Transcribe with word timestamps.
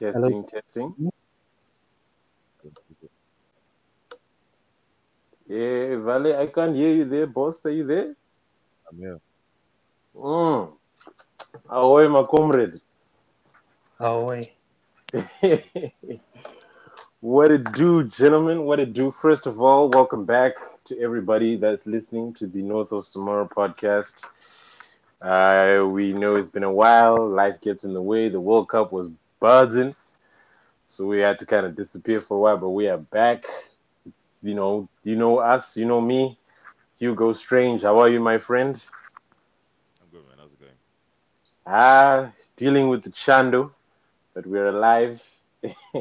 Testing, 0.00 0.44
testing. 0.44 1.12
Yeah, 5.46 5.96
Vale, 5.96 6.40
I 6.40 6.46
can't 6.46 6.74
hear 6.74 6.94
you 6.94 7.04
there, 7.04 7.26
boss. 7.26 7.66
Are 7.66 7.70
you 7.70 7.86
there? 7.86 8.16
I'm 8.90 8.98
here. 8.98 9.20
Mm. 10.16 10.72
Ahoy, 11.68 12.08
my 12.08 12.22
comrade. 12.22 12.80
Ahoy. 13.98 14.50
what 17.20 17.50
it 17.50 17.70
do, 17.72 18.04
gentlemen? 18.04 18.62
What 18.64 18.80
it 18.80 18.94
do? 18.94 19.10
First 19.10 19.46
of 19.46 19.60
all, 19.60 19.90
welcome 19.90 20.24
back 20.24 20.54
to 20.86 20.98
everybody 20.98 21.56
that's 21.56 21.84
listening 21.84 22.32
to 22.34 22.46
the 22.46 22.62
North 22.62 22.90
of 22.92 23.04
Samora 23.04 23.50
podcast. 23.50 24.24
Uh, 25.20 25.86
we 25.86 26.14
know 26.14 26.36
it's 26.36 26.48
been 26.48 26.64
a 26.64 26.72
while. 26.72 27.28
Life 27.28 27.60
gets 27.60 27.84
in 27.84 27.92
the 27.92 28.00
way. 28.00 28.30
The 28.30 28.40
World 28.40 28.70
Cup 28.70 28.92
was 28.92 29.10
buzzing, 29.40 29.96
so 30.90 31.06
we 31.06 31.20
had 31.20 31.38
to 31.38 31.46
kind 31.46 31.64
of 31.64 31.76
disappear 31.76 32.20
for 32.20 32.36
a 32.36 32.40
while. 32.40 32.56
But 32.58 32.70
we 32.70 32.88
are 32.88 32.98
back. 32.98 33.44
You 34.42 34.54
know, 34.54 34.88
you 35.04 35.14
know 35.14 35.38
us. 35.38 35.76
You 35.76 35.86
know 35.86 36.00
me, 36.00 36.36
Hugo 36.98 37.32
Strange. 37.32 37.82
How 37.82 37.98
are 38.00 38.08
you, 38.08 38.20
my 38.20 38.38
friend? 38.38 38.82
I'm 40.02 40.08
good, 40.10 40.26
man. 40.28 40.38
How's 40.38 40.52
it 40.52 40.60
going? 40.60 40.72
Ah, 41.66 42.32
dealing 42.56 42.88
with 42.88 43.02
the 43.04 43.10
Chando, 43.10 43.74
but 44.34 44.46
we're 44.46 44.68
alive. 44.68 45.22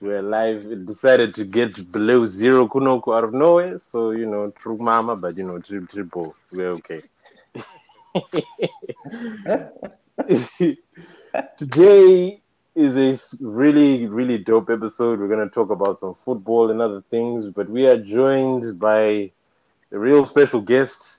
we're 0.00 0.18
alive. 0.18 0.66
It 0.70 0.86
decided 0.86 1.34
to 1.36 1.44
get 1.44 1.90
below 1.92 2.24
zero 2.24 2.68
Kunoko 2.68 3.16
out 3.16 3.24
of 3.24 3.34
nowhere. 3.34 3.78
So, 3.78 4.10
you 4.12 4.26
know, 4.26 4.50
true 4.52 4.78
mama, 4.78 5.16
but 5.16 5.36
you 5.36 5.44
know, 5.44 5.58
triple, 5.60 5.86
triple. 5.88 6.36
We're 6.52 6.70
okay. 6.80 7.02
Today 11.58 12.42
is 12.76 12.94
a 12.94 13.36
really, 13.44 14.06
really 14.06 14.36
dope 14.36 14.68
episode. 14.68 15.18
We're 15.18 15.28
going 15.28 15.48
to 15.48 15.54
talk 15.54 15.70
about 15.70 15.98
some 15.98 16.14
football 16.24 16.70
and 16.70 16.82
other 16.82 17.02
things, 17.10 17.46
but 17.46 17.70
we 17.70 17.86
are 17.86 17.96
joined 17.96 18.78
by 18.78 19.32
a 19.90 19.98
real 19.98 20.26
special 20.26 20.60
guest, 20.60 21.16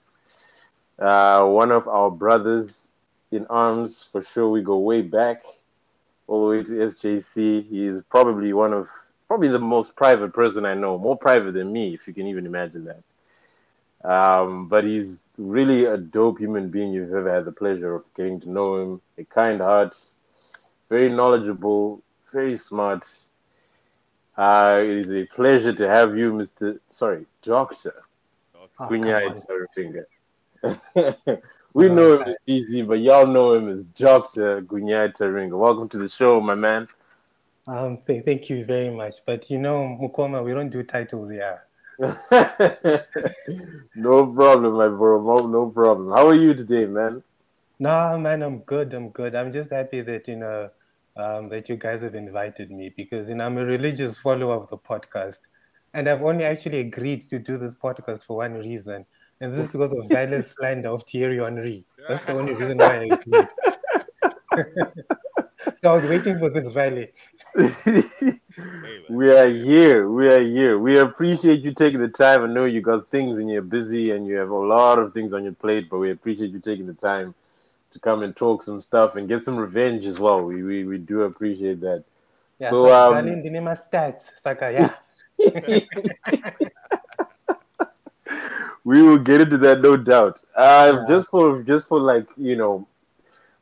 uh, 1.00 1.44
one 1.46 1.72
of 1.72 1.88
our 1.88 2.12
brothers 2.12 2.90
in 3.32 3.48
arms. 3.48 4.08
For 4.12 4.24
sure, 4.24 4.50
we 4.50 4.62
go 4.62 4.78
way 4.78 5.02
back, 5.02 5.46
all 6.28 6.48
the 6.48 6.58
way 6.58 6.64
to 6.64 6.72
SJC. 6.74 7.68
He 7.68 7.86
is 7.88 8.04
probably 8.08 8.54
one 8.54 8.74
of, 8.74 8.88
probably 9.28 9.48
the 9.48 9.58
most 9.58 9.96
private 9.96 10.34
person 10.34 10.64
I 10.64 10.76
know, 10.76 11.00
more 11.00 11.18
private 11.18 11.54
than 11.54 11.74
me, 11.74 11.96
if 11.96 12.08
you 12.08 12.14
can 12.14 12.28
even 12.28 12.46
imagine 12.46 12.86
that. 12.86 13.04
Um, 14.08 14.68
but 14.68 14.84
he's 14.84 15.24
really 15.40 15.86
a 15.86 15.98
dope 15.98 16.38
human 16.38 16.70
being 16.70 16.94
you've 16.94 17.14
ever 17.14 17.34
had 17.34 17.46
the 17.46 17.52
pleasure 17.52 17.96
of 17.96 18.04
getting 18.16 18.40
to 18.42 18.50
know 18.50 18.76
him. 18.80 19.02
A 19.18 19.24
kind 19.24 19.60
heart, 19.60 19.98
very 20.90 21.10
knowledgeable, 21.10 22.02
very 22.32 22.58
smart. 22.58 23.06
Uh, 24.38 24.80
it 24.84 24.98
is 24.98 25.12
a 25.12 25.26
pleasure 25.26 25.74
to 25.74 25.88
have 25.88 26.18
you, 26.18 26.34
Mr. 26.34 26.80
Sorry, 26.90 27.26
Doctor 27.42 28.04
Oh, 28.80 28.88
Gwinyai 28.88 29.34
we 31.74 31.88
Uh, 31.88 31.94
know 31.94 32.14
him 32.14 32.22
as 32.24 32.36
easy, 32.46 32.82
but 32.84 33.00
y'all 33.00 33.28
know 33.28 33.54
him 33.54 33.70
as 33.70 33.84
Doctor 33.86 34.62
Gwinyai 34.62 35.16
Taringa. 35.16 35.58
Welcome 35.58 35.90
to 35.90 35.98
the 35.98 36.10
show, 36.10 36.40
my 36.40 36.56
man. 36.56 36.88
Um, 37.68 37.98
th- 38.08 38.24
thank 38.26 38.50
you 38.50 38.66
very 38.66 38.90
much. 38.90 39.26
But 39.26 39.50
you 39.50 39.60
know, 39.60 39.98
Mukoma, 40.02 40.44
we 40.44 40.54
don't 40.54 40.70
do 40.70 40.84
titles 40.84 41.32
here. 41.32 41.64
no 42.00 42.16
problem, 44.28 44.78
my 44.78 44.88
bro. 44.88 45.22
No, 45.22 45.48
no 45.48 45.70
problem. 45.70 46.12
How 46.12 46.28
are 46.28 46.36
you 46.36 46.54
today, 46.54 46.86
man? 46.86 47.24
Nah, 47.80 48.18
man, 48.18 48.44
I'm 48.44 48.60
good. 48.60 48.94
I'm 48.94 49.10
good. 49.10 49.36
I'm 49.36 49.52
just 49.52 49.72
happy 49.72 50.02
that 50.02 50.28
you 50.28 50.38
know 50.38 50.70
um, 51.18 51.50
that 51.50 51.68
you 51.68 51.76
guys 51.76 52.02
have 52.02 52.16
invited 52.16 52.72
me 52.72 52.94
because 52.96 53.28
you 53.28 53.36
know 53.36 53.46
I'm 53.46 53.58
a 53.58 53.66
religious 53.66 54.18
follower 54.18 54.56
of 54.56 54.70
the 54.70 54.78
podcast, 54.78 55.40
and 55.94 56.08
I've 56.08 56.22
only 56.22 56.46
actually 56.46 56.80
agreed 56.80 57.30
to 57.30 57.40
do 57.40 57.58
this 57.58 57.76
podcast 57.76 58.26
for 58.26 58.38
one 58.38 58.54
reason, 58.54 59.06
and 59.42 59.54
this 59.54 59.66
is 59.66 59.72
because 59.72 59.92
of 59.94 60.08
violent 60.10 60.46
slander 60.58 60.90
of 60.90 61.04
Thierry 61.04 61.40
Henry. 61.40 61.86
That's 62.08 62.24
the 62.26 62.34
only 62.34 62.54
reason 62.54 62.78
why 62.78 62.98
I 62.98 63.04
agreed. 63.06 63.48
so 65.82 65.90
I 65.90 65.94
was 65.94 66.06
waiting 66.06 66.38
for 66.40 66.50
this 66.50 66.72
Vale. 66.72 67.08
we 69.10 69.32
are 69.32 69.50
here. 69.50 70.10
We 70.10 70.28
are 70.28 70.44
here. 70.44 70.78
We 70.78 71.00
appreciate 71.00 71.62
you 71.62 71.74
taking 71.74 72.00
the 72.00 72.10
time. 72.10 72.44
I 72.44 72.48
know 72.48 72.66
you 72.66 72.82
got 72.82 73.10
things 73.10 73.40
and 73.40 73.50
you're 73.50 73.64
busy 73.64 74.12
and 74.12 74.28
you 74.28 74.36
have 74.36 74.50
a 74.50 74.56
lot 74.56 75.00
of 75.00 75.14
things 75.14 75.34
on 75.34 75.44
your 75.44 75.54
plate, 75.54 75.90
but 75.90 75.98
we 75.98 76.12
appreciate 76.12 76.52
you 76.52 76.60
taking 76.60 76.86
the 76.86 76.94
time 76.94 77.34
to 77.98 78.02
come 78.02 78.24
and 78.24 78.36
talk 78.36 78.64
some 78.64 78.82
stuff 78.82 79.16
and 79.16 79.28
get 79.28 79.44
some 79.44 79.58
revenge 79.58 80.06
as 80.06 80.20
well. 80.20 80.42
We 80.44 80.64
we, 80.64 80.84
we 80.86 80.98
do 80.98 81.24
appreciate 81.24 81.82
that. 81.82 82.04
Yeah, 82.60 82.70
So, 82.70 82.88
so, 82.88 83.16
um, 83.16 83.26
the 83.26 83.50
name 83.50 83.68
is 83.68 83.80
stats. 83.80 84.24
Saka, 84.38 84.72
yeah. 84.72 84.94
we 88.84 89.02
will 89.02 89.18
get 89.20 89.42
into 89.42 89.58
that, 89.60 89.82
no 89.82 89.98
doubt. 89.98 90.44
Uh, 90.56 90.94
Yeah. 90.94 91.06
Just 91.08 91.30
for 91.30 91.64
just 91.64 91.88
for 91.88 92.00
like 92.00 92.28
you 92.38 92.56
know, 92.56 92.88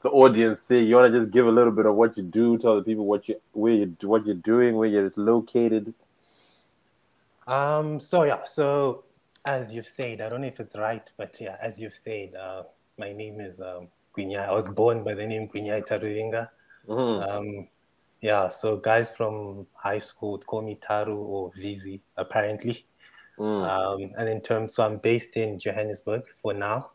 the 0.02 0.10
audience 0.10 0.62
say 0.62 0.82
you 0.82 0.96
want 0.96 1.12
to 1.12 1.20
just 1.20 1.32
give 1.32 1.48
a 1.48 1.52
little 1.52 1.72
bit 1.72 1.86
of 1.86 1.96
what 1.96 2.18
you 2.18 2.24
do, 2.24 2.58
tell 2.58 2.76
the 2.76 2.84
people 2.84 3.06
what 3.06 3.28
you 3.28 3.36
where 3.54 3.74
you 3.74 3.96
what 4.02 4.26
you're 4.26 4.36
doing, 4.36 4.76
where 4.76 4.88
you're 4.88 5.12
located. 5.16 5.94
Um, 7.48 8.00
so 8.00 8.24
yeah, 8.24 8.44
so 8.46 9.04
as 9.46 9.72
you've 9.72 9.88
said, 9.88 10.22
I 10.22 10.30
don't 10.30 10.42
know 10.42 10.48
if 10.48 10.60
it's 10.60 10.76
right, 10.76 11.08
but 11.18 11.40
yeah, 11.40 11.58
as 11.62 11.80
you've 11.80 11.94
said, 11.94 12.34
uh, 12.36 12.64
my 12.98 13.14
name 13.14 13.40
is 13.40 13.60
um, 13.60 13.88
Gwinyai. 14.16 14.48
I 14.48 14.54
was 14.54 14.68
born 14.68 15.04
by 15.04 15.14
the 15.14 15.26
name 15.26 15.48
Gwinyai 15.48 15.86
Taruinga. 15.88 16.50
Mhm. 16.88 17.30
Um, 17.30 17.68
yeah, 18.22 18.48
so 18.48 18.78
guys 18.78 19.10
from 19.10 19.68
high 19.74 20.00
school 20.00 20.34
would 20.34 20.46
call 20.46 20.62
me 20.62 20.80
Taru 20.82 21.16
or 21.18 21.52
Vizi, 21.52 22.02
apparently. 22.18 22.86
Mm. 23.38 23.68
Um, 23.70 24.12
and 24.18 24.30
in 24.30 24.42
terms, 24.42 24.76
so 24.76 24.84
I'm 24.84 24.98
based 24.98 25.38
in 25.38 25.60
Johannesburg 25.60 26.24
for 26.42 26.54
now. 26.54 26.92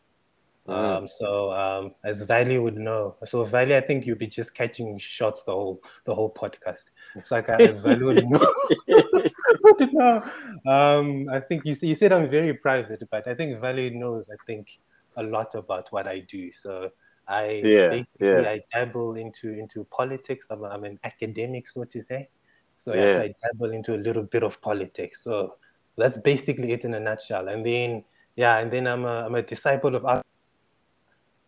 Mm. 0.67 0.73
Um, 0.73 1.07
so 1.07 1.51
um, 1.53 1.95
as 2.03 2.21
Vale 2.21 2.61
would 2.61 2.77
know, 2.77 3.15
so 3.25 3.43
Vale, 3.43 3.77
I 3.77 3.81
think 3.81 4.05
you'll 4.05 4.17
be 4.17 4.27
just 4.27 4.53
catching 4.53 4.97
shots 4.97 5.43
the 5.43 5.51
whole 5.51 5.81
the 6.05 6.13
whole 6.13 6.31
podcast. 6.33 6.85
It's 7.15 7.31
like 7.31 7.49
as 7.49 7.79
Vale 7.85 8.05
would 8.05 8.27
know. 8.27 8.53
would 8.87 9.93
know. 9.93 10.23
Um, 10.67 11.29
I 11.29 11.39
think 11.39 11.65
you, 11.65 11.75
you 11.81 11.95
said 11.95 12.13
I'm 12.13 12.29
very 12.29 12.53
private, 12.53 13.03
but 13.09 13.27
I 13.27 13.33
think 13.33 13.59
Vale 13.59 13.91
knows. 13.93 14.29
I 14.29 14.35
think 14.45 14.79
a 15.17 15.23
lot 15.23 15.55
about 15.55 15.91
what 15.91 16.07
I 16.07 16.19
do. 16.19 16.51
So 16.51 16.91
I 17.31 17.61
Yeah, 17.63 17.89
basically 17.89 18.27
yeah. 18.27 18.49
I 18.49 18.61
dabble 18.73 19.15
into 19.15 19.53
into 19.53 19.85
politics. 19.85 20.47
I'm, 20.49 20.63
I'm 20.65 20.83
an 20.83 20.99
academic, 21.03 21.69
so 21.69 21.85
to 21.85 22.01
say. 22.01 22.29
So 22.75 22.93
yes, 22.93 23.19
I 23.19 23.33
dabble 23.41 23.71
into 23.71 23.95
a 23.95 24.01
little 24.07 24.23
bit 24.23 24.43
of 24.43 24.61
politics. 24.61 25.23
So, 25.23 25.55
so 25.91 26.01
that's 26.01 26.19
basically 26.19 26.73
it 26.73 26.83
in 26.83 26.93
a 26.93 26.99
nutshell. 26.99 27.47
And 27.47 27.65
then 27.65 28.03
yeah, 28.35 28.57
and 28.59 28.71
then 28.71 28.87
I'm 28.87 29.05
a 29.05 29.25
I'm 29.25 29.35
a 29.35 29.41
disciple 29.41 29.95
of 29.95 30.05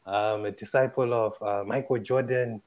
um, 0.05 0.45
a 0.45 0.51
disciple 0.51 1.13
of 1.13 1.41
uh, 1.41 1.63
Michael 1.65 1.99
Jordan. 1.99 2.61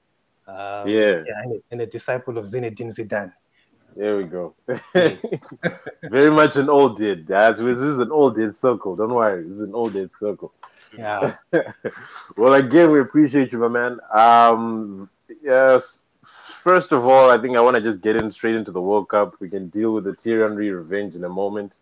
Um, 0.48 0.88
Yeah. 0.88 1.24
and, 1.26 1.56
a, 1.56 1.58
and 1.72 1.80
a 1.80 1.86
disciple 1.86 2.38
of 2.38 2.46
Zinedine 2.46 2.94
Zidane. 2.94 3.32
There 3.96 4.16
we 4.18 4.24
go. 4.24 4.54
Yes. 4.94 5.18
Very 6.10 6.30
much 6.30 6.56
an 6.56 6.68
old 6.68 6.98
did. 6.98 7.26
That's 7.26 7.60
this 7.60 7.80
is 7.80 7.98
an 7.98 8.12
old 8.12 8.36
did 8.36 8.54
circle. 8.54 8.94
Don't 8.94 9.14
worry, 9.14 9.42
this 9.42 9.56
is 9.56 9.62
an 9.62 9.74
old 9.74 9.94
did 9.94 10.10
circle. 10.14 10.52
Yeah. 10.92 11.36
well, 12.36 12.54
again, 12.54 12.90
we 12.90 13.00
appreciate 13.00 13.52
you, 13.52 13.58
my 13.58 13.68
man. 13.68 13.98
Um, 14.12 15.08
yes. 15.42 16.00
First 16.62 16.92
of 16.92 17.04
all, 17.06 17.30
I 17.30 17.38
think 17.38 17.56
I 17.56 17.60
want 17.60 17.76
to 17.76 17.82
just 17.82 18.00
get 18.00 18.16
in 18.16 18.30
straight 18.32 18.54
into 18.56 18.72
the 18.72 18.80
World 18.80 19.08
Cup. 19.08 19.36
We 19.40 19.48
can 19.48 19.68
deal 19.68 19.92
with 19.92 20.04
the 20.04 20.14
Thierry 20.14 20.42
Henry 20.42 20.70
revenge 20.70 21.14
in 21.14 21.22
a 21.24 21.28
moment. 21.28 21.76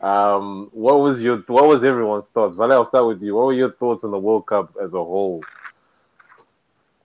Um, 0.00 0.70
what 0.72 1.00
was 1.00 1.20
your 1.20 1.38
what 1.46 1.66
was 1.66 1.82
everyone's 1.84 2.26
thoughts? 2.26 2.56
Vale, 2.56 2.72
I'll 2.72 2.84
start 2.84 3.06
with 3.06 3.22
you. 3.22 3.34
What 3.34 3.46
were 3.46 3.52
your 3.52 3.72
thoughts 3.72 4.04
on 4.04 4.10
the 4.10 4.18
World 4.18 4.46
Cup 4.46 4.74
as 4.82 4.92
a 4.94 5.04
whole? 5.04 5.42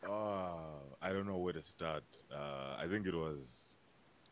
Uh, 0.08 0.54
I 1.02 1.12
don't 1.12 1.26
know 1.28 1.38
where 1.38 1.54
to 1.54 1.62
start. 1.62 2.04
Uh, 2.32 2.76
I 2.80 2.88
think 2.88 3.08
it 3.08 3.16
was, 3.16 3.74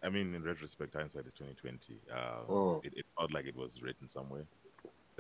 I 0.04 0.10
mean, 0.10 0.34
in 0.34 0.44
retrospect, 0.44 0.94
hindsight 0.94 1.26
is 1.28 1.34
2020. 1.34 1.96
Uh, 2.12 2.16
Mm. 2.50 2.86
it, 2.86 2.94
it 2.98 3.06
felt 3.18 3.32
like 3.32 3.46
it 3.46 3.56
was 3.56 3.82
written 3.82 4.08
somewhere 4.08 4.46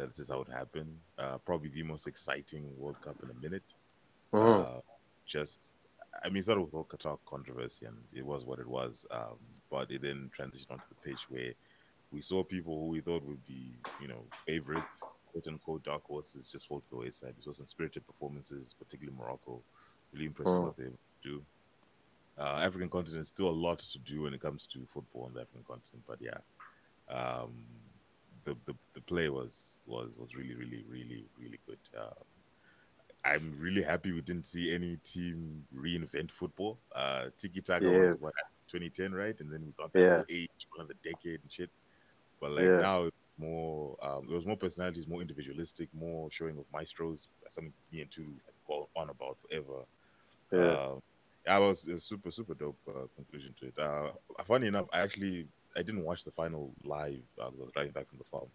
that 0.01 0.07
this 0.09 0.19
is 0.19 0.29
how 0.29 0.41
it 0.41 0.47
happened. 0.49 0.97
Uh, 1.17 1.37
probably 1.39 1.69
the 1.69 1.83
most 1.83 2.07
exciting 2.07 2.63
World 2.77 2.99
Cup 3.01 3.15
in 3.23 3.29
a 3.29 3.33
minute. 3.41 3.75
Mhm. 4.33 4.77
Uh, 4.77 4.81
just, 5.25 5.87
I 6.23 6.29
mean, 6.29 6.43
sort 6.43 6.59
of 6.59 6.71
whole 6.71 6.85
Qatar 6.85 7.19
controversy, 7.25 7.85
and 7.85 7.97
it 8.13 8.25
was 8.25 8.43
what 8.45 8.59
it 8.59 8.67
was. 8.67 9.05
Um, 9.11 9.37
but 9.69 9.91
it 9.91 10.01
then 10.01 10.31
transitioned 10.37 10.71
onto 10.71 10.83
the 10.89 10.95
pitch 11.03 11.29
where 11.29 11.53
we 12.11 12.21
saw 12.21 12.43
people 12.43 12.77
who 12.79 12.87
we 12.87 12.99
thought 13.01 13.23
would 13.23 13.45
be, 13.45 13.73
you 14.01 14.07
know, 14.07 14.23
favorites, 14.45 15.03
quote 15.31 15.47
unquote, 15.47 15.83
dark 15.83 16.03
horses, 16.03 16.51
just 16.51 16.67
fall 16.67 16.81
to 16.81 16.89
the 16.89 16.95
wayside. 16.97 17.35
We 17.37 17.43
saw 17.43 17.51
some 17.53 17.67
spirited 17.67 18.05
performances, 18.07 18.73
particularly 18.77 19.17
Morocco. 19.17 19.61
Really 20.11 20.25
impressive 20.25 20.57
Mm. 20.59 20.63
what 20.63 20.77
they 20.77 20.89
do. 21.23 21.45
Uh, 22.37 22.57
African 22.67 22.89
continent 22.89 23.25
still 23.27 23.49
a 23.49 23.51
lot 23.67 23.79
to 23.79 23.99
do 23.99 24.23
when 24.23 24.33
it 24.33 24.41
comes 24.41 24.65
to 24.65 24.85
football 24.87 25.25
on 25.25 25.33
the 25.33 25.41
African 25.41 25.63
continent, 25.63 26.03
but 26.07 26.19
yeah, 26.21 26.39
um, 27.07 27.65
the, 28.45 28.55
the 28.65 28.75
the 28.95 29.01
play 29.01 29.29
was 29.29 29.79
was 29.85 30.17
was 30.17 30.35
really 30.35 30.55
really 30.55 30.83
really 30.89 31.25
really 31.39 31.59
good. 31.67 31.79
Uh, 31.97 32.13
I'm 33.23 33.55
really 33.59 33.83
happy 33.83 34.11
we 34.11 34.21
didn't 34.21 34.47
see 34.47 34.73
any 34.73 34.97
team 34.97 35.65
reinvent 35.75 36.31
football. 36.31 36.79
Uh, 36.95 37.25
Tiki 37.37 37.61
Taka 37.61 37.85
Yes. 37.85 38.13
was 38.13 38.15
what 38.19 38.33
2010, 38.67 39.13
right? 39.13 39.39
And 39.39 39.51
then 39.51 39.63
we 39.65 39.71
got 39.77 39.93
that 39.93 40.01
Yeah. 40.01 40.23
age, 40.29 40.49
one 40.75 40.81
of 40.81 40.87
the 40.87 40.95
decade 41.03 41.41
and 41.41 41.51
shit. 41.51 41.69
But 42.39 42.51
like 42.51 42.65
Yeah. 42.65 42.79
now, 42.79 43.03
it's 43.05 43.33
more. 43.37 43.95
Um, 44.01 44.25
there 44.27 44.35
was 44.35 44.45
more 44.47 44.57
personalities, 44.57 45.07
more 45.07 45.21
individualistic, 45.21 45.89
more 45.93 46.31
showing 46.31 46.57
of 46.57 46.65
maestros. 46.73 47.27
Something 47.49 47.73
me 47.91 48.01
and 48.01 48.11
two 48.11 48.23
like, 48.45 48.55
go 48.67 48.89
on 48.95 49.09
about 49.09 49.37
forever. 49.47 49.85
Yeah. 50.51 50.91
Um, 50.93 50.99
it 51.45 51.59
was 51.59 51.87
a 51.87 51.99
super 51.99 52.31
super 52.31 52.53
dope 52.55 52.79
uh, 52.87 53.05
conclusion 53.15 53.55
to 53.59 53.67
it. 53.67 53.77
Uh, 53.77 54.11
funny 54.45 54.67
enough, 54.67 54.87
I 54.93 54.99
actually 55.01 55.47
I 55.75 55.81
didn't 55.83 56.03
watch 56.03 56.23
the 56.23 56.31
final 56.31 56.73
live 56.83 57.23
uh, 57.39 57.49
'cause 57.49 57.59
I 57.59 57.63
was 57.63 57.71
driving 57.73 57.91
back 57.93 58.07
from 58.09 58.17
the 58.17 58.23
farm. 58.25 58.49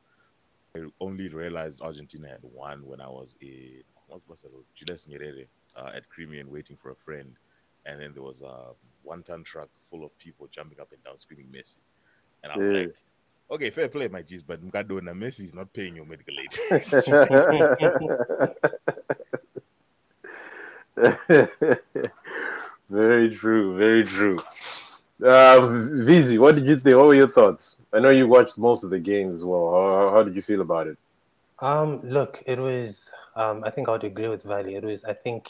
I 0.76 0.80
only 1.00 1.28
realized 1.28 1.80
Argentina 1.80 2.28
had 2.28 2.42
won 2.42 2.84
when 2.84 3.00
I 3.00 3.08
was 3.08 3.36
in 3.40 3.82
what 4.08 4.20
was 4.28 4.44
it, 4.44 4.52
Julius 4.74 5.06
Nyerere 5.06 5.48
uh, 5.74 5.90
at 5.94 6.08
Crimean 6.08 6.50
waiting 6.50 6.76
for 6.76 6.90
a 6.90 6.94
friend, 6.96 7.36
and 7.86 8.00
then 8.00 8.12
there 8.12 8.22
was 8.22 8.42
a 8.42 8.74
one-ton 9.02 9.42
truck 9.44 9.68
full 9.90 10.04
of 10.04 10.16
people 10.18 10.46
jumping 10.48 10.78
up 10.80 10.92
and 10.92 11.02
down 11.02 11.18
screaming 11.18 11.46
Messi, 11.48 11.78
and 12.42 12.52
I 12.52 12.56
was 12.58 12.68
Yeah. 12.68 12.78
like, 12.80 12.94
okay, 13.50 13.70
fair 13.70 13.88
play, 13.88 14.08
my 14.08 14.22
G's, 14.22 14.42
but 14.42 14.62
Mkadona 14.62 15.12
Messi 15.16 15.40
is 15.40 15.54
not 15.54 15.72
paying 15.72 15.96
your 15.96 16.04
medical 16.04 16.34
aid. 16.38 16.52
very 22.90 23.34
true, 23.34 23.76
very 23.76 24.04
true. 24.04 24.38
Um, 25.22 26.04
Vizi, 26.06 26.38
what 26.38 26.54
did 26.56 26.66
you 26.66 26.78
think? 26.78 26.96
What 26.96 27.06
were 27.06 27.14
your 27.14 27.28
thoughts? 27.28 27.76
I 27.92 28.00
know 28.00 28.10
you 28.10 28.28
watched 28.28 28.58
most 28.58 28.84
of 28.84 28.90
the 28.90 28.98
games 28.98 29.34
as 29.34 29.44
well. 29.44 29.70
How, 29.72 30.10
how 30.14 30.22
did 30.22 30.36
you 30.36 30.42
feel 30.42 30.60
about 30.60 30.86
it? 30.86 30.98
Um, 31.60 32.00
look, 32.02 32.42
it 32.46 32.58
was. 32.58 33.10
Um, 33.34 33.64
I 33.64 33.70
think 33.70 33.88
I 33.88 33.92
would 33.92 34.04
agree 34.04 34.28
with 34.28 34.42
Vale. 34.42 34.68
It 34.68 34.84
was. 34.84 35.04
I 35.04 35.14
think 35.14 35.48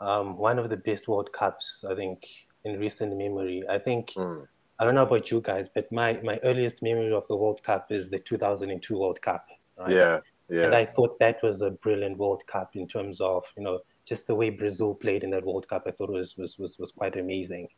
um, 0.00 0.36
one 0.36 0.58
of 0.58 0.68
the 0.68 0.76
best 0.76 1.06
World 1.08 1.32
Cups. 1.32 1.84
I 1.88 1.94
think 1.94 2.24
in 2.64 2.78
recent 2.78 3.16
memory. 3.16 3.62
I 3.68 3.78
think 3.78 4.12
Mm. 4.16 4.46
I 4.80 4.84
don't 4.84 4.94
know 4.94 5.02
about 5.02 5.30
you 5.30 5.40
guys, 5.40 5.68
but 5.74 5.90
my 5.90 6.20
my 6.22 6.38
earliest 6.44 6.82
memory 6.82 7.12
of 7.12 7.26
the 7.26 7.36
World 7.36 7.62
Cup 7.62 7.90
is 7.90 8.10
the 8.10 8.18
2002 8.18 8.96
World 8.98 9.20
Cup. 9.20 9.44
Right? 9.76 9.90
Yeah, 9.90 10.20
And 10.64 10.74
I 10.74 10.84
thought 10.86 11.18
that 11.18 11.42
was 11.42 11.62
a 11.62 11.70
brilliant 11.70 12.16
World 12.16 12.42
Cup 12.46 12.74
in 12.74 12.86
terms 12.86 13.20
of 13.20 13.44
you 13.56 13.62
know 13.64 13.80
just 14.04 14.26
the 14.26 14.34
way 14.34 14.50
Brazil 14.50 14.94
played 14.94 15.24
in 15.24 15.30
that 15.30 15.44
World 15.44 15.68
Cup. 15.68 15.82
I 15.86 15.90
thought 15.90 16.10
was 16.10 16.36
was 16.36 16.58
was, 16.58 16.78
was 16.78 16.92
quite 16.92 17.16
amazing. 17.16 17.68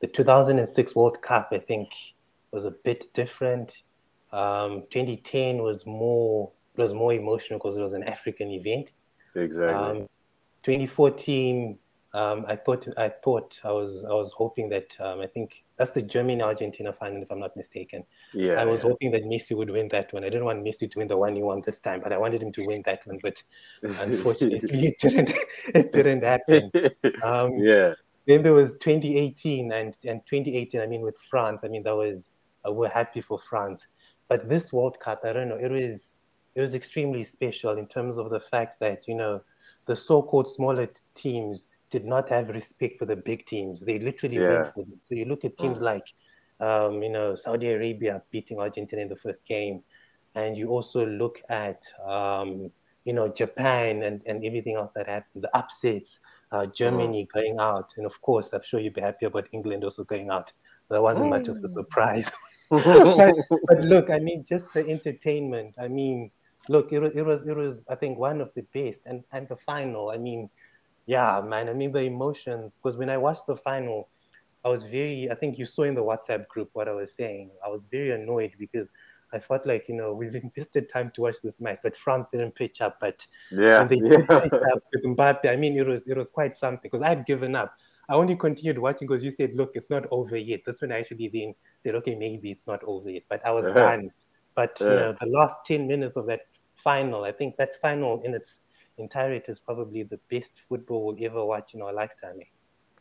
The 0.00 0.06
2006 0.06 0.94
World 0.94 1.20
Cup, 1.22 1.48
I 1.52 1.58
think, 1.58 1.90
was 2.50 2.64
a 2.64 2.70
bit 2.70 3.12
different. 3.14 3.82
Um, 4.32 4.82
2010 4.90 5.58
was 5.58 5.86
more 5.86 6.52
it 6.76 6.82
was 6.82 6.92
more 6.92 7.12
emotional 7.12 7.58
because 7.58 7.76
it 7.76 7.82
was 7.82 7.92
an 7.92 8.04
African 8.04 8.50
event. 8.50 8.92
exactly. 9.34 9.74
Um, 9.74 10.08
2014, 10.62 11.78
um, 12.14 12.44
I 12.48 12.56
thought 12.56 12.86
I 12.96 13.08
thought 13.08 13.60
I 13.64 13.72
was 13.72 14.04
I 14.04 14.12
was 14.12 14.32
hoping 14.32 14.68
that 14.70 14.96
um, 15.00 15.20
I 15.20 15.26
think 15.26 15.64
that's 15.76 15.90
the 15.90 16.02
Germany 16.02 16.42
Argentina 16.42 16.92
final 16.92 17.22
if 17.22 17.30
I'm 17.30 17.40
not 17.40 17.56
mistaken. 17.56 18.04
yeah, 18.32 18.54
I 18.54 18.64
was 18.64 18.82
yeah. 18.82 18.90
hoping 18.90 19.10
that 19.12 19.24
Messi 19.24 19.56
would 19.56 19.70
win 19.70 19.88
that 19.88 20.12
one. 20.12 20.24
I 20.24 20.28
didn't 20.28 20.44
want 20.44 20.64
Messi 20.64 20.90
to 20.90 20.98
win 20.98 21.08
the 21.08 21.16
one 21.16 21.36
he 21.36 21.42
won 21.42 21.62
this 21.64 21.78
time, 21.80 22.00
but 22.02 22.12
I 22.12 22.18
wanted 22.18 22.42
him 22.42 22.52
to 22.52 22.64
win 22.64 22.82
that 22.86 23.06
one. 23.06 23.18
But 23.22 23.42
unfortunately, 23.82 24.86
it 24.88 24.98
didn't. 24.98 25.32
It 25.74 25.92
didn't 25.92 26.24
happen. 26.24 26.70
Um, 27.22 27.58
yeah, 27.58 27.94
Then 28.28 28.44
there 28.44 28.54
was 28.54 28.78
2018 28.78 29.72
and 29.72 29.96
and 30.04 30.22
2018. 30.26 30.80
I 30.82 30.86
mean, 30.86 31.02
with 31.02 31.18
France. 31.30 31.62
I 31.64 31.68
mean, 31.68 31.84
that 31.84 31.96
was 31.96 32.32
uh, 32.68 32.72
we're 32.72 32.90
happy 32.90 33.22
for 33.22 33.40
France. 33.40 33.86
But 34.28 34.48
this 34.48 34.72
World 34.72 35.00
Cup, 35.00 35.22
I 35.24 35.32
don't 35.34 35.48
know. 35.50 35.56
It 35.58 35.70
was 35.72 36.14
it 36.56 36.62
was 36.62 36.74
extremely 36.76 37.24
special 37.24 37.78
in 37.78 37.88
terms 37.88 38.18
of 38.18 38.30
the 38.30 38.40
fact 38.40 38.80
that 38.80 39.08
you 39.08 39.16
know 39.16 39.42
the 39.86 39.96
so-called 39.96 40.48
smaller 40.48 40.88
teams 41.16 41.68
did 41.90 42.04
not 42.04 42.28
have 42.28 42.50
respect 42.50 42.98
for 42.98 43.06
the 43.06 43.16
big 43.16 43.46
teams. 43.46 43.80
They 43.80 43.98
literally 43.98 44.38
Yeah. 44.38 44.48
went 44.48 44.68
for 44.74 44.84
them. 44.84 45.00
So 45.06 45.14
you 45.16 45.24
look 45.26 45.44
at 45.44 45.56
teams 45.58 45.80
like 45.80 46.04
um, 46.60 47.02
you 47.02 47.10
know 47.10 47.34
Saudi 47.36 47.68
Arabia 47.70 48.22
beating 48.30 48.60
Argentina 48.60 49.02
in 49.02 49.08
the 49.08 49.16
first 49.16 49.44
game, 49.46 49.82
and 50.34 50.56
you 50.56 50.68
also 50.68 51.06
look 51.06 51.40
at 51.48 51.82
um, 52.06 52.70
you 53.04 53.14
know 53.14 53.28
Japan 53.28 54.02
and 54.02 54.22
and 54.26 54.44
everything 54.44 54.76
else 54.76 54.92
that 54.94 55.08
happened, 55.08 55.44
the 55.44 55.56
upsets, 55.56 56.18
uh, 56.52 56.66
Germany 56.66 57.28
going 57.32 57.58
out, 57.58 57.92
and 57.96 58.06
of 58.06 58.20
course 58.22 58.52
I'm 58.52 58.62
sure 58.62 58.80
you'd 58.80 58.94
be 58.94 59.00
happy 59.00 59.26
about 59.26 59.48
England 59.52 59.84
also 59.84 60.04
going 60.04 60.30
out. 60.30 60.52
That 60.90 61.02
wasn't 61.02 61.30
much 61.30 61.48
of 61.48 61.56
a 61.62 61.68
surprise. 61.68 62.30
but, 62.70 63.34
but 63.66 63.80
look, 63.84 64.10
I 64.10 64.18
mean, 64.18 64.44
just 64.44 64.72
the 64.72 64.88
entertainment. 64.88 65.74
I 65.78 65.88
mean, 65.88 66.30
look, 66.68 66.92
it 66.92 67.00
was, 67.00 67.14
it 67.14 67.24
was, 67.24 67.46
it 67.46 67.54
was, 67.54 67.80
I 67.88 67.94
think, 67.94 68.18
one 68.18 68.40
of 68.40 68.52
the 68.54 68.62
best. 68.72 69.00
And 69.04 69.24
and 69.32 69.48
the 69.48 69.56
final, 69.56 70.10
I 70.10 70.16
mean, 70.16 70.48
yeah, 71.06 71.40
man. 71.44 71.68
I 71.68 71.74
mean, 71.74 71.92
the 71.92 72.02
emotions. 72.02 72.74
Because 72.74 72.96
when 72.96 73.10
I 73.10 73.18
watched 73.18 73.46
the 73.46 73.56
final, 73.56 74.08
I 74.64 74.68
was 74.68 74.82
very. 74.84 75.30
I 75.30 75.34
think 75.34 75.58
you 75.58 75.66
saw 75.66 75.82
in 75.82 75.94
the 75.94 76.04
WhatsApp 76.04 76.48
group 76.48 76.70
what 76.72 76.88
I 76.88 76.92
was 76.92 77.14
saying. 77.14 77.50
I 77.64 77.68
was 77.68 77.84
very 77.84 78.12
annoyed 78.12 78.54
because 78.58 78.90
I 79.32 79.38
felt 79.38 79.66
like 79.66 79.88
you 79.88 79.94
know 79.94 80.12
we've 80.14 80.34
invested 80.34 80.88
time 80.88 81.10
to 81.14 81.22
watch 81.22 81.36
this 81.42 81.60
match, 81.60 81.80
but 81.82 81.96
France 81.96 82.26
didn't 82.32 82.54
pitch 82.54 82.80
up. 82.80 82.98
But 83.00 83.26
yeah, 83.50 83.80
when 83.80 83.88
they 83.88 84.00
yeah. 84.02 84.40
pitch 84.40 84.52
up 84.52 84.82
with 84.92 85.04
Mbappe, 85.04 85.48
I 85.50 85.56
mean, 85.56 85.76
it 85.76 85.86
was 85.86 86.06
it 86.06 86.16
was 86.16 86.30
quite 86.30 86.56
something 86.56 86.80
because 86.90 87.02
I 87.02 87.10
had 87.10 87.26
given 87.26 87.54
up. 87.54 87.74
I 88.08 88.14
only 88.14 88.36
continued 88.36 88.78
watching 88.78 89.06
because 89.06 89.22
you 89.22 89.32
said, 89.32 89.54
"Look, 89.54 89.72
it's 89.74 89.90
not 89.90 90.06
over 90.10 90.36
yet." 90.36 90.60
That's 90.64 90.80
when 90.80 90.92
I 90.92 91.00
actually 91.00 91.28
then 91.28 91.54
said, 91.78 91.94
"Okay, 91.96 92.14
maybe 92.14 92.50
it's 92.50 92.66
not 92.66 92.82
over 92.84 93.10
yet." 93.10 93.24
But 93.28 93.44
I 93.44 93.50
was 93.52 93.66
Yeah. 93.66 93.74
done. 93.74 94.10
But 94.54 94.80
you 94.80 94.88
know, 94.88 95.12
the 95.20 95.26
last 95.26 95.56
ten 95.66 95.86
minutes 95.86 96.16
of 96.16 96.26
that 96.26 96.40
final, 96.76 97.24
I 97.24 97.32
think 97.32 97.56
that 97.56 97.76
final 97.76 98.20
in 98.22 98.34
its 98.34 98.60
entirety 98.96 99.52
is 99.52 99.60
probably 99.60 100.02
the 100.02 100.18
best 100.30 100.60
football 100.68 101.04
we'll 101.06 101.24
ever 101.24 101.44
watch 101.44 101.74
in 101.74 101.82
our 101.82 101.92
lifetime. 101.92 102.40
eh? 102.40 102.44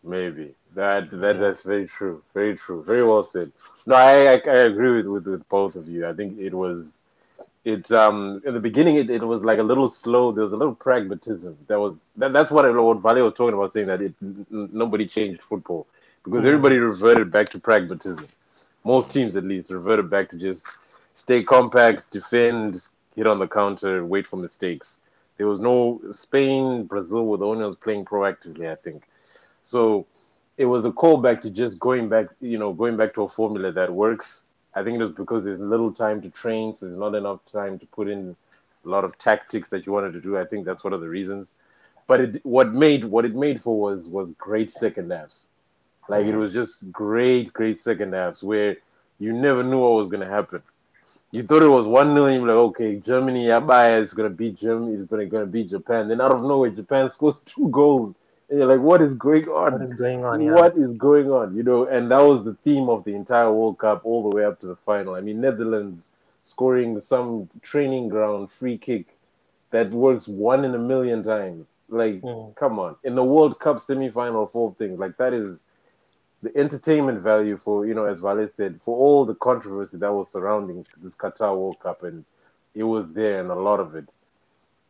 Maybe 0.07 0.55
that 0.75 1.11
that 1.11 1.39
that's 1.39 1.61
very 1.61 1.87
true. 1.87 2.23
Very 2.33 2.55
true. 2.57 2.83
Very 2.83 3.03
well 3.05 3.23
said. 3.23 3.51
No, 3.85 3.95
I 3.95 4.33
I, 4.33 4.41
I 4.47 4.59
agree 4.71 4.97
with, 4.97 5.07
with 5.07 5.27
with 5.27 5.49
both 5.49 5.75
of 5.75 5.87
you. 5.89 6.07
I 6.07 6.13
think 6.13 6.39
it 6.39 6.53
was 6.53 7.01
it 7.65 7.91
um 7.91 8.41
in 8.45 8.53
the 8.53 8.59
beginning 8.59 8.95
it, 8.97 9.09
it 9.09 9.23
was 9.23 9.43
like 9.43 9.59
a 9.59 9.63
little 9.63 9.89
slow. 9.89 10.31
There 10.31 10.43
was 10.45 10.53
a 10.53 10.57
little 10.57 10.75
pragmatism. 10.75 11.57
That 11.67 11.79
was 11.79 12.09
that, 12.17 12.33
that's 12.33 12.51
what 12.51 12.65
what 12.73 12.99
Vale 12.99 13.25
was 13.25 13.33
talking 13.35 13.53
about, 13.55 13.73
saying 13.73 13.87
that 13.87 14.01
it 14.01 14.13
n- 14.21 14.45
nobody 14.73 15.07
changed 15.07 15.41
football 15.41 15.87
because 16.23 16.43
Mhm. 16.43 16.47
everybody 16.47 16.77
reverted 16.79 17.31
back 17.31 17.49
to 17.49 17.59
pragmatism. 17.59 18.27
Most 18.85 19.11
teams, 19.11 19.35
at 19.35 19.43
least, 19.43 19.69
reverted 19.69 20.09
back 20.09 20.29
to 20.29 20.37
just 20.37 20.65
stay 21.13 21.43
compact, 21.43 22.09
defend, 22.11 22.87
hit 23.15 23.27
on 23.27 23.39
the 23.39 23.47
counter, 23.47 24.05
wait 24.05 24.25
for 24.27 24.37
mistakes. 24.37 25.01
There 25.37 25.47
was 25.47 25.59
no 25.59 26.01
Spain, 26.13 26.85
Brazil 26.85 27.25
were 27.25 27.37
the 27.37 27.45
only 27.45 27.63
ones 27.63 27.75
playing 27.77 28.05
proactively. 28.05 28.71
I 28.71 28.75
think. 28.75 29.03
So 29.67 30.07
it 30.57 30.65
was 30.65 30.85
a 30.85 30.91
callback 30.91 31.41
to 31.41 31.49
just 31.49 31.77
going 31.77 32.07
back, 32.07 32.27
you 32.39 32.57
know, 32.57 32.71
going 32.71 32.95
back 32.95 33.13
to 33.15 33.23
a 33.23 33.29
formula 33.29 33.71
that 33.73 33.93
works. 33.93 34.41
I 34.73 34.83
think 34.83 34.99
it 34.99 35.03
was 35.03 35.13
because 35.13 35.43
there's 35.43 35.59
little 35.59 35.91
time 35.91 36.21
to 36.21 36.29
train, 36.29 36.75
so 36.75 36.85
there's 36.85 36.97
not 36.97 37.15
enough 37.15 37.39
time 37.51 37.77
to 37.79 37.85
put 37.87 38.07
in 38.07 38.35
a 38.85 38.89
lot 38.89 39.03
of 39.03 39.17
tactics 39.17 39.69
that 39.71 39.85
you 39.85 39.91
wanted 39.91 40.13
to 40.13 40.21
do. 40.21 40.37
I 40.37 40.45
think 40.45 40.65
that's 40.65 40.83
one 40.83 40.93
of 40.93 41.01
the 41.01 41.09
reasons. 41.09 41.55
But 42.07 42.21
it, 42.21 42.45
what 42.45 42.73
made 42.73 43.03
what 43.03 43.25
it 43.25 43.35
made 43.35 43.61
for 43.61 43.77
was 43.77 44.07
was 44.07 44.31
great 44.33 44.71
second 44.71 45.11
halves. 45.11 45.47
Like 46.07 46.25
it 46.25 46.29
mm-hmm. 46.29 46.39
was 46.39 46.53
just 46.53 46.89
great, 46.91 47.51
great 47.51 47.77
second 47.77 48.13
halves 48.13 48.41
where 48.41 48.77
you 49.19 49.33
never 49.33 49.63
knew 49.63 49.79
what 49.79 49.93
was 49.93 50.09
gonna 50.09 50.29
happen. 50.29 50.61
You 51.31 51.43
thought 51.43 51.61
it 51.61 51.67
was 51.67 51.85
one 51.85 52.13
0 52.13 52.27
you're 52.27 52.47
like, 52.47 52.55
okay, 52.69 52.95
Germany, 52.95 53.47
Abaya 53.47 54.01
is 54.01 54.13
gonna 54.13 54.29
beat 54.29 54.55
Germany, 54.55 54.93
is 54.95 55.05
gonna 55.05 55.25
gonna 55.25 55.45
beat 55.45 55.69
Japan. 55.69 56.07
Then 56.07 56.21
out 56.21 56.31
of 56.31 56.41
nowhere, 56.41 56.69
Japan 56.69 57.09
scores 57.09 57.41
two 57.41 57.67
goals. 57.67 58.15
And 58.49 58.59
you're 58.59 58.67
like, 58.67 58.79
what 58.79 59.01
is 59.01 59.15
going 59.15 59.45
on? 59.49 59.73
What 59.73 59.81
is 59.81 59.93
going 59.93 60.23
on? 60.23 60.41
Yeah. 60.41 60.53
What 60.53 60.77
is 60.77 60.97
going 60.97 61.29
on? 61.29 61.55
You 61.55 61.63
know, 61.63 61.85
and 61.85 62.09
that 62.11 62.21
was 62.21 62.43
the 62.45 62.53
theme 62.63 62.87
of 62.89 63.03
the 63.03 63.13
entire 63.13 63.51
World 63.51 63.77
Cup 63.77 64.01
all 64.05 64.29
the 64.29 64.35
way 64.35 64.45
up 64.45 64.59
to 64.61 64.67
the 64.67 64.75
final. 64.75 65.15
I 65.15 65.21
mean, 65.21 65.41
Netherlands 65.41 66.09
scoring 66.45 67.01
some 67.01 67.49
training 67.61 68.07
ground 68.07 68.49
free 68.51 68.77
kick 68.77 69.17
that 69.71 69.91
works 69.91 70.29
one 70.29 70.63
in 70.63 70.73
a 70.73 70.79
million 70.79 71.23
times. 71.23 71.67
Like, 71.89 72.21
Mm. 72.21 72.55
come 72.55 72.79
on. 72.79 72.95
In 73.03 73.15
the 73.15 73.23
World 73.23 73.59
Cup 73.59 73.77
semifinal, 73.77 74.49
full 74.51 74.71
thing, 74.77 74.97
like 74.97 75.17
that 75.17 75.33
is 75.33 75.59
the 76.41 76.55
entertainment 76.55 77.19
value 77.19 77.57
for, 77.57 77.85
you 77.85 77.93
know, 77.93 78.05
as 78.05 78.19
Vale 78.19 78.47
said, 78.47 78.79
for 78.85 78.97
all 78.97 79.25
the 79.25 79.35
controversy 79.35 79.97
that 79.97 80.13
was 80.13 80.29
surrounding 80.29 80.85
this 81.01 81.15
Qatar 81.15 81.57
World 81.57 81.79
Cup, 81.81 82.03
and 82.03 82.23
it 82.75 82.83
was 82.83 83.07
there 83.11 83.41
and 83.41 83.49
a 83.51 83.55
lot 83.55 83.79
of 83.81 83.95
it. 83.95 84.07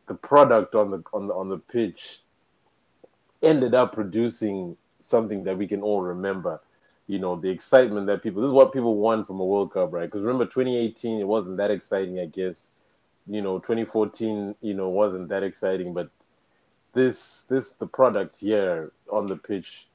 The 0.06 0.14
product 0.14 0.74
on 0.76 0.90
the 0.90 1.02
on 1.12 1.26
the 1.26 1.34
on 1.34 1.48
the 1.48 1.58
pitch 1.58 2.22
ended 3.42 3.74
up 3.74 3.92
producing 3.92 4.76
something 5.00 5.44
that 5.44 5.56
we 5.56 5.66
can 5.66 5.82
all 5.82 6.02
remember. 6.02 6.60
You 7.06 7.18
know, 7.18 7.36
the 7.36 7.48
excitement 7.48 8.06
that 8.08 8.22
people 8.22 8.42
this 8.42 8.48
is 8.48 8.52
what 8.52 8.72
people 8.72 8.96
want 8.96 9.26
from 9.26 9.40
a 9.40 9.44
World 9.44 9.72
Cup, 9.72 9.92
right? 9.92 10.04
Because 10.04 10.22
remember 10.22 10.44
2018, 10.44 11.20
it 11.20 11.26
wasn't 11.26 11.56
that 11.56 11.70
exciting, 11.70 12.18
I 12.18 12.26
guess. 12.26 12.68
You 13.26 13.42
know, 13.42 13.58
2014, 13.58 14.54
you 14.60 14.74
know, 14.74 14.88
wasn't 14.88 15.28
that 15.28 15.42
exciting, 15.42 15.94
but 15.94 16.10
this 16.94 17.44
this 17.48 17.74
the 17.74 17.86
product 17.86 18.36
here 18.36 18.92
on 19.10 19.26
the 19.26 19.36
pitch, 19.36 19.86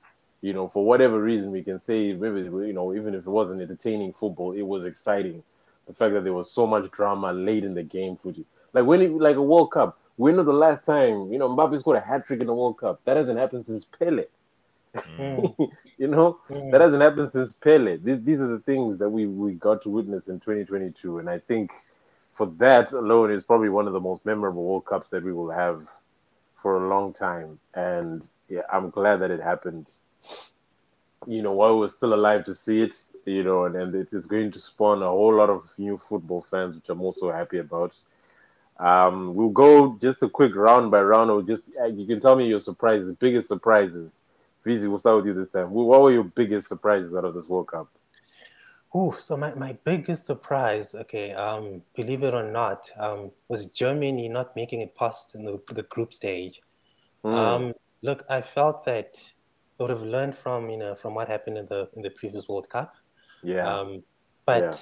you 0.42 0.54
know, 0.54 0.68
for 0.68 0.86
whatever 0.86 1.22
reason 1.22 1.52
we 1.52 1.64
can 1.64 1.80
say 1.80 2.14
maybe 2.14 2.42
you 2.42 2.74
know, 2.74 2.94
even 2.96 3.14
if 3.14 3.26
it 3.26 3.30
wasn't 3.30 3.62
entertaining 3.62 4.14
football, 4.14 4.54
it 4.54 4.62
was 4.62 4.86
exciting. 4.86 5.44
The 5.88 5.94
fact 5.94 6.14
that 6.14 6.24
there 6.24 6.34
was 6.34 6.50
so 6.50 6.66
much 6.66 6.90
drama 6.92 7.34
late 7.34 7.64
in 7.64 7.74
the 7.74 7.84
game 7.84 8.18
you. 8.24 8.46
Like 8.74 8.86
when 8.86 9.02
it, 9.02 9.12
like 9.12 9.36
a 9.36 9.42
World 9.42 9.72
Cup, 9.72 10.00
when 10.18 10.38
was 10.38 10.46
the 10.46 10.54
last 10.54 10.86
time 10.86 11.32
you 11.32 11.40
know 11.40 11.50
Mbappe 11.50 11.80
scored 11.80 11.98
a 11.98 12.02
hat 12.02 12.28
trick 12.28 12.42
in 12.42 12.48
the 12.48 12.54
World 12.54 12.78
Cup? 12.80 13.02
That 13.06 13.18
hasn't 13.18 13.40
happened 13.40 13.66
since 13.66 13.86
Pele. 13.86 14.26
Mm. 15.20 15.56
you 15.98 16.08
know, 16.08 16.40
Mm. 16.50 16.72
that 16.72 16.82
hasn't 16.82 17.04
happened 17.04 17.32
since 17.32 17.54
Pele. 17.54 17.98
These, 17.98 18.24
these 18.24 18.42
are 18.42 18.48
the 18.48 18.60
things 18.60 18.98
that 19.00 19.10
we, 19.10 19.26
we 19.28 19.54
got 19.54 19.82
to 19.84 19.90
witness 19.90 20.28
in 20.28 20.40
2022. 20.40 21.20
And 21.20 21.30
I 21.30 21.40
think 21.40 21.72
for 22.34 22.48
that 22.58 22.92
alone 22.94 23.32
is 23.32 23.44
probably 23.44 23.70
one 23.70 23.88
of 23.88 23.94
the 23.94 24.00
most 24.00 24.26
memorable 24.26 24.64
World 24.64 24.86
Cups 24.86 25.10
that 25.10 25.24
we 25.24 25.34
will 25.34 25.52
have 25.52 25.88
for 26.62 26.84
a 26.86 26.90
long 26.90 27.14
time. 27.14 27.60
And 27.76 28.26
yeah, 28.50 28.62
I'm 28.72 28.90
glad 28.90 29.18
that 29.22 29.32
it 29.32 29.42
happened, 29.42 29.92
you 31.28 31.42
know, 31.42 31.54
while 31.54 31.78
we're 31.80 31.90
still 31.90 32.14
alive 32.14 32.46
to 32.46 32.56
see 32.56 32.80
it, 32.82 32.96
you 33.26 33.44
know, 33.44 33.66
and, 33.66 33.76
and 33.76 33.96
it 33.96 34.14
is 34.14 34.26
going 34.26 34.52
to 34.52 34.60
spawn 34.60 35.02
a 35.04 35.08
whole 35.10 35.36
lot 35.36 35.50
of 35.50 35.70
new 35.78 35.98
football 35.98 36.42
fans, 36.50 36.76
which 36.76 36.90
I'm 36.90 37.02
also 37.02 37.32
happy 37.32 37.60
about. 37.60 37.94
Um, 38.80 39.36
we'll 39.36 39.50
go 39.50 39.98
just 40.02 40.24
a 40.24 40.30
quick 40.30 40.56
round 40.56 40.92
by 40.92 41.02
round, 41.02 41.30
or 41.30 41.44
just 41.44 41.66
uh, 41.80 41.86
you 41.86 42.06
can 42.08 42.20
tell 42.20 42.36
me 42.36 42.48
your 42.48 42.60
surprises, 42.60 43.16
biggest 43.20 43.48
surprises. 43.48 44.24
Vizi, 44.66 44.88
we'll 44.88 45.00
start 45.00 45.18
with 45.18 45.26
you 45.26 45.34
this 45.34 45.50
time. 45.50 45.72
What 45.72 46.02
were 46.02 46.12
your 46.12 46.24
biggest 46.24 46.68
surprises 46.70 47.14
out 47.14 47.26
of 47.26 47.34
this 47.34 47.48
World 47.48 47.68
Cup? 47.68 47.90
Ooh, 48.96 49.14
so 49.18 49.36
my, 49.36 49.54
my 49.56 49.74
biggest 49.84 50.26
surprise, 50.26 50.94
okay, 50.94 51.34
um, 51.34 51.82
believe 51.96 52.24
it 52.24 52.34
or 52.34 52.50
not, 52.50 52.90
um, 52.98 53.32
was 53.48 53.66
Germany 53.66 54.30
not 54.30 54.56
making 54.56 54.82
it 54.82 54.96
past 54.96 55.34
in 55.34 55.44
the, 55.44 55.60
the 55.74 55.84
group 55.84 56.14
stage. 56.14 56.62
Mm, 57.26 57.36
Um, 57.36 57.74
look, 58.04 58.24
I 58.30 58.42
felt 58.42 58.86
that 58.86 59.16
they 59.78 59.84
would 59.84 59.90
have 59.90 60.04
learned 60.04 60.38
from 60.38 60.70
you 60.70 60.78
know 60.78 60.94
from 60.96 61.16
what 61.16 61.28
happened 61.28 61.58
in 61.58 61.66
the 61.66 61.90
in 61.96 62.04
the 62.04 62.12
previous 62.12 62.48
World 62.48 62.70
Cup. 62.70 62.96
yeah, 63.42 63.68
Um, 63.68 64.04
but 64.46 64.64
I 64.64 64.78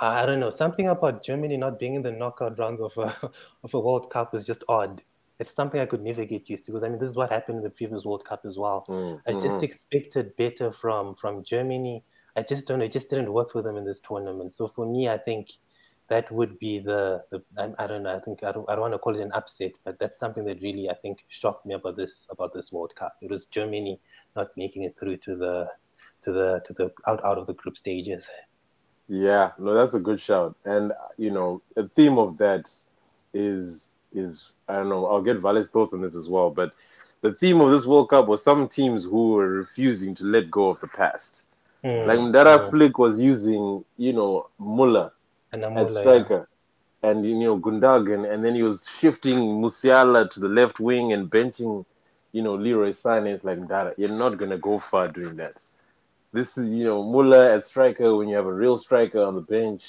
I 0.00 0.26
don't 0.26 0.40
know, 0.40 0.50
something 0.50 0.88
about 0.88 1.24
Germany 1.24 1.56
not 1.56 1.78
being 1.78 1.94
in 1.94 2.02
the 2.02 2.12
knockout 2.12 2.58
rounds 2.58 2.80
of 2.80 2.96
a 2.98 3.30
of 3.64 3.74
a 3.74 3.80
World 3.80 4.10
Cup 4.10 4.34
is 4.34 4.44
just 4.44 4.62
odd. 4.68 5.02
It's 5.38 5.50
something 5.54 5.80
I 5.80 5.86
could 5.86 6.02
never 6.02 6.24
get 6.24 6.48
used 6.48 6.64
to 6.64 6.72
because 6.72 6.82
I 6.82 6.88
mean 6.88 6.98
this 6.98 7.10
is 7.10 7.16
what 7.16 7.30
happened 7.30 7.58
in 7.58 7.64
the 7.64 7.70
previous 7.70 8.04
World 8.04 8.24
Cup 8.24 8.42
as 8.44 8.58
well. 8.58 8.84
Mm, 8.88 9.20
I 9.26 9.32
just 9.32 9.56
mhm. 9.56 9.62
expected 9.62 10.36
better 10.36 10.72
from 10.72 11.14
from 11.14 11.44
Germany. 11.44 12.04
I 12.36 12.42
just 12.42 12.66
don't 12.66 12.78
know. 12.78 12.84
It 12.84 12.92
just 12.92 13.10
didn't 13.10 13.32
work 13.32 13.52
for 13.52 13.62
them 13.62 13.76
in 13.76 13.84
this 13.84 14.00
tournament. 14.00 14.52
So 14.52 14.68
for 14.68 14.86
me, 14.86 15.08
I 15.08 15.16
think 15.16 15.52
that 16.08 16.30
would 16.30 16.58
be 16.58 16.78
the 16.78 17.24
the 17.30 17.42
I, 17.58 17.72
I 17.78 17.86
don't 17.86 18.02
know. 18.02 18.14
I 18.14 18.20
think 18.20 18.44
I 18.44 18.52
don't, 18.52 18.68
I 18.68 18.74
don't 18.74 18.82
want 18.82 18.94
to 18.94 18.98
call 18.98 19.16
it 19.16 19.22
an 19.22 19.32
upset, 19.32 19.72
but 19.84 19.98
that's 19.98 20.18
something 20.18 20.44
that 20.44 20.62
really 20.62 20.88
I 20.88 20.94
think 20.94 21.24
shocked 21.28 21.66
me 21.66 21.74
about 21.74 21.96
this 21.96 22.26
about 22.30 22.52
this 22.54 22.70
World 22.72 22.94
Cup. 22.94 23.16
It 23.22 23.30
was 23.30 23.46
Germany 23.46 24.00
not 24.34 24.48
making 24.56 24.84
it 24.84 24.98
through 24.98 25.18
to 25.18 25.36
the 25.36 25.68
to 26.22 26.32
the 26.32 26.60
to 26.66 26.72
the 26.72 26.92
out 27.06 27.24
out 27.24 27.38
of 27.38 27.46
the 27.46 27.54
group 27.54 27.76
stages. 27.76 28.24
Yeah, 29.08 29.52
no, 29.58 29.74
that's 29.74 29.94
a 29.94 30.00
good 30.00 30.20
shout. 30.20 30.56
And 30.64 30.92
you 31.16 31.30
know, 31.30 31.62
a 31.76 31.86
theme 31.88 32.18
of 32.18 32.38
that 32.38 32.70
is 33.32 33.92
is 34.12 34.50
I 34.68 34.74
don't 34.76 34.88
know. 34.88 35.06
I'll 35.06 35.22
get 35.22 35.38
Vale's 35.38 35.68
thoughts 35.68 35.92
on 35.92 36.02
this 36.02 36.14
as 36.16 36.28
well. 36.28 36.50
But 36.50 36.74
the 37.22 37.32
theme 37.32 37.60
of 37.60 37.70
this 37.70 37.86
World 37.86 38.10
Cup 38.10 38.26
was 38.28 38.42
some 38.42 38.68
teams 38.68 39.04
who 39.04 39.32
were 39.32 39.48
refusing 39.48 40.14
to 40.16 40.24
let 40.24 40.50
go 40.50 40.68
of 40.68 40.80
the 40.80 40.88
past. 40.88 41.46
Mm, 41.84 42.06
Like 42.06 42.18
Mdara 42.18 42.58
mm. 42.58 42.70
Flick 42.70 42.98
was 42.98 43.18
using, 43.20 43.84
you 43.96 44.12
know, 44.12 44.48
Muller 44.58 45.12
And 45.52 45.64
I'm 45.64 45.76
at 45.76 45.88
all 45.88 45.92
like, 45.92 46.02
striker, 46.02 46.48
and 47.02 47.24
you 47.26 47.38
know 47.38 47.58
Gundogan, 47.58 48.30
and 48.32 48.44
then 48.44 48.54
he 48.54 48.62
was 48.62 48.88
shifting 48.88 49.38
Musiala 49.62 50.30
to 50.30 50.40
the 50.40 50.48
left 50.48 50.80
wing 50.80 51.12
and 51.12 51.30
benching, 51.30 51.84
you 52.32 52.42
know, 52.42 52.54
Leroy 52.54 52.90
Sané. 52.90 53.34
It's 53.34 53.44
like 53.44 53.58
Mdara, 53.58 53.94
you're 53.98 54.08
not 54.08 54.38
gonna 54.38 54.58
go 54.58 54.78
far 54.78 55.08
doing 55.08 55.36
that. 55.36 55.60
This 56.36 56.58
is, 56.58 56.68
you 56.68 56.84
know, 56.84 57.02
Muller 57.02 57.50
at 57.52 57.66
striker 57.66 58.14
when 58.16 58.28
you 58.28 58.36
have 58.36 58.46
a 58.46 58.52
real 58.52 58.78
striker 58.78 59.22
on 59.22 59.34
the 59.36 59.40
bench. 59.40 59.84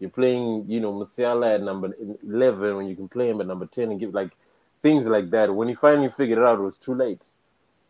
You're 0.00 0.10
playing, 0.10 0.66
you 0.68 0.80
know, 0.80 0.92
Musiala 0.92 1.54
at 1.54 1.62
number 1.62 1.92
11 2.24 2.76
when 2.76 2.88
you 2.88 2.96
can 2.96 3.08
play 3.08 3.30
him 3.30 3.40
at 3.40 3.46
number 3.46 3.66
10 3.66 3.92
and 3.92 4.00
give 4.00 4.14
like 4.14 4.32
things 4.82 5.06
like 5.06 5.30
that. 5.30 5.54
When 5.54 5.68
he 5.68 5.74
finally 5.76 6.10
figured 6.10 6.38
it 6.38 6.44
out, 6.44 6.58
it 6.58 6.62
was 6.62 6.76
too 6.76 6.94
late, 6.94 7.24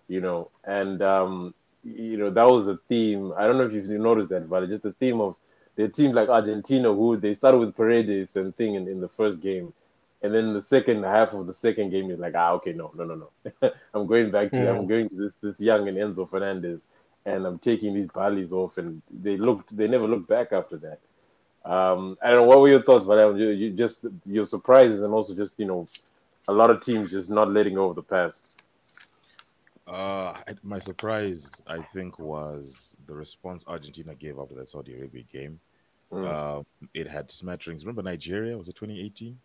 you 0.09 0.21
know. 0.21 0.51
And, 0.65 1.03
um, 1.03 1.55
you 1.85 2.19
know, 2.19 2.31
that 2.31 2.45
was 2.49 2.69
a 2.69 2.79
theme. 2.89 3.33
I 3.37 3.47
don't 3.47 3.59
know 3.59 3.67
if 3.67 3.73
you've 3.73 3.89
noticed 3.89 4.31
that, 4.31 4.49
but 4.49 4.69
just 4.69 4.83
the 4.85 4.93
theme 4.93 5.21
of 5.21 5.37
the 5.77 5.89
teams 5.89 6.15
like 6.15 6.29
Argentina 6.29 6.93
who 6.95 7.17
they 7.17 7.35
started 7.35 7.59
with 7.59 7.77
Paredes 7.77 8.37
and 8.37 8.57
thing 8.57 8.75
in, 8.75 8.89
in 8.89 9.01
the 9.01 9.09
first 9.09 9.41
game. 9.41 9.73
And 10.23 10.35
then 10.35 10.55
the 10.55 10.63
second 10.63 11.05
half 11.05 11.35
of 11.35 11.47
the 11.47 11.55
second 11.55 11.91
game 11.91 12.11
is 12.11 12.19
like, 12.19 12.35
ah, 12.37 12.53
okay, 12.53 12.73
no, 12.73 12.93
no, 12.97 13.05
no, 13.05 13.31
no. 13.63 13.71
I'm 13.95 14.07
going 14.07 14.31
back 14.31 14.55
to 14.55 14.71
I'm 14.71 14.87
Mm. 14.87 14.89
going 14.89 15.09
to 15.11 15.17
this 15.17 15.37
this 15.37 15.61
young 15.61 15.89
and 15.89 15.97
Enzo 15.99 16.29
Fernandez 16.29 16.85
and 17.27 17.45
I'm 17.45 17.59
taking 17.59 17.93
these 17.93 18.07
Balis 18.07 18.53
off 18.53 18.79
and 18.79 19.03
they 19.11 19.37
looked 19.37 19.77
they 19.77 19.89
never 19.89 20.07
looked 20.07 20.29
back 20.29 20.53
after 20.53 20.79
that. 20.79 21.01
Um, 21.71 22.17
I 22.23 22.31
don't 22.31 22.43
know 22.43 22.45
what 22.45 22.61
were 22.61 22.69
your 22.69 22.83
thoughts, 22.83 23.05
but 23.05 23.37
you, 23.37 23.49
you 23.49 23.71
just 23.73 23.99
your 24.25 24.47
surprises 24.47 25.03
and 25.03 25.13
also 25.13 25.35
just 25.35 25.53
you 25.59 25.67
know 25.67 25.89
a 26.49 26.53
lot 26.53 26.71
of 26.71 26.81
teams 26.81 27.11
just 27.11 27.29
not 27.29 27.51
letting 27.51 27.75
go 27.75 27.91
of 27.91 27.97
the 27.97 28.03
past. 28.03 28.55
Uh, 29.87 30.35
my 30.63 30.79
surprise, 30.81 31.49
I 31.67 31.81
think, 31.95 32.19
was 32.19 32.95
the 33.07 33.15
response 33.15 33.65
Argentina 33.69 34.15
gave 34.15 34.39
after 34.39 34.55
that 34.57 34.69
Saudi 34.69 34.95
Arabia 34.95 35.23
game. 35.31 35.61
Mm, 36.13 36.27
Um, 36.27 36.67
it 36.95 37.09
had 37.09 37.31
smatterings. 37.31 37.85
Remember 37.85 38.03
Nigeria? 38.03 38.57
Was 38.57 38.69
it 38.69 38.75
2018? 38.77 39.39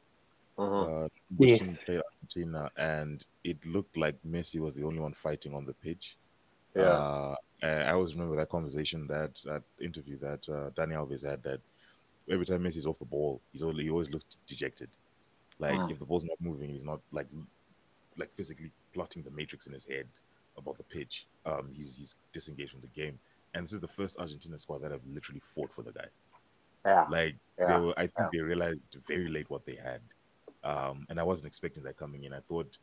mhm. 0.58 1.06
Uh, 1.06 1.10
Yes. 1.38 1.60
team 1.60 1.78
played 1.86 2.02
Argentina, 2.14 2.72
and 2.76 3.26
it 3.44 3.64
looked 3.66 3.98
like 3.98 4.16
Messi 4.24 4.60
was 4.60 4.76
the 4.76 4.84
only 4.84 5.00
one 5.00 5.14
fighting 5.14 5.54
on 5.54 5.66
the 5.66 5.74
pitch. 5.74 6.18
Yeah, 6.76 6.84
Uh, 6.84 7.36
and 7.62 7.90
I 7.90 7.92
always 7.94 8.14
remember 8.16 8.36
that 8.38 8.50
conversation, 8.50 9.08
that 9.08 9.36
that 9.46 9.64
interview 9.80 10.18
that 10.20 10.48
uh, 10.50 10.70
Dani 10.72 10.94
Alves 10.94 11.26
had. 11.26 11.44
That 11.44 11.60
every 12.30 12.46
time 12.46 12.64
Messi's 12.64 12.86
off 12.88 13.00
the 13.00 13.06
ball, 13.06 13.42
he's 13.52 13.62
always, 13.64 13.78
he 13.80 13.90
always 13.90 14.10
looks 14.10 14.26
dejected. 14.48 14.90
Like 15.60 15.80
Mm. 15.80 15.92
if 15.92 16.00
the 16.00 16.06
ball's 16.06 16.24
not 16.24 16.40
moving, 16.42 16.70
he's 16.70 16.84
not 16.86 17.02
like 17.12 17.28
like 18.18 18.32
physically 18.34 18.72
plotting 18.94 19.24
the 19.24 19.32
matrix 19.32 19.68
in 19.68 19.74
his 19.74 19.86
head 19.86 20.08
about 20.58 20.78
the 20.78 20.84
pitch. 20.84 21.28
Um, 21.46 21.70
he's 21.74 21.98
he's 21.98 22.16
disengaged 22.34 22.72
from 22.72 22.82
the 22.82 22.88
game. 22.88 23.20
And 23.54 23.64
this 23.66 23.74
is 23.74 23.80
the 23.80 23.88
first 23.88 24.18
Argentina 24.18 24.58
squad 24.58 24.82
that 24.82 24.92
have 24.92 25.02
literally 25.06 25.42
fought 25.54 25.72
for 25.74 25.82
the 25.84 25.92
guy. 25.92 26.06
yeah, 26.86 27.06
Like 27.10 27.36
Yeah, 27.60 27.68
they 27.78 27.86
were, 27.86 27.94
I 27.98 28.02
think 28.08 28.14
yeah. 28.20 28.30
they 28.34 28.40
realized 28.40 28.96
very 29.08 29.28
late 29.30 29.50
what 29.50 29.66
they 29.66 29.76
had, 29.76 30.02
um, 30.64 31.06
and 31.10 31.20
I 31.20 31.24
wasn't 31.24 31.48
expecting 31.48 31.84
that 31.84 31.98
coming 31.98 32.24
in. 32.24 32.34
I 32.34 32.40
thought 32.40 32.78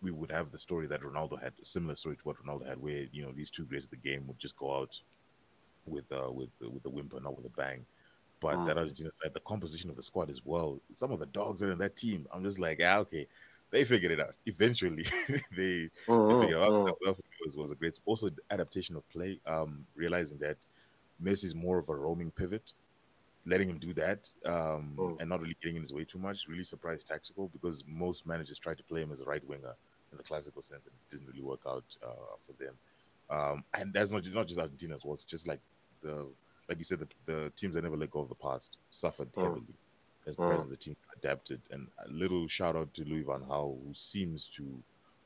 we 0.00 0.10
would 0.10 0.30
have 0.30 0.50
the 0.52 0.58
story 0.58 0.86
that 0.88 1.02
Ronaldo 1.02 1.40
had, 1.42 1.54
a 1.62 1.64
similar 1.64 1.96
story 1.96 2.16
to 2.16 2.22
what 2.24 2.36
Ronaldo 2.44 2.66
had, 2.68 2.78
where 2.78 3.06
you 3.12 3.22
know 3.24 3.32
these 3.32 3.50
two 3.50 3.66
greats 3.66 3.86
of 3.86 3.90
the 3.90 3.96
game 3.96 4.26
would 4.26 4.38
just 4.38 4.56
go 4.56 4.74
out 4.76 4.92
with 5.84 6.10
uh, 6.12 6.30
with 6.32 6.50
with 6.60 6.84
a 6.86 6.90
whimper, 6.90 7.20
not 7.20 7.36
with 7.36 7.46
a 7.46 7.50
bang. 7.50 7.86
But 8.40 8.64
Mm. 8.64 8.66
that 8.66 8.78
Argentina 8.78 9.10
side, 9.22 9.32
the 9.34 9.40
composition 9.40 9.90
of 9.90 9.96
the 9.96 10.02
squad 10.02 10.30
as 10.30 10.42
well. 10.44 10.80
Some 10.96 11.12
of 11.12 11.20
the 11.20 11.26
dogs 11.26 11.60
that 11.60 11.68
are 11.68 11.72
in 11.72 11.78
that 11.78 11.96
team, 11.96 12.26
I'm 12.32 12.44
just 12.44 12.58
like, 12.58 12.80
ah, 12.82 12.98
okay, 12.98 13.28
they 13.72 13.84
figured 13.84 14.12
it 14.12 14.20
out. 14.20 14.34
Eventually, 14.46 15.06
they 15.56 15.90
Mhm, 16.06 16.18
I 16.30 16.34
think 16.34 16.52
mhm. 16.52 16.94
that, 16.94 16.96
that 17.04 17.16
was, 17.44 17.56
was 17.56 17.72
a 17.72 17.76
great 17.76 17.98
also 18.06 18.30
adaptation 18.50 18.96
of 18.96 19.08
play 19.10 19.40
um 19.46 19.86
realizing 19.96 20.38
that 20.40 20.58
Messi 21.22 21.44
is 21.44 21.54
more 21.54 21.78
of 21.78 21.88
a 21.88 21.96
roaming 21.96 22.30
pivot 22.32 22.72
letting 23.46 23.68
him 23.68 23.78
do 23.78 23.94
that 23.94 24.28
um 24.44 25.00
Mm. 25.00 25.18
and 25.18 25.28
not 25.28 25.40
really 25.40 25.56
getting 25.62 25.76
in 25.76 25.82
his 25.82 25.92
way 25.92 26.04
too 26.04 26.18
much 26.18 26.46
really 26.48 26.64
surprised 26.64 27.06
tactical 27.06 27.48
because 27.48 27.84
most 27.86 28.26
managers 28.26 28.58
try 28.58 28.74
to 28.74 28.84
play 28.84 29.02
him 29.02 29.12
as 29.12 29.20
a 29.20 29.24
right 29.24 29.44
winger 29.46 29.74
in 30.12 30.18
the 30.18 30.24
classical 30.24 30.62
sense 30.62 30.86
and 30.86 30.94
it 30.94 31.14
didn't 31.14 31.26
really 31.28 31.42
work 31.42 31.60
out 31.66 31.84
uh, 32.02 32.36
for 32.46 32.52
them 32.62 32.74
um 33.30 33.64
and 33.74 33.92
that's 33.92 34.10
not 34.10 34.22
just 34.22 34.34
not 34.34 34.46
just 34.46 34.60
Argentina 34.60 34.94
as 34.94 35.04
well 35.04 35.14
it's 35.14 35.24
just 35.24 35.46
like 35.46 35.60
the 36.02 36.26
like 36.68 36.78
you 36.78 36.84
said 36.84 37.00
the, 37.00 37.08
the 37.26 37.52
teams 37.56 37.74
that 37.74 37.82
never 37.82 37.96
let 37.96 38.10
go 38.10 38.20
of 38.20 38.28
the 38.28 38.34
past 38.34 38.78
suffered 38.90 39.30
Mm. 39.32 39.42
heavily 39.42 39.74
as 40.26 40.36
Mm. 40.36 40.68
the 40.68 40.76
team 40.76 40.96
adapted 41.16 41.60
and 41.70 41.88
a 42.04 42.08
little 42.10 42.46
shout 42.48 42.76
out 42.76 42.92
to 42.94 43.04
Louis 43.04 43.22
van 43.22 43.40
Gaal 43.40 43.78
who 43.86 43.94
seems 43.94 44.46
to 44.48 44.62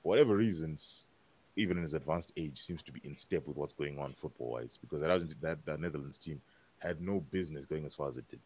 for 0.03 0.09
whatever 0.11 0.37
reasons, 0.37 1.09
even 1.57 1.77
in 1.77 1.83
his 1.83 1.95
advanced 1.95 2.33
age, 2.37 2.61
seems 2.61 2.83
to 2.83 2.93
be 2.93 3.01
in 3.05 3.15
step 3.17 3.47
with 3.47 3.57
what's 3.57 3.73
going 3.73 3.99
on 3.99 4.12
football 4.12 4.53
wise. 4.53 4.79
Because 4.81 5.01
that, 5.01 5.41
that 5.41 5.65
that 5.65 5.81
Netherlands 5.81 6.19
team 6.19 6.41
had 6.79 7.01
no 7.01 7.21
business 7.31 7.65
going 7.65 7.85
as 7.87 7.95
far 7.95 8.09
as 8.09 8.19
it 8.19 8.29
did. 8.29 8.41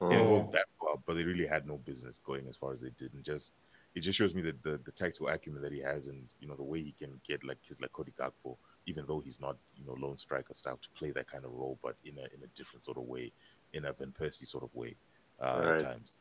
They 0.00 0.16
didn't 0.16 0.28
Mhm. 0.30 0.44
go 0.46 0.50
that 0.52 0.66
far, 0.78 0.96
but 1.06 1.16
they 1.16 1.24
really 1.24 1.46
had 1.46 1.66
no 1.66 1.78
business 1.78 2.18
going 2.18 2.46
as 2.48 2.56
far 2.56 2.72
as 2.72 2.82
they 2.82 2.90
did. 2.98 3.14
And 3.14 3.24
just 3.24 3.52
it 3.94 4.00
just 4.00 4.18
shows 4.18 4.34
me 4.34 4.42
that 4.42 4.62
the, 4.62 4.80
the 4.84 4.90
tactical 4.92 5.28
acumen 5.28 5.62
that 5.62 5.72
he 5.72 5.80
has, 5.80 6.08
and 6.08 6.22
you 6.40 6.48
know 6.48 6.56
the 6.56 6.62
way 6.62 6.82
he 6.82 6.92
can 6.92 7.20
get 7.26 7.44
like 7.44 7.58
his 7.66 7.80
like 7.80 7.92
Cody 7.92 8.12
Gakpo, 8.18 8.56
even 8.86 9.04
though 9.06 9.20
he's 9.20 9.40
not 9.40 9.56
you 9.76 9.84
know 9.86 9.96
lone 9.98 10.16
striker 10.18 10.52
style 10.52 10.78
to 10.82 10.88
play 10.98 11.10
that 11.12 11.30
kind 11.30 11.44
of 11.44 11.52
role, 11.52 11.78
but 11.82 11.96
in 12.04 12.18
a 12.18 12.22
in 12.22 12.42
a 12.42 12.48
different 12.56 12.84
sort 12.84 12.96
of 12.98 13.04
way, 13.04 13.32
in 13.72 13.84
a 13.84 13.92
Van 13.92 14.12
Persie 14.18 14.46
sort 14.46 14.64
of 14.64 14.74
way 14.74 14.96
uh, 15.40 15.60
Right. 15.64 15.74
at 15.74 15.78
times. 15.80 16.12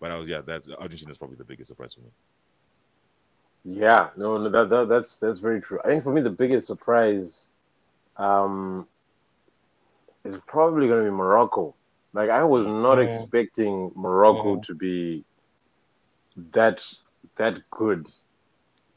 But 0.00 0.10
I 0.10 0.18
was 0.18 0.28
yeah, 0.28 0.40
that's 0.40 0.68
Argentina 0.70 1.10
is 1.10 1.18
probably 1.18 1.36
the 1.36 1.44
biggest 1.44 1.68
surprise 1.68 1.94
for 1.94 2.00
me. 2.00 2.10
Yeah, 3.64 4.08
no, 4.16 4.38
no, 4.38 4.48
that, 4.48 4.70
that 4.70 4.88
that's 4.88 5.18
that's 5.18 5.40
very 5.40 5.60
true. 5.60 5.78
I 5.84 5.88
think 5.88 6.02
for 6.02 6.12
me 6.12 6.22
the 6.22 6.30
biggest 6.30 6.66
surprise, 6.66 7.48
um, 8.16 8.88
is 10.24 10.36
probably 10.46 10.88
going 10.88 11.04
to 11.04 11.10
be 11.10 11.14
Morocco. 11.16 11.74
Like 12.12 12.30
I 12.30 12.42
was 12.42 12.66
not 12.66 12.98
expecting 12.98 13.92
Morocco 13.94 14.56
to 14.62 14.74
be 14.74 15.24
that 16.52 16.82
that 17.36 17.58
good, 17.70 18.06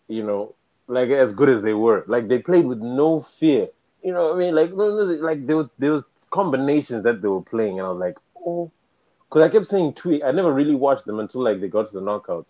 you 0.08 0.24
know, 0.24 0.56
like 0.88 1.10
as 1.10 1.34
good 1.34 1.50
as 1.50 1.62
they 1.62 1.74
were. 1.74 2.04
Like 2.08 2.28
they 2.28 2.40
played 2.40 2.66
with 2.66 2.80
no 2.80 3.22
fear. 3.22 3.70
You 4.04 4.14
know 4.14 4.34
I 4.34 4.38
mean? 4.38 4.56
Like 4.56 4.72
like 4.74 5.48
there 5.48 5.58
was 5.58 5.70
there 5.80 5.94
was 5.94 6.04
combinations 6.30 7.04
that 7.04 7.22
they 7.22 7.28
were 7.28 7.42
playing, 7.42 7.80
and 7.80 7.88
I 7.88 7.92
was 7.92 8.00
like, 8.00 8.18
oh, 8.46 8.72
because 9.30 9.44
I 9.44 9.50
kept 9.50 9.68
seeing 9.68 9.94
tweets. 9.94 10.24
I 10.26 10.32
never 10.32 10.52
really 10.52 10.76
watched 10.76 11.06
them 11.06 11.20
until 11.20 11.42
like 11.42 11.62
they 11.62 11.68
got 11.68 11.90
to 11.90 12.00
the 12.00 12.02
knockouts, 12.02 12.48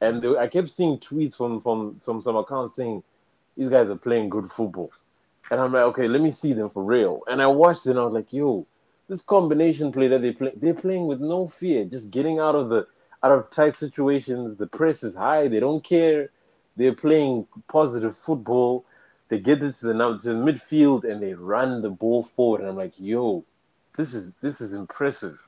and 0.00 0.20
they, 0.20 0.36
I 0.36 0.48
kept 0.48 0.70
seeing 0.70 0.98
tweets 0.98 1.36
from 1.36 1.60
from 1.60 1.96
some 2.00 2.20
some 2.22 2.36
accounts 2.36 2.74
saying 2.74 3.02
these 3.56 3.68
guys 3.68 3.88
are 3.88 3.96
playing 3.96 4.30
good 4.30 4.50
football, 4.50 4.90
and 5.50 5.60
I'm 5.60 5.72
like, 5.72 5.82
okay, 5.82 6.08
let 6.08 6.20
me 6.20 6.32
see 6.32 6.52
them 6.52 6.70
for 6.70 6.82
real. 6.82 7.22
And 7.28 7.40
I 7.40 7.46
watched 7.46 7.86
it, 7.86 7.90
and 7.90 8.00
I 8.00 8.04
was 8.04 8.14
like, 8.14 8.32
yo, 8.32 8.66
this 9.08 9.22
combination 9.22 9.92
play 9.92 10.08
that 10.08 10.22
they 10.22 10.32
play, 10.32 10.52
they're 10.56 10.74
playing 10.74 11.06
with 11.06 11.20
no 11.20 11.48
fear, 11.48 11.84
just 11.84 12.10
getting 12.10 12.38
out 12.38 12.54
of 12.54 12.68
the 12.68 12.86
out 13.22 13.32
of 13.32 13.50
tight 13.50 13.76
situations. 13.76 14.56
The 14.58 14.66
press 14.66 15.02
is 15.02 15.14
high, 15.14 15.48
they 15.48 15.60
don't 15.60 15.84
care. 15.84 16.30
They're 16.76 16.94
playing 16.94 17.46
positive 17.68 18.16
football. 18.16 18.84
They 19.28 19.38
get 19.38 19.62
it 19.62 19.76
to 19.76 19.86
the, 19.86 19.92
to 19.92 20.18
the 20.28 20.34
midfield 20.34 21.04
and 21.04 21.22
they 21.22 21.34
run 21.34 21.82
the 21.82 21.90
ball 21.90 22.22
forward. 22.24 22.60
And 22.62 22.70
I'm 22.70 22.76
like, 22.76 22.92
yo, 22.98 23.44
this 23.96 24.14
is 24.14 24.32
this 24.40 24.60
is 24.60 24.72
impressive. 24.72 25.38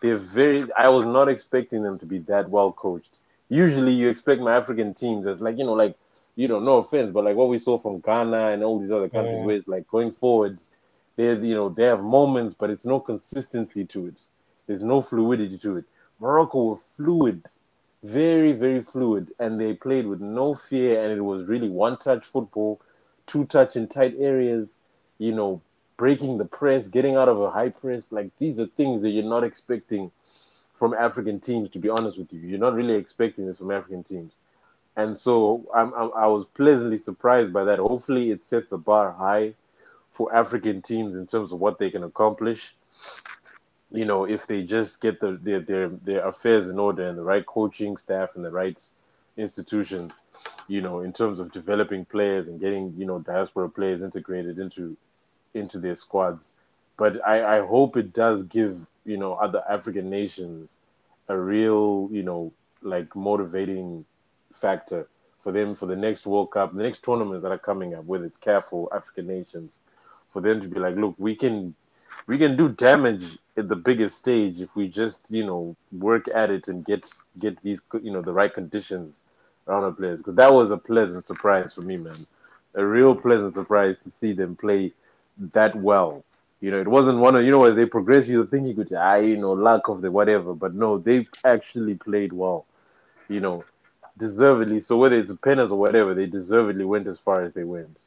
They're 0.00 0.16
very. 0.16 0.66
I 0.78 0.88
was 0.88 1.06
not 1.06 1.28
expecting 1.28 1.82
them 1.82 1.98
to 1.98 2.06
be 2.06 2.18
that 2.20 2.48
well 2.48 2.72
coached. 2.72 3.18
Usually, 3.48 3.92
you 3.92 4.08
expect 4.08 4.40
my 4.40 4.56
African 4.56 4.94
teams 4.94 5.26
as 5.26 5.40
like 5.40 5.58
you 5.58 5.64
know, 5.64 5.74
like 5.74 5.96
you 6.36 6.48
know, 6.48 6.60
no 6.60 6.78
offense, 6.78 7.10
but 7.12 7.24
like 7.24 7.36
what 7.36 7.48
we 7.48 7.58
saw 7.58 7.78
from 7.78 8.00
Ghana 8.00 8.52
and 8.52 8.62
all 8.62 8.78
these 8.78 8.92
other 8.92 9.08
countries, 9.08 9.40
Yeah. 9.40 9.44
where 9.46 9.56
it's 9.56 9.68
like 9.68 9.86
going 9.88 10.12
forwards, 10.12 10.62
they 11.16 11.34
you 11.34 11.54
know 11.54 11.68
they 11.68 11.84
have 11.84 12.02
moments, 12.02 12.54
but 12.58 12.70
it's 12.70 12.84
no 12.86 13.00
consistency 13.00 13.84
to 13.86 14.06
it. 14.06 14.22
There's 14.66 14.82
no 14.82 15.02
fluidity 15.02 15.58
to 15.58 15.78
it. 15.78 15.84
Morocco 16.20 16.64
were 16.64 16.76
fluid, 16.76 17.44
very 18.02 18.52
very 18.52 18.82
fluid, 18.82 19.32
and 19.38 19.60
they 19.60 19.74
played 19.74 20.06
with 20.06 20.20
no 20.20 20.54
fear, 20.54 21.02
and 21.02 21.12
it 21.12 21.22
was 21.22 21.46
really 21.46 21.68
one 21.68 21.96
touch 21.96 22.24
football, 22.24 22.80
two 23.26 23.44
touch 23.46 23.76
in 23.76 23.88
tight 23.88 24.14
areas. 24.18 24.78
You 25.18 25.32
know, 25.32 25.62
breaking 25.96 26.38
the 26.38 26.44
press, 26.44 26.88
getting 26.88 27.16
out 27.16 27.28
of 27.28 27.40
a 27.40 27.50
high 27.50 27.70
press. 27.70 28.12
Like 28.12 28.30
these 28.38 28.58
are 28.58 28.66
things 28.66 29.02
that 29.02 29.10
you're 29.10 29.24
not 29.24 29.44
expecting 29.44 30.10
from 30.74 30.94
African 30.94 31.40
teams. 31.40 31.70
To 31.70 31.78
be 31.78 31.88
honest 31.88 32.18
with 32.18 32.32
you, 32.32 32.40
you're 32.40 32.58
not 32.58 32.74
really 32.74 32.94
expecting 32.94 33.46
this 33.46 33.58
from 33.58 33.70
African 33.70 34.02
teams, 34.02 34.32
and 34.96 35.16
so 35.16 35.66
I'm, 35.74 35.92
I'm 35.94 36.10
I 36.14 36.26
was 36.26 36.46
pleasantly 36.54 36.98
surprised 36.98 37.52
by 37.52 37.64
that. 37.64 37.78
Hopefully, 37.78 38.30
it 38.30 38.42
sets 38.42 38.66
the 38.66 38.78
bar 38.78 39.12
high 39.12 39.54
for 40.12 40.34
African 40.34 40.82
teams 40.82 41.16
in 41.16 41.26
terms 41.26 41.52
of 41.52 41.60
what 41.60 41.78
they 41.78 41.90
can 41.90 42.04
accomplish. 42.04 42.74
You 43.92 44.04
know, 44.04 44.24
if 44.24 44.46
they 44.46 44.62
just 44.62 45.00
get 45.00 45.20
the, 45.20 45.38
their 45.42 45.60
their 45.60 45.88
their 45.88 46.26
affairs 46.26 46.68
in 46.68 46.78
order 46.78 47.08
and 47.08 47.18
the 47.18 47.22
right 47.22 47.44
coaching 47.44 47.96
staff 47.96 48.30
and 48.36 48.44
the 48.44 48.50
right 48.50 48.80
institutions, 49.36 50.12
you 50.68 50.80
know, 50.80 51.00
in 51.00 51.12
terms 51.12 51.38
of 51.38 51.52
developing 51.52 52.04
players 52.04 52.48
and 52.48 52.60
getting 52.60 52.94
you 52.96 53.06
know 53.06 53.18
diaspora 53.18 53.68
players 53.68 54.02
integrated 54.02 54.58
into 54.58 54.96
into 55.54 55.78
their 55.78 55.96
squads. 55.96 56.54
But 56.96 57.26
I, 57.26 57.58
I 57.58 57.66
hope 57.66 57.96
it 57.96 58.12
does 58.12 58.44
give 58.44 58.86
you 59.04 59.16
know 59.16 59.34
other 59.34 59.62
African 59.68 60.10
nations 60.10 60.76
a 61.28 61.36
real 61.36 62.08
you 62.12 62.22
know 62.22 62.52
like 62.82 63.14
motivating 63.16 64.04
factor 64.52 65.08
for 65.42 65.52
them 65.52 65.74
for 65.74 65.86
the 65.86 65.96
next 65.96 66.26
World 66.26 66.50
Cup, 66.52 66.74
the 66.74 66.82
next 66.82 67.02
tournaments 67.02 67.42
that 67.42 67.52
are 67.52 67.58
coming 67.58 67.94
up, 67.94 68.04
whether 68.04 68.24
it's 68.24 68.38
careful 68.38 68.88
African 68.94 69.26
nations, 69.26 69.72
for 70.32 70.40
them 70.42 70.60
to 70.60 70.68
be 70.68 70.78
like, 70.78 70.96
look, 70.96 71.14
we 71.18 71.34
can 71.34 71.74
we 72.30 72.38
can 72.38 72.56
do 72.56 72.68
damage 72.68 73.38
at 73.56 73.68
the 73.68 73.74
biggest 73.74 74.16
stage 74.16 74.60
if 74.60 74.76
we 74.76 74.86
just 74.86 75.22
you 75.30 75.44
know 75.44 75.74
work 75.90 76.28
at 76.32 76.48
it 76.48 76.68
and 76.68 76.84
get 76.84 77.12
get 77.40 77.60
these 77.64 77.80
you 78.00 78.12
know 78.12 78.22
the 78.22 78.32
right 78.32 78.54
conditions 78.54 79.22
around 79.66 79.82
our 79.82 79.90
players. 79.90 80.18
Because 80.18 80.36
that 80.36 80.52
was 80.52 80.70
a 80.70 80.76
pleasant 80.76 81.24
surprise 81.24 81.74
for 81.74 81.80
me, 81.82 81.96
man. 81.96 82.24
A 82.76 82.86
real 82.86 83.16
pleasant 83.16 83.54
surprise 83.54 83.96
to 84.04 84.12
see 84.12 84.32
them 84.32 84.54
play 84.54 84.92
that 85.54 85.74
well. 85.74 86.22
You 86.60 86.70
know, 86.70 86.80
it 86.80 86.86
wasn't 86.86 87.18
one 87.18 87.34
of 87.34 87.44
you 87.44 87.50
know 87.50 87.64
as 87.64 87.74
they 87.74 87.86
progress, 87.86 88.28
you 88.28 88.46
think 88.46 88.68
you 88.68 88.74
could 88.74 88.92
ah, 88.92 89.16
you 89.16 89.36
know, 89.36 89.54
lack 89.54 89.88
of 89.88 90.00
the 90.00 90.12
whatever, 90.12 90.54
but 90.54 90.72
no, 90.72 90.98
they 90.98 91.26
actually 91.44 91.94
played 91.94 92.32
well. 92.32 92.64
You 93.28 93.40
know, 93.40 93.64
deservedly. 94.16 94.78
So 94.78 94.96
whether 94.96 95.18
it's 95.18 95.32
a 95.32 95.36
penalty 95.36 95.72
or 95.72 95.80
whatever, 95.80 96.14
they 96.14 96.26
deservedly 96.26 96.84
went 96.84 97.08
as 97.08 97.18
far 97.18 97.42
as 97.42 97.54
they 97.54 97.64
went. 97.64 97.98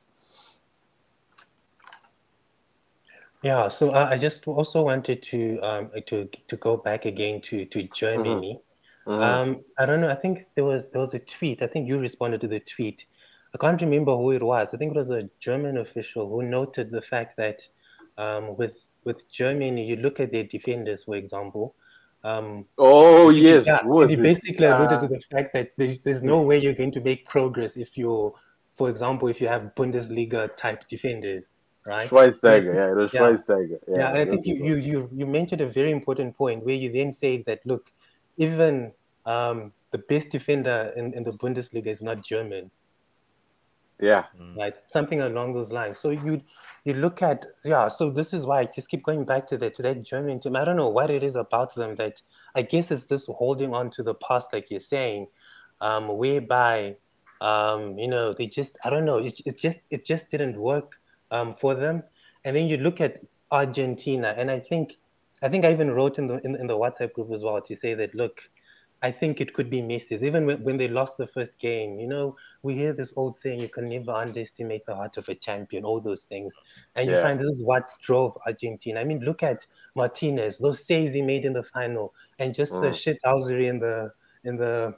Yeah, 3.43 3.67
so 3.67 3.91
uh, 3.91 4.07
I 4.09 4.17
just 4.17 4.47
also 4.47 4.83
wanted 4.83 5.21
to 5.23 5.59
um 5.59 5.91
to 6.07 6.29
to 6.47 6.57
go 6.57 6.77
back 6.77 7.05
again 7.05 7.41
to 7.43 7.65
to 7.65 7.83
Germany. 7.93 8.59
Mhm. 9.07 9.21
Um, 9.21 9.65
I 9.77 9.85
don't 9.85 10.01
know. 10.01 10.09
I 10.09 10.15
think 10.15 10.47
there 10.55 10.65
was 10.65 10.91
there 10.91 11.01
was 11.01 11.13
a 11.13 11.19
tweet. 11.19 11.61
I 11.61 11.67
think 11.67 11.87
you 11.87 11.99
responded 11.99 12.41
to 12.41 12.47
the 12.47 12.61
tweet. 12.61 13.05
I 13.53 13.57
can't 13.57 13.81
remember 13.81 14.15
who 14.15 14.31
it 14.31 14.43
was. 14.43 14.73
I 14.73 14.77
think 14.77 14.91
it 14.95 14.97
was 14.97 15.11
a 15.11 15.29
German 15.39 15.77
official 15.77 16.29
who 16.29 16.43
noted 16.43 16.91
the 16.91 17.01
fact 17.01 17.37
that 17.37 17.61
um, 18.17 18.55
with 18.57 18.77
with 19.05 19.29
Germany, 19.31 19.85
you 19.85 19.97
look 19.97 20.19
at 20.21 20.31
their 20.31 20.45
defenders, 20.45 21.03
for 21.03 21.15
example. 21.15 21.75
Um, 22.23 22.65
oh 22.77 23.29
yes, 23.29 23.65
yeah, 23.67 23.81
he 24.07 24.15
basically 24.15 24.65
alluded 24.67 24.99
Ah, 24.99 24.99
to 24.99 25.07
the 25.07 25.19
fact 25.31 25.53
that 25.53 25.71
there's 25.77 26.01
there's 26.03 26.23
no 26.23 26.41
way 26.41 26.57
you're 26.59 26.73
going 26.73 26.91
to 26.93 27.01
make 27.01 27.27
progress 27.27 27.77
if 27.77 27.97
you're, 27.97 28.33
for 28.73 28.89
example, 28.89 29.27
if 29.27 29.41
you 29.41 29.47
have 29.49 29.75
Bundesliga 29.75 30.55
type 30.55 30.87
defenders, 30.87 31.47
right? 31.85 32.09
Schweinsteiger, 32.09 32.75
yeah, 32.75 32.91
it 32.91 32.95
was 32.95 33.13
Yeah. 33.13 33.21
Schweinsteiger. 33.21 33.79
Yeah, 33.87 33.97
Yeah, 33.97 34.09
and 34.09 34.17
I 34.17 34.25
think 34.25 34.45
you, 34.45 34.55
you 34.63 34.75
you 34.75 35.09
you 35.11 35.25
mentioned 35.25 35.61
a 35.61 35.67
very 35.67 35.91
important 35.91 36.37
point 36.37 36.63
where 36.65 36.75
you 36.75 36.91
then 36.91 37.11
say 37.11 37.43
that 37.43 37.65
look, 37.65 37.91
even 38.37 38.91
um, 39.25 39.73
the 39.91 39.97
best 39.97 40.29
defender 40.29 40.93
in, 40.95 41.13
in 41.13 41.23
the 41.23 41.31
Bundesliga 41.31 41.87
is 41.87 42.01
not 42.01 42.23
German, 42.23 42.71
yeah, 43.99 44.25
right? 44.57 44.73
Something 44.87 45.21
along 45.21 45.53
those 45.53 45.71
lines. 45.71 45.97
So 45.97 46.09
you 46.09 46.41
you 46.85 46.93
look 46.93 47.21
at 47.21 47.45
yeah. 47.63 47.87
So 47.87 48.09
this 48.09 48.33
is 48.33 48.45
why 48.45 48.59
I 48.61 48.65
just 48.65 48.89
keep 48.89 49.03
going 49.03 49.25
back 49.25 49.47
to 49.47 49.57
that 49.57 49.75
to 49.75 49.81
that 49.83 50.03
German 50.03 50.39
team. 50.39 50.55
I 50.55 50.65
don't 50.65 50.77
know 50.77 50.89
what 50.89 51.11
it 51.11 51.23
is 51.23 51.35
about 51.35 51.75
them 51.75 51.95
that 51.95 52.21
I 52.55 52.61
guess 52.61 52.91
it's 52.91 53.05
this 53.05 53.27
holding 53.27 53.73
on 53.73 53.91
to 53.91 54.03
the 54.03 54.15
past, 54.15 54.53
like 54.53 54.71
you're 54.71 54.81
saying, 54.81 55.27
um, 55.81 56.17
whereby 56.17 56.97
um, 57.41 57.97
you 57.97 58.07
know 58.07 58.33
they 58.33 58.47
just 58.47 58.77
I 58.85 58.89
don't 58.89 59.05
know. 59.05 59.17
It, 59.17 59.41
it 59.45 59.57
just 59.57 59.79
it 59.89 60.05
just 60.05 60.29
didn't 60.29 60.57
work 60.57 60.99
um, 61.33 61.55
for 61.55 61.75
them. 61.75 62.03
And 62.45 62.55
then 62.55 62.67
you 62.67 62.77
look 62.77 63.01
at 63.01 63.21
Argentina, 63.51 64.33
and 64.37 64.51
I 64.51 64.59
think 64.59 64.97
I 65.41 65.49
think 65.49 65.65
I 65.65 65.71
even 65.71 65.91
wrote 65.91 66.17
in 66.17 66.27
the 66.27 66.35
in, 66.45 66.55
in 66.55 66.67
the 66.67 66.77
WhatsApp 66.77 67.13
group 67.13 67.31
as 67.33 67.43
well 67.43 67.61
to 67.61 67.75
say 67.75 67.93
that 67.95 68.15
look, 68.15 68.41
I 69.01 69.11
think 69.11 69.41
it 69.41 69.53
could 69.53 69.69
be 69.69 69.81
Messi's. 69.81 70.23
Even 70.23 70.45
when, 70.45 70.63
when 70.63 70.77
they 70.77 70.87
lost 70.87 71.17
the 71.17 71.27
first 71.27 71.59
game, 71.59 71.99
you 71.99 72.07
know, 72.07 72.37
we 72.61 72.75
hear 72.75 72.93
this 72.93 73.13
old 73.17 73.35
saying, 73.35 73.59
you 73.59 73.67
can 73.69 73.89
never 73.89 74.11
underestimate 74.11 74.85
the 74.85 74.95
heart 74.95 75.17
of 75.17 75.27
a 75.27 75.35
champion, 75.35 75.83
all 75.83 75.99
those 75.99 76.25
things. 76.25 76.55
And 76.95 77.09
you 77.09 77.17
find 77.17 77.39
this 77.39 77.47
is 77.49 77.63
what 77.65 77.89
drove 78.01 78.37
Argentina. 78.45 79.01
I 79.01 79.03
mean, 79.03 79.19
look 79.19 79.43
at 79.43 79.67
Martinez, 79.95 80.59
those 80.59 80.85
saves 80.85 81.13
he 81.13 81.21
made 81.21 81.43
in 81.45 81.53
the 81.53 81.63
final, 81.63 82.13
and 82.39 82.55
just 82.55 82.79
the 82.79 82.91
Mm. 82.91 82.93
shithousery 82.93 83.67
in 83.67 83.79
the 83.79 84.13
in 84.45 84.57
the 84.57 84.97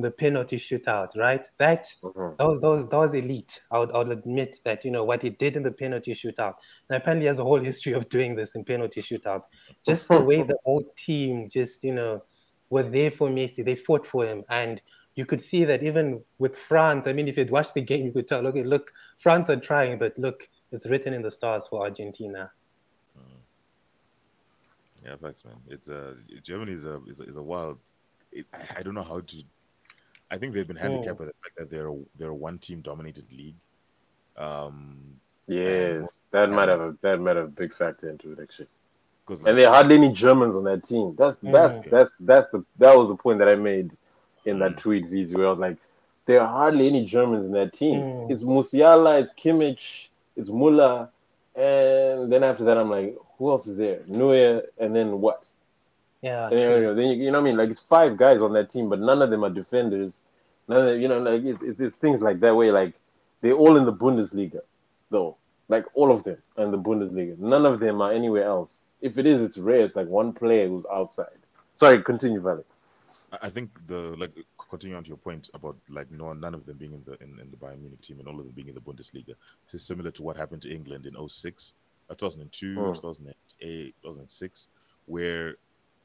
the 0.00 0.10
penalty 0.10 0.56
shootout, 0.56 1.14
right? 1.16 1.44
That 1.58 1.94
mhm. 2.02 2.36
those 2.38 2.48
was, 2.48 2.60
that 2.60 2.68
was 2.68 2.88
that 2.88 2.96
was 2.96 3.14
elite. 3.14 3.60
I 3.70 3.78
would, 3.80 3.92
I 3.92 3.98
would 3.98 4.10
admit 4.10 4.60
that 4.64 4.84
you 4.84 4.90
know 4.90 5.04
what 5.04 5.22
he 5.22 5.30
did 5.30 5.56
in 5.56 5.62
the 5.62 5.70
penalty 5.70 6.14
shootout, 6.14 6.54
and 6.88 6.96
apparently 6.96 7.24
he 7.24 7.28
has 7.28 7.38
a 7.38 7.44
whole 7.44 7.60
history 7.60 7.92
of 7.92 8.08
doing 8.16 8.34
this 8.34 8.54
in 8.54 8.64
penalty 8.64 9.02
shootouts. 9.02 9.44
Just 9.84 10.08
the 10.08 10.20
way 10.20 10.42
the 10.42 10.58
whole 10.64 10.84
team 10.96 11.48
just 11.50 11.84
you 11.84 11.92
know 11.92 12.22
were 12.70 12.82
there 12.82 13.10
for 13.10 13.28
Messi, 13.28 13.64
they 13.64 13.76
fought 13.76 14.06
for 14.06 14.24
him, 14.24 14.44
and 14.48 14.80
you 15.14 15.26
could 15.26 15.44
see 15.44 15.64
that 15.64 15.82
even 15.82 16.22
with 16.38 16.56
France. 16.56 17.06
I 17.06 17.12
mean, 17.12 17.28
if 17.28 17.36
you'd 17.36 17.50
watched 17.50 17.74
the 17.74 17.82
game, 17.82 18.06
you 18.06 18.12
could 18.12 18.26
tell. 18.26 18.46
Okay, 18.46 18.62
look, 18.62 18.92
France 19.18 19.50
are 19.50 19.56
trying, 19.56 19.98
but 19.98 20.18
look, 20.18 20.48
it's 20.70 20.86
written 20.86 21.12
in 21.12 21.20
the 21.20 21.30
stars 21.30 21.66
for 21.68 21.82
Argentina. 21.82 22.50
Yeah, 25.04 25.16
facts, 25.16 25.44
man. 25.44 25.56
It's 25.68 25.88
uh, 25.88 26.14
Germany 26.42 26.72
is 26.72 26.84
a 26.84 27.00
is 27.08 27.20
a, 27.20 27.24
is 27.24 27.36
a 27.36 27.42
wild. 27.42 27.78
It, 28.30 28.46
I 28.76 28.82
don't 28.82 28.94
know 28.94 29.02
how 29.02 29.20
to. 29.20 29.36
I 30.32 30.38
think 30.38 30.54
they've 30.54 30.66
been 30.66 30.76
handicapped 30.76 31.18
by 31.18 31.26
the 31.26 31.34
fact 31.42 31.56
that 31.58 31.70
they're 31.70 31.90
a, 31.90 31.96
they're 32.18 32.30
a 32.30 32.34
one 32.34 32.58
team 32.58 32.80
dominated 32.80 33.30
league. 33.32 33.56
Um, 34.36 35.20
Yes, 35.46 36.22
that 36.30 36.48
might 36.48 36.68
have 36.68 36.80
a 36.80 36.96
that 37.02 37.20
might 37.20 37.36
have 37.36 37.46
a 37.46 37.48
big 37.48 37.74
factor 37.74 38.08
into 38.08 38.32
it 38.32 38.38
actually. 38.40 38.68
because 39.26 39.42
And 39.42 39.58
there 39.58 39.68
are 39.68 39.74
hardly 39.74 39.96
any 39.96 40.10
Germans 40.12 40.56
on 40.56 40.64
that 40.64 40.84
team. 40.84 41.14
That's 41.18 41.36
that's 41.42 41.82
Mhm. 41.82 41.90
that's 41.90 42.16
that's 42.20 42.48
the 42.48 42.64
that 42.78 42.96
was 42.96 43.08
the 43.08 43.16
point 43.16 43.40
that 43.40 43.48
I 43.48 43.56
made 43.56 43.90
in 44.46 44.58
that 44.60 44.72
Mm. 44.72 44.78
tweet 44.78 45.06
video 45.08 45.38
where 45.38 45.46
I 45.48 45.50
was 45.50 45.58
like, 45.58 45.76
there 46.26 46.40
are 46.40 46.48
hardly 46.48 46.86
any 46.86 47.04
Germans 47.04 47.44
in 47.46 47.52
that 47.52 47.72
team. 47.74 48.00
Mm. 48.00 48.30
It's 48.30 48.42
Musiala, 48.44 49.20
it's 49.20 49.34
Kimmich, 49.34 50.08
it's 50.36 50.48
Muller, 50.48 51.10
and 51.56 52.32
then 52.32 52.42
after 52.42 52.64
that 52.64 52.78
I'm 52.78 52.88
like, 52.88 53.16
who 53.36 53.50
else 53.50 53.66
is 53.66 53.76
there? 53.76 54.00
Neuer, 54.06 54.62
and 54.78 54.94
then 54.96 55.20
what? 55.20 55.46
Yeah, 56.22 56.46
And, 56.46 56.60
you, 56.60 56.66
know, 56.80 56.94
then 56.94 57.06
you, 57.06 57.24
you 57.24 57.30
know 57.32 57.40
what 57.40 57.48
I 57.48 57.50
mean? 57.50 57.56
Like 57.56 57.70
it's 57.70 57.80
five 57.80 58.16
guys 58.16 58.40
on 58.40 58.52
that 58.52 58.70
team, 58.70 58.88
but 58.88 59.00
none 59.00 59.20
of 59.22 59.30
them 59.30 59.44
are 59.44 59.50
defenders. 59.50 60.22
None 60.68 60.78
of 60.78 60.86
them, 60.86 61.00
you 61.00 61.08
know, 61.08 61.18
like 61.18 61.42
it's, 61.42 61.62
it's 61.62 61.80
it's 61.80 61.96
things 61.96 62.22
like 62.22 62.38
that 62.40 62.54
way. 62.54 62.70
Like 62.70 62.94
they're 63.40 63.54
all 63.54 63.76
in 63.76 63.84
the 63.84 63.92
Bundesliga, 63.92 64.60
though. 65.10 65.36
Like 65.68 65.84
all 65.94 66.12
of 66.12 66.22
them 66.22 66.38
are 66.56 66.64
in 66.64 66.70
the 66.70 66.78
Bundesliga. 66.78 67.36
None 67.38 67.66
of 67.66 67.80
them 67.80 68.00
are 68.00 68.12
anywhere 68.12 68.44
else. 68.44 68.84
If 69.00 69.18
it 69.18 69.26
is, 69.26 69.42
it's 69.42 69.58
rare. 69.58 69.84
It's 69.84 69.96
like 69.96 70.06
one 70.06 70.32
player 70.32 70.68
who's 70.68 70.84
outside. 70.92 71.26
Sorry, 71.76 72.00
continue, 72.02 72.40
Vale. 72.40 72.64
I 73.32 73.46
I 73.46 73.50
think 73.50 73.70
the 73.88 74.14
like 74.16 74.30
continuing 74.70 74.98
on 74.98 75.02
to 75.04 75.08
your 75.08 75.16
point 75.16 75.50
about 75.54 75.76
like 75.88 76.08
no 76.12 76.32
none 76.34 76.54
of 76.54 76.64
them 76.66 76.76
being 76.76 76.92
in 76.92 77.02
the 77.04 77.14
in, 77.22 77.36
in 77.40 77.50
the 77.50 77.56
Bayern 77.56 77.80
Munich 77.80 78.00
team 78.00 78.20
and 78.20 78.28
all 78.28 78.38
of 78.38 78.44
them 78.46 78.54
being 78.54 78.68
in 78.68 78.74
the 78.74 78.80
Bundesliga. 78.80 79.34
This 79.64 79.74
is 79.74 79.82
similar 79.82 80.12
to 80.12 80.22
what 80.22 80.36
happened 80.36 80.62
to 80.62 80.72
England 80.72 81.06
in 81.06 81.14
06, 81.28 81.72
uh, 82.10 82.14
2002, 82.14 82.74
Hmm. 82.74 82.92
2008, 82.92 83.94
2006, 84.02 84.68
where 85.06 85.56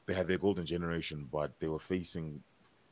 they 0.08 0.14
had 0.14 0.28
their 0.28 0.38
golden 0.38 0.66
generation, 0.66 1.28
but 1.32 1.52
they 1.60 1.68
were 1.68 1.80
facing 1.80 2.42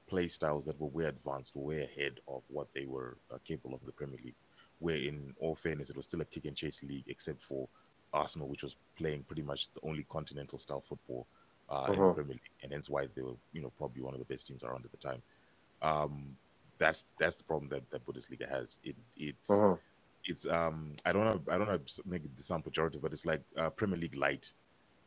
play 0.08 0.28
styles 0.28 0.66
that 0.66 0.80
were 0.80 0.88
way 0.88 1.06
advanced, 1.06 1.56
way 1.56 1.82
ahead 1.82 2.20
of 2.28 2.42
what 2.48 2.68
they 2.74 2.86
were 2.86 3.18
uh, 3.34 3.38
capable 3.46 3.74
of 3.74 3.82
in 3.82 3.86
the 3.86 3.92
Premier 3.92 4.18
League. 4.24 4.36
Where, 4.80 4.96
in 4.96 5.34
all 5.40 5.56
fairness, 5.56 5.90
it 5.90 5.96
was 5.96 6.06
still 6.06 6.22
a 6.22 6.26
kick 6.26 6.46
and 6.46 6.56
chase 6.56 6.82
league, 6.84 7.06
except 7.08 7.42
for 7.42 7.68
Arsenal, 8.12 8.48
which 8.48 8.62
was 8.64 8.76
playing 8.98 9.24
pretty 9.24 9.42
much 9.42 9.68
the 9.74 9.80
only 9.88 10.04
continental 10.10 10.58
style 10.58 10.82
football 10.86 11.26
uh, 11.70 11.88
in 11.94 12.02
the 12.02 12.08
Uh-huh. 12.08 12.10
Premier 12.10 12.34
League, 12.34 12.50
and 12.62 12.72
hence 12.72 12.90
why 12.90 13.08
they 13.14 13.22
were, 13.22 13.36
you 13.52 13.62
know, 13.62 13.72
probably 13.78 14.02
one 14.02 14.14
of 14.14 14.20
the 14.20 14.26
best 14.26 14.46
teams 14.48 14.64
around 14.64 14.84
at 14.84 14.92
the 14.92 14.98
time. 14.98 15.22
Um, 15.82 16.36
that's 16.78 17.04
that's 17.18 17.36
the 17.36 17.44
problem 17.44 17.70
that 17.70 17.90
that 17.90 18.06
Bundesliga 18.06 18.48
has. 18.48 18.78
It 18.84 18.96
it's 19.16 19.62
Uh-huh. 19.62 19.76
it's 20.26 20.46
um 20.46 20.96
I 21.06 21.12
don't 21.12 21.24
know 21.24 21.40
I 21.52 21.58
don't 21.58 21.68
know 21.68 21.78
make 22.06 22.24
it 22.24 22.30
sound 22.42 22.64
pejorative, 22.64 23.02
but 23.02 23.12
it's 23.12 23.26
like 23.26 23.42
uh, 23.58 23.70
Premier 23.70 23.98
League 23.98 24.16
light 24.16 24.52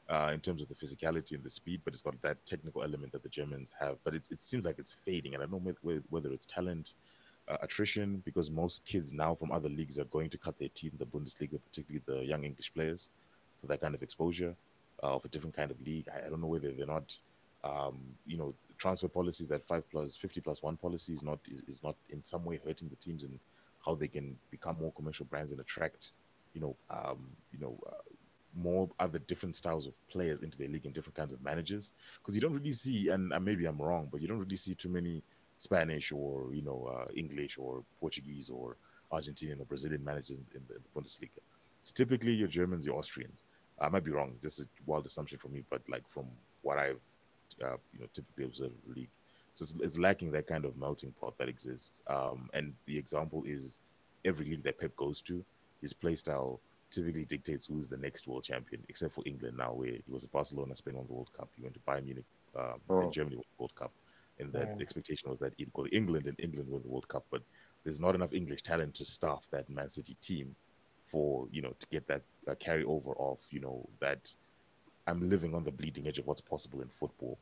uh, 0.10 0.32
in 0.34 0.40
terms 0.40 0.62
of 0.62 0.68
the 0.68 0.76
physicality 0.76 1.34
and 1.34 1.44
the 1.44 1.50
speed, 1.50 1.82
but 1.84 1.94
it's 1.94 2.02
got 2.02 2.20
that 2.22 2.44
technical 2.46 2.84
element 2.84 3.12
that 3.12 3.24
the 3.24 3.30
Germans 3.30 3.72
have. 3.80 3.98
But 4.04 4.16
it 4.16 4.28
seems 4.40 4.66
like 4.66 4.80
it's 4.80 4.96
fading, 5.06 5.34
and 5.34 5.44
I 5.44 5.46
don't 5.46 5.64
know 5.64 5.76
whether, 5.82 6.04
whether 6.10 6.32
it's 6.32 6.46
talent, 6.46 6.96
uh, 7.48 7.58
attrition, 7.62 8.22
because 8.26 8.50
most 8.50 8.86
kids 8.86 9.14
now 9.14 9.36
from 9.36 9.52
other 9.52 9.70
leagues 9.70 10.00
are 10.00 10.06
going 10.06 10.30
to 10.30 10.38
cut 10.38 10.58
their 10.60 10.70
teeth 10.70 10.94
in 10.94 11.00
the 11.00 11.06
Bundesliga, 11.06 11.60
particularly 11.64 12.02
the 12.06 12.26
young 12.26 12.44
English 12.44 12.74
players, 12.74 13.10
for 13.62 13.68
that 13.68 13.82
kind 13.82 13.96
of 13.96 14.02
exposure 14.02 14.56
uh, 15.04 15.16
of 15.16 15.26
a 15.26 15.28
different 15.28 15.56
kind 15.56 15.72
of 15.72 15.80
league. 15.82 16.08
I, 16.14 16.26
I 16.26 16.30
don't 16.30 16.42
know 16.42 16.48
whether 16.48 16.72
they're 16.72 16.86
not. 16.86 17.18
Um, 17.62 18.00
you 18.26 18.38
know, 18.38 18.56
transfer 18.78 19.10
policies 19.10 19.50
that 19.50 19.68
five 19.68 19.84
plus 19.92 20.16
fifty 20.16 20.40
plus 20.40 20.64
one 20.64 20.78
policy 20.78 21.12
is 21.12 21.24
not 21.24 21.40
is, 21.52 21.62
is 21.68 21.84
not 21.84 21.98
in 22.10 22.24
some 22.24 22.46
way 22.46 22.58
hurting 22.66 22.88
the 22.88 22.96
teams 22.96 23.26
and 23.26 23.38
how 23.86 23.96
they 23.96 24.08
can 24.08 24.38
become 24.50 24.78
more 24.80 24.94
commercial 24.94 25.26
brands 25.26 25.52
and 25.52 25.60
attract, 25.60 26.12
you 26.54 26.62
know, 26.62 26.78
um, 26.90 27.28
you 27.52 27.60
know, 27.60 27.78
uh, 27.86 27.96
more 28.56 28.90
other 29.00 29.20
different 29.20 29.56
styles 29.56 29.86
of 29.86 29.94
players 30.10 30.42
into 30.42 30.58
their 30.58 30.68
league 30.68 30.86
and 30.86 30.94
different 30.94 31.16
kinds 31.16 31.34
of 31.34 31.42
managers. 31.44 31.92
Because 32.20 32.36
you 32.36 32.42
don't 32.42 32.54
really 32.54 32.72
see, 32.72 33.10
and, 33.10 33.32
maybe 33.44 33.66
I'm 33.66 33.82
wrong, 33.82 34.08
but 34.12 34.22
you 34.22 34.28
don't 34.28 34.40
really 34.40 34.56
see 34.56 34.76
too 34.76 34.90
many 34.90 35.22
Spanish 35.58 36.12
or 36.12 36.54
you 36.54 36.62
know 36.62 36.90
uh, 36.92 37.12
English 37.16 37.58
or 37.58 37.84
Portuguese 38.00 38.50
or 38.50 38.78
Argentinian 39.12 39.60
or 39.60 39.66
Brazilian 39.66 40.04
managers 40.04 40.38
in, 40.38 40.46
in, 40.56 40.62
the, 40.68 40.76
in 40.76 40.82
the 40.82 41.00
Bundesliga. 41.00 41.42
It's 41.82 41.92
typically 41.92 42.34
your 42.34 42.48
Germans, 42.48 42.86
your 42.86 42.98
Austrians. 42.98 43.44
I 43.80 43.90
might 43.90 44.04
be 44.04 44.12
wrong. 44.12 44.36
This 44.42 44.60
is 44.60 44.66
a 44.66 44.70
wild 44.86 45.06
assumption 45.06 45.38
for 45.38 45.50
me, 45.50 45.64
but 45.70 45.82
like 45.90 46.04
from 46.10 46.26
what 46.62 46.78
I've 46.78 47.00
uh, 47.64 47.78
you 47.94 48.00
know 48.00 48.08
typically 48.14 48.46
observed 48.46 48.74
the 48.88 48.94
league, 48.94 49.10
so 49.54 49.64
it's, 49.64 49.76
it's 49.82 49.98
lacking 49.98 50.32
that 50.32 50.48
kind 50.48 50.66
of 50.66 50.78
melting 50.78 51.14
pot 51.20 51.38
that 51.38 51.50
exists. 51.50 52.02
Um, 52.08 52.50
and 52.54 52.74
the 52.86 52.98
example 52.98 53.44
is 53.46 53.80
every 54.24 54.46
league 54.46 54.64
that 54.64 54.80
Pep 54.80 54.96
goes 54.96 55.22
to, 55.24 55.44
his 55.82 55.94
play 55.94 56.16
style 56.16 56.60
typically 56.92 57.26
dictates 57.26 57.66
who 57.68 57.80
is 57.80 57.88
the 57.88 57.98
next 57.98 58.28
world 58.28 58.44
champion, 58.44 58.84
except 58.90 59.14
for 59.14 59.24
England 59.26 59.58
now, 59.58 59.74
where 59.74 59.92
he 59.92 60.04
was 60.08 60.24
at 60.24 60.32
Barcelona, 60.32 60.76
Spain 60.76 60.96
won 60.96 61.06
the 61.08 61.14
World 61.14 61.32
Cup. 61.34 61.50
He 61.56 61.62
went 61.62 61.76
to 61.76 61.80
Bayern 61.82 62.06
Munich, 62.06 62.26
um, 62.56 62.80
Oh. 62.90 63.02
and 63.02 63.14
Germany 63.14 63.36
won 63.38 63.46
the 63.58 63.62
World 63.64 63.76
Cup. 63.76 63.92
And 64.40 64.54
the 64.54 64.62
expectation 64.80 65.30
was 65.30 65.40
that 65.40 65.54
he'd 65.58 65.74
go 65.74 65.84
to 65.86 65.94
England 65.96 66.26
and 66.26 66.40
England 66.40 66.70
win 66.70 66.82
the 66.82 66.88
World 66.88 67.08
Cup. 67.08 67.26
But 67.30 67.44
there's 67.84 68.00
not 68.00 68.16
enough 68.16 68.34
English 68.34 68.62
talent 68.64 68.96
to 68.96 69.06
staff 69.06 69.48
that 69.52 69.70
Man 69.70 69.90
City 69.90 70.16
team 70.22 70.56
for, 71.08 71.48
you 71.52 71.62
know, 71.62 71.74
to 71.80 71.88
get 71.88 72.08
that 72.08 72.22
uh, 72.48 72.56
carryover 72.56 73.20
of, 73.20 73.40
you 73.52 73.60
know, 73.60 73.88
that 74.00 74.34
I'm 75.08 75.30
living 75.30 75.54
on 75.56 75.64
the 75.64 75.72
bleeding 75.72 76.08
edge 76.08 76.20
of 76.20 76.28
what's 76.28 76.42
possible 76.42 76.82
in 76.82 76.88
football 76.88 77.38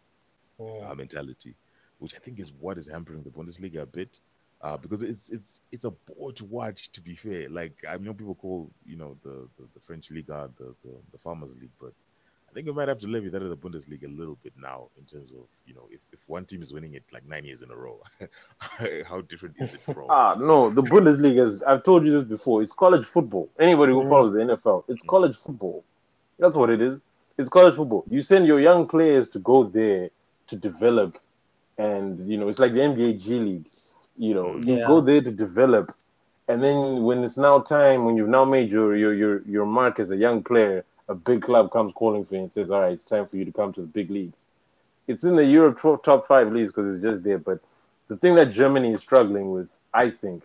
uh, 0.59 0.95
mentality, 0.95 1.53
which 1.99 2.15
I 2.15 2.17
think 2.17 2.39
is 2.39 2.51
what 2.59 2.77
is 2.79 2.87
hampering 2.87 3.21
the 3.23 3.29
Bundesliga 3.29 3.81
a 3.81 3.85
bit. 3.85 4.19
Uh, 4.61 4.75
because 4.75 5.03
it's 5.03 5.29
it's 5.29 5.61
it's 5.71 5.85
a 5.85 5.91
bore 5.91 6.31
to 6.33 6.43
watch. 6.45 6.91
To 6.93 7.01
be 7.01 7.15
fair, 7.15 7.47
like 7.49 7.73
I 7.87 7.97
know 7.97 8.13
people 8.13 8.35
call 8.35 8.71
you 8.85 8.97
know 8.97 9.15
the 9.23 9.47
the, 9.57 9.67
the 9.75 9.79
French 9.85 10.09
league 10.09 10.27
the, 10.27 10.49
the 10.57 10.73
the 11.11 11.17
Farmers 11.19 11.55
League, 11.61 11.69
but 11.79 11.93
I 12.49 12.53
think 12.53 12.65
we 12.65 12.73
might 12.73 12.87
have 12.87 12.97
to 12.99 13.07
levy 13.07 13.29
that 13.29 13.41
at 13.43 13.49
the 13.49 13.55
Bundesliga 13.57 14.05
a 14.05 14.19
little 14.19 14.37
bit 14.43 14.53
now 14.59 14.87
in 14.97 15.03
terms 15.05 15.29
of 15.31 15.45
you 15.67 15.75
know 15.75 15.87
if, 15.91 15.99
if 16.11 16.19
one 16.25 16.43
team 16.45 16.63
is 16.63 16.73
winning 16.73 16.95
it 16.95 17.03
like 17.13 17.23
nine 17.27 17.45
years 17.45 17.61
in 17.61 17.69
a 17.69 17.75
row, 17.75 18.01
how 19.07 19.21
different 19.21 19.55
is 19.59 19.75
it 19.75 19.81
from? 19.81 20.05
Ah, 20.09 20.33
no, 20.39 20.71
the 20.71 20.81
Bundesliga 20.81 21.45
is, 21.47 21.61
I've 21.61 21.83
told 21.83 22.03
you 22.05 22.11
this 22.11 22.23
before, 22.23 22.63
it's 22.63 22.73
college 22.73 23.05
football. 23.05 23.49
Anybody 23.59 23.91
who 23.93 24.01
Mm. 24.01 24.09
follows 24.09 24.33
the 24.33 24.39
NFL, 24.39 24.85
it's 24.87 25.03
college 25.03 25.35
football. 25.37 25.83
That's 26.39 26.55
what 26.55 26.71
it 26.71 26.81
is. 26.81 27.03
It's 27.37 27.49
college 27.49 27.75
football. 27.75 28.05
You 28.09 28.23
send 28.23 28.47
your 28.47 28.59
young 28.59 28.87
players 28.87 29.27
to 29.29 29.39
go 29.39 29.65
there 29.65 30.09
to 30.47 30.55
develop, 30.55 31.19
and, 31.77 32.19
you 32.27 32.37
know, 32.37 32.47
it's 32.47 32.57
like 32.59 32.73
the 32.73 32.79
NBA 32.79 33.21
G 33.21 33.39
League. 33.39 33.65
You 34.17 34.33
know, 34.33 34.55
you 34.65 34.77
Yeah. 34.77 34.87
go 34.87 35.01
there 35.01 35.21
to 35.21 35.31
develop, 35.31 35.95
and 36.47 36.63
then 36.63 37.03
when 37.03 37.23
it's 37.23 37.37
now 37.37 37.59
time, 37.59 38.05
when 38.05 38.17
you've 38.17 38.29
now 38.29 38.45
made 38.45 38.71
your, 38.71 38.95
your, 38.95 39.13
your, 39.13 39.41
your 39.43 39.65
mark 39.65 39.99
as 39.99 40.11
a 40.11 40.17
young 40.17 40.43
player, 40.43 40.83
a 41.07 41.15
big 41.15 41.41
club 41.41 41.71
comes 41.71 41.93
calling 41.93 42.25
for 42.25 42.35
you 42.35 42.41
and 42.41 42.51
says, 42.51 42.69
all 42.69 42.81
right, 42.81 42.93
it's 42.93 43.05
time 43.05 43.27
for 43.27 43.37
you 43.37 43.45
to 43.45 43.51
come 43.51 43.71
to 43.73 43.81
the 43.81 43.87
big 43.87 44.09
leagues. 44.09 44.37
It's 45.07 45.23
in 45.23 45.35
the 45.35 45.45
Europe 45.45 45.79
top 45.81 46.03
top 46.03 46.25
five 46.25 46.51
leagues 46.51 46.71
because 46.71 46.95
it's 46.95 47.03
just 47.03 47.23
there, 47.23 47.37
but 47.37 47.59
the 48.09 48.17
thing 48.17 48.35
that 48.35 48.51
Germany 48.51 48.93
is 48.93 49.01
struggling 49.01 49.51
with, 49.51 49.69
I 49.93 50.09
think, 50.09 50.43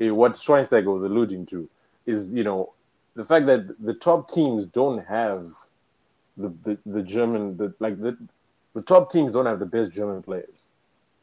eh, 0.00 0.10
what 0.10 0.34
Schweinsteiger 0.34 0.92
was 0.92 1.02
alluding 1.02 1.46
to, 1.46 1.68
is 2.06 2.32
you 2.34 2.44
know 2.44 2.72
the 3.14 3.24
fact 3.24 3.46
that 3.46 3.82
the 3.82 3.94
top 3.94 4.30
teams 4.30 4.66
don't 4.66 5.04
have 5.06 5.50
the 6.36 6.52
the, 6.64 6.78
the 6.84 7.02
German 7.02 7.56
the 7.56 7.74
like 7.80 7.98
the 8.00 8.16
the 8.74 8.82
top 8.82 9.10
teams 9.10 9.32
don't 9.32 9.46
have 9.46 9.58
the 9.58 9.66
best 9.66 9.92
German 9.92 10.22
players. 10.22 10.68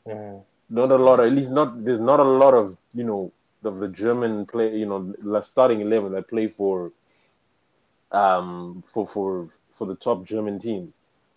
Mm. 0.07 0.41
Not 0.71 0.91
a 0.91 0.97
lot, 0.97 1.19
of, 1.21 1.27
at 1.27 1.33
least 1.33 1.51
not 1.51 1.83
there's 1.85 2.01
not 2.01 2.21
a 2.21 2.23
lot 2.23 2.55
of 2.55 2.77
you 2.95 3.05
know 3.05 3.33
of 3.65 3.79
the 3.79 3.89
German 3.89 4.47
play 4.47 4.77
you 4.77 4.87
know 4.87 5.15
starting 5.43 5.81
eleven 5.81 6.13
that 6.13 6.29
play 6.29 6.47
for 6.47 6.93
um 8.11 8.83
for 8.87 9.07
for 9.07 9.49
for 9.77 9.87
the 9.87 9.95
top 9.95 10.25
German 10.25 10.59
teams. 10.59 10.93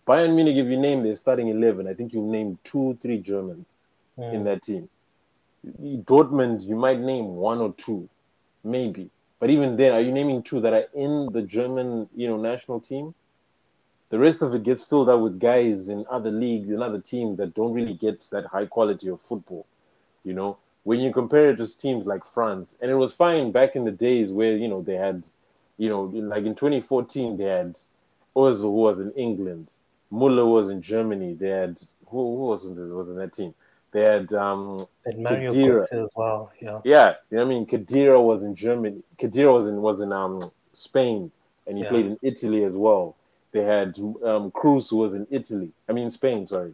Bayern 0.07 0.35
Munich, 0.35 0.57
if 0.57 0.67
you 0.67 0.77
name 0.77 1.03
their 1.03 1.15
starting 1.17 1.49
eleven, 1.49 1.87
I 1.87 1.93
think 1.93 2.13
you 2.13 2.21
name 2.21 2.59
two, 2.63 2.97
three 3.01 3.19
Germans 3.19 3.67
in 4.31 4.43
Mm. 4.43 4.45
that 4.45 4.63
team. 4.63 4.89
Dortmund, 6.05 6.67
you 6.67 6.75
might 6.75 6.99
name 6.99 7.35
one 7.35 7.59
or 7.59 7.73
two, 7.73 8.09
maybe. 8.63 9.11
But 9.39 9.49
even 9.51 9.77
then, 9.77 9.93
are 9.93 10.01
you 10.01 10.11
naming 10.11 10.43
two 10.43 10.61
that 10.61 10.73
are 10.73 10.87
in 10.93 11.31
the 11.33 11.41
German, 11.43 12.09
you 12.15 12.27
know, 12.27 12.37
national 12.37 12.81
team? 12.81 13.15
The 14.09 14.19
rest 14.19 14.41
of 14.41 14.53
it 14.55 14.63
gets 14.63 14.83
filled 14.83 15.09
out 15.09 15.21
with 15.21 15.39
guys 15.39 15.89
in 15.89 16.05
other 16.09 16.31
leagues 16.31 16.69
and 16.69 16.81
other 16.83 16.99
teams 16.99 17.37
that 17.37 17.53
don't 17.55 17.73
really 17.73 17.93
get 17.93 18.19
that 18.31 18.45
high 18.47 18.65
quality 18.65 19.09
of 19.09 19.21
football. 19.21 19.65
You 20.23 20.33
know, 20.33 20.57
when 20.83 20.99
you 20.99 21.11
compare 21.13 21.49
it 21.51 21.57
to 21.57 21.77
teams 21.77 22.05
like 22.05 22.25
France, 22.25 22.75
and 22.81 22.91
it 22.91 22.95
was 22.95 23.13
fine 23.13 23.51
back 23.51 23.75
in 23.75 23.85
the 23.85 23.91
days 23.91 24.31
where 24.31 24.55
you 24.55 24.67
know 24.67 24.81
they 24.81 24.95
had, 24.95 25.25
you 25.77 25.89
know, 25.89 26.03
like 26.03 26.45
in 26.45 26.55
2014 26.55 27.37
they 27.37 27.45
had 27.45 27.77
Ozil 28.35 28.61
who 28.61 28.71
was 28.71 28.99
in 28.99 29.11
England, 29.11 29.67
Muller 30.11 30.45
was 30.45 30.69
in 30.69 30.81
Germany. 30.81 31.33
They 31.33 31.49
had 31.49 31.79
who, 32.07 32.17
who 32.37 32.43
was 32.47 32.65
in, 32.65 32.75
was 32.95 33.09
in 33.09 33.15
that 33.17 33.33
team? 33.33 33.53
They 33.91 34.01
had 34.01 34.31
um, 34.33 34.87
And 35.05 35.23
Mario. 35.23 35.53
Götze 35.53 35.93
as 35.93 36.13
well. 36.15 36.51
Yeah. 36.61 36.81
yeah, 36.83 37.15
you 37.29 37.37
know 37.37 37.45
what 37.45 37.51
I 37.51 37.55
mean. 37.55 37.65
Khedira 37.65 38.21
was 38.23 38.43
in 38.43 38.55
Germany. 38.55 39.03
Khedira 39.17 39.53
was 39.53 39.67
in 39.67 39.81
was 39.81 40.01
in 40.01 40.11
um 40.11 40.51
Spain, 40.73 41.31
and 41.67 41.77
he 41.77 41.83
Yeah. 41.83 41.89
played 41.89 42.05
in 42.05 42.17
Italy 42.21 42.63
as 42.63 42.75
well. 42.75 43.15
They 43.55 43.63
had 43.63 43.97
um 43.99 44.51
Kroos 44.51 44.89
who 44.89 44.97
was 44.97 45.13
in 45.15 45.25
Italy. 45.31 45.71
I 45.87 45.93
mean 45.93 46.11
Spain, 46.11 46.45
sorry. 46.45 46.73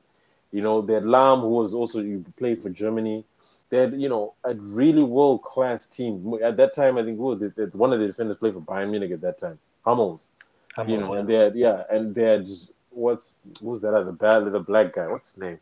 You 0.52 0.64
know, 0.64 0.82
they 0.82 0.96
had 0.96 1.04
Lahm 1.04 1.42
who 1.42 1.50
was 1.50 1.76
also 1.76 2.00
you 2.00 2.26
played 2.38 2.64
for 2.64 2.72
Germany. 2.72 3.24
They 3.70 3.78
had 3.78 4.02
you 4.02 4.10
know 4.10 4.34
a 4.44 4.56
really 4.56 5.04
world 5.04 5.44
class 5.44 5.86
team 5.86 6.34
at 6.44 6.58
that 6.58 6.74
time. 6.74 6.98
I 6.98 7.04
think 7.04 7.18
who 7.18 7.26
was 7.26 7.42
it? 7.44 7.76
One 7.76 7.94
of 7.94 8.00
the 8.00 8.08
defenders 8.08 8.38
played 8.38 8.56
for 8.56 8.62
Bayern 8.62 8.90
Munich 8.90 9.12
at 9.12 9.22
that 9.22 9.38
time. 9.40 9.60
Hummels, 9.86 10.30
I'm 10.76 10.90
you 10.90 10.98
know, 10.98 11.10
board. 11.10 11.20
and 11.20 11.30
they 11.30 11.36
had 11.36 11.56
yeah, 11.56 11.84
and 11.92 12.16
they 12.16 12.24
had 12.24 12.48
what's 12.90 13.42
who's 13.60 13.82
that 13.82 13.94
other 13.94 14.12
bad 14.12 14.46
little 14.46 14.64
black 14.64 14.96
guy? 14.96 15.06
What's 15.08 15.34
his 15.34 15.38
name? 15.38 15.60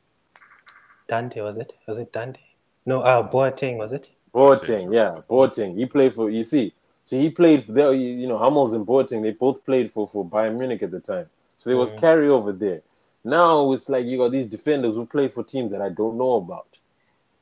Dante 1.10 1.42
was 1.42 1.58
it? 1.58 1.74
Was 1.86 1.98
it 1.98 2.14
Dante? 2.14 2.40
No, 2.86 3.02
uh, 3.02 3.30
Boateng 3.30 3.76
was 3.76 3.92
it? 3.92 4.08
Boateng, 4.34 4.94
yeah, 4.94 5.20
Boateng. 5.30 5.76
He 5.76 5.86
played 5.86 6.14
for 6.16 6.30
you 6.30 6.46
see, 6.46 6.74
so 7.10 7.18
he 7.18 7.30
played 7.30 7.66
for 7.66 7.74
there. 7.74 7.94
You 7.94 8.28
know, 8.28 8.38
Hummels 8.38 8.74
and 8.74 8.86
Boateng. 8.88 9.24
They 9.24 9.32
both 9.32 9.66
played 9.66 9.92
for 9.92 10.08
for 10.08 10.26
Bayern 10.26 10.58
Munich 10.58 10.84
at 10.84 10.92
the 10.92 11.00
time. 11.02 11.30
So 11.60 11.70
there 11.70 11.78
was 11.78 11.92
Mhm. 11.92 12.04
carryover 12.04 12.58
there. 12.58 12.82
Now 13.24 13.72
it's 13.74 13.90
like 13.90 14.06
you 14.06 14.18
got 14.18 14.32
these 14.32 14.48
defenders 14.48 14.96
who 14.96 15.06
play 15.06 15.28
for 15.30 15.44
teams 15.44 15.72
that 15.72 15.82
I 15.82 15.90
don't 15.90 16.18
know 16.18 16.36
about. 16.36 16.78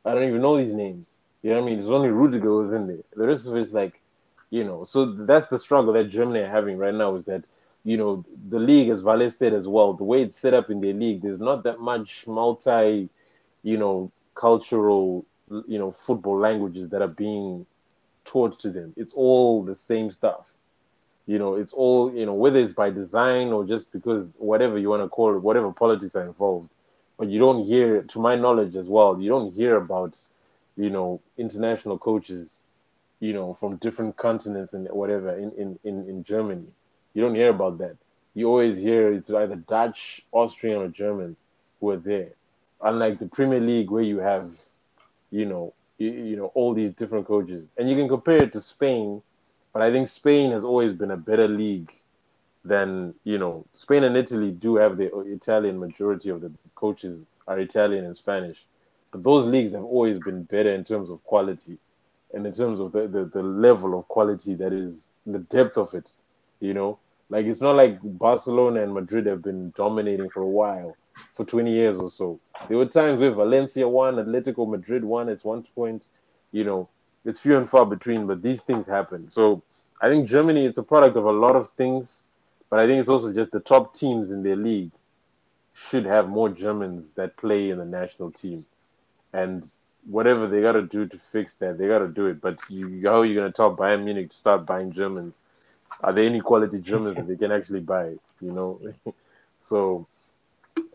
I 0.06 0.14
don't 0.14 0.24
even 0.28 0.42
know 0.42 0.58
these 0.58 0.74
names. 0.74 1.18
You 1.44 1.52
know 1.52 1.58
what 1.58 1.64
I 1.64 1.70
mean? 1.70 1.80
It's 1.80 1.88
only 1.88 2.10
Rudiger 2.10 2.52
was 2.54 2.74
in 2.74 2.88
there. 2.88 3.04
The 3.16 3.28
rest 3.28 3.48
of 3.48 3.56
it's 3.56 3.74
like, 3.74 4.02
you 4.50 4.64
know. 4.64 4.84
So 4.86 5.06
that's 5.06 5.48
the 5.48 5.60
struggle 5.60 5.94
that 5.94 6.06
Germany 6.10 6.42
are 6.42 6.50
having 6.50 6.78
right 6.78 6.94
now 6.94 7.16
is 7.16 7.26
that 7.26 7.46
you 7.84 7.98
know 7.98 8.26
the 8.50 8.60
league, 8.60 8.90
as 8.90 9.02
Vale 9.02 9.30
said 9.32 9.54
as 9.54 9.68
well, 9.68 9.94
the 9.94 10.04
way 10.04 10.24
it's 10.24 10.38
set 10.38 10.54
up 10.54 10.70
in 10.70 10.82
their 10.82 10.94
league, 10.94 11.22
there's 11.22 11.40
not 11.40 11.64
that 11.64 11.80
much 11.80 12.26
multi, 12.28 13.10
you 13.64 13.78
know, 13.78 14.12
cultural, 14.36 15.26
you 15.68 15.80
know, 15.80 15.92
football 15.92 16.38
languages 16.38 16.90
that 16.90 17.02
are 17.02 17.08
being 17.08 17.66
taught 18.28 18.60
to 18.60 18.70
them. 18.70 18.94
It's 18.98 19.14
all 19.16 19.64
the 19.64 19.76
same 19.76 20.12
stuff. 20.12 20.46
You 21.28 21.40
know, 21.40 21.56
it's 21.56 21.74
all, 21.74 22.14
you 22.14 22.26
know, 22.26 22.34
whether 22.34 22.60
it's 22.60 22.74
by 22.74 22.90
design 22.92 23.54
or 23.54 23.66
just 23.66 23.92
because 23.92 24.36
whatever 24.40 24.78
you 24.78 24.90
want 24.90 25.04
to 25.04 25.10
call 25.10 25.36
it, 25.36 25.44
whatever 25.44 25.72
politics 25.74 26.16
are 26.16 26.26
involved. 26.26 26.70
But 27.18 27.30
you 27.30 27.40
don't 27.40 27.66
hear, 27.66 28.04
to 28.04 28.20
my 28.20 28.36
knowledge 28.36 28.76
as 28.76 28.88
well, 28.90 29.20
you 29.22 29.30
don't 29.30 29.54
hear 29.54 29.78
about, 29.78 30.18
you 30.78 30.90
know, 30.92 31.22
international 31.38 31.98
coaches, 31.98 32.64
you 33.20 33.34
know, 33.34 33.56
from 33.60 33.78
different 33.78 34.18
continents 34.18 34.74
and 34.74 34.88
whatever 34.90 35.36
in, 35.38 35.52
in, 35.58 35.80
in, 35.84 36.10
in 36.10 36.24
Germany. 36.24 36.68
You 37.14 37.24
don't 37.24 37.36
hear 37.36 37.50
about 37.50 37.80
that. 37.80 37.98
You 38.36 38.48
always 38.50 38.78
hear 38.78 39.12
it's 39.14 39.32
either 39.32 39.56
Dutch, 39.56 40.26
Austrian, 40.32 40.78
or 40.78 40.90
Germans 40.90 41.38
who 41.80 41.90
are 41.92 41.98
there. 41.98 42.34
unlike 42.82 43.20
the 43.20 43.28
Premier 43.28 43.60
League 43.60 43.90
where 43.90 44.04
you 44.04 44.20
have, 44.20 44.52
you 45.32 45.46
know, 45.46 45.74
you, 45.98 46.12
you 46.12 46.36
know 46.36 46.52
all 46.54 46.74
these 46.74 46.92
different 46.92 47.28
coaches, 47.28 47.68
and 47.78 47.90
you 47.90 47.96
can 47.96 48.08
compare 48.08 48.44
it 48.44 48.54
to 48.54 48.62
Spain, 48.62 49.22
but 49.74 49.82
I 49.82 49.92
think 49.92 50.08
Spain 50.08 50.52
has 50.52 50.64
always 50.64 50.94
been 50.94 51.12
a 51.12 51.18
better 51.18 51.48
league 51.48 51.92
than 52.64 53.14
you 53.24 53.38
know. 53.38 53.66
Spain 53.76 54.04
and 54.04 54.18
Italy 54.18 54.52
do 54.52 54.76
have 54.76 54.98
the 54.98 55.16
Italian 55.22 55.80
majority 55.80 56.30
of 56.30 56.42
the 56.42 56.52
coaches 56.76 57.22
are 57.48 57.60
Italian 57.60 58.06
and 58.06 58.16
Spanish, 58.18 58.66
but 59.12 59.24
those 59.24 59.46
leagues 59.46 59.74
have 59.74 59.84
always 59.84 60.20
been 60.20 60.44
better 60.44 60.74
in 60.74 60.84
terms 60.84 61.10
of 61.10 61.24
quality, 61.24 61.78
and 62.34 62.46
in 62.46 62.54
terms 62.54 62.80
of 62.80 62.92
the 62.92 63.08
the, 63.08 63.26
the 63.26 63.44
level 63.44 63.98
of 63.98 64.08
quality 64.08 64.56
that 64.56 64.74
is 64.74 65.12
the 65.26 65.40
depth 65.40 65.78
of 65.78 65.94
it, 65.94 66.12
you 66.60 66.74
know. 66.74 67.00
Like 67.30 67.46
it's 67.46 67.62
not 67.62 67.76
like 67.76 68.00
Barcelona 68.02 68.84
and 68.84 68.94
Madrid 68.94 69.26
have 69.26 69.42
been 69.42 69.74
dominating 69.76 70.30
for 70.30 70.42
a 70.42 70.48
while, 70.48 70.96
for 71.36 71.46
20 71.46 71.72
years 71.72 71.98
or 71.98 72.10
so. 72.10 72.40
There 72.68 72.78
were 72.78 72.86
times 72.86 73.20
where 73.20 73.32
Valencia 73.32 73.88
won, 73.88 74.16
Atletico 74.16 74.68
Madrid 74.68 75.04
won 75.04 75.30
at 75.30 75.44
one 75.44 75.64
point. 75.76 76.04
You 76.52 76.64
know, 76.64 76.90
it's 77.26 77.40
few 77.40 77.58
and 77.58 77.70
far 77.70 77.86
between, 77.86 78.28
but 78.28 78.42
these 78.42 78.62
things 78.62 78.88
happen. 78.88 79.28
So 79.30 79.64
I 80.02 80.10
think 80.10 80.28
Germany, 80.28 80.66
it's 80.66 80.78
a 80.78 80.84
product 80.84 81.18
of 81.18 81.26
a 81.26 81.32
lot 81.32 81.56
of 81.56 81.70
things, 81.72 82.24
but 82.70 82.80
I 82.80 82.88
think 82.88 83.00
it's 83.00 83.10
also 83.10 83.34
just 83.34 83.52
the 83.52 83.60
top 83.60 83.96
teams 83.96 84.32
in 84.32 84.44
their 84.44 84.56
league 84.56 84.92
should 85.74 86.06
have 86.06 86.28
more 86.28 86.50
Germans 86.50 87.12
that 87.12 87.38
play 87.38 87.70
in 87.70 87.78
the 87.78 87.86
national 87.86 88.32
team. 88.32 88.66
And 89.34 89.70
whatever 90.08 90.48
they 90.48 90.62
got 90.62 90.74
to 90.74 90.82
do 90.82 91.06
to 91.06 91.18
fix 91.18 91.56
that, 91.56 91.78
they 91.78 91.88
got 91.88 92.00
to 92.00 92.08
do 92.08 92.26
it. 92.28 92.42
But 92.42 92.60
you, 92.70 93.02
how 93.04 93.22
are 93.22 93.26
you 93.26 93.36
going 93.36 93.52
to 93.52 93.56
tell 93.56 93.76
Bayern 93.76 94.04
Munich 94.04 94.32
to 94.32 94.36
start 94.36 94.66
buying 94.66 94.92
Germans? 94.92 95.38
Are 96.02 96.14
there 96.14 96.26
any 96.26 96.42
quality 96.42 96.80
Germans 96.80 97.18
that 97.18 97.28
they 97.28 97.36
can 97.36 97.52
actually 97.52 97.82
buy? 97.82 98.16
You 98.42 98.52
know, 98.52 98.82
so 99.60 100.08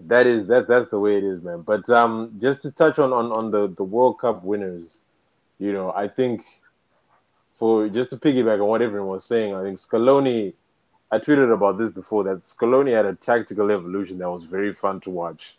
that 0.00 0.26
is 0.26 0.46
that 0.46 0.68
that's 0.68 0.88
the 0.88 0.98
way 0.98 1.16
it 1.16 1.24
is, 1.24 1.42
man. 1.42 1.62
But 1.62 1.88
um, 1.90 2.32
just 2.40 2.62
to 2.62 2.70
touch 2.72 2.98
on 2.98 3.12
on 3.12 3.32
on 3.32 3.50
the 3.50 3.68
the 3.68 3.84
World 3.84 4.18
Cup 4.18 4.44
winners, 4.44 5.02
you 5.58 5.72
know, 5.72 5.92
I 5.92 6.08
think 6.08 6.44
for 7.58 7.88
just 7.88 8.10
to 8.10 8.16
piggyback 8.16 8.60
on 8.60 8.68
what 8.68 8.82
everyone 8.82 9.08
was 9.08 9.24
saying, 9.24 9.54
I 9.54 9.62
think 9.62 9.78
Scaloni. 9.78 10.54
I 11.10 11.18
tweeted 11.18 11.52
about 11.52 11.78
this 11.78 11.90
before 11.90 12.24
that 12.24 12.38
Scaloni 12.38 12.92
had 12.92 13.04
a 13.06 13.14
tactical 13.14 13.70
evolution 13.70 14.18
that 14.18 14.30
was 14.30 14.44
very 14.44 14.72
fun 14.72 15.00
to 15.00 15.10
watch. 15.10 15.56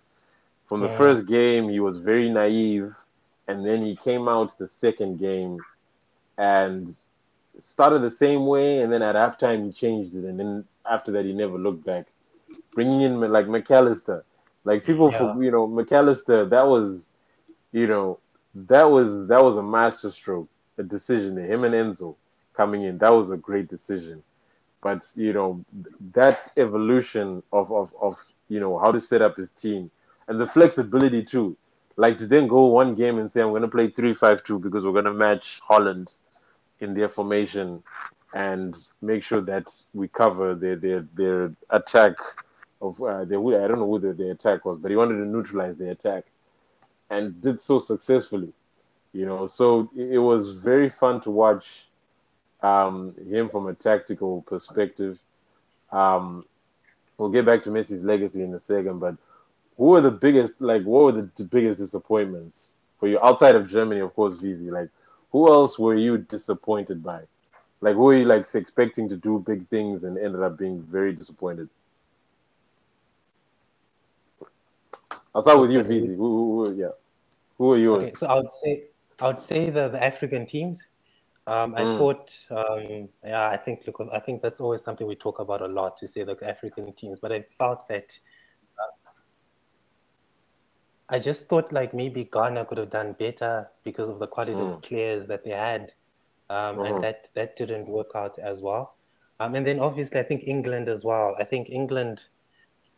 From 0.68 0.82
the 0.82 0.90
Yeah. 0.90 0.98
first 0.98 1.28
game, 1.28 1.70
he 1.70 1.80
was 1.80 1.98
very 2.00 2.30
naive, 2.30 2.96
and 3.48 3.66
then 3.66 3.84
he 3.84 3.96
came 3.96 4.28
out 4.28 4.58
the 4.58 4.68
second 4.68 5.20
game 5.20 5.60
and 6.38 6.96
started 7.58 8.00
the 8.00 8.12
same 8.12 8.48
way, 8.48 8.80
and 8.80 8.92
then 8.92 9.04
at 9.04 9.16
halftime 9.16 9.66
he 9.66 9.72
changed 9.72 10.16
it, 10.16 10.26
and 10.26 10.40
then 10.40 10.66
after 10.90 11.12
that 11.12 11.26
he 11.26 11.34
never 11.34 11.58
looked 11.58 11.86
back. 11.86 12.08
Bringing 12.74 13.02
in 13.02 13.20
like 13.20 13.48
Mac 13.48 13.70
Allister, 13.72 14.24
like 14.64 14.84
people 14.84 15.12
for 15.12 15.42
you 15.44 15.52
know 15.52 15.68
Mac 15.68 15.92
Allister, 15.92 16.46
that 16.46 16.68
was, 16.68 17.12
you 17.72 17.88
know, 17.88 18.20
that 18.56 18.84
was 18.84 19.28
that 19.28 19.44
was 19.44 19.58
a 19.58 19.64
masterstroke, 19.64 20.50
a 20.78 20.84
decision. 20.84 21.38
Him 21.38 21.64
and 21.64 21.74
Enzo 21.74 22.16
coming 22.54 22.84
in, 22.84 22.98
that 23.00 23.12
was 23.12 23.32
a 23.32 23.38
great 23.38 23.68
decision. 23.68 24.24
But 24.82 25.06
you 25.16 25.34
know, 25.34 25.64
that 26.14 26.52
evolution 26.58 27.44
of 27.52 27.72
of 27.72 27.94
of 28.02 28.18
you 28.50 28.60
know 28.60 28.78
how 28.80 28.92
to 28.92 29.00
set 29.00 29.22
up 29.22 29.38
his 29.38 29.52
team 29.52 29.92
and 30.28 30.40
the 30.40 30.46
flexibility 30.46 31.24
too. 31.24 31.58
Like 31.96 32.18
to 32.18 32.28
then 32.28 32.48
go 32.48 32.66
one 32.66 32.96
game 32.96 33.20
and 33.20 33.32
say 33.32 33.42
I'm 33.42 33.50
going 33.50 33.62
to 33.62 33.68
play 33.68 33.90
three 33.90 34.14
five 34.14 34.44
two 34.44 34.58
because 34.60 34.84
we're 34.84 34.94
going 34.94 35.06
to 35.06 35.14
match 35.14 35.60
Holland 35.64 36.12
in 36.80 36.94
their 36.94 37.08
formation 37.08 37.84
and 38.34 38.76
make 39.02 39.24
sure 39.24 39.42
that 39.42 39.72
we 39.94 40.08
cover 40.08 40.56
their 40.56 40.76
their 40.76 41.08
their 41.16 41.54
attack 41.70 42.14
of 42.82 43.02
uh, 43.02 43.24
their 43.26 43.40
I 43.40 43.68
don't 43.68 43.80
know 43.80 43.88
who 43.88 44.00
their, 44.00 44.14
their 44.14 44.32
attack 44.32 44.66
was, 44.66 44.80
but 44.80 44.92
he 44.92 44.98
wanted 44.98 45.18
to 45.18 45.26
neutralize 45.26 45.78
the 45.78 45.92
attack 45.92 46.26
and 47.10 47.40
did 47.42 47.62
so 47.62 47.80
successfully. 47.80 48.52
You 49.14 49.28
know, 49.28 49.46
so 49.46 49.90
it, 49.96 50.14
it 50.14 50.18
was 50.20 50.52
very 50.52 50.90
fun 50.90 51.22
to 51.22 51.32
watch 51.32 51.86
um, 52.62 53.14
him 53.30 53.50
from 53.50 53.68
a 53.68 53.74
tactical 53.74 54.42
perspective. 54.44 55.20
Um, 55.92 56.46
we'll 57.18 57.30
get 57.30 57.46
back 57.46 57.62
to 57.64 57.70
Messi's 57.70 58.04
legacy 58.04 58.42
in 58.42 58.54
a 58.54 58.60
second, 58.60 59.00
but 59.00 59.16
who 59.78 59.86
were 59.86 60.02
the 60.02 60.12
biggest 60.12 60.60
like 60.60 60.84
what 60.84 61.14
were 61.14 61.22
the, 61.22 61.44
biggest 61.44 61.80
disappointments 61.80 62.74
for 63.00 63.08
you 63.08 63.20
outside 63.20 63.56
of 63.56 63.70
Germany, 63.70 64.02
of 64.02 64.16
course, 64.16 64.34
VZ? 64.36 64.72
Like 64.72 64.90
who 65.32 65.52
else 65.52 65.78
were 65.78 65.96
you 65.96 66.18
disappointed 66.18 67.04
by? 67.04 67.22
Like 67.84 67.96
who 67.96 68.04
were 68.04 68.16
you 68.16 68.24
like 68.24 68.48
expecting 68.56 69.10
to 69.10 69.18
do 69.18 69.44
big 69.46 69.68
things 69.68 70.06
and 70.06 70.18
ended 70.18 70.42
up 70.42 70.58
being 70.58 70.82
very 70.84 71.12
disappointed? 71.12 71.68
I'll 75.36 75.42
start 75.42 75.60
with 75.60 75.70
you, 75.70 75.84
VZ. 75.84 76.16
Who, 76.16 76.16
who, 76.16 76.66
who, 76.66 76.76
yeah. 76.76 76.92
Who 77.58 77.74
are 77.74 77.78
yours? 77.78 78.06
Okay, 78.06 78.16
so 78.16 78.28
I 78.28 78.36
would 78.36 78.52
say 78.52 78.84
I 79.20 79.28
would 79.28 79.40
say 79.42 79.70
the, 79.70 79.90
the 79.90 80.02
African 80.02 80.46
teams. 80.46 80.82
Um, 81.46 81.76
I 81.76 81.84
Mm. 81.84 81.98
thought, 81.98 82.32
um, 82.52 83.10
yeah, 83.26 83.50
I 83.50 83.58
think 83.58 83.82
look, 83.86 84.00
I 84.14 84.20
think 84.20 84.42
that's 84.42 84.62
always 84.62 84.82
something 84.82 85.06
we 85.06 85.16
talk 85.16 85.40
about 85.40 85.62
a 85.62 85.68
lot 85.68 85.98
to 85.98 86.08
say 86.08 86.24
the 86.24 86.38
African 86.42 86.94
teams. 86.94 87.20
But 87.22 87.34
I 87.34 87.42
felt 87.58 87.86
that 87.90 88.18
uh, 88.80 89.10
I 91.10 91.20
just 91.20 91.50
thought 91.50 91.74
like 91.74 91.94
maybe 91.94 92.24
Ghana 92.24 92.64
could 92.64 92.78
have 92.78 92.92
done 92.92 93.12
better 93.20 93.70
because 93.84 94.08
of 94.08 94.20
the 94.20 94.28
quality 94.28 94.62
Mm. 94.62 94.76
of 94.76 94.82
players 94.84 95.28
that 95.28 95.44
they 95.44 95.52
had, 95.52 95.92
um, 96.50 96.80
and 96.82 97.04
that 97.04 97.30
that 97.36 97.56
didn't 97.56 97.88
work 97.88 98.12
out 98.16 98.38
as 98.40 98.62
well. 98.62 98.96
Um, 99.40 99.56
and 99.56 99.66
then 99.66 99.80
obviously 99.80 100.20
I 100.20 100.24
think 100.24 100.44
England 100.46 100.88
as 100.88 101.04
well. 101.04 101.36
I 101.40 101.44
think 101.44 101.70
England, 101.70 102.24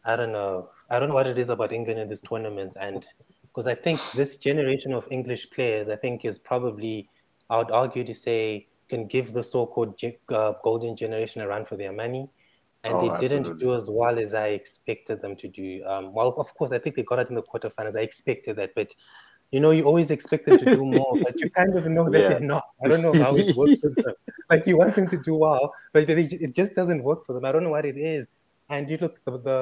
I 0.03 0.15
don't 0.15 0.31
know, 0.31 0.69
I 0.89 0.99
don't 0.99 1.10
know 1.10 1.15
what 1.15 1.27
it 1.27 1.38
is 1.38 1.49
about 1.49 1.71
England 1.71 1.99
in 1.99 2.10
this 2.10 2.21
tournament, 2.21 2.73
and 2.79 3.08
because 3.43 3.67
I 3.67 3.75
think 3.75 4.01
this 4.13 4.36
generation 4.38 4.93
of 4.93 5.08
English 5.12 5.49
players, 5.51 5.88
I 5.88 5.95
think 5.95 6.25
is 6.25 6.38
probably, 6.38 7.10
I 7.49 7.58
would 7.58 7.71
argue 7.71 8.03
to 8.03 8.13
say, 8.13 8.67
can 8.89 9.08
give 9.08 9.34
the 9.34 9.43
so-called 9.43 9.99
uh, 10.29 10.53
golden 10.63 10.95
generation 10.95 11.41
a 11.41 11.47
run 11.47 11.65
for 11.65 11.77
their 11.77 11.93
money. 11.93 12.29
And 12.84 12.93
Oh, 12.93 13.01
they 13.17 13.27
didn't 13.27 13.58
do 13.58 13.73
as 13.73 13.89
well 13.89 14.19
as 14.19 14.34
I 14.36 14.49
expected 14.49 15.21
them 15.21 15.36
to 15.38 15.47
do. 15.47 15.84
Um, 15.88 16.13
well, 16.13 16.36
of 16.38 16.53
course, 16.53 16.71
I 16.71 16.77
think 16.77 16.95
they 16.95 17.01
got 17.03 17.17
it 17.19 17.29
in 17.29 17.36
the 17.36 17.41
quarterfinals. 17.41 17.97
I 17.97 18.01
expected 18.01 18.58
that, 18.58 18.75
but 18.75 18.93
you 19.55 19.61
know, 19.63 19.71
you 19.77 19.83
always 19.91 20.09
expect 20.17 20.43
them 20.47 20.57
to 20.63 20.65
do 20.77 20.83
more, 20.99 21.13
but 21.25 21.33
you 21.41 21.47
kind 21.59 21.73
of 21.79 21.83
know 21.95 22.05
that 22.13 22.21
Yeah. 22.21 22.29
they're 22.31 22.49
not. 22.55 22.65
I 22.83 22.85
don't 22.89 23.03
know 23.05 23.13
how 23.23 23.31
it 23.41 23.55
works 23.55 23.79
for 23.83 23.89
them. 24.03 24.15
Like 24.51 24.63
you 24.69 24.75
want 24.81 24.93
them 24.97 25.07
to 25.13 25.17
do 25.29 25.33
well, 25.45 25.63
but 25.93 26.01
they, 26.07 26.23
it 26.47 26.53
just 26.61 26.73
doesn't 26.79 27.01
work 27.09 27.21
for 27.25 27.33
them. 27.35 27.43
I 27.47 27.51
don't 27.53 27.63
know 27.67 27.75
what 27.77 27.85
it 27.93 27.97
is. 27.97 28.23
And 28.73 28.89
you 28.91 28.97
look 29.03 29.15
the, 29.25 29.33
the 29.47 29.59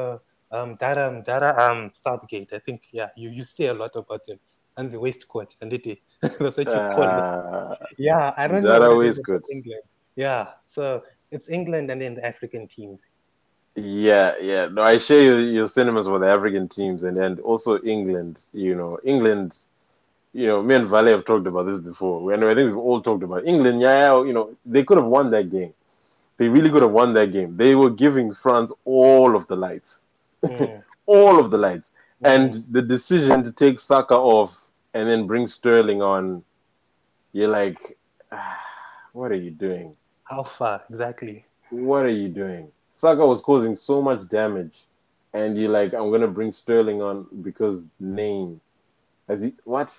um 0.58 0.69
Dara 0.82 1.06
Dara 1.29 1.51
um 1.65 1.79
Southgate. 2.06 2.51
I 2.53 2.60
think 2.65 2.79
yeah, 2.99 3.10
you 3.21 3.29
you 3.38 3.43
say 3.58 3.65
a 3.73 3.73
lot 3.84 3.93
about 3.95 4.21
him 4.27 4.39
and 4.77 4.86
the 4.93 4.99
waistcoat 5.06 5.49
and 5.62 5.71
it. 5.73 5.86
That's 6.21 6.58
what 6.58 6.67
you 6.75 6.82
call 6.95 7.10
it. 7.17 7.23
Uh, 7.29 7.75
Yeah, 8.10 8.34
I 8.36 8.47
don't 8.47 8.63
Dara 8.63 8.88
know. 8.89 9.01
is 9.01 9.17
waistcoat. 9.17 9.43
England. 9.56 9.84
Yeah, 10.15 10.43
so 10.75 11.03
it's 11.36 11.47
England 11.49 11.91
and 11.91 11.99
then 12.01 12.13
the 12.15 12.25
African 12.34 12.67
teams. 12.67 12.99
Yeah, 13.75 14.34
yeah. 14.41 14.67
No, 14.75 14.82
I 14.84 14.97
share 14.97 15.23
your, 15.29 15.39
your 15.58 15.67
sentiments 15.67 16.08
for 16.08 16.19
the 16.19 16.27
African 16.27 16.65
teams 16.77 17.03
and, 17.03 17.17
and 17.17 17.39
also 17.39 17.71
England. 17.95 18.36
You 18.53 18.75
know, 18.75 18.99
England, 19.03 19.49
you 20.34 20.48
know, 20.48 20.62
me 20.63 20.76
and 20.76 20.89
Vale 20.89 21.08
have 21.08 21.26
talked 21.26 21.48
about 21.48 21.67
this 21.67 21.78
before. 21.78 22.34
And 22.34 22.43
I 22.43 22.56
think 22.56 22.67
we've 22.67 22.78
all 22.78 23.02
talked 23.02 23.24
about 23.24 23.46
England. 23.46 23.82
Yeah, 23.82 23.96
yeah, 23.96 24.24
you 24.24 24.34
know, 24.34 24.56
they 24.65 24.84
could 24.84 24.98
have 24.98 25.06
won 25.06 25.32
that 25.32 25.52
game. 25.52 25.74
They 26.38 26.48
really 26.50 26.69
could 26.72 26.82
have 26.82 26.91
won 26.91 27.13
that 27.13 27.32
game. 27.32 27.56
They 27.56 27.76
were 27.76 27.91
giving 27.91 28.34
France 28.34 28.72
all 28.86 29.36
of 29.36 29.48
the 29.48 29.56
lights, 29.56 30.08
Mm. 30.43 30.84
all 31.06 31.39
of 31.39 31.52
the 31.52 31.58
lights. 31.58 31.89
And 32.24 32.54
the 32.72 32.82
decision 32.82 33.43
to 33.43 33.52
take 33.52 33.80
Saka 33.80 34.15
off 34.15 34.58
and 34.93 35.10
then 35.10 35.28
bring 35.28 35.46
Sterling 35.48 36.02
on, 36.02 36.43
you're 37.34 37.50
like, 37.50 37.98
ah, 38.32 38.60
what 39.13 39.32
are 39.32 39.36
you 39.36 39.52
doing? 39.52 39.96
How 40.24 40.43
far 40.43 40.84
exactly? 40.89 41.46
what 41.69 42.06
are 42.06 42.10
you 42.10 42.30
doing? 42.30 42.72
Saka 42.91 43.26
was 43.26 43.41
causing 43.41 43.76
so 43.76 44.02
much 44.02 44.28
damage, 44.30 44.86
and 45.34 45.58
you're 45.58 45.72
like, 45.72 45.93
I'm 45.93 46.12
gonna 46.12 46.28
bring 46.28 46.52
Sterling 46.52 47.02
on 47.02 47.26
because 47.41 47.89
name. 48.00 48.62
As 49.28 49.41
he 49.41 49.54
what? 49.63 49.93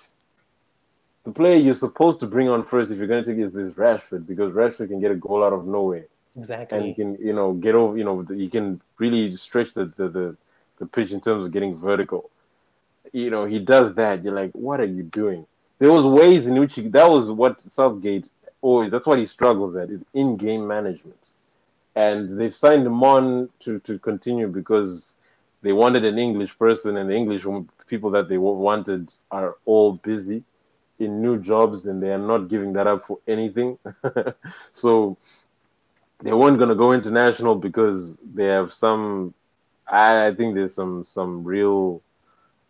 The 1.25 1.31
player 1.31 1.57
you're 1.57 1.73
supposed 1.73 2.19
to 2.19 2.27
bring 2.27 2.49
on 2.49 2.63
first 2.63 2.91
if 2.91 2.99
you're 2.99 3.07
gonna 3.07 3.23
take 3.23 3.37
this 3.37 3.55
is 3.55 3.73
Rashford 3.73 4.27
because 4.27 4.53
Rashford 4.53 4.89
can 4.89 5.01
get 5.01 5.11
a 5.11 5.15
goal 5.15 5.43
out 5.43 5.53
of 5.53 5.65
nowhere 5.65 6.05
Exactly. 6.37 6.77
and 6.77 6.85
he 6.85 6.93
can 6.93 7.15
you 7.15 7.33
know 7.33 7.53
get 7.53 7.75
over 7.75 7.97
you 7.97 8.03
know 8.03 8.21
he 8.29 8.49
can 8.49 8.81
really 8.99 9.35
stretch 9.37 9.73
the 9.73 9.85
the, 9.97 10.09
the, 10.09 10.37
the 10.79 10.85
pitch 10.85 11.11
in 11.11 11.21
terms 11.21 11.45
of 11.45 11.51
getting 11.51 11.75
vertical. 11.75 12.29
You 13.11 13.29
know 13.29 13.45
he 13.45 13.59
does 13.59 13.95
that. 13.95 14.23
You're 14.23 14.33
like, 14.33 14.51
what 14.51 14.79
are 14.79 14.85
you 14.85 15.03
doing? 15.03 15.47
There 15.79 15.91
was 15.91 16.05
ways 16.05 16.45
in 16.45 16.59
which 16.59 16.75
he, 16.75 16.87
that 16.89 17.09
was 17.09 17.31
what 17.31 17.61
Southgate 17.61 18.29
always 18.61 18.91
that's 18.91 19.07
what 19.07 19.19
he 19.19 19.25
struggles 19.25 19.75
at 19.75 19.89
is 19.89 20.01
in-game 20.13 20.67
management, 20.67 21.29
and 21.95 22.37
they've 22.39 22.55
signed 22.55 22.85
him 22.85 23.03
on 23.03 23.49
to 23.61 23.79
to 23.79 23.97
continue 23.99 24.47
because 24.47 25.13
they 25.63 25.71
wanted 25.71 26.05
an 26.05 26.19
English 26.19 26.57
person, 26.59 26.97
and 26.97 27.09
the 27.09 27.15
English 27.15 27.45
people 27.87 28.11
that 28.11 28.29
they 28.29 28.37
wanted 28.37 29.11
are 29.31 29.55
all 29.65 29.93
busy 29.93 30.43
in 30.99 31.21
new 31.21 31.39
jobs, 31.39 31.85
and 31.87 32.01
they 32.01 32.11
are 32.11 32.17
not 32.17 32.47
giving 32.47 32.73
that 32.73 32.87
up 32.87 33.05
for 33.07 33.19
anything. 33.27 33.77
so 34.73 35.17
they 36.21 36.33
weren't 36.33 36.57
going 36.57 36.69
to 36.69 36.75
go 36.75 36.93
international 36.93 37.55
because 37.55 38.17
they 38.33 38.45
have 38.45 38.73
some. 38.73 39.33
I, 39.87 40.27
I 40.27 40.35
think 40.35 40.55
there's 40.55 40.73
some 40.73 41.05
some 41.13 41.43
real 41.43 42.01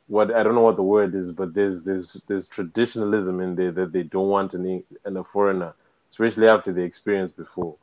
what 0.08 0.34
I 0.34 0.44
don't 0.44 0.56
know 0.56 0.62
what 0.62 0.76
the 0.76 0.84
word 0.84 1.16
is, 1.16 1.32
but 1.32 1.54
there's 1.54 1.84
there's 1.84 2.22
there's 2.28 2.48
traditionalism 2.48 3.40
in 3.42 3.56
there 3.56 3.72
that 3.72 3.92
they 3.92 4.04
don't 4.04 4.30
want 4.30 4.54
in 4.54 4.84
and 5.06 5.18
a 5.18 5.24
foreigner, 5.24 5.74
especially 6.12 6.48
after 6.48 6.72
the 6.74 6.82
experience 6.82 7.32
before. 7.32 7.76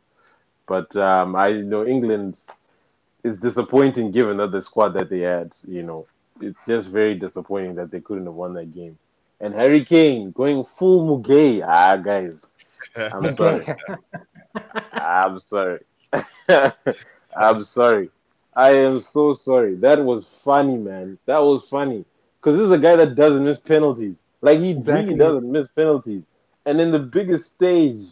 But 0.67 0.95
um, 0.97 1.35
I 1.37 1.53
know 1.53 1.87
England 1.87 2.39
is 3.25 3.39
disappointing 3.39 4.13
given 4.13 4.37
that 4.39 4.53
the 4.53 4.63
squad 4.63 4.91
that 4.91 5.11
they 5.11 5.21
had. 5.21 5.53
You 5.67 5.83
know, 5.83 6.07
it's 6.41 6.61
just 6.67 6.89
very 6.89 7.15
disappointing 7.15 7.75
that 7.77 7.91
they 7.91 8.01
couldn't 8.01 8.27
have 8.27 8.35
won 8.35 8.55
that 8.55 8.75
game. 8.75 8.99
And 9.43 9.53
Harry 9.55 9.85
Kane 9.85 10.31
going 10.31 10.65
full 10.65 11.21
Mugae. 11.21 11.63
Ah, 11.67 11.97
guys, 11.97 12.47
I'm 12.97 13.37
sorry. 13.37 13.67
I'm 14.93 15.41
sorry. 15.41 15.81
I'm 17.37 17.65
sorry. 17.65 18.11
I 18.55 18.71
am 18.71 19.01
so 19.01 19.35
sorry. 19.35 19.75
That 19.75 20.05
was 20.05 20.29
funny, 20.29 20.77
man. 20.77 21.19
That 21.27 21.39
was 21.39 21.69
funny. 21.69 22.05
Because 22.41 22.57
this 22.57 22.67
is 22.67 22.73
a 22.73 22.79
guy 22.79 22.97
that 22.97 23.17
doesn't 23.17 23.45
miss 23.45 23.59
penalties. 23.59 24.15
Like 24.43 24.61
he 24.61 24.71
exactly. 24.71 25.05
really 25.05 25.19
doesn't 25.19 25.51
miss 25.51 25.69
penalties. 25.73 26.23
And 26.65 26.81
in 26.81 26.93
the 26.93 27.01
biggest 27.01 27.53
stage, 27.53 28.07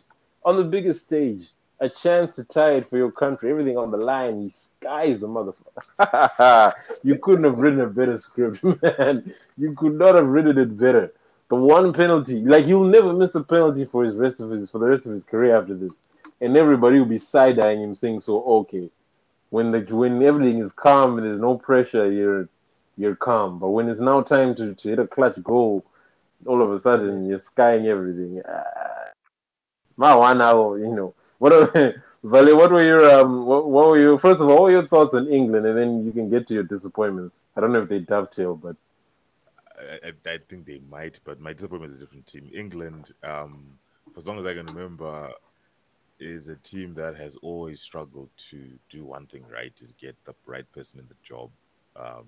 on 0.45 0.57
the 0.57 0.65
biggest 0.65 1.03
stage, 1.03 1.47
a 1.81 1.89
chance 1.89 2.35
to 2.37 2.45
tie 2.45 2.73
it 2.73 2.91
for 2.91 2.97
your 2.97 3.11
country, 3.13 3.51
everything 3.51 3.79
on 3.79 3.91
the 3.91 3.97
line, 3.97 4.43
he 4.43 4.51
skies 4.51 5.21
the 5.21 5.29
motherfucker. 5.29 6.75
you 7.03 7.17
couldn't 7.19 7.45
have 7.45 7.59
written 7.59 7.81
a 7.81 7.87
better 7.87 8.19
script, 8.19 8.63
man. 8.83 9.33
You 9.57 9.75
could 9.75 9.95
not 9.95 10.17
have 10.17 10.27
written 10.27 10.59
it 10.59 10.77
better. 10.77 11.13
The 11.51 11.57
one 11.57 11.93
penalty, 11.93 12.41
like 12.41 12.67
he'll 12.67 12.85
never 12.85 13.13
miss 13.13 13.35
a 13.35 13.43
penalty 13.43 13.85
for 13.85 14.05
his 14.05 14.15
rest 14.15 14.41
of 14.41 14.51
his 14.51 14.71
for 14.71 14.79
the 14.79 14.87
rest 14.87 15.07
of 15.07 15.13
his 15.13 15.25
career 15.25 15.57
after 15.59 15.75
this. 15.75 15.93
And 16.41 16.57
everybody 16.57 17.01
will 17.01 17.07
be 17.07 17.19
side 17.19 17.59
eyeing 17.59 17.83
him 17.83 17.95
saying, 17.97 18.21
So 18.21 18.43
okay. 18.45 18.89
When 19.51 19.73
the 19.73 19.81
when 19.95 20.23
everything 20.23 20.61
is 20.61 20.73
calm 20.73 21.19
and 21.19 21.27
there's 21.27 21.41
no 21.41 21.59
pressure, 21.59 22.11
you're 22.11 22.49
you're 22.97 23.17
calm. 23.17 23.59
But 23.59 23.71
when 23.71 23.89
it's 23.89 24.01
now 24.01 24.23
time 24.23 24.55
to, 24.57 24.75
to 24.75 24.89
hit 24.89 25.01
a 25.01 25.09
clutch 25.09 25.43
goal, 25.43 25.85
all 26.47 26.63
of 26.63 26.73
a 26.73 26.81
sudden 26.81 27.29
you're 27.29 27.41
skying 27.41 27.87
everything. 27.87 28.41
Uh, 28.43 28.63
my 29.97 30.15
one 30.15 30.41
hour, 30.41 30.79
you 30.79 30.95
know. 30.95 31.15
What 31.39 31.53
are, 31.53 32.03
Vale, 32.23 32.57
what 32.57 32.71
were 32.71 32.85
your 32.85 33.11
um 33.11 33.47
what, 33.47 33.69
what 33.69 33.89
were 33.89 33.99
your 33.99 34.19
first 34.21 34.41
of 34.41 34.49
all 34.49 34.55
what 34.55 34.63
were 34.65 34.71
your 34.71 34.87
thoughts 34.87 35.15
on 35.15 35.27
England 35.29 35.67
and 35.67 35.77
then 35.77 36.05
you 36.05 36.13
can 36.13 36.31
get 36.31 36.47
to 36.49 36.55
your 36.55 36.63
disappointments. 36.63 37.45
I 37.57 37.61
don't 37.61 37.73
know 37.73 37.81
if 37.81 37.89
they 37.89 37.99
dovetail, 37.99 38.55
but 38.57 38.77
I, 40.05 40.13
I, 40.29 40.39
think 40.49 40.67
they 40.67 40.81
might, 40.89 41.21
but 41.25 41.41
my 41.41 41.53
disappointment 41.53 41.93
is 41.93 41.99
a 41.99 42.01
different 42.01 42.27
team. 42.27 42.51
England, 42.55 43.13
um, 43.23 43.79
for 44.13 44.19
as 44.19 44.27
long 44.27 44.39
as 44.39 44.47
I 44.47 44.55
can 44.55 44.67
remember, 44.67 45.33
is 46.19 46.49
a 46.49 46.57
team 46.57 46.95
that 46.95 47.17
has 47.17 47.37
always 47.37 47.81
struggled 47.81 48.31
to 48.51 48.59
do 48.91 49.05
one 49.05 49.27
thing 49.27 49.45
right: 49.53 49.73
is 49.81 49.95
get 50.01 50.17
the 50.25 50.35
right 50.47 50.71
person 50.73 51.01
in 51.01 51.09
the 51.09 51.17
job. 51.23 51.51
Um, 51.97 52.27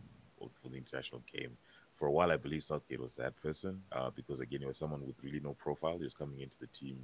for 0.61 0.69
the 0.69 0.77
international 0.77 1.23
game. 1.33 1.57
For 1.95 2.09
a 2.09 2.11
while, 2.11 2.33
I 2.33 2.37
believe 2.37 2.65
Southgate 2.65 3.01
was 3.01 3.17
that 3.17 3.41
person 3.43 3.83
uh, 3.93 4.11
because, 4.11 4.41
again, 4.41 4.61
he 4.61 4.67
was 4.67 4.79
someone 4.79 5.07
with 5.07 5.17
really 5.23 5.41
no 5.41 5.55
profile. 5.55 5.99
He 5.99 6.05
was 6.05 6.15
coming 6.15 6.41
into 6.41 6.59
the 6.59 6.67
team 6.69 6.99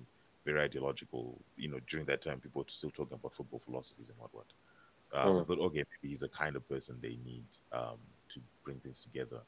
very 0.45 0.65
ideological. 0.65 1.39
You 1.57 1.69
know, 1.69 1.81
during 1.87 2.07
that 2.07 2.23
time, 2.23 2.41
people 2.41 2.63
were 2.63 2.69
still 2.69 2.91
talking 2.91 3.15
about 3.15 3.35
football 3.35 3.61
philosophies 3.65 4.09
and 4.09 4.19
what 4.19 4.35
what. 4.35 4.47
Uh, 5.13 5.29
mm. 5.29 5.35
So 5.35 5.41
I 5.41 5.45
thought, 5.45 5.65
okay, 5.67 5.85
maybe 6.03 6.11
he's 6.11 6.21
the 6.21 6.29
kind 6.29 6.57
of 6.57 6.69
person 6.69 6.99
they 7.01 7.19
need 7.25 7.45
um, 7.73 7.99
to 8.31 8.41
bring 8.65 8.79
things 8.79 9.03
together. 9.03 9.41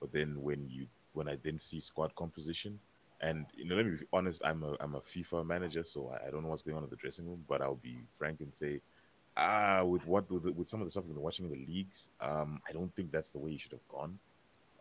But 0.00 0.12
then 0.12 0.40
when 0.42 0.68
you 0.68 0.86
when 1.12 1.28
I 1.28 1.36
then 1.42 1.58
see 1.58 1.80
squad 1.80 2.14
composition, 2.14 2.78
and 3.20 3.46
you 3.56 3.64
know, 3.64 3.76
let 3.76 3.86
me 3.86 3.96
be 3.96 4.06
honest, 4.12 4.42
I'm 4.44 4.62
a 4.62 4.76
I'm 4.80 4.94
a 4.94 5.00
FIFA 5.00 5.46
manager, 5.46 5.84
so 5.84 6.10
I, 6.10 6.28
I 6.28 6.30
don't 6.30 6.42
know 6.42 6.48
what's 6.48 6.62
going 6.62 6.76
on 6.76 6.84
in 6.84 6.90
the 6.90 6.96
dressing 6.96 7.26
room. 7.26 7.44
But 7.48 7.62
I'll 7.62 7.76
be 7.76 7.98
frank 8.18 8.40
and 8.40 8.54
say 8.54 8.80
uh, 9.38 9.84
with 9.86 10.06
what 10.06 10.30
with, 10.30 10.44
with 10.54 10.68
some 10.68 10.80
of 10.80 10.86
the 10.86 10.90
stuff 10.90 11.04
we've 11.04 11.14
been 11.14 11.22
watching 11.22 11.46
in 11.46 11.52
the 11.52 11.66
leagues, 11.72 12.08
um, 12.20 12.60
I 12.68 12.72
don't 12.72 12.94
think 12.94 13.12
that's 13.12 13.30
the 13.30 13.38
way 13.38 13.52
he 13.52 13.58
should 13.58 13.72
have 13.72 13.88
gone. 13.88 14.18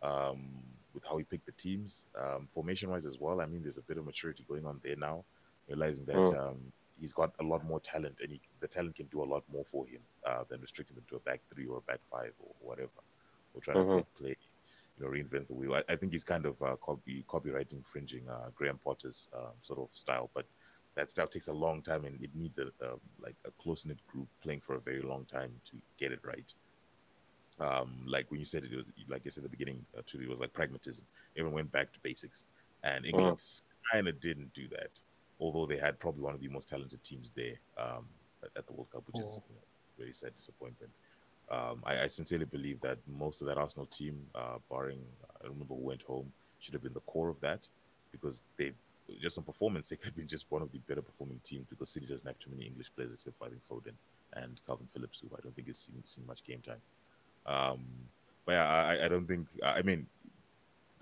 Um, 0.01 0.49
with 0.93 1.03
how 1.03 1.17
he 1.17 1.23
picked 1.23 1.45
the 1.45 1.51
teams, 1.53 2.05
um, 2.19 2.47
formation 2.51 2.89
wise 2.89 3.05
as 3.05 3.19
well. 3.19 3.39
I 3.39 3.45
mean, 3.45 3.61
there's 3.61 3.77
a 3.77 3.83
bit 3.83 3.97
of 3.97 4.05
maturity 4.05 4.43
going 4.47 4.65
on 4.65 4.79
there 4.83 4.95
now, 4.95 5.23
realizing 5.67 6.05
that 6.05 6.15
mm. 6.15 6.49
um, 6.49 6.57
he's 6.99 7.13
got 7.13 7.33
a 7.39 7.43
lot 7.43 7.63
more 7.63 7.79
talent, 7.79 8.17
and 8.21 8.31
he, 8.31 8.41
the 8.59 8.67
talent 8.67 8.95
can 8.95 9.05
do 9.07 9.21
a 9.21 9.25
lot 9.25 9.43
more 9.51 9.63
for 9.63 9.85
him 9.85 10.01
uh, 10.25 10.43
than 10.49 10.59
restricting 10.59 10.95
them 10.95 11.05
to 11.09 11.17
a 11.17 11.19
back 11.19 11.41
three 11.53 11.67
or 11.67 11.77
a 11.77 11.81
back 11.81 11.99
five 12.11 12.31
or 12.39 12.51
whatever, 12.61 12.89
or 13.53 13.61
trying 13.61 13.77
mm-hmm. 13.77 13.97
to 13.99 14.05
play, 14.17 14.35
you 14.99 15.05
know, 15.05 15.11
reinvent 15.11 15.47
the 15.47 15.53
wheel. 15.53 15.75
I, 15.75 15.83
I 15.89 15.95
think 15.95 16.11
he's 16.11 16.23
kind 16.23 16.45
of 16.45 16.61
uh, 16.61 16.75
copy 16.81 17.23
copywriting, 17.27 17.85
fringing 17.85 18.27
uh, 18.29 18.49
Graham 18.55 18.79
Potter's 18.83 19.29
uh, 19.35 19.51
sort 19.61 19.79
of 19.79 19.89
style, 19.93 20.29
but 20.33 20.45
that 20.95 21.09
style 21.09 21.27
takes 21.27 21.47
a 21.47 21.53
long 21.53 21.81
time 21.81 22.05
and 22.05 22.21
it 22.21 22.31
needs 22.33 22.57
a, 22.57 22.67
a 22.81 22.95
like 23.19 23.35
a 23.45 23.51
close 23.61 23.85
knit 23.85 23.99
group 24.07 24.27
playing 24.41 24.61
for 24.61 24.75
a 24.75 24.79
very 24.79 25.01
long 25.01 25.25
time 25.25 25.51
to 25.65 25.77
get 25.99 26.11
it 26.11 26.19
right. 26.23 26.53
Um, 27.59 28.03
like 28.05 28.29
when 28.29 28.39
you 28.39 28.45
said 28.45 28.63
it, 28.63 28.75
was, 28.75 28.85
like 29.07 29.21
I 29.25 29.29
said 29.29 29.43
at 29.43 29.51
the 29.51 29.57
beginning, 29.57 29.83
uh, 29.97 30.01
too, 30.05 30.19
it 30.21 30.29
was 30.29 30.39
like 30.39 30.53
pragmatism. 30.53 31.05
Everyone 31.35 31.53
went 31.53 31.71
back 31.71 31.91
to 31.93 31.99
basics, 32.01 32.43
and 32.83 33.05
England 33.05 33.37
uh-huh. 33.37 33.93
kind 33.93 34.07
of 34.07 34.19
didn't 34.19 34.53
do 34.53 34.67
that. 34.69 34.99
Although 35.39 35.65
they 35.67 35.77
had 35.77 35.99
probably 35.99 36.23
one 36.23 36.33
of 36.33 36.41
the 36.41 36.47
most 36.49 36.67
talented 36.67 37.03
teams 37.03 37.31
there 37.35 37.55
um, 37.77 38.05
at, 38.43 38.49
at, 38.57 38.67
the 38.67 38.73
World 38.73 38.89
Cup, 38.91 39.03
which 39.11 39.23
is 39.23 39.41
you 39.49 39.55
know, 39.55 39.61
very 39.97 40.13
sad 40.13 40.35
disappointment. 40.35 40.91
Um, 41.49 41.81
I, 41.85 42.03
I, 42.03 42.07
sincerely 42.07 42.45
believe 42.45 42.81
that 42.81 42.97
most 43.07 43.41
of 43.41 43.47
that 43.47 43.57
Arsenal 43.57 43.85
team, 43.85 44.19
uh, 44.35 44.57
barring 44.69 44.99
I 45.39 45.43
don't 45.43 45.53
remember 45.53 45.75
who 45.75 45.81
went 45.81 46.03
home, 46.03 46.31
should 46.59 46.73
have 46.73 46.83
been 46.83 46.93
the 46.93 46.99
core 47.01 47.29
of 47.29 47.39
that 47.39 47.59
because 48.11 48.41
they 48.57 48.73
just 49.21 49.37
on 49.37 49.45
performance 49.45 49.87
sake, 49.89 50.01
they've 50.01 50.15
been 50.15 50.27
just 50.27 50.45
one 50.49 50.61
of 50.61 50.71
the 50.71 50.79
better 50.79 51.01
performing 51.01 51.39
teams 51.43 51.65
because 51.69 51.89
City 51.89 52.05
doesn't 52.05 52.27
have 52.27 52.37
too 52.39 52.49
many 52.49 52.65
English 52.65 52.91
players 52.95 53.11
except 53.13 53.37
for 53.37 53.45
I 53.45 53.49
think 53.49 53.61
Foden 53.71 53.93
and 54.33 54.59
Kalvin 54.67 54.89
Phillips, 54.93 55.21
who 55.21 55.33
I 55.35 55.41
don't 55.41 55.55
think 55.55 55.67
has 55.67 55.79
seen, 55.79 56.01
seen 56.03 56.25
much 56.27 56.43
game 56.43 56.61
time. 56.61 56.81
Um, 57.45 57.85
but 58.45 58.53
yeah, 58.53 58.65
I, 58.65 59.05
I 59.05 59.07
don't 59.07 59.25
think, 59.25 59.47
I 59.63 59.81
mean, 59.81 60.05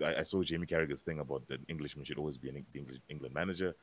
I, 0.04 0.16
I, 0.16 0.22
saw 0.22 0.42
Jamie 0.42 0.66
Carragher's 0.66 1.02
thing 1.02 1.18
about 1.18 1.46
the 1.48 1.58
Englishman 1.68 2.04
should 2.04 2.18
always 2.18 2.36
be 2.36 2.48
an 2.48 2.64
English 2.74 2.98
England 3.08 3.34
manager. 3.34 3.74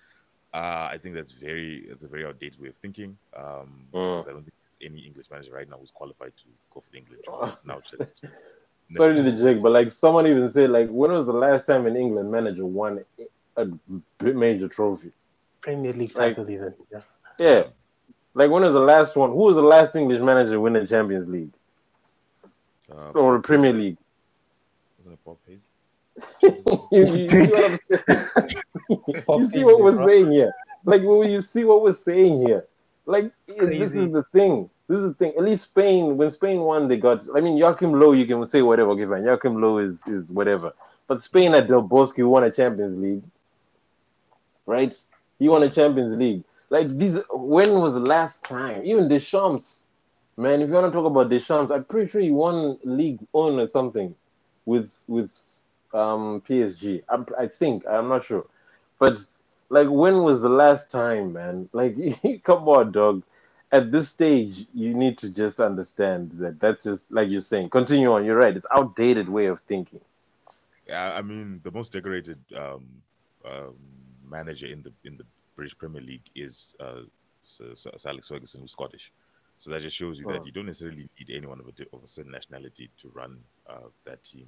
Uh, 0.54 0.88
I 0.92 0.98
think 0.98 1.16
that's 1.16 1.32
very, 1.32 1.86
it's 1.90 2.04
a 2.04 2.08
very 2.08 2.26
outdated 2.26 2.62
way 2.62 2.70
of 2.70 2.76
thinking. 2.76 3.18
Um, 3.36 3.86
uh. 3.94 4.22
I 4.22 4.26
don't 4.32 4.44
think 4.44 4.53
any 4.82 5.02
English 5.02 5.30
manager 5.30 5.54
right 5.54 5.70
now 5.70 5.78
who's 5.78 5.92
qualified 5.92 6.34
to 6.38 6.44
go 6.74 6.82
for 6.82 6.92
the 6.92 6.98
England 6.98 7.22
job. 7.26 7.52
It's 7.54 7.66
now 7.66 7.80
just. 7.80 8.26
Sorry 8.92 9.16
to 9.16 9.24
jig, 9.32 9.64
but 9.64 9.72
like 9.72 9.92
someone 9.92 10.28
even 10.28 10.50
said, 10.50 10.70
like, 10.70 10.90
when 10.90 11.12
was 11.12 11.26
the 11.26 11.34
last 11.34 11.66
time 11.66 11.88
an 11.88 11.96
England 11.96 12.30
manager 12.30 12.66
won 12.66 13.04
a 13.58 13.68
major 14.22 14.68
trophy. 14.68 15.12
Premier 15.62 15.94
League 15.94 16.14
title, 16.14 16.44
like, 16.44 16.54
even. 16.54 16.74
Yeah. 16.92 17.02
Yeah. 17.40 17.64
Like 18.36 18.50
when 18.50 18.64
was 18.64 18.74
the 18.74 18.80
last 18.80 19.16
one? 19.16 19.30
Who 19.30 19.38
was 19.38 19.56
the 19.56 19.62
last 19.62 19.96
English 19.96 20.20
manager 20.20 20.52
to 20.52 20.62
win 20.62 20.74
the 20.74 20.88
Champions 20.88 21.28
League 21.28 21.54
uh, 22.92 23.12
or 23.12 23.38
the 23.38 23.44
Premier 23.44 23.74
League? 23.74 23.98
Wasn't 24.98 25.14
it 25.14 25.20
Bob 25.24 25.38
Paisley? 25.46 25.68
you, 26.92 27.18
you, 27.18 27.28
see 27.28 27.46
what 27.48 27.72
I'm 27.72 27.80
saying? 27.82 28.28
you 29.40 29.46
see 29.46 29.64
what 29.64 29.80
we're 29.82 30.06
saying 30.06 30.32
here? 30.32 30.52
Like 30.84 31.04
when 31.04 31.30
you 31.30 31.42
see 31.42 31.64
what 31.64 31.82
we're 31.82 31.94
saying 31.94 32.46
here? 32.46 32.66
Like 33.06 33.32
this 33.48 33.96
is 33.96 34.12
the 34.12 34.24
thing. 34.32 34.70
This 34.88 35.00
is 35.00 35.10
the 35.10 35.14
thing. 35.16 35.34
At 35.38 35.44
least 35.44 35.66
Spain, 35.66 36.18
when 36.18 36.32
Spain 36.32 36.62
won, 36.62 36.88
they 36.88 36.98
got. 36.98 37.26
I 37.36 37.42
mean, 37.42 37.58
Joachim 37.58 37.94
Low, 37.94 38.14
you 38.14 38.26
can 38.26 38.48
say 38.50 38.62
whatever, 38.62 38.92
okay, 38.92 39.06
fine. 39.06 39.24
Joachim 39.26 39.62
Low 39.62 39.78
is 39.80 40.06
is 40.08 40.30
whatever. 40.30 40.74
But 41.08 41.22
Spain 41.22 41.54
at 41.54 41.68
Del 41.68 41.82
Bosque 41.82 42.18
won 42.20 42.44
a 42.44 42.52
Champions 42.52 42.96
League, 42.96 43.24
right? 44.66 44.96
He 45.40 45.50
won 45.50 45.64
a 45.64 45.70
Champions 45.70 46.16
League. 46.16 46.44
Like 46.70 46.98
these, 46.98 47.20
when 47.32 47.74
was 47.74 47.94
the 47.94 48.00
last 48.00 48.44
time? 48.46 48.84
Even 48.86 49.10
Deschamps, 49.10 49.88
man. 50.38 50.62
If 50.62 50.70
you 50.70 50.76
want 50.76 50.92
to 50.92 50.92
talk 50.92 51.06
about 51.06 51.30
Deschamps, 51.30 51.72
I'm 51.72 51.84
pretty 51.84 52.10
sure 52.10 52.22
he 52.22 52.32
won 52.32 52.78
League 52.84 53.20
on 53.34 53.60
or 53.60 53.68
something 53.68 54.16
with 54.66 54.92
with 55.08 55.30
um 55.94 56.42
PSG. 56.48 57.04
I'm, 57.10 57.26
I 57.38 57.48
think 57.48 57.86
I'm 57.88 58.08
not 58.08 58.26
sure, 58.26 58.46
but 58.98 59.20
like 59.70 59.88
when 59.90 60.24
was 60.24 60.42
the 60.42 60.50
last 60.50 60.92
time, 60.92 61.34
man? 61.34 61.70
Like, 61.74 61.96
come 62.44 62.68
on, 62.68 62.92
dog. 62.92 63.24
At 63.72 63.92
this 63.92 64.10
stage, 64.10 64.68
you 64.74 64.94
need 64.94 65.18
to 65.18 65.30
just 65.30 65.60
understand 65.60 66.32
that 66.34 66.60
that's 66.60 66.84
just 66.84 67.12
like 67.12 67.30
you're 67.30 67.42
saying. 67.42 67.70
Continue 67.70 68.12
on. 68.12 68.24
You're 68.24 68.38
right. 68.38 68.56
It's 68.56 68.68
outdated 68.72 69.28
way 69.30 69.48
of 69.48 69.60
thinking. 69.62 70.02
Yeah 70.88 71.14
i 71.16 71.22
mean, 71.22 71.62
the 71.64 71.72
most 71.72 71.94
decorated 71.94 72.38
um, 72.56 72.86
um, 73.46 73.74
manager 74.30 74.68
in 74.68 74.84
the 74.84 74.92
in 75.06 75.18
the 75.18 75.24
British 75.56 75.78
Premier 75.78 76.02
League 76.02 76.30
is 76.36 76.76
uh, 76.80 77.02
Sir, 77.44 77.74
Sir 77.76 77.92
Alex 78.06 78.28
Ferguson, 78.28 78.62
who's 78.62 78.72
Scottish. 78.72 79.12
So 79.58 79.72
that 79.72 79.82
just 79.82 79.96
shows 79.96 80.20
you 80.20 80.26
oh. 80.30 80.34
that 80.34 80.46
you 80.46 80.52
don't 80.52 80.66
necessarily 80.66 81.08
need 81.18 81.36
anyone 81.36 81.60
of 81.60 81.68
a, 81.68 81.96
of 81.96 82.04
a 82.04 82.08
certain 82.08 82.32
nationality 82.32 82.90
to 83.02 83.12
run 83.14 83.38
uh, 83.70 83.90
that 84.06 84.24
team. 84.24 84.48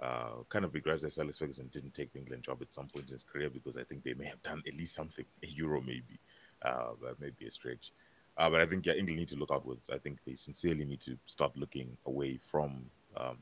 Uh, 0.00 0.42
kind 0.48 0.64
of 0.64 0.72
begrudge 0.72 1.00
that 1.00 1.18
Alex 1.18 1.38
Ferguson 1.38 1.68
didn't 1.72 1.92
take 1.92 2.12
the 2.12 2.20
England 2.20 2.44
job 2.44 2.58
at 2.62 2.72
some 2.72 2.86
point 2.86 3.06
in 3.06 3.12
his 3.12 3.24
career 3.24 3.50
because 3.50 3.76
I 3.76 3.82
think 3.82 4.04
they 4.04 4.14
may 4.14 4.26
have 4.26 4.40
done 4.42 4.62
at 4.66 4.74
least 4.74 4.94
something, 4.94 5.24
a 5.42 5.46
Euro 5.48 5.80
maybe, 5.80 6.20
uh, 6.62 6.90
that 7.02 7.20
may 7.20 7.30
be 7.30 7.46
a 7.46 7.50
stretch. 7.50 7.90
Uh, 8.36 8.48
but 8.48 8.60
I 8.60 8.66
think 8.66 8.86
yeah, 8.86 8.92
England 8.92 9.18
need 9.18 9.28
to 9.28 9.36
look 9.36 9.50
outwards. 9.52 9.90
I 9.92 9.98
think 9.98 10.18
they 10.24 10.36
sincerely 10.36 10.84
need 10.84 11.00
to 11.00 11.18
stop 11.26 11.52
looking 11.56 11.96
away 12.06 12.38
from 12.50 12.84
um, 13.16 13.38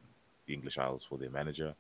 the 0.46 0.54
English 0.54 0.78
Isles 0.78 1.04
for 1.04 1.18
their 1.18 1.28
manager. 1.28 1.74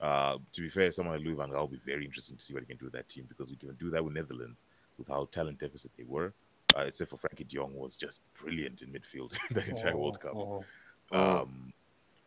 Uh, 0.00 0.38
to 0.52 0.62
be 0.62 0.70
fair, 0.70 0.90
someone 0.90 1.16
like 1.16 1.24
Louis 1.24 1.36
van 1.36 1.50
Gaal 1.50 1.60
will 1.60 1.68
be 1.68 1.80
very 1.84 2.06
interesting 2.06 2.36
to 2.38 2.42
see 2.42 2.54
what 2.54 2.62
he 2.62 2.66
can 2.66 2.78
do 2.78 2.86
with 2.86 2.94
that 2.94 3.10
team 3.10 3.26
because 3.28 3.50
he 3.50 3.56
can 3.56 3.74
do 3.74 3.90
that 3.90 4.02
with 4.02 4.14
Netherlands 4.14 4.64
with 4.98 5.08
how 5.08 5.28
talent 5.30 5.58
deficit 5.58 5.90
they 5.96 6.04
were. 6.04 6.32
Uh, 6.74 6.84
except 6.86 7.10
for 7.10 7.18
Frenkie 7.18 7.46
de 7.46 7.56
Jong 7.56 7.74
was 7.74 7.96
just 7.96 8.22
brilliant 8.40 8.80
in 8.80 8.88
midfield 8.88 9.36
that 9.50 9.68
entire 9.68 9.92
oh, 9.92 9.98
World 9.98 10.20
Cup. 10.20 10.32
Oh, 10.34 10.64
oh. 11.12 11.40
Um, 11.42 11.74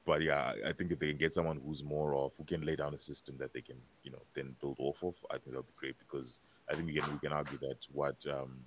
but 0.05 0.21
yeah, 0.21 0.53
I 0.65 0.71
think 0.71 0.91
if 0.91 0.99
they 0.99 1.07
can 1.09 1.17
get 1.17 1.33
someone 1.33 1.59
who's 1.65 1.83
more 1.83 2.15
of 2.15 2.33
who 2.37 2.43
can 2.43 2.61
lay 2.61 2.75
down 2.75 2.93
a 2.93 2.99
system 2.99 3.35
that 3.39 3.53
they 3.53 3.61
can, 3.61 3.77
you 4.03 4.11
know, 4.11 4.21
then 4.35 4.55
build 4.61 4.77
off 4.79 5.03
of, 5.03 5.15
I 5.29 5.33
think 5.33 5.47
that'll 5.47 5.63
be 5.63 5.73
great 5.79 5.97
because 5.99 6.39
I 6.69 6.75
think 6.75 6.87
we 6.87 6.93
can 6.93 7.11
we 7.11 7.19
can 7.19 7.31
argue 7.33 7.57
that 7.59 7.77
what 7.91 8.15
um, 8.31 8.59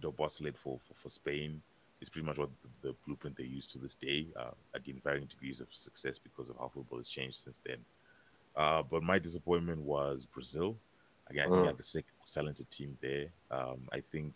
the 0.00 0.10
boss 0.10 0.40
led 0.40 0.56
for, 0.58 0.78
for 0.86 0.94
for 0.94 1.10
Spain 1.10 1.62
is 2.00 2.08
pretty 2.08 2.26
much 2.26 2.38
what 2.38 2.50
the, 2.62 2.88
the 2.88 2.94
blueprint 3.06 3.36
they 3.36 3.44
use 3.44 3.66
to 3.68 3.78
this 3.78 3.94
day. 3.94 4.26
Uh, 4.36 4.50
again, 4.74 5.00
varying 5.02 5.26
degrees 5.26 5.60
of 5.60 5.68
success 5.72 6.18
because 6.18 6.48
of 6.48 6.56
how 6.58 6.68
football 6.72 6.98
has 6.98 7.08
changed 7.08 7.38
since 7.38 7.60
then. 7.66 7.78
Uh, 8.54 8.82
but 8.82 9.02
my 9.02 9.18
disappointment 9.18 9.80
was 9.80 10.26
Brazil. 10.26 10.76
Again, 11.28 11.42
I 11.42 11.46
think 11.46 11.56
Mm. 11.58 11.62
they 11.62 11.66
had 11.68 11.76
the 11.78 11.82
second 11.82 12.12
most 12.20 12.34
talented 12.34 12.70
team 12.70 12.96
there. 13.00 13.26
Um, 13.50 13.88
I 13.92 14.00
think, 14.00 14.34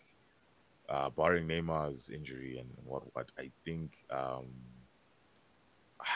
uh, 0.89 1.09
barring 1.09 1.47
Neymar's 1.47 2.09
injury 2.09 2.57
and 2.57 2.69
what 2.85 3.03
what, 3.15 3.31
I 3.37 3.49
think 3.63 3.91
um, 4.09 4.47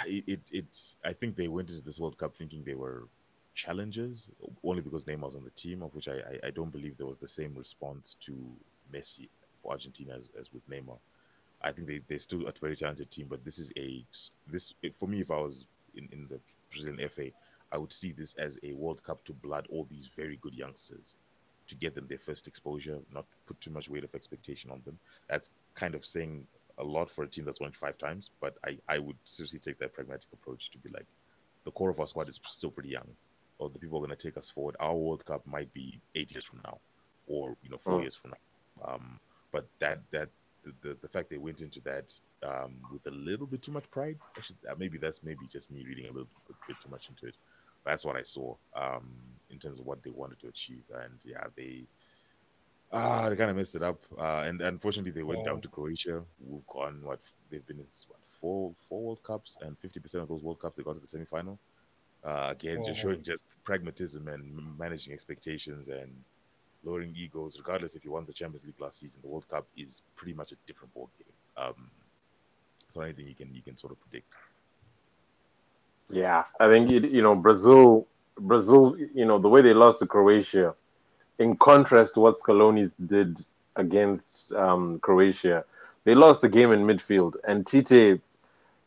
it, 0.05 0.41
it 0.51 0.95
I 1.03 1.13
think 1.13 1.35
they 1.35 1.47
went 1.47 1.69
into 1.69 1.83
this 1.83 1.99
World 1.99 2.17
Cup 2.17 2.35
thinking 2.35 2.63
they 2.63 2.75
were 2.75 3.07
challengers 3.55 4.29
only 4.63 4.81
because 4.81 5.05
Neymar 5.05 5.21
was 5.21 5.35
on 5.35 5.43
the 5.43 5.49
team, 5.51 5.81
of 5.81 5.93
which 5.95 6.07
I, 6.07 6.13
I, 6.13 6.47
I 6.47 6.49
don't 6.51 6.71
believe 6.71 6.97
there 6.97 7.07
was 7.07 7.17
the 7.17 7.27
same 7.27 7.55
response 7.55 8.15
to 8.21 8.33
Messi 8.93 9.29
for 9.61 9.71
Argentina 9.71 10.13
as, 10.15 10.29
as 10.39 10.53
with 10.53 10.69
Neymar. 10.69 10.97
I 11.61 11.71
think 11.71 11.87
they, 11.87 12.01
they're 12.07 12.19
still 12.19 12.47
a 12.47 12.53
very 12.59 12.75
talented 12.75 13.09
team, 13.09 13.27
but 13.29 13.43
this 13.43 13.57
is 13.57 13.71
a 13.77 14.05
this 14.47 14.73
for 14.99 15.07
me. 15.07 15.21
If 15.21 15.31
I 15.31 15.37
was 15.37 15.65
in, 15.95 16.07
in 16.11 16.27
the 16.29 16.39
Brazilian 16.71 17.09
FA, 17.09 17.29
I 17.71 17.77
would 17.77 17.91
see 17.91 18.11
this 18.11 18.35
as 18.35 18.59
a 18.63 18.73
World 18.73 19.03
Cup 19.03 19.23
to 19.25 19.33
blood 19.33 19.67
all 19.71 19.87
these 19.89 20.07
very 20.15 20.37
good 20.37 20.53
youngsters 20.53 21.15
to 21.67 21.75
get 21.75 21.95
them 21.95 22.07
their 22.07 22.19
first 22.19 22.47
exposure, 22.47 22.99
not 23.13 23.25
put 23.45 23.59
too 23.59 23.71
much 23.71 23.89
weight 23.89 24.03
of 24.03 24.15
expectation 24.15 24.71
on 24.71 24.81
them. 24.85 24.99
That's 25.29 25.49
kind 25.75 25.95
of 25.95 26.05
saying 26.05 26.45
a 26.77 26.83
lot 26.83 27.09
for 27.09 27.23
a 27.23 27.27
team 27.27 27.45
that's 27.45 27.59
won 27.59 27.71
five 27.71 27.97
times, 27.97 28.29
but 28.39 28.55
I, 28.65 28.77
I 28.87 28.99
would 28.99 29.17
seriously 29.23 29.59
take 29.59 29.79
that 29.79 29.93
pragmatic 29.93 30.27
approach 30.31 30.69
to 30.71 30.77
be 30.77 30.89
like, 30.89 31.05
the 31.65 31.71
core 31.71 31.89
of 31.89 31.99
our 31.99 32.07
squad 32.07 32.29
is 32.29 32.39
still 32.45 32.71
pretty 32.71 32.89
young, 32.89 33.07
or 33.57 33.69
the 33.69 33.79
people 33.79 33.97
are 33.97 34.05
going 34.05 34.15
to 34.15 34.27
take 34.27 34.37
us 34.37 34.49
forward. 34.49 34.75
Our 34.79 34.95
World 34.95 35.25
Cup 35.25 35.45
might 35.45 35.73
be 35.73 35.99
eight 36.15 36.31
years 36.31 36.45
from 36.45 36.61
now, 36.63 36.79
or 37.27 37.55
you 37.63 37.69
know, 37.69 37.77
four 37.77 37.99
Mm. 37.99 38.01
years 38.03 38.15
from 38.15 38.31
now. 38.31 38.93
Um, 38.93 39.19
but 39.51 39.67
that 39.79 39.99
that 40.11 40.29
the, 40.81 40.97
the, 41.01 41.07
fact 41.07 41.29
they 41.29 41.37
went 41.37 41.61
into 41.61 41.79
that 41.81 42.13
um, 42.43 42.75
with 42.91 43.05
a 43.07 43.11
little 43.11 43.47
bit 43.47 43.61
too 43.61 43.71
much 43.71 43.89
pride, 43.89 44.17
I 44.37 44.41
should, 44.41 44.57
uh, 44.69 44.75
maybe 44.77 44.97
that's 44.97 45.23
maybe 45.23 45.47
just 45.51 45.71
me 45.71 45.83
reading 45.85 46.05
a 46.05 46.11
little 46.11 46.27
bit, 46.47 46.55
bit 46.67 46.77
too 46.83 46.89
much 46.89 47.09
into 47.09 47.25
it. 47.25 47.35
That's 47.85 48.05
what 48.05 48.17
I 48.17 48.23
saw 48.23 48.55
um, 48.75 49.07
in 49.49 49.59
terms 49.59 49.79
of 49.79 49.85
what 49.85 50.03
they 50.03 50.09
wanted 50.09 50.39
to 50.39 50.47
achieve, 50.47 50.83
and 50.93 51.19
yeah, 51.23 51.45
they 51.55 51.83
ah 52.91 53.29
they 53.29 53.35
kind 53.35 53.49
of 53.51 53.57
messed 53.57 53.75
it 53.75 53.83
up. 53.83 54.03
Uh, 54.17 54.43
and 54.45 54.61
unfortunately, 54.61 55.11
they 55.11 55.23
went 55.23 55.39
Yeah. 55.39 55.51
down 55.51 55.61
to 55.61 55.67
Croatia. 55.67 56.23
Who've 56.49 56.67
gone 56.67 57.03
what 57.03 57.19
they've 57.49 57.65
been 57.65 57.79
in 57.79 57.87
what 58.07 58.19
four 58.39 58.73
four 58.87 59.01
World 59.03 59.23
Cups, 59.23 59.57
and 59.61 59.77
fifty 59.79 59.99
percent 59.99 60.23
of 60.23 60.29
those 60.29 60.43
World 60.43 60.59
Cups 60.59 60.77
they 60.77 60.83
got 60.83 60.93
to 60.93 60.99
the 60.99 61.07
semifinal. 61.07 61.57
Uh, 62.23 62.47
again, 62.51 62.83
just 62.85 62.99
Mhm. 62.99 63.03
showing 63.03 63.23
just 63.23 63.39
pragmatism 63.63 64.27
and 64.27 64.77
managing 64.77 65.13
expectations 65.13 65.87
and 65.89 66.23
lowering 66.83 67.13
egos. 67.15 67.57
Regardless 67.57 67.95
if 67.95 68.05
you 68.05 68.11
won 68.11 68.25
the 68.25 68.33
Champions 68.33 68.65
League 68.65 68.79
last 68.79 68.99
season, 68.99 69.21
the 69.21 69.27
World 69.27 69.47
Cup 69.47 69.67
is 69.75 70.01
pretty 70.15 70.33
much 70.33 70.51
a 70.51 70.55
different 70.65 70.93
ball 70.93 71.09
game. 71.17 71.33
Um, 71.57 71.91
so 72.89 73.01
anything 73.01 73.27
you 73.27 73.35
can 73.35 73.53
you 73.53 73.61
can 73.61 73.77
sort 73.77 73.91
of 73.93 73.99
predict. 74.01 74.31
Yeah, 76.09 76.45
I 76.59 76.67
think 76.69 76.89
it, 76.91 77.11
you 77.11 77.21
know 77.21 77.35
Brazil. 77.35 78.07
Brazil, 78.39 78.95
you 79.15 79.25
know 79.25 79.39
the 79.39 79.49
way 79.49 79.61
they 79.61 79.73
lost 79.73 79.99
to 79.99 80.05
Croatia, 80.05 80.75
in 81.39 81.55
contrast 81.57 82.13
to 82.15 82.19
what 82.19 82.39
Scaloni 82.39 82.91
did 83.07 83.39
against 83.75 84.51
um, 84.53 84.99
Croatia, 84.99 85.63
they 86.03 86.15
lost 86.15 86.41
the 86.41 86.49
game 86.49 86.71
in 86.71 86.81
midfield. 86.81 87.35
And 87.47 87.65
Tite 87.65 88.21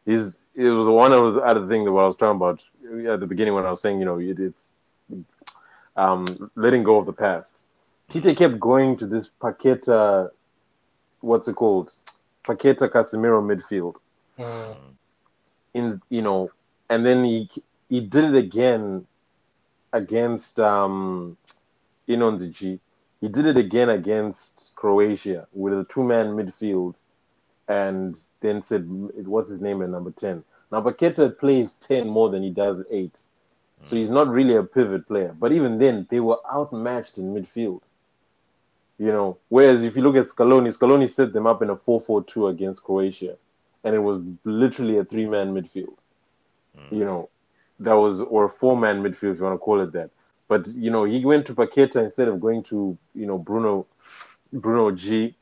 is 0.07 0.38
it 0.55 0.68
was 0.68 0.88
one 0.88 1.12
of 1.12 1.34
the 1.34 1.40
other 1.40 1.66
thing 1.68 1.84
that 1.84 1.92
what 1.92 2.05
I 2.05 2.07
was 2.07 2.16
talking 2.16 2.36
about 2.36 2.61
at 3.12 3.20
the 3.20 3.26
beginning 3.26 3.55
when 3.55 3.64
I 3.66 3.70
was 3.70 3.80
saying 3.80 3.98
you 3.98 4.05
know 4.05 4.18
it, 4.18 4.38
it's 4.38 4.70
um, 5.96 6.51
letting 6.57 6.82
go 6.82 6.98
of 6.98 7.07
the 7.07 7.12
past. 7.12 7.57
Tite 8.11 8.36
kept 8.36 8.59
going 8.59 8.96
to 8.98 9.07
this 9.07 9.30
Paqueta, 9.40 10.30
what's 11.20 11.48
it 11.48 11.55
called, 11.55 11.92
Paqueta 12.44 12.88
Casemiro 12.88 13.40
midfield 13.42 13.96
Mm. 14.38 14.96
in 15.74 16.01
you 16.09 16.22
know, 16.22 16.51
and 16.88 17.05
then 17.05 17.24
he 17.24 17.48
he 17.88 18.01
did 18.01 18.24
it 18.24 18.36
again 18.36 19.07
against 19.92 20.59
um 20.61 21.36
Inondiji. 22.11 22.80
He 23.20 23.28
did 23.28 23.46
it 23.46 23.56
again 23.56 23.90
against 23.90 24.72
Croatia 24.76 25.46
with 25.52 25.72
a 25.74 25.84
two 25.84 26.02
man 26.02 26.28
midfield, 26.28 26.96
and 27.68 28.18
then 28.40 28.62
said 28.62 28.84
what's 28.88 29.50
his 29.50 29.61
name 29.61 29.82
at 29.82 29.90
number 29.90 30.11
ten. 30.11 30.44
Now 30.72 30.82
Paqueta 30.82 31.38
plays 31.38 31.74
ten 31.74 32.08
more 32.08 32.30
than 32.30 32.42
he 32.42 32.50
does 32.50 32.82
eight, 32.90 33.18
so 33.84 33.96
he's 33.96 34.11
not 34.11 34.28
really 34.28 34.56
a 34.56 34.62
pivot 34.62 35.06
player. 35.06 35.34
But 35.38 35.52
even 35.52 35.78
then, 35.78 36.06
they 36.11 36.20
were 36.20 36.38
outmatched 36.52 37.18
in 37.18 37.34
midfield. 37.34 37.82
You 38.98 39.12
know, 39.12 39.38
whereas 39.48 39.82
if 39.82 39.96
you 39.96 40.02
look 40.02 40.16
at 40.16 40.26
Scaloni, 40.26 40.76
Scaloni 40.76 41.11
set 41.11 41.32
them 41.32 41.46
up 41.46 41.62
in 41.62 41.70
a 41.70 41.76
4-4-2 41.76 42.50
against 42.50 42.84
Croatia, 42.84 43.36
and 43.82 43.94
it 43.94 43.98
was 43.98 44.22
literally 44.44 44.98
a 44.98 45.04
three-man 45.06 45.54
midfield. 45.54 45.96
Mm. 46.76 46.92
You 46.92 47.04
know, 47.06 47.30
that 47.78 47.94
was 47.94 48.20
or 48.20 48.44
a 48.44 48.50
four-man 48.50 49.02
midfield 49.02 49.32
if 49.32 49.38
you 49.38 49.44
want 49.44 49.54
to 49.54 49.58
call 49.58 49.80
it 49.80 49.92
that. 49.92 50.11
But 50.51 50.66
you 50.66 50.90
know, 50.90 51.05
he 51.05 51.24
went 51.24 51.46
to 51.46 51.55
Paqueta 51.55 52.03
instead 52.03 52.26
of 52.26 52.40
going 52.40 52.64
to 52.64 52.98
you 53.14 53.24
know 53.24 53.38
Bruno, 53.38 53.86
Bruno 54.53 54.90
G, 54.90 55.36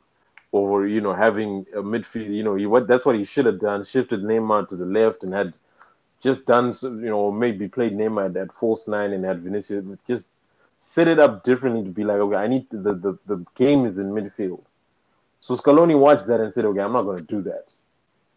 or 0.52 0.86
you 0.86 1.00
know 1.00 1.14
having 1.14 1.64
a 1.74 1.78
midfield. 1.78 2.28
You 2.28 2.42
know, 2.44 2.56
he 2.56 2.66
what 2.66 2.86
that's 2.86 3.06
what 3.06 3.16
he 3.16 3.24
should 3.24 3.46
have 3.46 3.58
done. 3.58 3.84
Shifted 3.84 4.22
Neymar 4.22 4.68
to 4.68 4.76
the 4.76 4.84
left 4.84 5.24
and 5.24 5.32
had 5.32 5.54
just 6.22 6.44
done 6.44 6.76
you 6.82 7.08
know 7.14 7.32
maybe 7.32 7.68
played 7.68 7.94
Neymar 7.94 8.26
at, 8.28 8.36
at 8.36 8.52
false 8.52 8.86
nine 8.86 9.14
and 9.14 9.24
had 9.24 9.40
Vinicius 9.40 9.82
just 10.06 10.28
set 10.78 11.08
it 11.08 11.18
up 11.18 11.42
differently 11.42 11.84
to 11.84 11.90
be 11.90 12.04
like 12.04 12.18
okay 12.18 12.36
I 12.36 12.46
need 12.46 12.70
to, 12.70 12.76
the, 12.76 12.92
the 12.92 13.18
the 13.26 13.46
game 13.56 13.86
is 13.86 13.98
in 13.98 14.10
midfield. 14.10 14.64
So 15.40 15.56
Scaloni 15.56 15.98
watched 15.98 16.26
that 16.26 16.40
and 16.40 16.52
said 16.52 16.66
okay 16.66 16.80
I'm 16.80 16.92
not 16.92 17.04
going 17.04 17.16
to 17.16 17.24
do 17.36 17.40
that. 17.44 17.72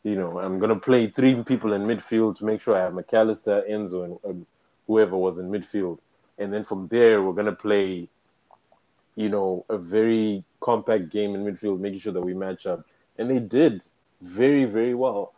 You 0.03 0.15
know 0.15 0.39
I'm 0.39 0.57
going 0.59 0.73
to 0.73 0.79
play 0.79 1.09
three 1.09 1.35
people 1.43 1.73
in 1.73 1.81
midfield 1.81 2.37
to 2.37 2.45
make 2.45 2.61
sure 2.61 2.77
I 2.77 2.83
have 2.83 2.93
Mac 2.93 3.13
Allister, 3.13 3.61
Enzo, 3.69 4.05
and, 4.05 4.17
and 4.23 4.45
whoever 4.87 5.17
was 5.17 5.37
in 5.37 5.51
midfield, 5.51 5.99
and 6.37 6.53
then 6.53 6.63
from 6.63 6.87
there 6.87 7.21
we're 7.21 7.43
to 7.43 7.51
play 7.51 8.09
you 9.15 9.29
know, 9.29 9.65
a 9.69 9.77
very 9.77 10.43
compact 10.59 11.09
game 11.09 11.35
in 11.35 11.43
midfield, 11.43 11.79
making 11.79 11.99
sure 11.99 12.13
that 12.13 12.21
we 12.21 12.33
match 12.33 12.65
up. 12.65 12.85
And 13.17 13.29
they 13.29 13.39
did 13.39 13.83
very, 14.21 14.65
very 14.65 14.93
well. 14.95 15.33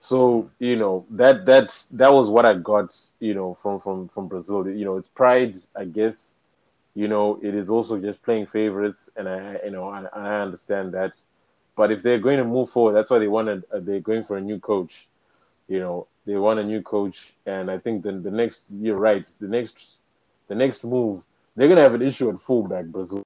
So, 0.00 0.50
you 0.58 0.76
know, 0.76 1.06
that 1.10 1.44
that's 1.44 1.86
that 1.86 2.12
was 2.12 2.28
what 2.28 2.46
I 2.46 2.54
got, 2.54 2.96
you 3.18 3.34
know, 3.34 3.54
from 3.54 3.80
from 3.80 4.08
from 4.08 4.28
Brazil. 4.28 4.68
You 4.68 4.84
know, 4.84 4.96
it's 4.96 5.08
pride, 5.08 5.56
I 5.76 5.84
guess. 5.84 6.36
You 6.94 7.08
know, 7.08 7.38
it 7.42 7.54
is 7.54 7.70
also 7.70 7.98
just 7.98 8.22
playing 8.22 8.46
favorites, 8.46 9.10
and 9.16 9.28
I, 9.28 9.58
you 9.64 9.70
know, 9.70 9.88
I, 9.88 10.04
I 10.12 10.40
understand 10.40 10.92
that. 10.94 11.16
But 11.76 11.92
if 11.92 12.02
they're 12.02 12.18
going 12.18 12.38
to 12.38 12.44
move 12.44 12.70
forward, 12.70 12.94
that's 12.94 13.10
why 13.10 13.18
they 13.18 13.28
wanted. 13.28 13.64
Uh, 13.72 13.80
they're 13.80 14.00
going 14.00 14.24
for 14.24 14.36
a 14.36 14.40
new 14.40 14.58
coach. 14.58 15.08
You 15.68 15.80
know, 15.80 16.06
they 16.26 16.36
want 16.36 16.60
a 16.60 16.64
new 16.64 16.82
coach, 16.82 17.34
and 17.46 17.70
I 17.70 17.78
think 17.78 18.02
then 18.02 18.22
the 18.22 18.30
next, 18.30 18.64
you're 18.70 18.96
right. 18.96 19.26
The 19.40 19.48
next, 19.48 19.97
the 20.48 20.54
next 20.54 20.84
move, 20.84 21.22
they're 21.54 21.68
gonna 21.68 21.82
have 21.82 21.94
an 21.94 22.02
issue 22.02 22.28
at 22.30 22.40
fullback, 22.40 22.86
Brazil. 22.86 23.22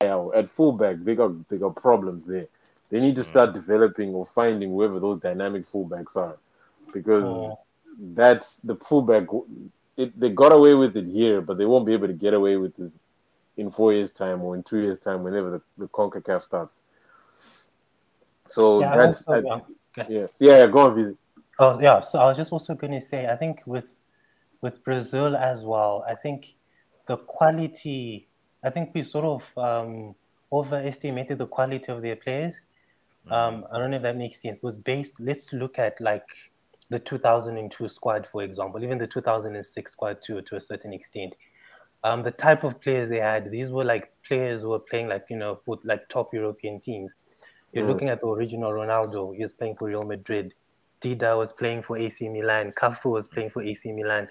At 0.00 0.50
fullback, 0.50 0.96
they 1.00 1.14
got 1.14 1.48
they 1.48 1.56
got 1.56 1.76
problems 1.76 2.26
there. 2.26 2.46
They 2.90 3.00
need 3.00 3.16
to 3.16 3.22
mm. 3.22 3.26
start 3.26 3.54
developing 3.54 4.14
or 4.14 4.26
finding 4.26 4.70
whoever 4.70 5.00
those 5.00 5.20
dynamic 5.20 5.70
fullbacks 5.70 6.16
are, 6.16 6.36
because 6.92 7.24
Oh. 7.24 7.58
that's 8.14 8.58
the 8.58 8.76
fullback. 8.76 9.26
It, 9.96 10.18
they 10.18 10.30
got 10.30 10.52
away 10.52 10.74
with 10.74 10.96
it 10.96 11.06
here, 11.06 11.40
but 11.40 11.56
they 11.56 11.64
won't 11.64 11.86
be 11.86 11.92
able 11.92 12.08
to 12.08 12.12
get 12.12 12.34
away 12.34 12.56
with 12.56 12.78
it 12.78 12.92
in 13.56 13.70
four 13.70 13.92
years' 13.92 14.10
time 14.10 14.42
or 14.42 14.56
in 14.56 14.62
two 14.62 14.78
years' 14.78 14.98
time, 14.98 15.22
whenever 15.22 15.50
the, 15.50 15.62
the 15.78 15.88
Concacaf 15.88 16.42
starts. 16.42 16.80
So 18.46 18.80
Yeah, 18.80 18.96
that's 18.96 19.26
also, 19.26 19.40
I- 19.40 19.44
yeah. 19.44 19.60
Okay. 19.96 20.26
yeah, 20.40 20.58
yeah. 20.58 20.66
Go 20.66 20.80
on, 20.80 20.94
visit. 20.96 21.16
Oh 21.60 21.80
yeah, 21.80 22.00
so 22.00 22.18
I 22.18 22.26
was 22.26 22.36
just 22.36 22.52
also 22.52 22.74
going 22.74 22.92
to 22.92 23.00
say, 23.00 23.26
I 23.28 23.36
think 23.36 23.62
with 23.64 23.84
with 24.64 24.82
Brazil 24.82 25.36
as 25.36 25.62
well, 25.62 26.02
I 26.08 26.14
think 26.14 26.54
the 27.06 27.18
quality, 27.18 28.26
I 28.64 28.70
think 28.70 28.92
we 28.94 29.02
sort 29.02 29.26
of 29.26 29.58
um, 29.58 30.14
overestimated 30.50 31.36
the 31.36 31.46
quality 31.46 31.92
of 31.92 32.00
their 32.00 32.16
players. 32.16 32.54
Um, 33.30 33.66
I 33.70 33.78
don't 33.78 33.90
know 33.90 33.96
if 33.98 34.02
that 34.02 34.16
makes 34.16 34.40
sense. 34.40 34.56
It 34.56 34.62
was 34.62 34.76
based. 34.76 35.20
Let's 35.20 35.52
look 35.52 35.78
at 35.78 36.00
like 36.00 36.26
the 36.88 36.98
2002 36.98 37.88
squad, 37.88 38.26
for 38.32 38.42
example, 38.42 38.82
even 38.82 38.96
the 38.98 39.06
2006 39.06 39.92
squad 39.92 40.22
to 40.26 40.40
to 40.42 40.56
a 40.56 40.60
certain 40.60 40.92
extent. 40.94 41.34
Um, 42.02 42.22
the 42.22 42.30
type 42.30 42.64
of 42.64 42.80
players 42.80 43.08
they 43.10 43.20
had, 43.20 43.50
these 43.50 43.70
were 43.70 43.84
like 43.84 44.12
players 44.26 44.62
who 44.62 44.70
were 44.70 44.78
playing 44.78 45.08
like 45.08 45.24
you 45.30 45.36
know, 45.36 45.60
with 45.66 45.80
like 45.84 46.08
top 46.08 46.32
European 46.34 46.80
teams. 46.80 47.12
You're 47.72 47.84
Mm. 47.84 47.88
looking 47.88 48.08
at 48.08 48.20
the 48.20 48.28
original 48.28 48.72
Ronaldo. 48.72 49.34
He 49.36 49.42
was 49.42 49.52
playing 49.52 49.76
for 49.76 49.88
Real 49.88 50.04
Madrid. 50.04 50.54
Dida 51.02 51.36
was 51.36 51.52
playing 51.52 51.82
for 51.82 51.98
AC 51.98 52.28
Milan. 52.28 52.72
Cafu 52.72 53.10
was 53.12 53.26
playing 53.26 53.50
for 53.50 53.62
AC 53.62 53.92
Milan. 53.92 54.28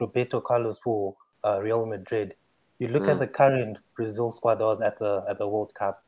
Roberto 0.00 0.40
Carlos 0.40 0.78
for 0.78 1.16
uh, 1.44 1.60
Real 1.62 1.86
Madrid. 1.86 2.34
You 2.78 2.88
look 2.88 3.08
at 3.08 3.16
Mm. 3.16 3.20
the 3.20 3.28
current 3.28 3.78
Brazil 3.96 4.30
squad 4.30 4.56
that 4.56 4.64
was 4.64 4.80
at 4.80 4.98
the 4.98 5.24
at 5.28 5.38
the 5.38 5.48
World 5.48 5.74
Cup. 5.74 6.04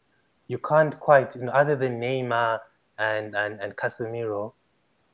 You 0.48 0.58
can't 0.58 0.98
quite, 0.98 1.34
you 1.34 1.42
know, 1.42 1.52
other 1.52 1.76
than 1.76 2.00
Neymar 2.00 2.60
and 2.98 3.34
and 3.34 3.60
and 3.60 3.76
Casemiro, 3.76 4.54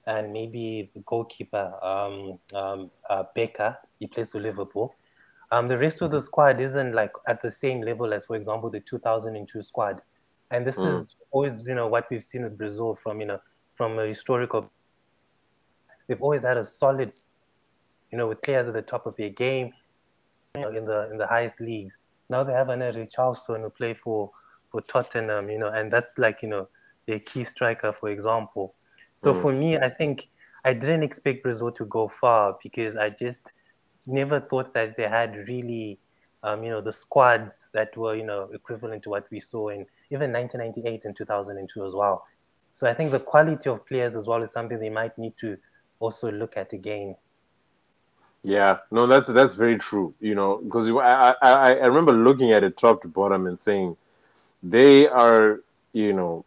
and 0.07 0.33
maybe 0.33 0.91
the 0.95 1.01
goalkeeper 1.01 1.73
um, 1.83 2.39
um, 2.55 2.91
uh, 3.09 3.25
Becker. 3.35 3.77
He 3.99 4.07
plays 4.07 4.33
for 4.33 4.41
Liverpool. 4.41 4.95
Um, 5.51 5.69
the 5.69 5.79
rest 5.79 6.03
of 6.03 6.11
the 6.11 6.21
squad 6.21 6.61
isn't 6.61 6.95
like 6.95 7.13
at 7.29 7.41
the 7.41 7.51
same 7.51 7.81
level 7.81 8.13
as, 8.13 8.27
for 8.27 8.35
example, 8.35 8.71
the 8.71 8.81
2002 8.81 9.63
squad. 9.63 10.03
And 10.51 10.67
this 10.67 10.77
mm. 10.77 10.99
is 10.99 11.15
always, 11.31 11.65
you 11.67 11.75
know, 11.75 11.87
what 11.87 12.07
we've 12.11 12.25
seen 12.25 12.43
with 12.43 12.59
Brazil 12.59 12.99
from, 13.03 13.21
you 13.21 13.27
know, 13.27 13.41
from 13.77 13.99
a 13.99 14.07
historical. 14.07 14.71
They've 16.07 16.21
always 16.21 16.43
had 16.43 16.57
a 16.57 16.65
solid, 16.65 17.13
you 18.15 18.19
know, 18.19 18.29
with 18.29 18.43
players 18.43 18.69
at 18.69 18.75
the 18.75 18.81
top 18.81 19.07
of 19.07 19.17
their 19.17 19.31
game, 19.31 19.73
you 20.55 20.63
know, 20.63 20.69
in 20.69 20.85
the 20.85 21.11
in 21.11 21.19
the 21.19 21.27
highest 21.27 21.61
leagues. 21.61 21.97
Now 22.31 22.45
they 22.45 22.53
have 22.53 22.69
another 22.69 23.05
Richarlison 23.05 23.63
who 23.63 23.71
play 23.71 23.93
for 23.93 24.31
for 24.71 24.81
Tottenham, 24.83 25.51
you 25.51 25.59
know, 25.59 25.67
and 25.67 25.93
that's 25.93 26.17
like, 26.17 26.41
you 26.41 26.49
know, 26.49 26.69
their 27.07 27.19
key 27.19 27.43
striker, 27.43 27.93
for 27.93 28.11
example. 28.11 28.77
So 29.19 29.35
mm. 29.35 29.43
for 29.43 29.51
me, 29.51 29.79
I 29.79 29.89
think 29.89 30.29
I 30.65 30.75
didn't 30.75 31.03
expect 31.03 31.43
Brazil 31.43 31.73
to 31.73 31.85
go 31.87 32.07
far 32.07 32.57
because 32.63 32.95
I 32.95 33.11
just 33.11 33.51
never 34.07 34.39
thought 34.39 34.73
that 34.75 34.97
they 34.97 35.09
had 35.09 35.35
really, 35.49 35.99
um, 36.45 36.63
you 36.63 36.71
know, 36.71 36.81
the 36.81 36.93
squads 36.93 37.65
that 37.73 37.97
were, 37.97 38.15
you 38.15 38.25
know, 38.25 38.49
equivalent 38.55 39.03
to 39.03 39.11
what 39.11 39.27
we 39.33 39.41
saw 39.41 39.71
in 39.71 39.87
even 40.13 40.33
1998 40.33 41.05
and 41.05 41.17
2002 41.17 41.85
as 41.85 41.95
well. 41.95 42.25
So 42.75 42.89
I 42.89 42.95
think 42.95 43.11
the 43.11 43.19
quality 43.19 43.69
of 43.71 43.85
players 43.85 44.15
as 44.15 44.29
well 44.29 44.41
is 44.45 44.53
something 44.53 44.79
they 44.79 44.89
might 44.89 45.19
need 45.19 45.37
to 45.39 45.57
also 45.99 46.31
look 46.31 46.57
at 46.57 46.73
again. 46.73 47.17
Yeah, 48.45 48.79
no, 48.91 49.07
that's 49.07 49.31
that's 49.31 49.55
very 49.55 49.79
true. 49.79 50.15
You 50.21 50.35
know, 50.35 50.59
because 50.59 50.89
I, 50.91 51.35
I 51.43 51.75
I 51.77 51.87
remember 51.87 52.13
looking 52.13 52.53
at 52.53 52.63
it 52.63 52.77
top 52.77 53.03
to 53.03 53.09
bottom 53.09 53.47
and 53.47 53.59
saying 53.59 53.97
they 54.63 55.09
are, 55.09 55.63
you 55.95 56.13
know, 56.13 56.45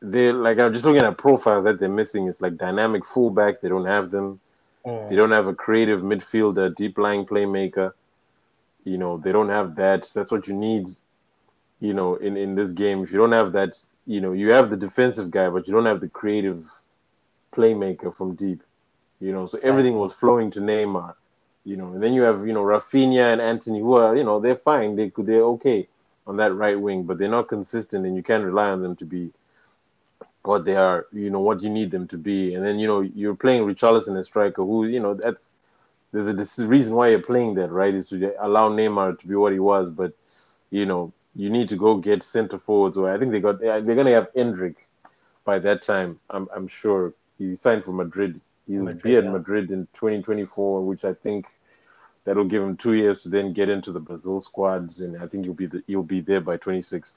they 0.00 0.32
like 0.32 0.58
I'm 0.58 0.72
just 0.72 0.86
looking 0.86 1.04
at 1.04 1.18
profiles 1.18 1.64
that 1.64 1.78
they're 1.78 1.90
missing. 1.90 2.26
It's 2.26 2.40
like 2.40 2.56
dynamic 2.56 3.04
fullbacks. 3.04 3.60
They 3.60 3.68
don't 3.68 3.84
have 3.84 4.10
them. 4.10 4.40
Mm. 4.86 5.10
They 5.10 5.16
don't 5.16 5.32
have 5.32 5.46
a 5.46 5.54
creative 5.54 6.00
midfielder, 6.00 6.74
deep 6.74 6.96
lying 6.96 7.26
playmaker. 7.26 7.92
You 8.84 8.96
know, 8.96 9.18
they 9.18 9.32
don't 9.32 9.50
have 9.50 9.76
that. 9.76 10.08
That's 10.14 10.30
what 10.30 10.48
you 10.48 10.54
need. 10.54 10.88
You 11.80 11.92
know, 11.92 12.14
in 12.16 12.38
in 12.38 12.54
this 12.54 12.72
game, 12.72 13.04
if 13.04 13.12
you 13.12 13.18
don't 13.18 13.32
have 13.32 13.52
that, 13.52 13.78
you 14.06 14.22
know, 14.22 14.32
you 14.32 14.52
have 14.52 14.70
the 14.70 14.76
defensive 14.76 15.30
guy, 15.30 15.50
but 15.50 15.68
you 15.68 15.74
don't 15.74 15.86
have 15.86 16.00
the 16.00 16.08
creative 16.08 16.64
playmaker 17.52 18.16
from 18.16 18.36
deep. 18.36 18.62
You 19.20 19.32
know, 19.32 19.46
so 19.46 19.58
everything 19.62 19.96
was 19.96 20.12
flowing 20.12 20.50
to 20.52 20.60
Neymar. 20.60 21.14
You 21.64 21.76
know, 21.76 21.92
and 21.92 22.02
then 22.02 22.14
you 22.14 22.22
have 22.22 22.46
you 22.46 22.52
know 22.54 22.62
Raphinha 22.64 23.32
and 23.32 23.40
Antony, 23.40 23.80
who 23.80 23.94
are 23.94 24.16
you 24.16 24.24
know 24.24 24.40
they're 24.40 24.56
fine. 24.56 24.96
They 24.96 25.10
could 25.10 25.26
they're 25.26 25.44
okay 25.56 25.88
on 26.26 26.36
that 26.38 26.54
right 26.54 26.80
wing, 26.80 27.04
but 27.04 27.18
they're 27.18 27.28
not 27.28 27.48
consistent, 27.48 28.06
and 28.06 28.16
you 28.16 28.22
can't 28.22 28.44
rely 28.44 28.68
on 28.70 28.82
them 28.82 28.96
to 28.96 29.04
be 29.04 29.30
what 30.42 30.64
they 30.64 30.76
are, 30.76 31.06
you 31.12 31.30
know, 31.30 31.40
what 31.40 31.62
you 31.62 31.68
need 31.68 31.90
them 31.90 32.08
to 32.08 32.16
be. 32.16 32.54
And 32.54 32.64
then, 32.64 32.78
you 32.78 32.86
know, 32.86 33.00
you're 33.00 33.34
playing 33.34 33.62
Richarlison 33.62 34.18
as 34.18 34.26
striker, 34.26 34.62
who, 34.62 34.86
you 34.86 35.00
know, 35.00 35.14
that's 35.14 35.54
there's 36.12 36.28
a 36.28 36.32
this 36.32 36.58
reason 36.58 36.94
why 36.94 37.08
you're 37.08 37.20
playing 37.22 37.54
that, 37.54 37.70
right? 37.70 37.94
Is 37.94 38.08
to 38.08 38.34
allow 38.44 38.68
Neymar 38.70 39.18
to 39.20 39.26
be 39.26 39.34
what 39.34 39.52
he 39.52 39.58
was. 39.60 39.90
But, 39.90 40.12
you 40.70 40.86
know, 40.86 41.12
you 41.36 41.50
need 41.50 41.68
to 41.68 41.76
go 41.76 41.96
get 41.96 42.22
center 42.22 42.58
forwards. 42.58 42.96
Or 42.96 43.12
I 43.12 43.18
think 43.18 43.32
they 43.32 43.40
got 43.40 43.60
they're 43.60 43.80
gonna 43.82 44.10
have 44.12 44.32
Endrick 44.34 44.76
by 45.44 45.58
that 45.60 45.82
time. 45.82 46.18
I'm 46.30 46.48
I'm 46.54 46.66
sure 46.66 47.14
he 47.38 47.54
signed 47.54 47.84
for 47.84 47.92
Madrid. 47.92 48.40
He'll 48.70 48.84
Madrid, 48.84 49.02
be 49.02 49.16
at 49.16 49.24
yeah. 49.24 49.30
Madrid 49.30 49.70
in 49.70 49.88
2024, 49.94 50.86
which 50.86 51.04
I 51.04 51.14
think 51.14 51.46
that'll 52.24 52.44
give 52.44 52.62
him 52.62 52.76
two 52.76 52.92
years 52.94 53.22
to 53.22 53.28
then 53.28 53.52
get 53.52 53.68
into 53.68 53.92
the 53.92 54.00
Brazil 54.00 54.40
squads, 54.40 55.00
and 55.00 55.20
I 55.20 55.26
think 55.26 55.44
he'll 55.44 55.54
be 55.54 55.66
the, 55.66 55.82
he'll 55.86 56.02
be 56.02 56.20
there 56.20 56.40
by 56.40 56.56
26. 56.56 57.16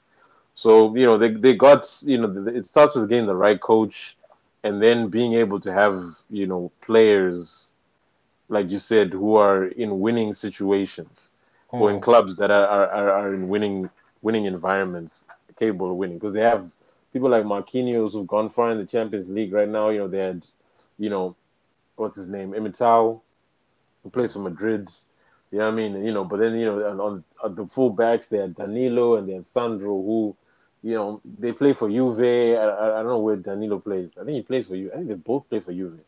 So 0.54 0.94
you 0.96 1.04
know 1.04 1.18
they 1.18 1.30
they 1.30 1.54
got 1.54 1.88
you 2.02 2.18
know 2.18 2.46
it 2.48 2.66
starts 2.66 2.94
with 2.94 3.08
getting 3.08 3.26
the 3.26 3.36
right 3.36 3.60
coach, 3.60 4.16
and 4.62 4.82
then 4.82 5.08
being 5.08 5.34
able 5.34 5.60
to 5.60 5.72
have 5.72 6.14
you 6.30 6.46
know 6.46 6.70
players, 6.80 7.70
like 8.48 8.70
you 8.70 8.78
said, 8.78 9.12
who 9.12 9.36
are 9.36 9.66
in 9.66 10.00
winning 10.00 10.32
situations, 10.34 11.28
oh. 11.72 11.80
or 11.80 11.90
in 11.90 11.96
hmm. 11.96 12.02
clubs 12.02 12.36
that 12.36 12.50
are, 12.50 12.66
are 12.66 13.10
are 13.10 13.34
in 13.34 13.48
winning 13.48 13.90
winning 14.22 14.46
environments, 14.46 15.24
capable 15.58 15.90
of 15.90 15.96
winning 15.96 16.18
because 16.18 16.34
they 16.34 16.40
have 16.40 16.70
people 17.12 17.28
like 17.28 17.44
Marquinhos 17.44 18.12
who've 18.12 18.26
gone 18.26 18.50
far 18.50 18.70
in 18.72 18.78
the 18.78 18.86
Champions 18.86 19.28
League 19.28 19.52
right 19.52 19.68
now. 19.68 19.90
You 19.90 20.00
know 20.00 20.08
they 20.08 20.18
had, 20.18 20.46
you 20.98 21.10
know, 21.10 21.36
what's 21.96 22.16
his 22.16 22.28
name, 22.28 22.52
Militao, 22.52 23.20
who 24.02 24.10
plays 24.10 24.32
for 24.32 24.40
Madrid. 24.40 24.88
You 25.50 25.58
know 25.58 25.66
what 25.66 25.72
I 25.72 25.76
mean? 25.76 26.04
You 26.04 26.12
know, 26.12 26.24
but 26.24 26.40
then 26.40 26.54
you 26.56 26.66
know 26.66 27.00
on, 27.00 27.24
on 27.42 27.54
the 27.54 27.66
full 27.66 27.90
backs 27.90 28.28
they 28.28 28.38
had 28.38 28.56
Danilo 28.56 29.16
and 29.16 29.28
they 29.28 29.34
had 29.34 29.46
Sandro 29.46 29.90
who 29.90 30.36
you 30.84 30.92
know, 30.92 31.22
they 31.38 31.50
play 31.52 31.72
for 31.72 31.88
Juve. 31.88 32.20
I, 32.20 32.62
I, 32.62 33.00
I, 33.00 33.02
don't 33.02 33.06
know 33.06 33.18
where 33.18 33.36
Danilo 33.36 33.78
plays. 33.78 34.18
I 34.20 34.24
think 34.24 34.36
he 34.36 34.42
plays 34.42 34.66
for 34.66 34.76
you. 34.76 34.92
I 34.92 34.96
think 34.96 35.08
they 35.08 35.14
both 35.14 35.48
play 35.48 35.60
for 35.60 35.72
Juve. 35.72 35.98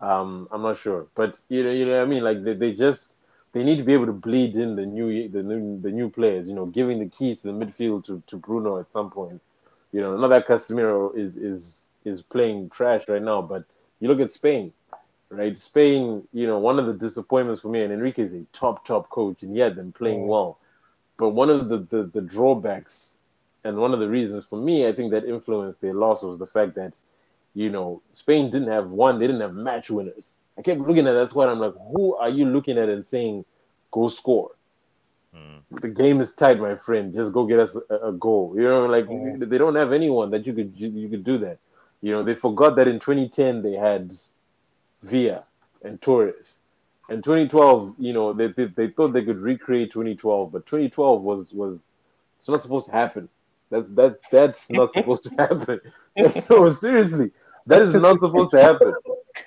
Um, 0.00 0.48
I'm 0.50 0.62
not 0.62 0.78
sure, 0.78 1.06
but 1.14 1.38
you 1.48 1.62
know, 1.62 1.70
you 1.70 1.84
know, 1.84 1.98
what 1.98 2.02
I 2.02 2.06
mean, 2.06 2.24
like 2.24 2.42
they, 2.42 2.54
they 2.54 2.72
just 2.72 3.12
they 3.52 3.62
need 3.62 3.76
to 3.76 3.82
be 3.82 3.92
able 3.92 4.06
to 4.06 4.12
bleed 4.12 4.56
in 4.56 4.76
the 4.76 4.84
new 4.84 5.28
the 5.28 5.42
new 5.42 5.80
the 5.80 5.90
new 5.90 6.08
players. 6.10 6.48
You 6.48 6.54
know, 6.54 6.66
giving 6.66 6.98
the 6.98 7.08
keys 7.08 7.38
to 7.38 7.48
the 7.48 7.52
midfield 7.52 8.04
to, 8.06 8.22
to 8.26 8.36
Bruno 8.36 8.78
at 8.78 8.90
some 8.90 9.10
point. 9.10 9.40
You 9.92 10.00
know, 10.00 10.16
not 10.16 10.28
that 10.28 10.46
Casemiro 10.46 11.16
is 11.16 11.36
is 11.36 11.86
is 12.04 12.22
playing 12.22 12.70
trash 12.70 13.04
right 13.08 13.22
now, 13.22 13.40
but 13.42 13.64
you 14.00 14.08
look 14.08 14.20
at 14.20 14.32
Spain, 14.32 14.72
right? 15.30 15.56
Spain, 15.58 16.26
you 16.32 16.46
know, 16.46 16.58
one 16.58 16.78
of 16.78 16.86
the 16.86 16.94
disappointments 16.94 17.62
for 17.62 17.68
me, 17.68 17.82
and 17.82 17.92
Enrique 17.92 18.22
is 18.22 18.32
a 18.34 18.44
top 18.52 18.86
top 18.86 19.10
coach, 19.10 19.42
and 19.42 19.52
he 19.52 19.60
had 19.60 19.76
them 19.76 19.92
playing 19.92 20.20
mm. 20.20 20.28
well, 20.28 20.58
but 21.18 21.30
one 21.30 21.50
of 21.50 21.68
the 21.68 21.78
the, 21.78 22.10
the 22.12 22.20
drawbacks 22.20 23.16
and 23.66 23.76
one 23.78 23.92
of 23.92 23.98
the 23.98 24.08
reasons 24.08 24.44
for 24.48 24.58
me, 24.58 24.86
I 24.86 24.92
think 24.92 25.10
that 25.10 25.24
influenced 25.24 25.80
their 25.80 25.92
loss 25.92 26.22
was 26.22 26.38
the 26.38 26.46
fact 26.46 26.76
that, 26.76 26.94
you 27.54 27.68
know, 27.68 28.00
Spain 28.12 28.48
didn't 28.48 28.68
have 28.68 28.90
one, 28.90 29.18
they 29.18 29.26
didn't 29.26 29.40
have 29.40 29.54
match 29.54 29.90
winners. 29.90 30.34
I 30.56 30.62
kept 30.62 30.80
looking 30.80 31.06
at 31.08 31.12
that 31.12 31.30
squad. 31.30 31.48
I'm 31.48 31.58
like, 31.58 31.74
who 31.92 32.14
are 32.14 32.28
you 32.28 32.46
looking 32.46 32.78
at 32.78 32.88
and 32.88 33.04
saying, 33.04 33.44
go 33.90 34.06
score? 34.06 34.52
Mm. 35.34 35.80
The 35.82 35.88
game 35.88 36.20
is 36.20 36.32
tight, 36.34 36.60
my 36.60 36.76
friend. 36.76 37.12
Just 37.12 37.32
go 37.32 37.44
get 37.44 37.58
us 37.58 37.76
a, 37.90 37.96
a 38.08 38.12
goal. 38.12 38.54
You 38.56 38.62
know, 38.62 38.86
like 38.86 39.06
mm. 39.06 39.48
they 39.48 39.58
don't 39.58 39.74
have 39.74 39.92
anyone 39.92 40.30
that 40.30 40.46
you 40.46 40.54
could 40.54 40.72
you, 40.76 40.88
you 40.88 41.08
could 41.08 41.24
do 41.24 41.36
that. 41.38 41.58
You 42.02 42.12
know, 42.12 42.22
they 42.22 42.34
forgot 42.34 42.76
that 42.76 42.88
in 42.88 43.00
2010 43.00 43.62
they 43.62 43.72
had 43.72 44.14
Villa 45.02 45.44
and 45.82 46.00
Torres. 46.00 46.58
And 47.08 47.22
2012, 47.22 47.94
you 47.98 48.12
know, 48.12 48.32
they, 48.32 48.48
they, 48.48 48.64
they 48.64 48.88
thought 48.88 49.12
they 49.12 49.24
could 49.24 49.38
recreate 49.38 49.92
2012, 49.92 50.52
but 50.52 50.66
2012 50.66 51.22
was 51.22 51.52
was 51.52 51.86
it's 52.38 52.48
not 52.48 52.62
supposed 52.62 52.86
to 52.86 52.92
happen. 52.92 53.28
That's 53.70 53.88
that 53.90 54.18
that's 54.30 54.70
not 54.70 54.92
supposed 54.92 55.24
to 55.24 55.30
happen. 55.38 55.80
no, 56.50 56.70
seriously, 56.70 57.30
that 57.66 57.82
is 57.82 58.02
not 58.02 58.20
supposed 58.20 58.52
to 58.52 58.62
happen. 58.62 58.94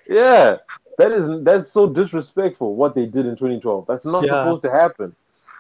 Yeah, 0.08 0.58
that 0.98 1.12
is 1.12 1.44
that's 1.44 1.72
so 1.72 1.88
disrespectful. 1.88 2.76
What 2.76 2.96
they 2.96 3.06
did 3.06 3.26
in 3.26 3.36
2012. 3.36 3.86
That's 3.88 4.06
not 4.06 4.26
yeah. 4.26 4.32
supposed 4.32 4.64
to 4.64 4.72
happen. 4.72 5.16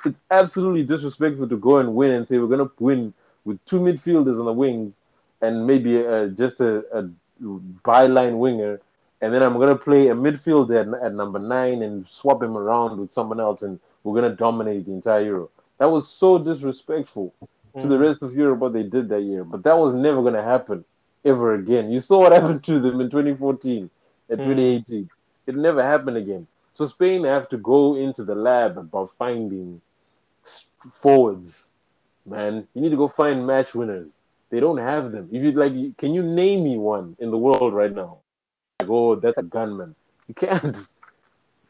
It's 0.05 0.19
absolutely 0.31 0.83
disrespectful 0.83 1.47
to 1.49 1.57
go 1.57 1.77
and 1.77 1.95
win 1.95 2.11
and 2.11 2.27
say 2.27 2.37
we're 2.37 2.47
gonna 2.47 2.69
win 2.79 3.13
with 3.45 3.63
two 3.65 3.79
midfielders 3.79 4.39
on 4.39 4.45
the 4.45 4.53
wings 4.53 4.95
and 5.41 5.65
maybe 5.65 6.05
uh, 6.05 6.27
just 6.27 6.59
a, 6.59 6.83
a 6.97 7.09
byline 7.41 8.37
winger, 8.37 8.81
and 9.21 9.33
then 9.33 9.43
I'm 9.43 9.57
gonna 9.59 9.75
play 9.75 10.07
a 10.07 10.15
midfielder 10.15 10.81
at, 10.81 11.03
at 11.03 11.13
number 11.13 11.39
nine 11.39 11.81
and 11.81 12.07
swap 12.07 12.41
him 12.43 12.57
around 12.57 12.99
with 12.99 13.11
someone 13.11 13.39
else, 13.39 13.61
and 13.61 13.79
we're 14.03 14.19
gonna 14.19 14.35
dominate 14.35 14.85
the 14.85 14.91
entire 14.91 15.23
Euro. 15.23 15.49
That 15.79 15.89
was 15.89 16.07
so 16.07 16.37
disrespectful 16.37 17.33
to 17.79 17.87
the 17.87 17.95
mm. 17.95 18.01
rest 18.01 18.23
of 18.23 18.35
Europe 18.35 18.59
what 18.59 18.73
they 18.73 18.83
did 18.83 19.09
that 19.09 19.21
year. 19.21 19.43
But 19.43 19.63
that 19.63 19.77
was 19.77 19.93
never 19.93 20.21
going 20.21 20.33
to 20.33 20.43
happen 20.43 20.83
ever 21.23 21.55
again. 21.55 21.91
You 21.91 22.01
saw 22.01 22.19
what 22.19 22.31
happened 22.39 22.63
to 22.65 22.79
them 22.79 23.01
in 23.01 23.09
2014 23.09 23.89
and 24.29 24.39
mm. 24.39 24.43
2018. 24.43 25.09
It 25.47 25.55
never 25.55 25.83
happened 25.83 26.17
again. 26.17 26.47
So 26.73 26.87
Spain 26.87 27.23
have 27.23 27.49
to 27.49 27.57
go 27.57 27.95
into 27.95 28.23
the 28.23 28.35
lab 28.35 28.77
about 28.77 29.11
finding 29.17 29.81
forwards. 30.91 31.67
Man, 32.25 32.67
you 32.73 32.81
need 32.81 32.89
to 32.89 32.97
go 32.97 33.07
find 33.07 33.45
match 33.45 33.73
winners. 33.73 34.18
They 34.49 34.59
don't 34.59 34.77
have 34.77 35.11
them. 35.11 35.29
If 35.31 35.43
you 35.43 35.51
like, 35.51 35.97
can 35.97 36.13
you 36.13 36.23
name 36.23 36.63
me 36.63 36.77
one 36.77 37.15
in 37.19 37.29
the 37.31 37.37
world 37.37 37.73
right 37.73 37.93
now? 37.93 38.19
Like, 38.79 38.89
oh, 38.89 39.15
that's 39.15 39.37
a 39.37 39.43
gunman. 39.43 39.95
You 40.27 40.33
can't. 40.35 40.77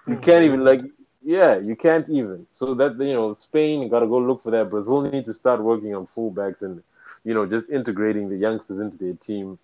You 0.08 0.16
mm. 0.16 0.24
can't 0.24 0.44
even 0.44 0.64
like 0.64 0.82
yeah, 1.22 1.58
you 1.58 1.76
can't 1.76 2.08
even. 2.10 2.48
So 2.52 2.74
that 2.76 2.98
you 3.00 3.14
know, 3.14 3.34
Spain 3.34 3.88
got 3.90 4.00
to 4.00 4.08
go 4.08 4.18
look 4.18 4.42
for 4.44 4.52
that. 4.52 4.70
Brazil 4.70 5.02
need 5.02 5.26
to 5.26 5.34
start 5.34 5.62
working 5.62 5.94
on 5.96 6.08
fullbacks 6.16 6.62
and 6.62 6.82
you 7.24 7.34
know 7.34 7.46
just 7.46 7.70
integrating 7.70 8.30
the 8.30 8.38
youngsters 8.38 8.80
into 8.80 8.98
their 8.98 9.14
team. 9.14 9.60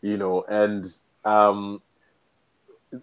You 0.00 0.16
know, 0.16 0.44
and 0.48 0.92
um, 1.24 1.82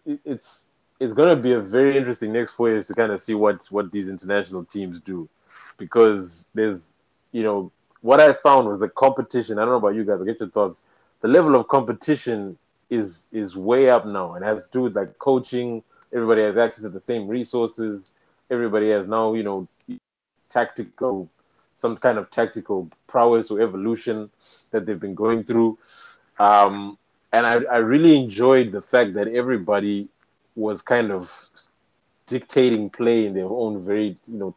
it, 0.05 0.19
it's 0.25 0.65
it's 0.99 1.13
going 1.13 1.29
to 1.29 1.35
be 1.35 1.53
a 1.53 1.59
very 1.59 1.97
interesting 1.97 2.33
next 2.33 2.53
four 2.53 2.69
years 2.69 2.87
to 2.87 2.95
kind 2.95 3.11
of 3.11 3.21
see 3.21 3.35
what 3.35 3.65
what 3.69 3.91
these 3.91 4.09
international 4.09 4.65
teams 4.65 4.99
do, 5.01 5.29
because 5.77 6.47
there's 6.55 6.93
you 7.31 7.43
know 7.43 7.71
what 8.03 8.19
I 8.19 8.33
found 8.33 8.67
was 8.67 8.79
the 8.79 8.89
competition. 8.89 9.57
I 9.57 9.61
don't 9.61 9.71
know 9.71 9.77
about 9.77 9.95
you 9.95 10.03
guys. 10.03 10.21
I 10.21 10.25
get 10.25 10.39
your 10.39 10.49
thoughts. 10.49 10.81
The 11.21 11.27
level 11.27 11.55
of 11.55 11.67
competition 11.67 12.57
is 12.89 13.27
is 13.31 13.55
way 13.55 13.89
up 13.89 14.05
now 14.05 14.33
and 14.33 14.45
has 14.45 14.63
to 14.63 14.69
do 14.71 14.81
with 14.83 14.95
like 14.95 15.17
coaching 15.17 15.81
everybody 16.13 16.43
has 16.43 16.57
access 16.57 16.83
to 16.83 16.89
the 16.89 17.01
same 17.01 17.27
resources. 17.27 18.11
Everybody 18.51 18.89
has 18.91 19.07
now, 19.07 19.33
you 19.33 19.43
know, 19.43 19.67
tactical, 20.49 21.29
some 21.77 21.97
kind 21.97 22.17
of 22.17 22.29
tactical 22.29 22.89
prowess 23.07 23.49
or 23.49 23.61
evolution 23.61 24.29
that 24.71 24.85
they've 24.85 24.99
been 24.99 25.15
going 25.15 25.43
through. 25.43 25.77
Um, 26.39 26.97
and 27.31 27.47
I, 27.47 27.63
I 27.63 27.77
really 27.77 28.15
enjoyed 28.15 28.71
the 28.71 28.81
fact 28.81 29.15
that 29.15 29.27
everybody 29.27 30.07
was 30.55 30.81
kind 30.81 31.11
of 31.11 31.31
dictating 32.27 32.89
play 32.89 33.25
in 33.25 33.33
their 33.33 33.47
own 33.47 33.83
very 33.83 34.17
you 34.27 34.37
know 34.37 34.55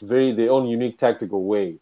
very 0.00 0.32
their 0.32 0.50
own 0.50 0.66
unique 0.68 0.98
tactical 0.98 1.44
way 1.44 1.76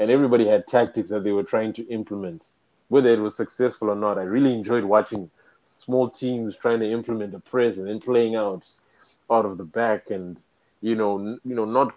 and 0.00 0.10
everybody 0.10 0.48
had 0.48 0.66
tactics 0.66 1.10
that 1.10 1.24
they 1.24 1.32
were 1.32 1.44
trying 1.44 1.74
to 1.74 1.88
implement. 1.88 2.48
Whether 2.88 3.10
it 3.10 3.20
was 3.20 3.36
successful 3.36 3.90
or 3.90 3.96
not 3.96 4.18
i 4.18 4.22
really 4.22 4.54
enjoyed 4.54 4.84
watching 4.84 5.30
small 5.64 6.10
teams 6.10 6.56
trying 6.56 6.80
to 6.80 6.90
implement 6.90 7.34
a 7.34 7.40
press 7.40 7.78
and 7.78 7.88
then 7.88 8.00
playing 8.00 8.36
out 8.36 8.68
out 9.30 9.46
of 9.46 9.58
the 9.58 9.64
back 9.64 10.10
and 10.10 10.38
you 10.82 10.96
know 10.96 11.38
you 11.44 11.54
know 11.56 11.66
not 11.66 11.94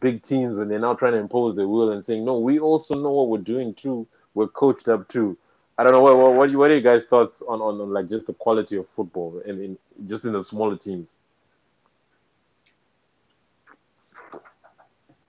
big 0.00 0.22
teams 0.22 0.56
when 0.56 0.68
they're 0.68 0.78
now 0.78 0.94
trying 0.94 1.12
to 1.12 1.18
impose 1.18 1.56
their 1.56 1.68
will 1.68 1.92
and 1.92 2.04
saying 2.04 2.24
no 2.24 2.38
we 2.38 2.58
also 2.58 2.94
know 2.94 3.10
what 3.10 3.28
we're 3.30 3.38
doing 3.38 3.74
too. 3.74 4.06
We're 4.34 4.48
coached 4.48 4.88
up 4.88 5.08
too. 5.08 5.38
I 5.78 5.84
don't 5.84 5.92
know 5.92 6.02
what 6.02 6.18
what 6.18 6.34
what, 6.34 6.52
what 6.54 6.70
are 6.70 6.76
you 6.76 6.82
guys 6.82 7.06
thoughts 7.06 7.42
on, 7.42 7.60
on, 7.62 7.80
on 7.80 7.92
like 7.92 8.08
just 8.08 8.26
the 8.26 8.34
quality 8.34 8.76
of 8.76 8.88
football 8.96 9.42
and 9.46 9.60
in 9.60 9.78
just 10.08 10.24
in 10.24 10.32
the 10.32 10.44
smaller 10.44 10.76
teams. 10.76 11.08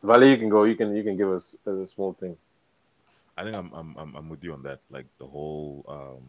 Vale, 0.08 0.26
you 0.30 0.38
can 0.38 0.48
go. 0.48 0.64
You 0.64 0.76
can 0.76 0.96
you 0.96 1.04
can 1.04 1.18
give 1.18 1.30
us 1.30 1.56
a, 1.66 1.86
small 1.86 2.14
thing. 2.14 2.38
I 3.38 3.44
think 3.44 3.56
I'm, 3.56 3.72
I'm 3.74 4.16
I'm 4.16 4.30
with 4.30 4.42
you 4.42 4.54
on 4.54 4.64
that. 4.64 4.80
Like 4.90 5.06
the 5.18 5.26
whole, 5.26 5.84
um, 5.88 6.24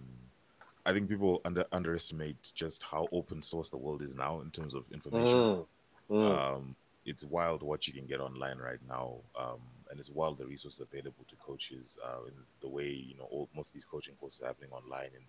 I 0.84 0.92
think 0.92 1.08
people 1.08 1.40
under 1.44 1.64
underestimate 1.70 2.50
just 2.54 2.82
how 2.82 3.06
open 3.12 3.40
source 3.40 3.70
the 3.70 3.76
world 3.76 4.02
is 4.02 4.16
now 4.16 4.40
in 4.40 4.50
terms 4.50 4.74
of 4.74 4.82
information. 4.92 5.36
Mm, 5.36 5.66
mm. 6.10 6.38
Um, 6.38 6.76
it's 7.06 7.22
wild 7.22 7.62
what 7.62 7.86
you 7.86 7.92
can 7.92 8.06
get 8.06 8.20
online 8.20 8.58
right 8.58 8.80
now, 8.88 9.18
um, 9.38 9.60
and 9.90 10.00
it's 10.00 10.10
wild 10.10 10.38
the 10.38 10.46
resources 10.46 10.80
available 10.80 11.24
to 11.28 11.36
coaches 11.36 11.98
uh, 12.04 12.24
in 12.26 12.34
the 12.60 12.68
way 12.68 12.88
you 12.88 13.16
know 13.16 13.28
all, 13.30 13.48
most 13.54 13.68
of 13.68 13.74
these 13.74 13.86
coaching 13.88 14.14
courses 14.18 14.42
are 14.42 14.46
happening 14.46 14.72
online, 14.72 15.10
and 15.14 15.24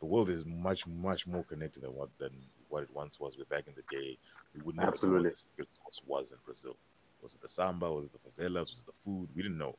the 0.00 0.06
world 0.06 0.28
is 0.28 0.44
much 0.44 0.86
much 0.86 1.26
more 1.26 1.44
connected 1.44 1.82
than 1.82 1.94
what 1.94 2.10
than 2.18 2.32
what 2.68 2.82
it 2.82 2.90
once 2.92 3.18
was. 3.18 3.36
But 3.36 3.48
back 3.48 3.64
in 3.66 3.74
the 3.74 3.96
day, 3.96 4.18
we 4.54 4.60
would 4.60 4.76
never 4.76 4.88
know 4.88 4.92
Absolutely. 4.92 5.30
what 5.30 5.32
the 5.32 5.38
secret 5.38 5.68
source 5.72 6.02
was 6.06 6.32
in 6.32 6.38
Brazil. 6.44 6.76
Was 7.26 7.34
it 7.34 7.42
the 7.42 7.48
samba? 7.48 7.90
Was 7.90 8.06
it 8.06 8.12
the 8.12 8.30
favelas? 8.30 8.70
Was 8.70 8.84
it 8.84 8.86
the 8.86 8.92
food? 9.04 9.28
We 9.34 9.42
didn't 9.42 9.58
know. 9.58 9.74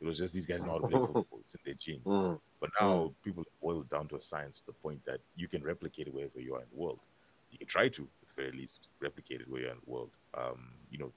It 0.00 0.06
was 0.06 0.18
just 0.18 0.32
these 0.34 0.46
guys 0.46 0.62
know 0.62 0.70
how 0.70 0.78
to 0.78 0.86
play 0.86 1.00
football. 1.00 1.40
It's 1.40 1.54
in 1.56 1.60
their 1.64 1.74
genes. 1.74 2.06
Mm. 2.06 2.38
But 2.60 2.70
now 2.80 3.12
people 3.24 3.42
boil 3.60 3.80
it 3.80 3.88
down 3.90 4.06
to 4.08 4.16
a 4.16 4.20
science 4.20 4.60
to 4.60 4.66
the 4.66 4.72
point 4.72 5.04
that 5.04 5.18
you 5.34 5.48
can 5.48 5.64
replicate 5.64 6.06
it 6.06 6.14
wherever 6.14 6.38
you 6.40 6.54
are 6.54 6.60
in 6.60 6.68
the 6.72 6.80
world. 6.80 7.00
You 7.50 7.58
can 7.58 7.66
try 7.66 7.88
to, 7.88 8.02
at 8.02 8.28
the 8.28 8.42
very 8.42 8.52
least, 8.56 8.86
replicate 9.00 9.40
it 9.40 9.50
where 9.50 9.62
you 9.62 9.66
are 9.66 9.72
in 9.72 9.78
the 9.84 9.90
world. 9.90 10.10
Um, 10.34 10.68
you 10.92 10.98
know, 10.98 11.10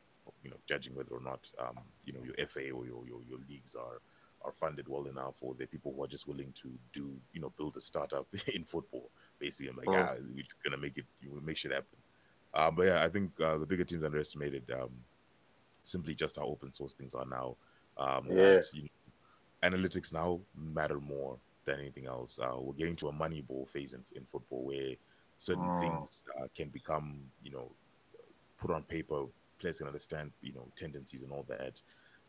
you 0.43 0.49
know, 0.49 0.57
judging 0.67 0.95
whether 0.95 1.13
or 1.13 1.21
not 1.21 1.41
um, 1.59 1.77
you 2.03 2.13
know 2.13 2.21
your 2.23 2.33
FA 2.47 2.71
or 2.71 2.83
your, 2.85 3.05
your 3.05 3.21
your 3.29 3.39
leagues 3.47 3.75
are 3.75 4.01
are 4.43 4.51
funded 4.53 4.87
well 4.87 5.05
enough, 5.05 5.35
or 5.41 5.53
they're 5.55 5.67
people 5.67 5.93
who 5.95 6.03
are 6.03 6.07
just 6.07 6.27
willing 6.27 6.51
to 6.61 6.69
do, 6.93 7.11
you 7.33 7.41
know, 7.41 7.51
build 7.57 7.77
a 7.77 7.81
startup 7.81 8.25
in 8.55 8.63
football. 8.63 9.09
Basically, 9.39 9.69
I'm 9.69 9.77
like, 9.77 9.87
Mm. 9.87 10.03
ah, 10.03 10.15
we're 10.33 10.43
just 10.43 10.63
gonna 10.63 10.77
make 10.77 10.97
it, 10.97 11.05
you 11.21 11.29
will 11.31 11.43
make 11.43 11.57
shit 11.57 11.71
happen. 11.71 11.97
Uh, 12.53 12.71
but 12.71 12.85
yeah, 12.85 13.03
I 13.03 13.09
think 13.09 13.31
uh, 13.41 13.57
the 13.57 13.65
bigger 13.65 13.83
teams 13.83 14.03
underestimated 14.03 14.63
um, 14.71 14.91
simply 15.85 16.15
just 16.15 16.37
how 16.37 16.43
open 16.43 16.71
source 16.71 16.93
things 16.93 17.13
are 17.13 17.25
now. 17.25 17.55
Um, 17.97 18.27
Yeah. 18.29 18.61
you 18.73 18.83
know, 18.83 18.89
analytics 19.63 20.13
now 20.13 20.41
matter 20.55 20.99
more 20.99 21.37
than 21.65 21.79
anything 21.79 22.05
else. 22.05 22.39
Uh, 22.39 22.57
we're 22.59 22.73
getting 22.73 22.95
to 22.97 23.07
a 23.07 23.11
money 23.11 23.41
ball 23.41 23.65
phase 23.65 23.93
in, 23.93 24.03
in 24.15 24.25
football 24.25 24.63
where 24.65 24.95
certain 25.37 25.69
Mm. 25.69 25.79
things 25.79 26.23
uh, 26.39 26.47
can 26.55 26.69
become, 26.69 27.21
you 27.43 27.51
know, 27.51 27.71
put 28.59 28.71
on 28.71 28.83
paper. 28.83 29.23
Players 29.59 29.77
can 29.77 29.87
understand, 29.87 30.31
you 30.41 30.53
know, 30.53 30.67
tendencies 30.75 31.23
and 31.23 31.31
all 31.31 31.45
that. 31.47 31.81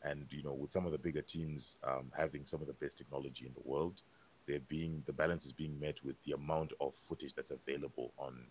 And 0.03 0.27
you 0.31 0.43
know, 0.43 0.53
with 0.53 0.73
some 0.73 0.87
of 0.87 0.93
the 0.93 0.99
bigger 0.99 1.23
teams 1.23 1.77
um, 1.83 2.13
having 2.17 2.47
some 2.47 2.61
of 2.61 2.67
the 2.67 2.75
best 2.75 2.99
technology 2.99 3.47
in 3.47 3.55
the 3.55 3.69
world, 3.69 4.01
they're 4.47 4.61
being 4.61 5.03
the 5.07 5.13
balance 5.13 5.45
is 5.45 5.53
being 5.53 5.79
met 5.81 5.97
with 6.05 6.17
the 6.25 6.33
amount 6.33 6.73
of 6.81 6.95
footage 6.95 7.35
that's 7.35 7.51
available 7.51 8.13
on 8.19 8.45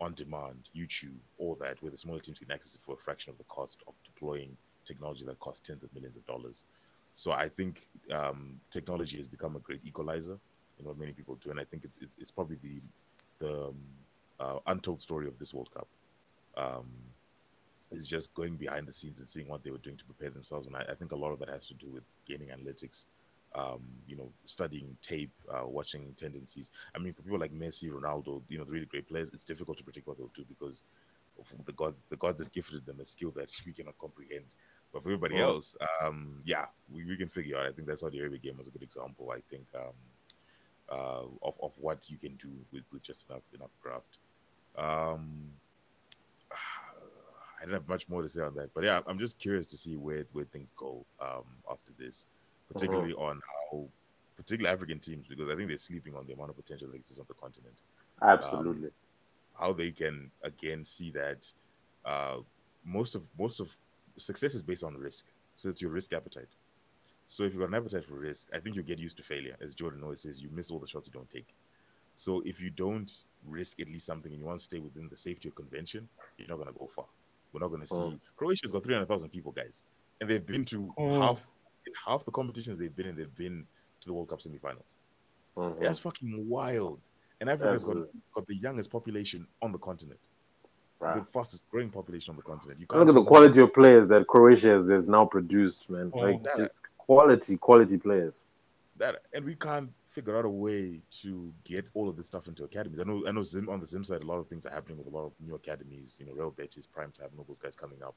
on 0.00 0.14
demand, 0.14 0.68
YouTube, 0.76 1.16
all 1.38 1.56
that, 1.60 1.82
where 1.82 1.90
the 1.90 1.98
smaller 1.98 2.20
teams 2.20 2.38
can 2.38 2.50
access 2.50 2.74
it 2.74 2.80
for 2.84 2.94
a 2.94 2.96
fraction 2.96 3.30
of 3.30 3.38
the 3.38 3.44
cost 3.44 3.82
of 3.86 3.94
deploying 4.04 4.56
technology 4.84 5.24
that 5.24 5.38
costs 5.40 5.66
tens 5.66 5.84
of 5.84 5.92
millions 5.92 6.16
of 6.16 6.24
dollars. 6.26 6.64
So 7.14 7.32
I 7.32 7.48
think 7.48 7.86
um, 8.12 8.60
technology 8.70 9.16
has 9.16 9.26
become 9.26 9.56
a 9.56 9.58
great 9.58 9.84
equalizer 9.84 10.38
in 10.78 10.84
what 10.84 10.98
many 10.98 11.12
people 11.12 11.36
do, 11.42 11.50
and 11.50 11.58
I 11.58 11.64
think 11.64 11.84
it's 11.84 11.98
it's, 11.98 12.18
it's 12.18 12.30
probably 12.30 12.58
the 12.62 12.80
the 13.40 13.54
um, 13.68 13.76
uh, 14.38 14.58
untold 14.66 15.00
story 15.00 15.26
of 15.26 15.38
this 15.38 15.52
World 15.52 15.70
Cup. 15.74 15.88
Um, 16.56 16.86
is 17.90 18.06
just 18.06 18.34
going 18.34 18.56
behind 18.56 18.86
the 18.86 18.92
scenes 18.92 19.18
and 19.18 19.28
seeing 19.28 19.48
what 19.48 19.64
they 19.64 19.70
were 19.70 19.78
doing 19.78 19.96
to 19.96 20.04
prepare 20.04 20.28
themselves, 20.30 20.66
and 20.66 20.76
I, 20.76 20.80
I 20.90 20.94
think 20.94 21.12
a 21.12 21.16
lot 21.16 21.32
of 21.32 21.38
that 21.38 21.48
has 21.48 21.66
to 21.68 21.74
do 21.74 21.86
with 21.88 22.02
gaining 22.26 22.48
analytics. 22.48 23.06
Um, 23.54 23.80
you 24.06 24.14
know, 24.14 24.30
studying 24.44 24.96
tape, 25.02 25.32
uh, 25.50 25.66
watching 25.66 26.14
tendencies. 26.18 26.70
I 26.94 26.98
mean, 26.98 27.14
for 27.14 27.22
people 27.22 27.38
like 27.38 27.52
Messi, 27.52 27.90
Ronaldo, 27.90 28.42
you 28.48 28.58
know, 28.58 28.64
the 28.64 28.70
really 28.70 28.84
great 28.84 29.08
players, 29.08 29.30
it's 29.32 29.42
difficult 29.42 29.78
to 29.78 29.84
predict 29.84 30.06
what 30.06 30.18
they'll 30.18 30.30
do 30.36 30.44
because 30.48 30.82
of 31.38 31.66
the 31.66 31.72
gods, 31.72 32.04
the 32.10 32.16
gods 32.16 32.40
have 32.40 32.52
gifted 32.52 32.84
them 32.84 33.00
a 33.00 33.04
skill 33.04 33.30
that 33.36 33.50
we 33.66 33.72
cannot 33.72 33.98
comprehend. 33.98 34.44
But 34.92 35.02
for 35.02 35.10
everybody 35.10 35.38
else, 35.38 35.76
um, 36.02 36.40
yeah, 36.44 36.66
we, 36.92 37.04
we 37.04 37.16
can 37.16 37.28
figure 37.28 37.58
out. 37.58 37.66
I 37.66 37.72
think 37.72 37.86
that 37.88 37.98
Saudi 37.98 38.20
Arabia 38.20 38.38
game 38.38 38.58
was 38.58 38.68
a 38.68 38.70
good 38.70 38.82
example. 38.82 39.30
I 39.30 39.40
think 39.50 39.66
um, 39.74 39.92
uh, 40.90 41.24
of 41.42 41.54
of 41.62 41.72
what 41.78 42.08
you 42.08 42.16
can 42.16 42.36
do 42.36 42.48
with, 42.72 42.84
with 42.92 43.02
just 43.02 43.28
enough 43.28 43.42
enough 43.54 43.70
craft. 43.82 44.18
Um, 44.76 45.50
I 47.60 47.64
don't 47.64 47.74
have 47.74 47.88
much 47.88 48.08
more 48.08 48.22
to 48.22 48.28
say 48.28 48.40
on 48.40 48.54
that, 48.54 48.72
but 48.72 48.84
yeah, 48.84 49.00
I'm 49.06 49.18
just 49.18 49.38
curious 49.38 49.66
to 49.68 49.76
see 49.76 49.96
where 49.96 50.24
where 50.32 50.44
things 50.46 50.72
go 50.76 51.04
um, 51.20 51.44
after 51.70 51.92
this, 51.98 52.24
particularly 52.72 53.12
on 53.14 53.40
how, 53.70 53.86
particularly 54.36 54.72
African 54.72 54.98
teams, 55.00 55.26
because 55.28 55.48
I 55.48 55.56
think 55.56 55.68
they're 55.68 55.78
sleeping 55.78 56.14
on 56.14 56.26
the 56.26 56.32
amount 56.34 56.50
of 56.50 56.56
potential 56.56 56.88
that 56.88 56.96
exists 56.96 57.18
on 57.20 57.26
the 57.28 57.34
continent 57.34 57.74
Absolutely. 58.22 58.90
how 59.58 59.72
they 59.72 59.90
can 59.90 60.30
again 60.42 60.84
see 60.84 61.10
that 61.12 61.50
uh, 62.04 62.38
most 62.84 63.14
of 63.14 63.22
most 63.38 63.60
of 63.60 63.76
success 64.16 64.54
is 64.54 64.62
based 64.62 64.84
on 64.84 64.96
risk. 64.96 65.26
So 65.54 65.68
it's 65.68 65.82
your 65.82 65.90
risk 65.90 66.12
appetite. 66.12 66.48
So 67.26 67.42
if 67.44 67.52
you've 67.52 67.60
got 67.60 67.68
an 67.68 67.74
appetite 67.74 68.04
for 68.04 68.14
risk, 68.14 68.48
I 68.54 68.58
think 68.58 68.74
you 68.76 68.82
get 68.82 68.98
used 68.98 69.16
to 69.18 69.22
failure. 69.22 69.56
As 69.60 69.74
Jordan 69.74 70.02
always 70.02 70.20
says, 70.20 70.40
you 70.42 70.48
miss 70.52 70.70
all 70.70 70.78
the 70.78 70.86
shots 70.86 71.06
you 71.08 71.12
don't 71.12 71.28
take. 71.30 71.48
So 72.16 72.42
if 72.46 72.60
you 72.60 72.70
don't 72.70 73.12
risk 73.46 73.80
at 73.80 73.86
least 73.86 74.06
something 74.06 74.32
and 74.32 74.40
you 74.40 74.46
want 74.46 74.58
to 74.58 74.64
stay 74.64 74.78
within 74.78 75.08
the 75.08 75.16
safety 75.16 75.48
of 75.48 75.54
convention, 75.54 76.08
you're 76.36 76.48
not 76.48 76.56
going 76.56 76.72
to 76.72 76.78
go 76.78 76.86
far. 76.86 77.04
We're 77.52 77.60
not 77.60 77.68
going 77.68 77.82
to 77.82 77.86
see. 77.86 77.94
Mm. 77.94 78.18
Croatia's 78.36 78.72
got 78.72 78.82
300,000 78.82 79.30
people, 79.30 79.52
guys, 79.52 79.82
and 80.20 80.28
they've 80.28 80.44
been 80.44 80.64
to 80.66 80.92
Mm. 80.98 81.18
half 81.20 81.46
in 81.88 81.94
half 82.06 82.24
the 82.24 82.30
competitions 82.30 82.78
they've 82.78 82.94
been 82.94 83.06
in. 83.06 83.16
They've 83.16 83.34
been 83.34 83.66
to 84.00 84.06
the 84.06 84.12
World 84.12 84.28
Cup 84.28 84.40
semifinals. 84.40 84.94
Mhm. 85.56 85.80
That's 85.80 85.98
fucking 85.98 86.48
wild. 86.48 87.00
And 87.40 87.48
Africa's 87.50 87.84
got, 87.84 87.96
got 88.34 88.46
the 88.46 88.54
youngest 88.56 88.90
population 88.90 89.46
on 89.62 89.72
the 89.72 89.78
continent, 89.78 90.18
Wow. 91.00 91.14
the 91.18 91.24
fastest 91.24 91.68
growing 91.70 91.90
population 91.90 92.32
on 92.32 92.36
the 92.36 92.42
continent. 92.42 92.80
You 92.80 92.86
can 92.86 92.98
Look 92.98 93.08
at 93.08 93.14
the 93.14 93.24
quality 93.24 93.60
of 93.60 93.72
players 93.72 94.08
that 94.08 94.26
Croatia 94.26 94.78
has, 94.78 94.88
has 94.88 95.06
now 95.06 95.24
produced, 95.24 95.88
man. 95.88 96.10
Oh, 96.14 96.18
Like 96.18 96.42
that- 96.44 96.56
just 96.58 96.74
quality, 96.96 97.56
quality 97.56 97.96
players. 97.96 98.34
that, 98.96 99.22
and 99.32 99.44
we 99.44 99.54
can't 99.54 99.92
figure 100.08 100.36
out 100.36 100.44
a 100.44 100.48
way 100.48 101.00
to 101.22 101.52
get 101.62 101.86
all 101.94 102.08
of 102.08 102.16
this 102.16 102.26
stuff 102.26 102.48
into 102.48 102.64
academies. 102.64 102.98
I 102.98 103.04
know, 103.04 103.24
I 103.28 103.30
know, 103.30 103.44
Zim, 103.44 103.68
on 103.68 103.78
the 103.78 103.86
Zim 103.86 104.02
side, 104.02 104.22
a 104.22 104.26
lot 104.26 104.38
of 104.38 104.48
things 104.48 104.66
are 104.66 104.70
happening 104.70 104.98
with 104.98 105.06
a 105.06 105.10
lot 105.16 105.26
of 105.26 105.32
new 105.38 105.54
academies. 105.54 106.18
You 106.18 106.26
know, 106.26 106.32
Real 106.32 106.50
Betis, 106.50 106.88
Prime 106.88 107.12
Time, 107.12 107.28
all 107.38 107.44
those 107.46 107.60
guys 107.60 107.76
coming 107.76 108.02
up. 108.02 108.16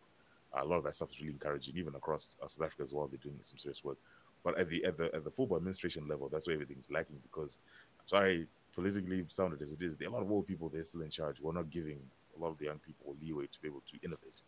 A 0.54 0.66
lot 0.66 0.78
of 0.78 0.84
that 0.84 0.96
stuff 0.96 1.12
is 1.12 1.20
really 1.20 1.34
encouraging, 1.34 1.78
even 1.78 1.96
across 1.96 2.36
uh, 2.44 2.48
South 2.48 2.66
Africa 2.66 2.84
as 2.84 2.94
well. 2.94 3.08
They're 3.08 3.18
doing 3.18 3.38
some 3.42 3.58
serious 3.58 3.84
work. 3.84 3.98
But 4.44 4.58
at 4.58 4.70
the 4.70 4.84
at 4.86 4.98
the 4.98 5.14
at 5.16 5.24
the 5.24 5.32
football 5.32 5.58
administration 5.58 6.08
level, 6.08 6.30
that's 6.30 6.48
where 6.48 6.56
everything's 6.56 6.90
lacking 6.90 7.20
because 7.24 7.60
I'm 8.00 8.08
sorry, 8.08 8.48
politically 8.74 9.24
sounded 9.28 9.62
as 9.62 9.72
it 9.72 9.82
is, 9.82 9.98
there 9.98 10.08
are 10.08 10.12
a 10.12 10.14
lot 10.16 10.24
of 10.24 10.32
old 10.32 10.48
people 10.48 10.70
they're 10.70 10.84
still 10.84 11.02
in 11.02 11.10
charge. 11.10 11.40
We're 11.40 11.54
not 11.54 11.70
giving 11.70 12.00
a 12.36 12.42
lot 12.42 12.50
of 12.50 12.58
the 12.58 12.66
young 12.66 12.80
people 12.80 13.16
leeway 13.22 13.48
to 13.48 13.62
be 13.62 13.68
able 13.68 13.84
to 13.92 14.00
innovate. 14.04 14.42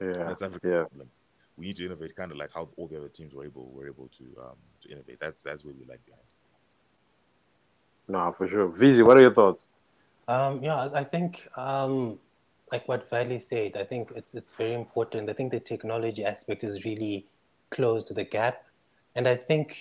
Yeah, 0.00 0.24
That's 0.28 0.42
Africa's 0.42 0.70
yeah. 0.70 0.80
problem. 0.82 1.10
We 1.56 1.66
need 1.66 1.76
to 1.76 1.86
innovate, 1.86 2.16
kind 2.16 2.32
of 2.32 2.36
like 2.36 2.50
how 2.52 2.68
all 2.76 2.88
the 2.88 2.96
other 2.96 3.08
teams 3.08 3.32
were 3.32 3.44
able 3.44 3.70
were 3.72 3.86
able 3.86 4.08
to 4.18 4.24
um, 4.40 4.56
to 4.82 4.90
innovate. 4.90 5.18
That's 5.20 5.42
that's 5.42 5.64
where 5.64 5.74
we 5.74 5.84
lag 5.86 6.04
behind. 6.04 6.22
No, 8.06 8.34
for 8.36 8.48
sure. 8.48 8.68
Vizi, 8.68 9.04
what 9.04 9.16
are 9.16 9.20
your 9.20 9.34
thoughts? 9.34 9.64
Um, 10.28 10.62
yeah, 10.62 10.76
I 10.76 11.00
I 11.00 11.04
think 11.04 11.48
um, 11.56 12.18
like 12.74 12.88
what 12.88 13.08
Vale 13.08 13.38
said, 13.40 13.76
I 13.76 13.84
think 13.84 14.10
it's 14.16 14.34
it's 14.34 14.52
very 14.54 14.74
important. 14.74 15.30
I 15.30 15.32
think 15.32 15.52
the 15.52 15.60
technology 15.60 16.24
aspect 16.24 16.62
has 16.62 16.84
really 16.84 17.26
closed 17.70 18.12
the 18.12 18.24
gap, 18.24 18.56
and 19.14 19.28
I 19.28 19.36
think 19.36 19.76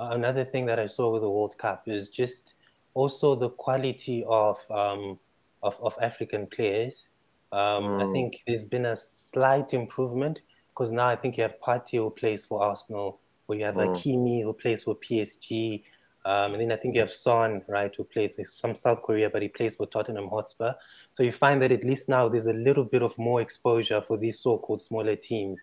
uh, 0.00 0.10
another 0.12 0.44
thing 0.46 0.64
that 0.66 0.78
I 0.78 0.86
saw 0.86 1.10
with 1.12 1.20
the 1.20 1.28
World 1.28 1.58
Cup 1.58 1.82
is 1.86 2.08
just 2.08 2.54
also 2.94 3.34
the 3.34 3.50
quality 3.50 4.24
of 4.26 4.56
um, 4.70 5.18
of, 5.62 5.76
of 5.82 5.94
African 6.00 6.46
players. 6.46 7.08
Um, 7.52 7.84
I 8.00 8.04
Mm. 8.04 8.12
think 8.14 8.40
there's 8.46 8.64
been 8.64 8.86
a 8.86 8.96
slight 8.96 9.74
improvement 9.74 10.40
because 10.70 10.90
now 10.92 11.08
I 11.08 11.16
think 11.16 11.36
you 11.36 11.42
have 11.42 11.60
Partey 11.60 11.98
who 11.98 12.08
plays 12.08 12.46
for 12.46 12.62
Arsenal, 12.62 13.20
or 13.48 13.54
you 13.54 13.66
have 13.66 13.74
Mm. 13.74 13.84
Hakimi 13.84 14.42
who 14.42 14.54
plays 14.54 14.84
for 14.84 14.94
PSG, 14.94 15.82
um, 16.24 16.52
and 16.52 16.60
then 16.60 16.72
I 16.72 16.76
think 16.76 16.94
you 16.94 17.00
have 17.00 17.12
Son, 17.12 17.62
right, 17.68 17.94
who 17.96 18.04
plays 18.04 18.32
from 18.60 18.74
South 18.74 19.02
Korea, 19.02 19.30
but 19.30 19.42
he 19.42 19.48
plays 19.48 19.76
for 19.76 19.86
Tottenham 19.86 20.28
Hotspur. 20.28 20.74
So 21.12 21.22
you 21.22 21.32
find 21.32 21.60
that 21.62 21.72
at 21.72 21.84
least 21.84 22.08
now 22.08 22.28
there's 22.28 22.46
a 22.46 22.52
little 22.52 22.84
bit 22.84 23.02
of 23.02 23.16
more 23.18 23.40
exposure 23.40 24.02
for 24.06 24.18
these 24.18 24.40
so-called 24.40 24.80
smaller 24.80 25.16
teams. 25.16 25.60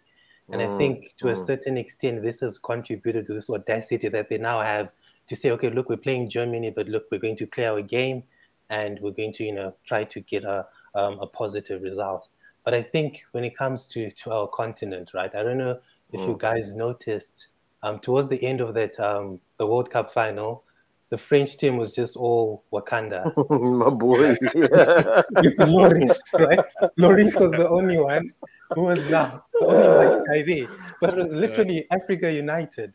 And 0.52 0.62
I 0.62 0.68
Mm, 0.68 0.78
think 0.78 1.14
to 1.18 1.30
a 1.30 1.34
mm. 1.34 1.46
certain 1.46 1.78
extent, 1.78 2.24
this 2.24 2.40
has 2.40 2.58
contributed 2.58 3.26
to 3.28 3.34
this 3.34 3.50
audacity 3.50 4.08
that 4.08 4.30
they 4.30 4.38
now 4.38 4.62
have 4.62 4.92
to 5.28 5.36
say, 5.36 5.52
okay, 5.52 5.70
look, 5.70 5.90
we're 5.90 5.98
playing 5.98 6.30
Germany, 6.30 6.72
but 6.72 6.88
look, 6.88 7.06
we're 7.12 7.20
going 7.20 7.36
to 7.38 7.48
play 7.48 7.66
our 7.66 7.82
game, 7.82 8.24
and 8.70 9.00
we're 9.02 9.12
going 9.12 9.34
to, 9.34 9.44
you 9.44 9.54
know, 9.54 9.76
try 9.86 10.06
to 10.06 10.20
get 10.22 10.44
a 10.44 10.66
um, 10.96 11.20
a 11.20 11.28
positive 11.28 11.82
result. 11.84 12.30
But 12.64 12.74
I 12.74 12.82
think 12.82 13.22
when 13.32 13.44
it 13.44 13.58
comes 13.58 13.88
to 13.88 14.10
to 14.10 14.32
our 14.32 14.48
continent, 14.48 15.12
right? 15.14 15.34
I 15.36 15.44
don't 15.44 15.58
know 15.58 15.80
if 16.14 16.22
mm. 16.22 16.28
you 16.28 16.38
guys 16.40 16.74
noticed 16.74 17.48
um, 17.84 18.00
towards 18.00 18.30
the 18.30 18.42
end 18.44 18.62
of 18.62 18.74
that 18.74 19.00
um, 19.00 19.40
the 19.58 19.68
World 19.68 19.90
Cup 19.90 20.12
final, 20.12 20.64
the 21.10 21.18
French 21.18 21.58
team 21.58 21.78
was 21.78 21.94
just 21.94 22.16
all 22.16 22.64
Wakanda. 22.72 23.34
My 23.50 23.90
boy. 23.90 24.36
Lloris, 25.66 26.20
right? 26.34 26.60
Lloris 27.00 27.40
was 27.40 27.52
the 27.52 27.68
only 27.70 27.98
one 27.98 28.32
who 28.76 28.84
was 28.84 29.00
now 29.10 29.44
the 29.54 29.66
only 29.66 29.88
white 29.88 30.26
guy 30.28 30.42
there. 30.44 30.68
But 31.00 31.12
it 31.12 31.18
was 31.18 31.32
literally 31.32 31.88
Africa 31.92 32.32
United. 32.32 32.94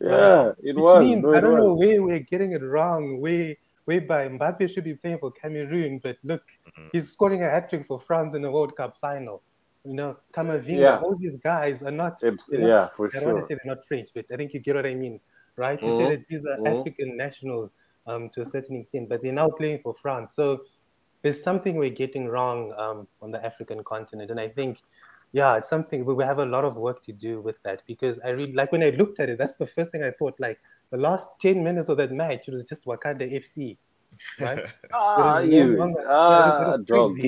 Yeah, 0.00 0.52
it 0.62 0.74
Which 0.74 0.76
was. 0.76 1.04
means 1.04 1.24
no, 1.24 1.34
I 1.34 1.40
don't 1.40 1.52
was. 1.52 1.62
know 1.62 1.74
where 1.74 2.02
we're 2.02 2.20
getting 2.20 2.52
it 2.52 2.62
wrong. 2.62 3.20
Where 3.20 3.54
whereby 3.84 4.28
Mbappe 4.28 4.72
should 4.72 4.84
be 4.84 4.94
playing 4.94 5.18
for 5.18 5.30
Cameroon, 5.32 6.00
but 6.02 6.16
look, 6.24 6.42
mm-hmm. 6.66 6.88
he's 6.92 7.12
scoring 7.12 7.42
a 7.42 7.50
hat 7.50 7.68
trick 7.68 7.86
for 7.86 8.00
France 8.00 8.34
in 8.34 8.42
the 8.42 8.50
World 8.50 8.74
Cup 8.76 8.96
final. 9.00 9.42
You 9.84 9.94
know, 9.94 10.16
Camavinga, 10.32 10.78
yeah. 10.78 10.98
all 10.98 11.16
these 11.16 11.36
guys 11.36 11.82
are 11.82 11.90
not. 11.90 12.22
It's, 12.22 12.50
not 12.50 12.60
yeah, 12.60 12.88
for 12.96 13.08
I 13.08 13.10
sure. 13.10 13.20
don't 13.20 13.32
want 13.32 13.42
to 13.42 13.48
say 13.48 13.58
they're 13.62 13.74
not 13.74 13.84
French, 13.84 14.10
but 14.14 14.24
I 14.32 14.36
think 14.36 14.54
you 14.54 14.60
get 14.60 14.76
what 14.76 14.86
I 14.86 14.94
mean, 14.94 15.20
right? 15.56 15.78
To 15.80 15.86
mm-hmm. 15.86 16.04
say 16.04 16.16
that 16.16 16.28
these 16.28 16.46
are 16.46 16.56
mm-hmm. 16.56 16.80
African 16.80 17.16
nationals 17.16 17.72
um, 18.06 18.28
to 18.30 18.42
a 18.42 18.46
certain 18.46 18.76
extent, 18.76 19.08
but 19.08 19.22
they're 19.22 19.32
now 19.32 19.48
playing 19.48 19.80
for 19.82 19.94
France. 19.94 20.34
So 20.34 20.62
there's 21.22 21.42
something 21.42 21.76
we're 21.76 21.90
getting 21.90 22.28
wrong 22.28 22.72
um, 22.76 23.06
on 23.20 23.30
the 23.30 23.44
African 23.44 23.82
continent, 23.84 24.30
and 24.30 24.40
I 24.40 24.48
think, 24.48 24.78
yeah, 25.32 25.56
it's 25.56 25.68
something 25.68 26.04
we 26.04 26.24
have 26.24 26.38
a 26.38 26.44
lot 26.44 26.64
of 26.64 26.76
work 26.76 27.02
to 27.04 27.12
do 27.12 27.40
with 27.40 27.56
that 27.62 27.82
because 27.86 28.18
I 28.24 28.30
really 28.30 28.52
like 28.52 28.72
when 28.72 28.82
I 28.82 28.90
looked 28.90 29.18
at 29.20 29.30
it. 29.30 29.38
That's 29.38 29.56
the 29.56 29.66
first 29.66 29.90
thing 29.92 30.02
I 30.02 30.10
thought. 30.10 30.34
Like 30.38 30.60
the 30.90 30.98
last 30.98 31.30
ten 31.40 31.64
minutes 31.64 31.88
of 31.88 31.96
that 31.98 32.12
match, 32.12 32.48
it 32.48 32.52
was 32.52 32.64
just 32.64 32.84
Wakanda 32.84 33.32
FC, 33.32 33.78
right? 34.40 34.64
ah, 34.92 35.38
you, 35.38 35.80
ah, 36.06 36.76
dog. 36.84 37.18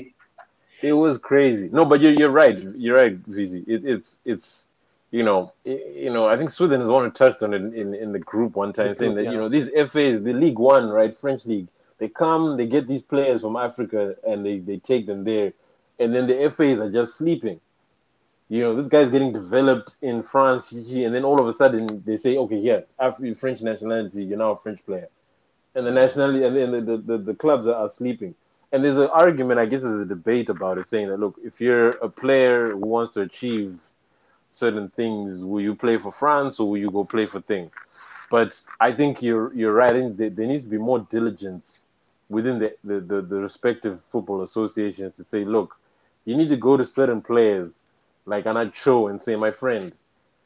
It 0.83 0.93
was 0.93 1.17
crazy. 1.17 1.71
No, 1.73 1.87
but 1.87 2.03
you're 2.03 2.13
you're 2.13 2.31
right. 2.31 2.59
You're 2.77 2.97
right, 2.97 3.23
Vizi. 3.31 3.65
It, 3.67 3.87
it's 3.87 4.19
it's 4.27 4.67
you 5.15 5.23
know 5.23 5.53
you 5.65 6.13
know 6.13 6.27
I 6.27 6.37
think 6.37 6.51
Sweden 6.51 6.81
has 6.81 6.91
one 6.91 7.11
touched 7.13 7.41
on 7.43 7.55
it 7.55 7.63
in, 7.63 7.73
in, 7.73 7.95
in 7.95 8.13
the 8.13 8.19
group 8.19 8.57
one 8.57 8.73
time, 8.73 8.89
the 8.89 8.95
saying 8.97 9.15
group, 9.15 9.25
that 9.25 9.31
yeah. 9.31 9.33
you 9.33 9.39
know 9.43 9.49
these 9.49 9.69
FAs, 9.69 10.23
the 10.23 10.33
League 10.33 10.59
One, 10.59 10.89
right, 10.89 11.17
French 11.17 11.47
league, 11.47 11.69
they 11.99 12.09
come, 12.09 12.57
they 12.57 12.67
get 12.67 12.89
these 12.89 13.03
players 13.03 13.43
from 13.43 13.55
Africa, 13.55 14.17
and 14.27 14.45
they 14.45 14.59
they 14.59 14.79
take 14.79 15.07
them 15.07 15.23
there, 15.23 15.53
and 16.01 16.13
then 16.13 16.27
the 16.27 16.51
FAs 16.51 16.81
are 16.81 16.91
just 16.91 17.17
sleeping. 17.17 17.61
You 18.49 18.61
know, 18.63 18.75
this 18.77 18.89
guy's 18.89 19.11
getting 19.11 19.33
developed 19.33 19.97
in 20.03 20.23
France, 20.23 20.73
and 20.73 21.15
then 21.15 21.25
all 21.25 21.41
of 21.41 21.47
a 21.47 21.55
sudden 21.55 22.03
they 22.05 22.17
say, 22.17 22.37
okay, 22.37 22.59
yeah, 22.59 22.81
after 22.99 23.33
French 23.37 23.63
nationality, 23.63 24.25
you're 24.25 24.39
now 24.39 24.51
a 24.51 24.59
French 24.59 24.85
player, 24.85 25.09
and 25.77 25.87
the 25.87 25.93
nationality, 25.93 26.43
and 26.45 26.57
then 26.57 26.73
the, 26.73 26.81
the, 26.81 26.97
the, 26.97 27.19
the 27.19 27.35
clubs 27.35 27.69
are, 27.69 27.75
are 27.75 27.89
sleeping 27.89 28.35
and 28.73 28.85
there's 28.85 28.99
an 28.99 29.07
argument, 29.13 29.61
I 29.61 29.67
guess, 29.67 29.83
there's 29.83 30.01
a 30.01 30.05
debate 30.05 30.49
about 30.49 30.79
it, 30.79 30.89
saying 30.89 31.09
that 31.09 31.21
look, 31.21 31.37
if 31.45 31.61
you're 31.61 31.91
a 31.91 32.09
player 32.09 32.73
who 32.73 32.79
wants 32.79 33.15
to 33.15 33.21
achieve 33.21 33.79
certain 34.55 34.89
things, 34.91 35.41
will 35.41 35.61
you 35.61 35.75
play 35.75 35.99
for 35.99 36.13
France 36.13 36.61
or 36.61 36.71
will 36.71 36.79
you 36.79 36.91
go 36.91 37.05
play 37.05 37.27
for 37.27 37.41
thing? 37.41 37.71
But 38.31 38.59
I 38.81 38.93
think 38.93 39.21
you're 39.21 39.53
you're 39.55 39.73
right. 39.73 40.17
There, 40.17 40.31
there 40.31 40.47
needs 40.47 40.63
to 40.63 40.71
be 40.71 40.79
more 40.79 41.01
diligence 41.01 41.87
within 42.29 42.59
the, 42.59 42.75
the, 42.83 43.01
the, 43.01 43.21
the 43.21 43.37
respective 43.37 44.01
football 44.11 44.43
associations 44.43 45.15
to 45.17 45.25
say, 45.25 45.45
look, 45.45 45.77
you 46.25 46.37
need 46.37 46.49
to 46.49 46.57
go 46.57 46.77
to 46.77 46.85
certain 46.85 47.21
players 47.21 47.85
like 48.25 48.45
Anacho 48.45 49.11
and 49.11 49.21
say, 49.21 49.37
my 49.37 49.51
friend, 49.51 49.93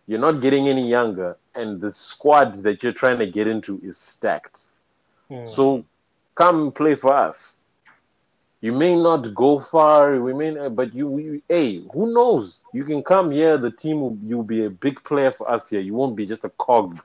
you're 0.07 0.19
not 0.19 0.41
getting 0.41 0.69
any 0.69 0.89
younger, 0.89 1.37
and 1.55 1.81
the 1.81 1.93
squad 1.93 2.55
that 2.63 2.83
you're 2.83 2.93
trying 2.93 3.19
to 3.19 3.27
get 3.27 3.47
into 3.47 3.81
is 3.85 3.97
stacked. 3.97 4.63
Mm. 5.31 5.49
So 5.49 5.85
come 6.35 6.73
play 6.73 6.95
for 6.95 7.13
us 7.13 7.59
you 8.61 8.73
may 8.73 8.97
not 8.97 9.35
go 9.35 9.61
far, 9.61 10.21
we 10.21 10.35
may, 10.35 10.69
but 10.69 10.93
you, 10.93 11.41
hey, 11.49 11.81
who 11.93 12.13
knows? 12.13 12.61
You 12.73 12.85
can 12.85 13.05
come 13.05 13.31
here. 13.31 13.57
The 13.57 13.71
team 13.71 14.01
will 14.01 14.19
you'll 14.25 14.43
be 14.43 14.65
a 14.65 14.71
big 14.71 15.03
player 15.05 15.31
for 15.31 15.51
us 15.51 15.71
here. 15.71 15.81
You 15.81 15.95
won't 15.95 16.17
be 16.17 16.27
just 16.27 16.45
a 16.45 16.49
cog 16.51 17.01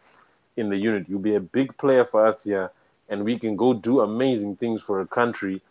in 0.58 0.70
the 0.70 0.78
unit. 0.78 1.08
You'll 1.08 1.20
be 1.20 1.36
a 1.36 1.39
big 1.39 1.78
player 1.78 2.06
for 2.06 2.26
us 2.26 2.43
here, 2.43 2.72
and 3.08 3.24
we 3.24 3.38
can 3.38 3.56
go 3.56 3.74
do 3.74 4.01
amazing 4.01 4.56
things 4.56 4.82
for 4.82 5.01
a 5.01 5.06
country 5.06 5.62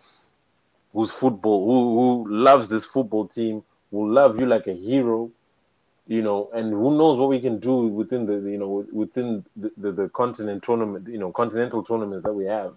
whose 0.92 1.10
football, 1.10 1.66
who 1.66 2.24
who 2.24 2.32
loves 2.32 2.68
this 2.68 2.84
football 2.84 3.26
team, 3.26 3.64
will 3.90 4.08
love 4.08 4.38
you 4.38 4.46
like 4.46 4.68
a 4.68 4.74
hero, 4.74 5.32
you 6.06 6.22
know. 6.22 6.48
And 6.54 6.70
who 6.70 6.96
knows 6.96 7.18
what 7.18 7.28
we 7.28 7.40
can 7.40 7.58
do 7.58 7.88
within 7.88 8.26
the 8.26 8.34
you 8.34 8.58
know 8.58 8.86
within 8.92 9.44
the, 9.56 9.72
the, 9.76 9.90
the 9.90 10.08
continent 10.10 10.62
tournament, 10.62 11.08
you 11.08 11.18
know, 11.18 11.32
continental 11.32 11.82
tournaments 11.82 12.24
that 12.24 12.32
we 12.34 12.44
have. 12.44 12.76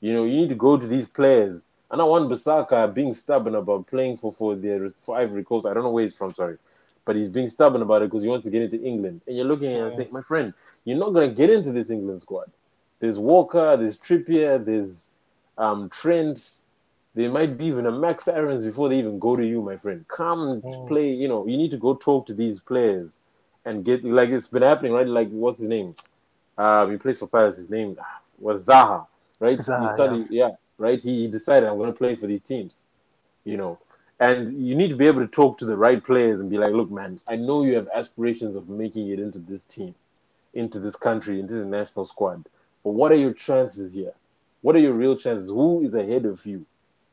You 0.00 0.14
know, 0.14 0.24
you 0.24 0.36
need 0.36 0.48
to 0.48 0.56
go 0.56 0.76
to 0.76 0.86
these 0.86 1.06
players 1.06 1.62
and 1.90 2.00
I 2.00 2.04
Wan-Bissaka 2.04 2.94
being 2.94 3.14
stubborn 3.14 3.54
about 3.54 3.86
playing 3.86 4.18
for 4.18 4.32
for 4.32 4.54
the 4.54 4.92
for 5.00 5.16
Ivory 5.16 5.44
Coast. 5.44 5.66
I 5.66 5.74
don't 5.74 5.82
know 5.82 5.90
where 5.90 6.04
he's 6.04 6.14
from, 6.14 6.32
sorry, 6.34 6.56
but 7.04 7.16
he's 7.16 7.28
being 7.28 7.48
stubborn 7.48 7.82
about 7.82 8.02
it 8.02 8.10
because 8.10 8.22
he 8.22 8.28
wants 8.28 8.44
to 8.44 8.50
get 8.50 8.62
into 8.62 8.80
England. 8.80 9.22
And 9.26 9.36
you're 9.36 9.46
looking 9.46 9.72
at 9.72 9.80
him 9.80 9.86
and 9.86 9.96
saying, 9.96 10.08
my 10.12 10.22
friend, 10.22 10.54
you're 10.84 10.98
not 10.98 11.10
gonna 11.10 11.28
get 11.28 11.50
into 11.50 11.72
this 11.72 11.90
England 11.90 12.22
squad. 12.22 12.50
There's 13.00 13.18
Walker, 13.18 13.76
there's 13.76 13.98
Trippier, 13.98 14.64
there's 14.64 15.12
um, 15.58 15.90
Trent. 15.90 16.58
There 17.14 17.28
might 17.28 17.58
be 17.58 17.66
even 17.66 17.86
a 17.86 17.90
Max 17.90 18.28
Aarons 18.28 18.64
before 18.64 18.88
they 18.88 18.98
even 18.98 19.18
go 19.18 19.34
to 19.34 19.44
you, 19.44 19.62
my 19.62 19.76
friend. 19.76 20.06
Come 20.06 20.62
oh. 20.64 20.86
play. 20.86 21.10
You 21.10 21.26
know, 21.26 21.44
you 21.46 21.56
need 21.56 21.72
to 21.72 21.76
go 21.76 21.94
talk 21.94 22.26
to 22.28 22.34
these 22.34 22.60
players 22.60 23.18
and 23.64 23.84
get 23.84 24.04
like 24.04 24.30
it's 24.30 24.46
been 24.46 24.62
happening, 24.62 24.92
right? 24.92 25.06
Like 25.06 25.28
what's 25.30 25.58
his 25.58 25.68
name? 25.68 25.96
Uh, 26.56 26.86
he 26.86 26.98
plays 26.98 27.18
for 27.18 27.26
Paris. 27.26 27.56
His 27.56 27.68
name 27.68 27.98
was 28.38 28.66
Zaha, 28.66 29.06
right? 29.40 29.58
Zaha, 29.58 29.94
studied, 29.94 30.26
yeah. 30.30 30.48
yeah 30.48 30.54
right? 30.80 31.00
He, 31.00 31.28
decided 31.28 31.68
I'm 31.68 31.76
going 31.76 31.92
to 31.92 31.96
play 31.98 32.16
for 32.16 32.26
these 32.26 32.40
teams, 32.40 32.80
you 33.44 33.56
know. 33.56 33.78
And 34.18 34.66
you 34.66 34.74
need 34.74 34.88
to 34.88 34.96
be 34.96 35.06
able 35.06 35.20
to 35.20 35.28
talk 35.28 35.58
to 35.58 35.64
the 35.64 35.76
right 35.76 36.02
players 36.02 36.40
and 36.40 36.50
be 36.50 36.58
like, 36.58 36.72
look, 36.72 36.90
man, 36.90 37.20
I 37.28 37.36
know 37.36 37.62
you 37.62 37.74
have 37.76 37.88
aspirations 37.94 38.56
of 38.56 38.68
making 38.68 39.08
it 39.08 39.18
into 39.18 39.38
this 39.38 39.64
team, 39.64 39.94
into 40.52 40.80
this 40.80 40.96
country, 40.96 41.38
into 41.38 41.54
the 41.54 41.64
national 41.64 42.04
squad. 42.06 42.44
But 42.82 42.90
what 42.90 43.12
are 43.12 43.16
your 43.16 43.32
chances 43.32 43.92
here? 43.92 44.12
What 44.62 44.74
are 44.76 44.80
your 44.80 44.92
real 44.92 45.16
chances? 45.16 45.48
Who 45.48 45.82
is 45.82 45.94
ahead 45.94 46.26
of 46.26 46.44
you? 46.44 46.66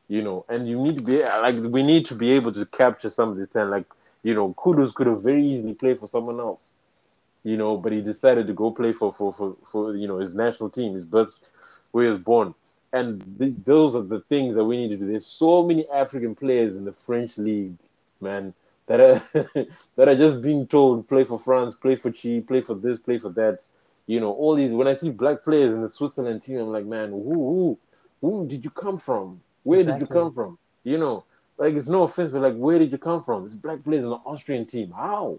You 0.08 0.22
know, 0.22 0.44
and 0.48 0.66
you 0.68 0.80
need 0.82 0.98
to 0.98 1.04
be 1.04 1.22
like 1.22 1.56
we 1.56 1.82
need 1.82 2.06
to 2.06 2.14
be 2.14 2.32
able 2.32 2.52
to 2.54 2.64
capture 2.66 3.10
some 3.10 3.28
of 3.28 3.36
this 3.36 3.50
talent. 3.50 3.70
Like, 3.70 3.84
you 4.22 4.34
know, 4.34 4.54
Kudus 4.54 4.94
could 4.94 5.06
have 5.06 5.22
very 5.22 5.46
easily 5.46 5.74
played 5.74 5.98
for 5.98 6.08
someone 6.08 6.40
else, 6.40 6.72
you 7.44 7.58
know, 7.58 7.76
but 7.76 7.92
he 7.92 8.00
decided 8.00 8.46
to 8.46 8.54
go 8.54 8.70
play 8.70 8.94
for 8.94 9.12
for 9.12 9.34
for, 9.34 9.56
for 9.70 9.94
you 9.94 10.08
know 10.08 10.18
his 10.18 10.34
national 10.34 10.70
team, 10.70 10.94
his 10.94 11.04
birth 11.04 11.32
where 11.92 12.06
he 12.06 12.10
was 12.10 12.20
born 12.20 12.54
and 12.92 13.38
th- 13.38 13.54
those 13.64 13.94
are 13.94 14.02
the 14.02 14.20
things 14.22 14.54
that 14.54 14.64
we 14.64 14.76
need 14.76 14.88
to 14.88 14.96
do. 14.96 15.06
There's 15.06 15.26
so 15.26 15.62
many 15.62 15.88
African 15.88 16.34
players 16.34 16.76
in 16.76 16.84
the 16.84 16.92
French 16.92 17.36
league, 17.38 17.76
man, 18.20 18.54
that 18.86 19.00
are 19.00 19.22
that 19.96 20.08
are 20.08 20.16
just 20.16 20.40
being 20.42 20.66
told 20.66 21.08
play 21.08 21.24
for 21.24 21.38
France, 21.38 21.74
play 21.74 21.96
for 21.96 22.10
Chi, 22.10 22.42
play 22.46 22.60
for 22.60 22.74
this, 22.74 22.98
play 22.98 23.18
for 23.18 23.30
that. 23.30 23.64
You 24.06 24.20
know, 24.20 24.32
all 24.32 24.54
these. 24.54 24.72
When 24.72 24.88
I 24.88 24.94
see 24.94 25.10
black 25.10 25.44
players 25.44 25.74
in 25.74 25.82
the 25.82 25.90
Switzerland 25.90 26.42
team, 26.42 26.58
I'm 26.58 26.72
like, 26.72 26.86
man, 26.86 27.10
who 27.10 27.34
who 27.34 27.78
who 28.20 28.46
did 28.48 28.64
you 28.64 28.70
come 28.70 28.98
from? 28.98 29.40
Where 29.64 29.80
exactly. 29.80 30.00
did 30.00 30.08
you 30.08 30.14
come 30.14 30.32
from? 30.32 30.58
You 30.84 30.98
know, 30.98 31.24
like 31.58 31.74
it's 31.74 31.88
no 31.88 32.04
offense, 32.04 32.30
but 32.30 32.40
like, 32.40 32.56
where 32.56 32.78
did 32.78 32.90
you 32.90 32.98
come 32.98 33.22
from? 33.22 33.44
This 33.44 33.54
black 33.54 33.84
players 33.84 34.04
in 34.04 34.10
the 34.10 34.16
Austrian 34.16 34.64
team. 34.64 34.92
How? 34.92 35.38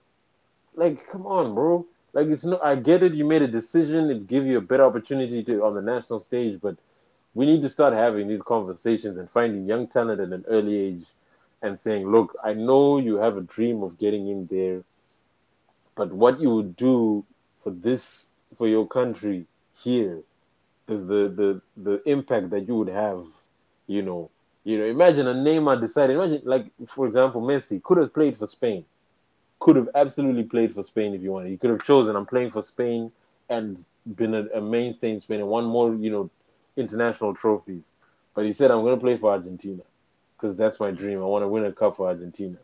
Like, 0.75 1.09
come 1.09 1.25
on, 1.25 1.55
bro. 1.55 1.85
Like 2.13 2.27
it's 2.27 2.43
no. 2.43 2.59
I 2.59 2.75
get 2.75 3.01
it. 3.01 3.13
You 3.13 3.25
made 3.25 3.41
a 3.41 3.47
decision. 3.47 4.09
It 4.11 4.27
give 4.27 4.45
you 4.45 4.57
a 4.57 4.61
better 4.61 4.85
opportunity 4.85 5.43
to 5.43 5.63
on 5.63 5.73
the 5.73 5.81
national 5.81 6.19
stage, 6.19 6.59
but 6.61 6.77
we 7.33 7.45
need 7.45 7.61
to 7.61 7.69
start 7.69 7.93
having 7.93 8.27
these 8.27 8.41
conversations 8.41 9.17
and 9.17 9.29
finding 9.29 9.65
young 9.65 9.87
talent 9.87 10.19
at 10.21 10.29
an 10.29 10.45
early 10.47 10.75
age 10.77 11.05
and 11.61 11.79
saying, 11.79 12.09
look, 12.09 12.35
I 12.43 12.53
know 12.53 12.97
you 12.97 13.17
have 13.17 13.37
a 13.37 13.41
dream 13.41 13.83
of 13.83 13.99
getting 13.99 14.27
in 14.27 14.47
there, 14.47 14.83
but 15.95 16.11
what 16.11 16.39
you 16.39 16.49
would 16.55 16.75
do 16.75 17.25
for 17.63 17.71
this, 17.71 18.29
for 18.57 18.67
your 18.67 18.87
country 18.87 19.45
here, 19.83 20.21
is 20.87 21.05
the 21.07 21.27
the 21.29 21.61
the 21.77 22.01
impact 22.09 22.49
that 22.51 22.67
you 22.67 22.75
would 22.75 22.87
have, 22.89 23.25
you 23.87 24.01
know. 24.01 24.29
You 24.63 24.77
know, 24.77 24.85
imagine 24.85 25.27
a 25.27 25.33
Neymar 25.33 25.79
decided, 25.81 26.15
imagine 26.15 26.41
like 26.45 26.65
for 26.87 27.07
example, 27.07 27.41
Messi 27.41 27.81
could 27.81 27.97
have 27.97 28.13
played 28.13 28.37
for 28.37 28.47
Spain. 28.47 28.85
Could 29.59 29.75
have 29.77 29.89
absolutely 29.95 30.43
played 30.43 30.73
for 30.73 30.83
Spain 30.83 31.13
if 31.13 31.21
you 31.21 31.31
wanted. 31.31 31.49
He 31.49 31.57
could 31.57 31.69
have 31.69 31.83
chosen, 31.83 32.15
I'm 32.15 32.25
playing 32.25 32.51
for 32.51 32.61
Spain 32.61 33.11
and 33.49 33.83
been 34.15 34.33
a, 34.33 34.45
a 34.55 34.61
mainstay 34.61 35.11
in 35.11 35.19
Spain 35.19 35.39
and 35.39 35.49
one 35.49 35.65
more, 35.65 35.95
you 35.95 36.11
know, 36.11 36.29
international 36.79 37.35
trophies, 37.35 37.85
but 38.33 38.45
he 38.45 38.53
said, 38.53 38.71
"I'm 38.71 38.81
going 38.81 38.95
to 38.95 39.01
play 39.01 39.17
for 39.17 39.31
Argentina 39.31 39.83
because 40.37 40.55
that's 40.57 40.79
my 40.79 40.91
dream. 40.91 41.19
I 41.19 41.25
want 41.25 41.43
to 41.43 41.47
win 41.47 41.65
a 41.65 41.71
cup 41.71 41.97
for 41.97 42.07
Argentina." 42.07 42.57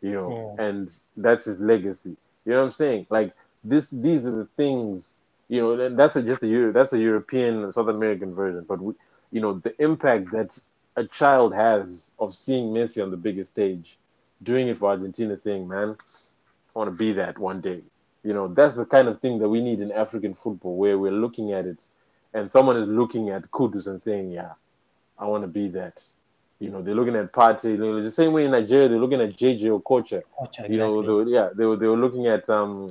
You 0.00 0.12
know, 0.12 0.54
yeah. 0.58 0.64
and 0.64 0.92
that's 1.16 1.46
his 1.46 1.60
legacy. 1.60 2.16
You 2.44 2.52
know 2.52 2.60
what 2.60 2.66
I'm 2.66 2.72
saying? 2.72 3.06
Like 3.10 3.34
this, 3.64 3.90
these 3.90 4.26
are 4.26 4.32
the 4.32 4.48
things. 4.56 5.18
You 5.48 5.60
know, 5.60 5.80
and 5.80 5.98
that's 5.98 6.16
a, 6.16 6.22
just 6.22 6.42
a 6.42 6.72
that's 6.72 6.92
a 6.92 6.98
European 6.98 7.72
South 7.72 7.88
American 7.88 8.34
version, 8.34 8.64
but 8.66 8.80
we, 8.80 8.94
you 9.30 9.40
know, 9.40 9.58
the 9.58 9.74
impact 9.82 10.32
that 10.32 10.58
a 10.96 11.04
child 11.04 11.54
has 11.54 12.10
of 12.18 12.34
seeing 12.34 12.72
Messi 12.72 13.02
on 13.02 13.10
the 13.10 13.16
biggest 13.16 13.50
stage, 13.50 13.98
doing 14.42 14.68
it 14.68 14.78
for 14.78 14.90
Argentina, 14.90 15.36
saying, 15.36 15.68
"Man, 15.68 15.96
I 16.74 16.78
want 16.78 16.88
to 16.88 16.96
be 16.96 17.12
that 17.14 17.38
one 17.38 17.60
day." 17.60 17.82
You 18.24 18.32
know, 18.32 18.48
that's 18.48 18.76
the 18.76 18.84
kind 18.84 19.08
of 19.08 19.20
thing 19.20 19.38
that 19.40 19.48
we 19.48 19.60
need 19.60 19.80
in 19.80 19.90
African 19.92 20.34
football, 20.34 20.76
where 20.76 20.98
we're 20.98 21.12
looking 21.12 21.52
at 21.52 21.66
it 21.66 21.84
and 22.34 22.50
someone 22.50 22.76
is 22.76 22.88
looking 22.88 23.30
at 23.30 23.50
Kudus 23.50 23.86
and 23.86 24.00
saying, 24.00 24.30
"Yeah, 24.30 24.52
I 25.18 25.26
want 25.26 25.44
to 25.44 25.48
be 25.48 25.68
that." 25.70 26.02
You 26.58 26.70
know, 26.70 26.80
they're 26.80 26.94
looking 26.94 27.16
at 27.16 27.34
know, 27.34 28.02
the 28.02 28.12
same 28.12 28.32
way 28.32 28.44
in 28.44 28.52
Nigeria, 28.52 28.88
they're 28.88 28.98
looking 28.98 29.20
at 29.20 29.36
JJ 29.36 29.62
Okocha. 29.80 30.22
Ocha, 30.40 30.70
You 30.70 30.78
know, 30.78 31.02
they 31.02 31.08
were, 31.08 31.28
yeah, 31.28 31.48
they 31.52 31.64
were 31.64 31.76
they 31.76 31.88
were 31.88 31.96
looking 31.96 32.28
at 32.28 32.48
um, 32.48 32.88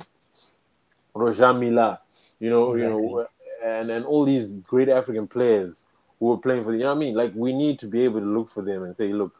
Roger 1.14 1.54
Milla. 1.54 2.00
You 2.38 2.50
know, 2.50 2.76
you 2.76 2.82
know, 2.88 3.26
and 3.64 3.90
and 3.90 4.04
all 4.04 4.26
these 4.26 4.52
great 4.52 4.90
African 4.90 5.26
players 5.26 5.84
who 6.20 6.26
were 6.26 6.36
playing 6.36 6.64
for 6.64 6.72
the. 6.72 6.78
You 6.78 6.84
know 6.84 6.90
what 6.90 6.96
I 6.96 7.00
mean? 7.00 7.14
Like 7.14 7.32
we 7.34 7.54
need 7.54 7.78
to 7.78 7.86
be 7.86 8.02
able 8.02 8.20
to 8.20 8.26
look 8.26 8.50
for 8.50 8.62
them 8.62 8.82
and 8.82 8.94
say, 8.94 9.12
look, 9.12 9.34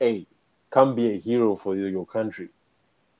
hey, 0.00 0.26
come 0.70 0.94
be 0.94 1.10
a 1.14 1.18
hero 1.18 1.54
for 1.54 1.76
your, 1.76 1.88
your 1.88 2.06
country, 2.06 2.48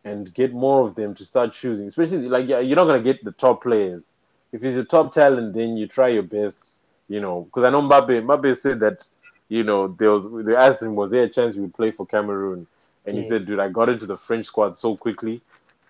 and 0.05 0.33
get 0.33 0.55
more 0.55 0.87
of 0.87 0.95
them 0.95 1.14
to 1.16 1.24
start 1.24 1.53
choosing. 1.53 1.87
Especially 1.87 2.29
like 2.29 2.49
yeah, 2.49 2.61
you're 2.61 2.76
not 2.76 2.87
gonna 2.87 3.03
get 3.03 3.22
the 3.24 3.33
top 3.33 3.62
players. 3.62 4.05
If 4.53 4.62
he's 4.62 4.76
a 4.76 4.84
top 4.84 5.12
talent, 5.12 5.55
then 5.55 5.76
you 5.76 5.86
try 5.86 6.09
your 6.09 6.22
best. 6.22 6.76
You 7.09 7.20
know, 7.20 7.42
because 7.42 7.64
I 7.64 7.70
know 7.70 7.82
Mbappe. 7.82 8.22
Mbappe 8.22 8.59
said 8.59 8.80
that. 8.80 9.07
You 9.51 9.64
know, 9.64 9.88
they 9.88 10.07
was 10.07 10.44
they 10.44 10.55
asked 10.55 10.82
him, 10.82 10.94
was 10.94 11.11
there 11.11 11.22
a 11.22 11.28
chance 11.28 11.55
he 11.55 11.62
would 11.62 11.72
play 11.74 11.90
for 11.90 12.05
Cameroon? 12.05 12.66
And 13.07 13.16
he 13.16 13.24
said, 13.24 13.46
dude, 13.46 13.59
I 13.59 13.70
got 13.70 13.88
into 13.88 14.05
the 14.05 14.18
French 14.18 14.44
squad 14.44 14.76
so 14.76 14.94
quickly 14.94 15.40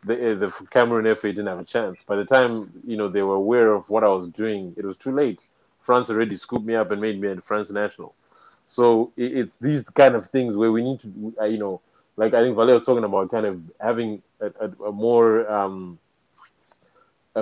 the, 0.04 0.32
uh, 0.32 0.34
the 0.36 0.66
Cameroon 0.70 1.14
FA 1.16 1.28
didn't 1.28 1.46
have 1.46 1.58
a 1.58 1.64
chance. 1.64 1.96
By 2.06 2.16
the 2.16 2.24
time 2.24 2.70
you 2.86 2.96
know 2.96 3.08
they 3.08 3.22
were 3.22 3.34
aware 3.34 3.72
of 3.72 3.88
what 3.88 4.04
I 4.04 4.08
was 4.08 4.28
doing, 4.30 4.74
it 4.76 4.84
was 4.84 4.96
too 4.96 5.12
late. 5.12 5.42
France 5.80 6.10
already 6.10 6.36
scooped 6.36 6.66
me 6.66 6.74
up 6.74 6.90
and 6.90 7.00
made 7.00 7.20
me 7.20 7.28
a 7.28 7.40
France 7.40 7.70
national. 7.70 8.14
So 8.66 9.12
it, 9.16 9.36
it's 9.36 9.56
these 9.56 9.84
kind 9.84 10.14
of 10.14 10.26
things 10.26 10.56
where 10.56 10.70
we 10.70 10.82
need 10.82 11.00
to, 11.00 11.34
you 11.48 11.58
know, 11.58 11.80
like 12.16 12.34
I 12.34 12.42
think 12.42 12.56
Vale 12.56 12.74
was 12.74 12.84
talking 12.84 13.04
about, 13.04 13.30
kind 13.30 13.46
of 13.46 13.60
having 13.80 14.22
a, 14.40 14.46
a, 14.60 14.84
a 14.86 14.92
more 14.92 15.50
um, 15.50 15.98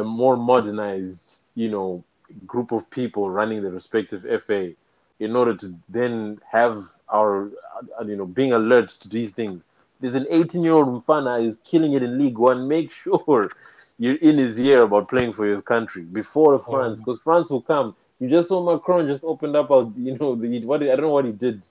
a 0.01 0.05
more 0.05 0.37
modernized, 0.37 1.43
you 1.55 1.71
know, 1.71 2.05
group 2.47 2.73
of 2.73 2.89
people 2.91 3.31
running 3.31 3.63
the 3.63 3.71
respective 3.71 4.23
FA 4.47 4.73
in 5.21 5.37
order 5.37 5.57
to 5.57 5.75
then 5.89 6.41
have 6.51 6.85
our, 7.09 7.47
uh, 7.99 8.05
you 8.05 8.17
know, 8.17 8.27
being 8.27 8.53
alert 8.53 8.91
to 8.91 9.09
these 9.09 9.31
things 9.31 9.63
there's 10.01 10.15
an 10.15 10.27
18 10.31 10.63
year 10.63 10.73
old 10.75 10.89
Mfana 10.89 11.45
is 11.47 11.59
killing 11.65 11.95
it 11.95 12.03
in 12.03 12.19
League 12.19 12.39
One. 12.39 12.69
Make 12.69 12.93
sure 13.05 13.51
you're 13.99 14.17
in 14.17 14.39
his 14.39 14.59
ear 14.59 14.83
about 14.83 15.09
playing 15.09 15.33
for 15.33 15.47
your 15.47 15.63
country 15.63 16.03
before 16.03 16.59
France, 16.59 17.01
because 17.01 17.21
France 17.21 17.51
will 17.51 17.63
come. 17.63 17.97
You 18.21 18.29
just 18.29 18.49
saw 18.49 18.63
Macron 18.63 19.07
just 19.07 19.25
opened 19.25 19.57
up, 19.57 19.71
a, 19.71 19.91
you 19.97 20.17
know, 20.19 20.35
the 20.35 20.65
what 20.65 20.83
I 20.83 20.87
don't 20.87 21.03
know 21.03 21.11
what 21.11 21.25
he 21.27 21.33
did 21.33 21.67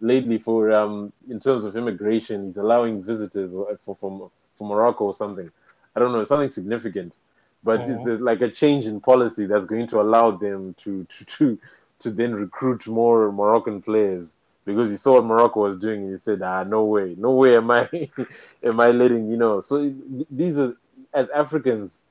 lately 0.00 0.38
for 0.38 0.72
um 0.72 1.12
in 1.28 1.40
terms 1.40 1.64
of 1.64 1.76
immigration. 1.76 2.46
He's 2.46 2.56
allowing 2.56 3.02
visitors 3.02 3.52
for 3.84 3.96
from 3.96 4.30
from 4.56 4.66
Morocco 4.68 5.06
or 5.06 5.14
something. 5.14 5.50
I 5.96 6.00
don't 6.00 6.12
know 6.12 6.22
something 6.24 6.50
significant, 6.50 7.16
but 7.62 7.88
it's 7.88 8.06
a, 8.06 8.12
like 8.18 8.40
a 8.40 8.50
change 8.50 8.86
in 8.86 9.00
policy 9.00 9.46
that's 9.46 9.66
going 9.66 9.86
to 9.88 10.00
allow 10.00 10.30
them 10.32 10.74
to 10.78 11.04
to 11.04 11.24
to 11.24 11.58
to 12.00 12.10
then 12.10 12.34
recruit 12.34 12.86
more 12.86 13.32
Moroccan 13.32 13.82
players. 13.82 14.34
Because 14.64 14.90
he 14.90 14.98
saw 14.98 15.14
what 15.14 15.24
Morocco 15.24 15.62
was 15.62 15.76
doing 15.78 16.02
and 16.02 16.10
he 16.10 16.16
said, 16.16 16.42
ah, 16.42 16.62
no 16.62 16.84
way, 16.84 17.14
no 17.18 17.32
way 17.32 17.56
am 17.56 17.70
I 17.70 17.88
am 18.62 18.80
I 18.80 18.88
letting 18.88 19.28
you 19.30 19.36
know. 19.36 19.60
So 19.60 19.94
these 20.30 20.58
are 20.58 20.76
as 21.14 21.28
Africans, 21.30 22.02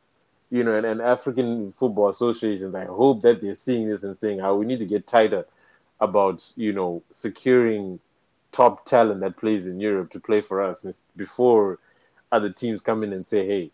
you 0.50 0.64
know, 0.64 0.76
and, 0.76 0.86
and 0.86 1.02
African 1.02 1.74
football 1.74 2.10
associations, 2.10 2.76
I 2.76 2.86
hope 2.86 3.22
that 3.24 3.42
they're 3.42 3.56
seeing 3.56 3.88
this 3.90 4.04
and 4.04 4.18
saying 4.18 4.40
how 4.40 4.56
we 4.56 4.66
need 4.66 4.80
to 4.80 4.86
get 4.86 5.08
tighter 5.08 5.46
about, 6.00 6.52
you 6.56 6.74
know, 6.74 7.04
securing 7.12 8.00
top 8.52 8.86
talent 8.86 9.22
that 9.22 9.38
plays 9.38 9.68
in 9.68 9.80
Europe 9.80 10.12
to 10.12 10.20
play 10.20 10.42
for 10.42 10.62
us. 10.62 10.86
Before 11.16 11.80
other 12.32 12.50
teams 12.50 12.82
come 12.82 13.04
in 13.04 13.14
and 13.14 13.26
say, 13.26 13.46
hey, 13.46 13.72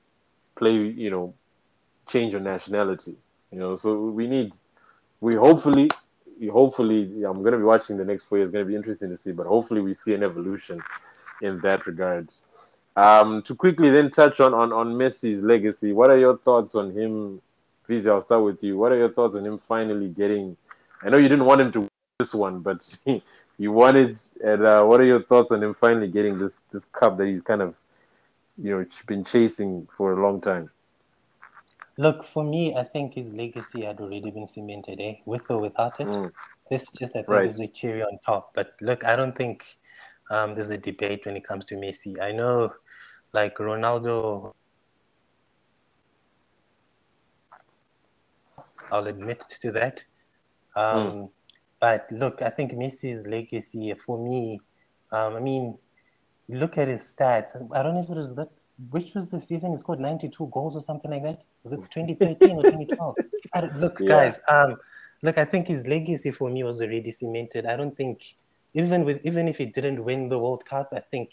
play, 0.55 0.73
you 0.75 1.09
know, 1.09 1.33
change 2.07 2.33
your 2.33 2.41
nationality. 2.41 3.15
You 3.51 3.59
know, 3.59 3.75
so 3.75 3.99
we 3.99 4.27
need 4.27 4.53
we 5.21 5.35
hopefully 5.35 5.89
hopefully 6.51 7.23
I'm 7.23 7.41
going 7.41 7.53
to 7.53 7.57
be 7.57 7.63
watching 7.63 7.97
the 7.97 8.05
next 8.05 8.25
four 8.25 8.37
years. 8.37 8.47
It's 8.49 8.53
going 8.53 8.65
to 8.65 8.69
be 8.69 8.75
interesting 8.75 9.09
to 9.09 9.17
see, 9.17 9.31
but 9.31 9.47
hopefully 9.47 9.81
we 9.81 9.93
see 9.93 10.13
an 10.13 10.23
evolution 10.23 10.81
in 11.41 11.59
that 11.61 11.85
regard. 11.85 12.29
Um, 12.95 13.41
to 13.43 13.55
quickly 13.55 13.89
then 13.89 14.11
touch 14.11 14.39
on, 14.39 14.53
on 14.53 14.71
on 14.71 14.93
Messi's 14.93 15.41
legacy, 15.41 15.93
what 15.93 16.11
are 16.11 16.17
your 16.17 16.37
thoughts 16.37 16.75
on 16.75 16.91
him? 16.91 17.41
Fizi, 17.87 18.07
I'll 18.07 18.21
start 18.21 18.43
with 18.43 18.63
you. 18.63 18.77
What 18.77 18.91
are 18.91 18.97
your 18.97 19.11
thoughts 19.11 19.35
on 19.35 19.45
him 19.45 19.57
finally 19.57 20.09
getting? 20.09 20.55
I 21.01 21.09
know 21.09 21.17
you 21.17 21.27
didn't 21.27 21.45
want 21.45 21.61
him 21.61 21.71
to 21.73 21.87
this 22.19 22.33
one, 22.33 22.59
but 22.59 22.87
you 23.57 23.71
wanted. 23.71 24.17
And 24.43 24.65
uh, 24.65 24.83
what 24.83 25.01
are 25.01 25.05
your 25.05 25.23
thoughts 25.23 25.51
on 25.51 25.63
him 25.63 25.73
finally 25.73 26.07
getting 26.07 26.37
this 26.37 26.57
this 26.71 26.85
cup 26.85 27.17
that 27.17 27.27
he's 27.27 27.41
kind 27.41 27.61
of, 27.61 27.75
you 28.57 28.71
know, 28.71 28.85
been 29.07 29.25
chasing 29.25 29.87
for 29.97 30.13
a 30.13 30.21
long 30.21 30.39
time? 30.39 30.69
Look, 31.97 32.23
for 32.23 32.43
me, 32.43 32.75
I 32.75 32.83
think 32.83 33.13
his 33.13 33.33
legacy 33.33 33.83
had 33.83 33.99
already 33.99 34.31
been 34.31 34.47
cemented, 34.47 34.99
eh? 34.99 35.15
With 35.25 35.49
or 35.51 35.59
without 35.59 35.99
it. 35.99 36.07
Mm. 36.07 36.31
This 36.69 36.85
just, 36.97 37.15
I 37.15 37.19
think, 37.19 37.29
Right. 37.29 37.49
is 37.49 37.57
the 37.57 37.67
cherry 37.67 38.01
on 38.01 38.17
top. 38.25 38.51
But 38.55 38.71
look, 38.81 39.05
I 39.05 39.15
don't 39.15 39.37
think 39.37 39.63
um, 40.31 40.55
there's 40.55 40.69
a 40.71 40.77
debate 40.77 41.25
when 41.25 41.35
it 41.37 41.47
comes 41.47 41.65
to 41.67 41.75
Messi. 41.75 42.19
I 42.19 42.31
know, 42.31 42.73
like 43.31 43.57
Ronaldo, 43.57 44.53
I'll 48.91 49.07
admit 49.07 49.43
to 49.61 49.71
that. 49.73 50.03
Um, 50.75 51.29
But 51.79 52.09
look, 52.11 52.41
I 52.41 52.49
think 52.49 52.71
Messi's 52.71 53.27
legacy 53.27 53.93
for 54.05 54.17
me, 54.17 54.61
um, 55.11 55.35
I 55.35 55.41
mean, 55.41 55.77
look 56.47 56.77
at 56.77 56.87
his 56.87 57.13
stats. 57.13 57.49
I 57.75 57.83
don't 57.83 57.95
know 57.95 58.03
if 58.03 58.09
it 58.09 58.15
was 58.15 58.35
that. 58.35 58.49
Which 58.89 59.13
was 59.13 59.29
the 59.29 59.39
season 59.39 59.71
he 59.71 59.77
scored 59.77 59.99
92 59.99 60.49
goals 60.51 60.75
or 60.75 60.81
something 60.81 61.11
like 61.11 61.23
that? 61.23 61.43
Was 61.63 61.73
it 61.73 61.81
2013 61.91 62.57
or 62.57 62.63
2012? 62.63 63.15
Look, 63.79 63.99
Yeah. 63.99 64.07
guys. 64.07 64.39
Um, 64.49 64.77
look, 65.21 65.37
I 65.37 65.45
think 65.45 65.67
his 65.67 65.85
legacy 65.87 66.31
for 66.31 66.49
me 66.49 66.63
was 66.63 66.81
already 66.81 67.11
cemented. 67.11 67.65
I 67.65 67.75
don't 67.75 67.95
think, 67.95 68.21
even 68.73 69.05
with 69.05 69.21
even 69.25 69.47
if 69.47 69.57
he 69.57 69.65
didn't 69.65 70.03
win 70.03 70.29
the 70.29 70.39
World 70.39 70.65
Cup, 70.65 70.89
I 70.93 70.99
think 70.99 71.31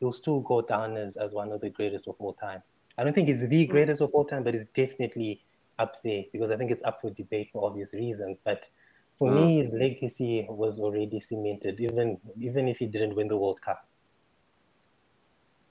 he'll 0.00 0.12
still 0.12 0.40
go 0.40 0.60
down 0.60 0.96
as, 0.96 1.16
as 1.16 1.32
one 1.32 1.52
of 1.52 1.60
the 1.60 1.70
greatest 1.70 2.06
of 2.06 2.16
all 2.18 2.34
time. 2.34 2.62
I 2.98 3.04
don't 3.04 3.12
think 3.14 3.28
he's 3.28 3.48
the 3.48 3.66
greatest 3.66 4.00
of 4.00 4.10
all 4.12 4.24
time, 4.24 4.44
but 4.44 4.54
he's 4.54 4.66
definitely 4.66 5.42
up 5.78 5.96
there 6.04 6.24
because 6.32 6.50
I 6.50 6.56
think 6.56 6.70
it's 6.70 6.84
up 6.84 7.00
for 7.00 7.10
debate 7.10 7.48
for 7.52 7.66
obvious 7.66 7.92
reasons. 7.94 8.38
But 8.44 8.68
for 9.18 9.28
Mm. 9.28 9.34
me, 9.34 9.56
his 9.58 9.72
legacy 9.72 10.46
was 10.48 10.78
already 10.78 11.18
cemented, 11.18 11.80
even 11.80 12.20
even 12.38 12.68
if 12.68 12.78
he 12.78 12.86
didn't 12.86 13.14
win 13.16 13.28
the 13.28 13.38
World 13.38 13.60
Cup. 13.62 13.88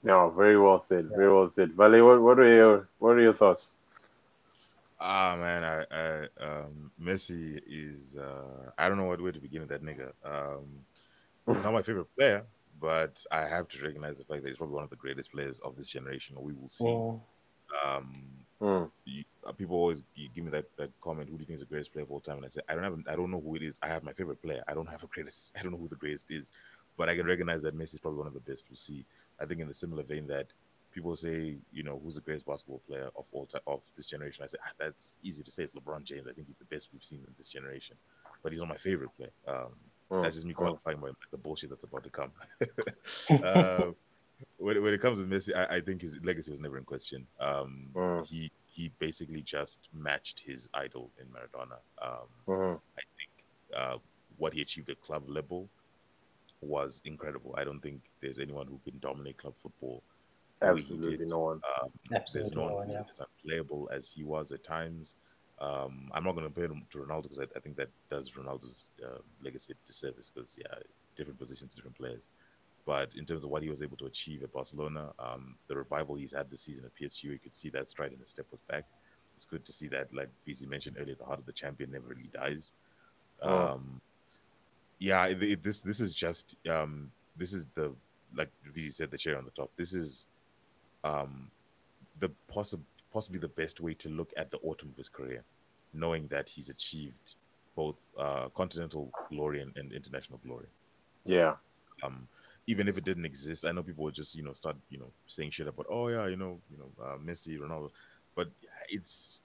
No, 0.04 0.30
very 0.30 0.58
well 0.58 0.78
said. 0.78 1.06
Very 1.06 1.32
well 1.32 1.48
said. 1.48 1.72
Vale, 1.72 2.04
what, 2.06 2.20
what 2.20 2.38
are 2.38 2.54
your 2.54 2.88
what 2.98 3.16
are 3.16 3.20
your 3.22 3.34
thoughts? 3.34 3.70
Ah 5.00 5.36
man, 5.38 5.64
I, 5.64 5.84
I 5.90 6.28
um 6.44 6.90
Messi 7.00 7.60
is 7.66 8.16
uh 8.16 8.70
I 8.78 8.88
don't 8.88 8.98
know 8.98 9.04
what 9.04 9.20
way 9.20 9.32
to 9.32 9.40
begin 9.40 9.60
with 9.60 9.70
that 9.70 9.82
nigga. 9.82 10.12
Um 10.24 10.84
he's 11.46 11.62
not 11.62 11.72
my 11.72 11.82
favorite 11.82 12.14
player, 12.16 12.44
but 12.80 13.22
I 13.30 13.46
have 13.46 13.68
to 13.68 13.82
recognize 13.82 14.18
the 14.18 14.24
fact 14.24 14.42
that 14.42 14.48
he's 14.48 14.58
probably 14.58 14.76
one 14.76 14.84
of 14.84 14.90
the 14.90 14.96
greatest 14.96 15.32
players 15.32 15.58
of 15.60 15.76
this 15.76 15.88
generation. 15.88 16.36
We 16.40 16.52
will 16.54 16.70
see. 16.70 16.86
Mm, 16.86 17.20
Um 17.84 18.46
Mm. 18.60 18.90
you, 19.04 19.24
uh, 19.46 19.52
people 19.52 19.76
always 19.76 20.02
give 20.34 20.44
me 20.44 20.50
that, 20.50 20.64
that 20.78 20.90
comment, 21.02 21.28
who 21.28 21.36
do 21.36 21.42
you 21.42 21.46
think 21.46 21.56
is 21.56 21.60
the 21.60 21.66
greatest 21.66 21.92
player 21.92 22.04
of 22.04 22.10
all 22.10 22.20
time? 22.20 22.36
And 22.38 22.46
I 22.46 22.48
say, 22.48 22.62
I 22.68 22.74
don't 22.74 22.84
have 22.84 22.98
I 23.08 23.16
don't 23.16 23.30
know 23.30 23.40
who 23.40 23.56
it 23.56 23.62
is. 23.62 23.78
I 23.82 23.88
have 23.88 24.02
my 24.04 24.12
favorite 24.14 24.42
player. 24.42 24.62
I 24.68 24.74
don't 24.74 24.88
have 24.88 25.02
a 25.02 25.08
greatest 25.08 25.52
I 25.58 25.62
don't 25.62 25.72
know 25.72 25.78
who 25.78 25.88
the 25.88 25.96
greatest 25.96 26.30
is. 26.30 26.50
But 26.96 27.08
I 27.08 27.16
can 27.16 27.26
recognize 27.26 27.62
that 27.62 27.76
Messi 27.76 27.94
is 27.94 28.00
probably 28.00 28.18
one 28.18 28.28
of 28.28 28.34
the 28.34 28.40
best 28.40 28.66
we'll 28.70 28.76
see. 28.76 29.04
I 29.40 29.44
think 29.46 29.60
in 29.60 29.68
the 29.68 29.74
similar 29.74 30.02
vein 30.02 30.26
that 30.28 30.46
people 30.92 31.14
say, 31.16 31.56
you 31.72 31.82
know, 31.82 32.00
who's 32.02 32.14
the 32.14 32.20
greatest 32.20 32.46
basketball 32.46 32.80
player 32.86 33.10
of 33.16 33.24
all 33.32 33.46
time 33.46 33.62
of 33.66 33.80
this 33.96 34.06
generation? 34.06 34.44
I 34.44 34.46
say, 34.46 34.58
ah, 34.64 34.70
that's 34.78 35.16
easy 35.22 35.42
to 35.42 35.50
say. 35.50 35.64
It's 35.64 35.72
LeBron 35.72 36.04
James. 36.04 36.26
I 36.28 36.32
think 36.32 36.46
he's 36.46 36.56
the 36.56 36.64
best 36.66 36.90
we've 36.92 37.02
seen 37.04 37.18
in 37.26 37.34
this 37.36 37.48
generation. 37.48 37.96
But 38.42 38.52
he's 38.52 38.60
not 38.60 38.68
my 38.68 38.76
favorite 38.76 39.10
player. 39.16 39.32
Um, 39.46 39.74
Mm. 40.10 40.22
that's 40.22 40.34
just 40.36 40.46
me 40.46 40.52
Mm. 40.52 40.58
qualifying 40.58 41.00
my, 41.00 41.10
the 41.30 41.38
bullshit 41.38 41.70
that's 41.70 41.84
about 41.84 42.04
to 42.04 42.10
come. 42.10 42.30
uh, 43.42 43.90
when, 44.58 44.82
when 44.82 44.94
it 44.94 45.00
comes 45.00 45.20
to 45.20 45.26
Messi, 45.26 45.56
I, 45.56 45.76
I 45.76 45.80
think 45.80 46.02
his 46.02 46.22
legacy 46.22 46.50
was 46.50 46.60
never 46.60 46.76
in 46.78 46.84
question. 46.84 47.26
Um, 47.40 47.88
Mm. 47.94 48.26
He 48.26 48.52
he 48.66 48.90
basically 48.98 49.40
just 49.40 49.88
matched 49.92 50.40
his 50.40 50.68
idol 50.74 51.10
in 51.20 51.26
Maradona. 51.28 51.78
Um, 52.02 52.28
Mhm. 52.46 52.80
I 52.98 53.02
think 53.16 53.30
uh, 53.74 53.98
what 54.36 54.52
he 54.52 54.60
achieved 54.62 54.90
at 54.90 55.00
club 55.00 55.28
level 55.28 55.68
was 56.64 57.02
incredible. 57.04 57.54
I 57.56 57.64
don't 57.64 57.80
think 57.80 58.00
there's 58.20 58.38
anyone 58.38 58.66
who 58.66 58.80
can 58.84 58.98
dominate 59.00 59.38
club 59.38 59.54
football 59.62 60.02
the 60.60 60.74
he 60.74 60.80
Absolutely 60.80 61.16
did. 61.18 61.28
no 61.28 61.38
one. 61.38 61.60
Um, 61.80 61.90
there's 62.10 62.22
Absolutely 62.22 62.56
no 62.56 62.68
no 62.68 62.74
one 62.74 62.74
one, 62.74 62.86
who's 62.88 62.96
as 63.12 63.20
unplayable 63.20 63.90
as 63.92 64.10
he 64.10 64.24
was 64.24 64.52
at 64.52 64.64
times. 64.64 65.14
Um, 65.60 66.10
I'm 66.12 66.24
not 66.24 66.32
going 66.32 66.46
to 66.46 66.52
compare 66.52 66.64
him 66.64 66.82
to 66.90 66.98
Ronaldo 66.98 67.24
because 67.24 67.38
I, 67.38 67.44
I 67.56 67.60
think 67.60 67.76
that 67.76 67.88
does 68.10 68.30
Ronaldo's 68.30 68.84
uh, 69.04 69.18
legacy 69.42 69.72
a 69.72 69.86
disservice 69.86 70.30
because, 70.34 70.56
yeah, 70.58 70.74
different 71.16 71.38
positions, 71.38 71.74
different 71.74 71.96
players. 71.96 72.26
But 72.86 73.14
in 73.14 73.24
terms 73.24 73.44
of 73.44 73.50
what 73.50 73.62
he 73.62 73.70
was 73.70 73.80
able 73.80 73.96
to 73.98 74.06
achieve 74.06 74.42
at 74.42 74.52
Barcelona, 74.52 75.12
um, 75.18 75.56
the 75.68 75.76
revival 75.76 76.16
he's 76.16 76.32
had 76.32 76.50
this 76.50 76.62
season 76.62 76.84
at 76.84 76.94
PSG, 76.94 77.24
you 77.24 77.38
could 77.38 77.54
see 77.54 77.70
that 77.70 77.88
stride 77.88 78.12
and 78.12 78.20
the 78.20 78.26
step 78.26 78.46
was 78.50 78.60
back. 78.68 78.84
It's 79.36 79.46
good 79.46 79.64
to 79.64 79.72
see 79.72 79.88
that, 79.88 80.12
like 80.12 80.28
VZ 80.46 80.68
mentioned 80.68 80.96
earlier, 81.00 81.14
the 81.14 81.24
heart 81.24 81.38
of 81.38 81.46
the 81.46 81.52
champion 81.52 81.90
never 81.92 82.06
really 82.08 82.30
dies. 82.32 82.72
Oh. 83.42 83.72
Um, 83.72 84.00
yeah, 84.98 85.26
it, 85.26 85.42
it- 85.42 85.62
this 85.62 85.82
this 85.82 86.00
is 86.00 86.12
just 86.14 86.56
um, 86.68 87.10
this 87.36 87.52
is 87.52 87.66
the 87.74 87.94
like 88.36 88.50
VZ 88.74 88.92
said, 88.92 89.10
the 89.10 89.18
cherry 89.18 89.36
on 89.36 89.44
the 89.44 89.50
top. 89.52 89.70
This 89.76 89.94
is 89.94 90.26
um, 91.04 91.50
the 92.20 92.30
possible 92.48 92.84
possibly 93.12 93.38
the 93.38 93.48
best 93.48 93.80
way 93.80 93.94
to 93.94 94.08
look 94.08 94.32
at 94.36 94.50
the 94.50 94.58
autumn 94.58 94.90
of 94.90 94.96
his 94.96 95.08
career. 95.08 95.44
knowing 95.96 96.26
that 96.28 96.48
he's 96.48 96.68
achieved 96.70 97.36
both 97.76 97.98
uh, 98.18 98.48
continental 98.56 99.10
glory 99.30 99.60
and, 99.62 99.76
and 99.76 99.92
international 99.92 100.40
glory. 100.44 100.66
Yeah. 101.24 101.54
Um, 102.02 102.26
even 102.66 102.88
if 102.88 102.98
it 102.98 103.04
didn't 103.04 103.24
exist, 103.26 103.64
I 103.64 103.72
know 103.72 103.82
people 103.84 104.04
would 104.04 104.14
just 104.14 104.34
you 104.36 104.42
know 104.42 104.52
start 104.54 104.76
you 104.90 104.98
know 104.98 105.10
saying 105.26 105.52
shit 105.52 105.68
about 105.68 105.86
oh 105.88 106.08
yeah 106.08 106.26
you 106.26 106.36
know 106.36 106.58
you 106.70 106.78
know 106.78 106.90
uh, 107.04 107.16
Messi 107.18 107.58
Ronaldo, 107.58 107.90
but 108.34 108.48
it's 108.88 109.38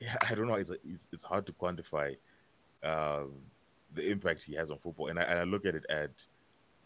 yeah, 0.00 0.16
I 0.28 0.34
don't 0.34 0.46
know 0.48 0.54
it's 0.56 0.70
it's, 0.84 1.08
it's 1.12 1.22
hard 1.24 1.46
to 1.46 1.52
quantify 1.52 2.16
um, 2.82 3.32
the 3.94 4.10
impact 4.10 4.42
he 4.42 4.54
has 4.54 4.70
on 4.70 4.78
football, 4.78 5.08
and 5.08 5.18
I, 5.18 5.22
and 5.22 5.38
I 5.38 5.44
look 5.44 5.64
at 5.66 5.74
it 5.74 5.86
at 5.88 6.26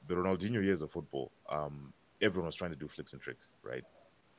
the 0.06 0.14
Ronaldinho 0.14 0.62
years 0.62 0.82
of 0.82 0.90
football. 0.90 1.30
Um, 1.48 1.92
everyone 2.20 2.46
was 2.46 2.56
trying 2.56 2.70
to 2.70 2.76
do 2.76 2.88
flicks 2.88 3.12
and 3.12 3.22
tricks, 3.22 3.48
right? 3.62 3.84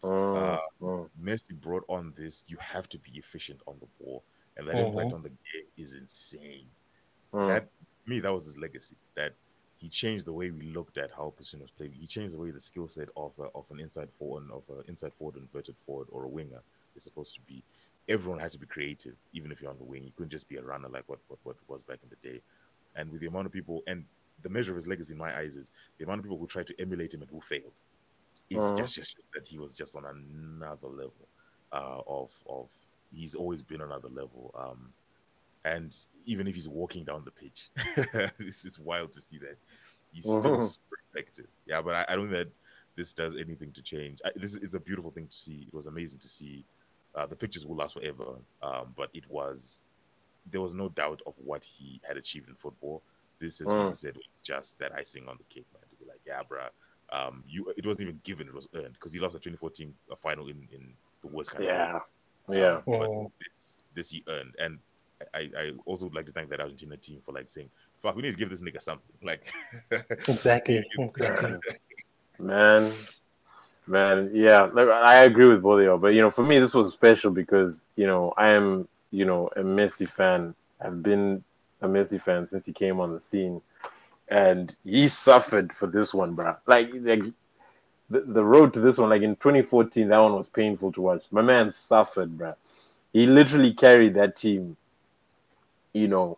Mm, 0.04 0.38
Uh, 0.38 0.60
mm. 0.82 1.10
Messi 1.22 1.54
brought 1.60 1.84
on 1.88 2.14
this. 2.16 2.46
You 2.48 2.58
have 2.60 2.88
to 2.90 2.98
be 2.98 3.12
efficient 3.16 3.62
on 3.68 3.76
the 3.80 3.88
ball, 4.04 4.24
and 4.58 4.68
that 4.68 4.76
impact 4.78 5.14
on 5.14 5.24
the 5.24 5.30
game 5.30 5.68
is 5.78 5.94
insane. 5.94 6.68
Mm. 7.34 7.48
That 7.48 7.68
me, 8.06 8.20
that 8.20 8.34
was 8.34 8.46
his 8.46 8.58
legacy. 8.58 8.96
That 9.16 9.34
he 9.78 9.90
changed 9.90 10.26
the 10.26 10.34
way 10.34 10.52
we 10.52 10.64
looked 10.64 10.98
at 10.98 11.12
how 11.12 11.34
position 11.36 11.62
was 11.62 11.72
played. 11.72 11.94
He 11.94 12.08
changed 12.08 12.34
the 12.34 12.40
way 12.40 12.52
the 12.52 12.60
skill 12.60 12.88
set 12.88 13.10
of 13.16 13.32
a, 13.40 13.44
of 13.56 13.66
an 13.72 13.80
inside 13.80 14.10
forward, 14.18 14.44
of 14.52 14.64
an 14.70 14.84
inside 14.88 15.14
forward, 15.14 15.38
inverted 15.38 15.76
forward, 15.86 16.08
or 16.12 16.24
a 16.26 16.28
winger 16.28 16.62
is 16.96 17.04
supposed 17.04 17.34
to 17.36 17.42
be. 17.42 17.64
Everyone 18.08 18.40
had 18.40 18.52
to 18.52 18.58
be 18.58 18.66
creative, 18.66 19.16
even 19.34 19.52
if 19.52 19.62
you're 19.62 19.70
on 19.70 19.78
the 19.78 19.84
wing. 19.84 20.04
You 20.04 20.12
couldn't 20.16 20.32
just 20.32 20.50
be 20.50 20.58
a 20.58 20.64
runner 20.64 20.90
like 20.90 21.08
what 21.08 21.20
what, 21.28 21.40
what 21.44 21.56
was 21.68 21.84
back 21.84 22.00
in 22.04 22.10
the 22.10 22.28
day. 22.28 22.42
And 22.96 23.12
with 23.12 23.22
the 23.22 23.28
amount 23.28 23.46
of 23.48 23.52
people, 23.52 23.84
and 23.88 24.06
the 24.42 24.50
measure 24.50 24.72
of 24.72 24.76
his 24.76 24.88
legacy 24.88 25.14
in 25.14 25.20
my 25.20 25.38
eyes 25.38 25.56
is 25.56 25.72
the 25.98 26.06
amount 26.06 26.20
of 26.20 26.26
people 26.26 26.38
who 26.40 26.48
tried 26.48 26.68
to 26.68 26.82
emulate 26.82 27.14
him 27.14 27.22
and 27.22 27.30
who 27.30 27.42
failed. 27.42 27.74
It's 28.50 28.72
Mhm. 28.72 28.78
just 28.78 28.96
just 28.96 29.18
that 29.34 29.48
he 29.48 29.58
was 29.60 29.76
just 29.76 29.96
on 29.96 30.06
another 30.06 30.88
level 30.88 31.30
uh, 31.72 32.02
of 32.08 32.32
of. 32.48 32.70
He's 33.12 33.36
always 33.36 33.62
been 33.64 33.82
another 33.82 34.10
level. 34.10 34.52
Um, 34.58 34.94
and 35.66 35.96
even 36.26 36.48
if 36.48 36.56
he's 36.56 36.70
walking 36.70 37.04
down 37.04 37.26
the 37.26 37.32
pitch, 37.32 37.70
it's, 38.40 38.66
it's 38.66 38.80
wild 38.80 39.12
to 39.14 39.22
see 39.22 39.38
that 39.40 39.58
he's 40.12 40.28
still 40.28 40.60
Mhm. 40.60 40.62
super 40.62 40.98
effective. 41.14 41.48
Yeah, 41.66 41.82
but 41.82 41.96
I, 41.96 42.06
I 42.14 42.16
don't 42.16 42.30
think 42.30 42.48
that 42.48 42.54
this 42.96 43.14
does 43.14 43.36
anything 43.36 43.72
to 43.74 43.82
change. 43.82 44.20
I, 44.24 44.32
this 44.36 44.56
is 44.56 44.74
a 44.74 44.80
beautiful 44.80 45.12
thing 45.12 45.28
to 45.28 45.36
see. 45.38 45.66
It 45.68 45.74
was 45.74 45.88
amazing 45.88 46.20
to 46.20 46.30
see. 46.30 46.66
Uh, 47.16 47.26
the 47.26 47.36
pictures 47.36 47.66
will 47.66 47.76
last 47.76 47.96
forever, 47.96 48.36
um, 48.62 48.94
but 48.96 49.10
it 49.14 49.30
was 49.30 49.82
there 50.52 50.62
was 50.62 50.74
no 50.74 50.90
doubt 50.90 51.22
of 51.26 51.34
what 51.38 51.64
he 51.64 52.02
had 52.08 52.18
achieved 52.18 52.50
in 52.50 52.56
football. 52.56 53.02
This 53.40 53.62
is 53.62 53.68
what 53.68 53.88
he 53.88 53.94
Mm. 53.94 53.98
said 53.98 54.16
was 54.16 54.26
just 54.44 54.78
that 54.80 54.94
icing 54.94 55.28
on 55.28 55.38
the 55.38 55.44
cake, 55.54 55.68
man. 55.74 55.84
To 55.90 55.96
be 55.96 56.06
like, 56.06 56.20
yeah, 56.26 56.42
bruh, 56.44 56.70
um, 57.12 57.44
you 57.48 57.74
it 57.78 57.86
wasn't 57.86 58.08
even 58.10 58.20
given; 58.24 58.48
it 58.48 58.54
was 58.54 58.68
earned 58.76 58.94
because 58.94 59.14
he 59.14 59.20
lost 59.20 59.34
the 59.34 59.40
2014 59.40 59.94
final 60.18 60.48
in 60.48 60.68
in 60.72 60.94
the 61.22 61.28
worst 61.28 61.52
kind 61.52 61.64
of 61.64 61.70
way. 61.70 61.76
Yeah. 61.76 62.00
Yeah. 62.50 62.76
Um, 62.76 62.84
but 62.88 63.10
Mm. 63.10 63.32
this, 63.40 63.78
this 63.96 64.10
he 64.10 64.24
earned, 64.28 64.56
and 64.60 64.80
I, 65.34 65.50
I 65.58 65.72
also 65.86 66.06
would 66.06 66.16
like 66.16 66.26
to 66.26 66.32
thank 66.32 66.50
that 66.50 66.60
Argentina 66.62 66.98
team 66.98 67.22
for 67.22 67.32
like 67.32 67.50
saying, 67.50 67.70
"Fuck, 68.02 68.16
we 68.16 68.22
need 68.24 68.32
to 68.32 68.38
give 68.38 68.50
this 68.50 68.62
nigga 68.62 68.82
something." 68.82 69.08
Like, 69.22 69.54
Exactly. 70.28 70.86
exactly. 70.98 71.56
Man, 72.40 72.92
man, 73.88 74.32
yeah, 74.34 74.70
I 74.76 75.24
agree 75.24 75.46
with 75.48 75.62
both 75.62 75.80
of 75.80 75.86
y'all. 75.86 75.98
But 75.98 76.10
you 76.10 76.22
know, 76.22 76.30
for 76.30 76.44
me, 76.44 76.60
this 76.60 76.74
was 76.74 76.94
special 76.94 77.32
because 77.32 77.84
you 77.96 78.08
know 78.08 78.34
I 78.38 78.54
am 78.54 78.88
you 79.12 79.26
know 79.26 79.50
a 79.56 79.62
Messi 79.62 80.08
fan. 80.08 80.56
I've 80.82 81.04
been 81.04 81.44
a 81.82 81.88
Messi 81.88 82.22
fan 82.22 82.48
since 82.48 82.66
he 82.66 82.74
came 82.74 83.00
on 83.00 83.14
the 83.14 83.20
scene, 83.20 83.62
and 84.30 84.76
he 84.84 85.08
suffered 85.08 85.74
for 85.74 85.88
this 85.88 86.14
one, 86.14 86.34
bro. 86.34 86.56
Like, 86.68 86.90
like 87.02 87.24
the, 88.10 88.22
the 88.22 88.44
road 88.44 88.74
to 88.74 88.80
this 88.80 88.98
one, 88.98 89.10
like 89.10 89.22
in 89.22 89.36
2014, 89.36 90.08
that 90.10 90.18
one 90.18 90.34
was 90.34 90.48
painful 90.48 90.92
to 90.94 91.02
watch. 91.02 91.24
My 91.32 91.42
man 91.42 91.72
suffered, 91.72 92.38
bro. 92.38 92.56
He 93.14 93.26
literally 93.26 93.74
carried 93.74 94.16
that 94.16 94.36
team, 94.36 94.78
you 95.94 96.08
know, 96.08 96.38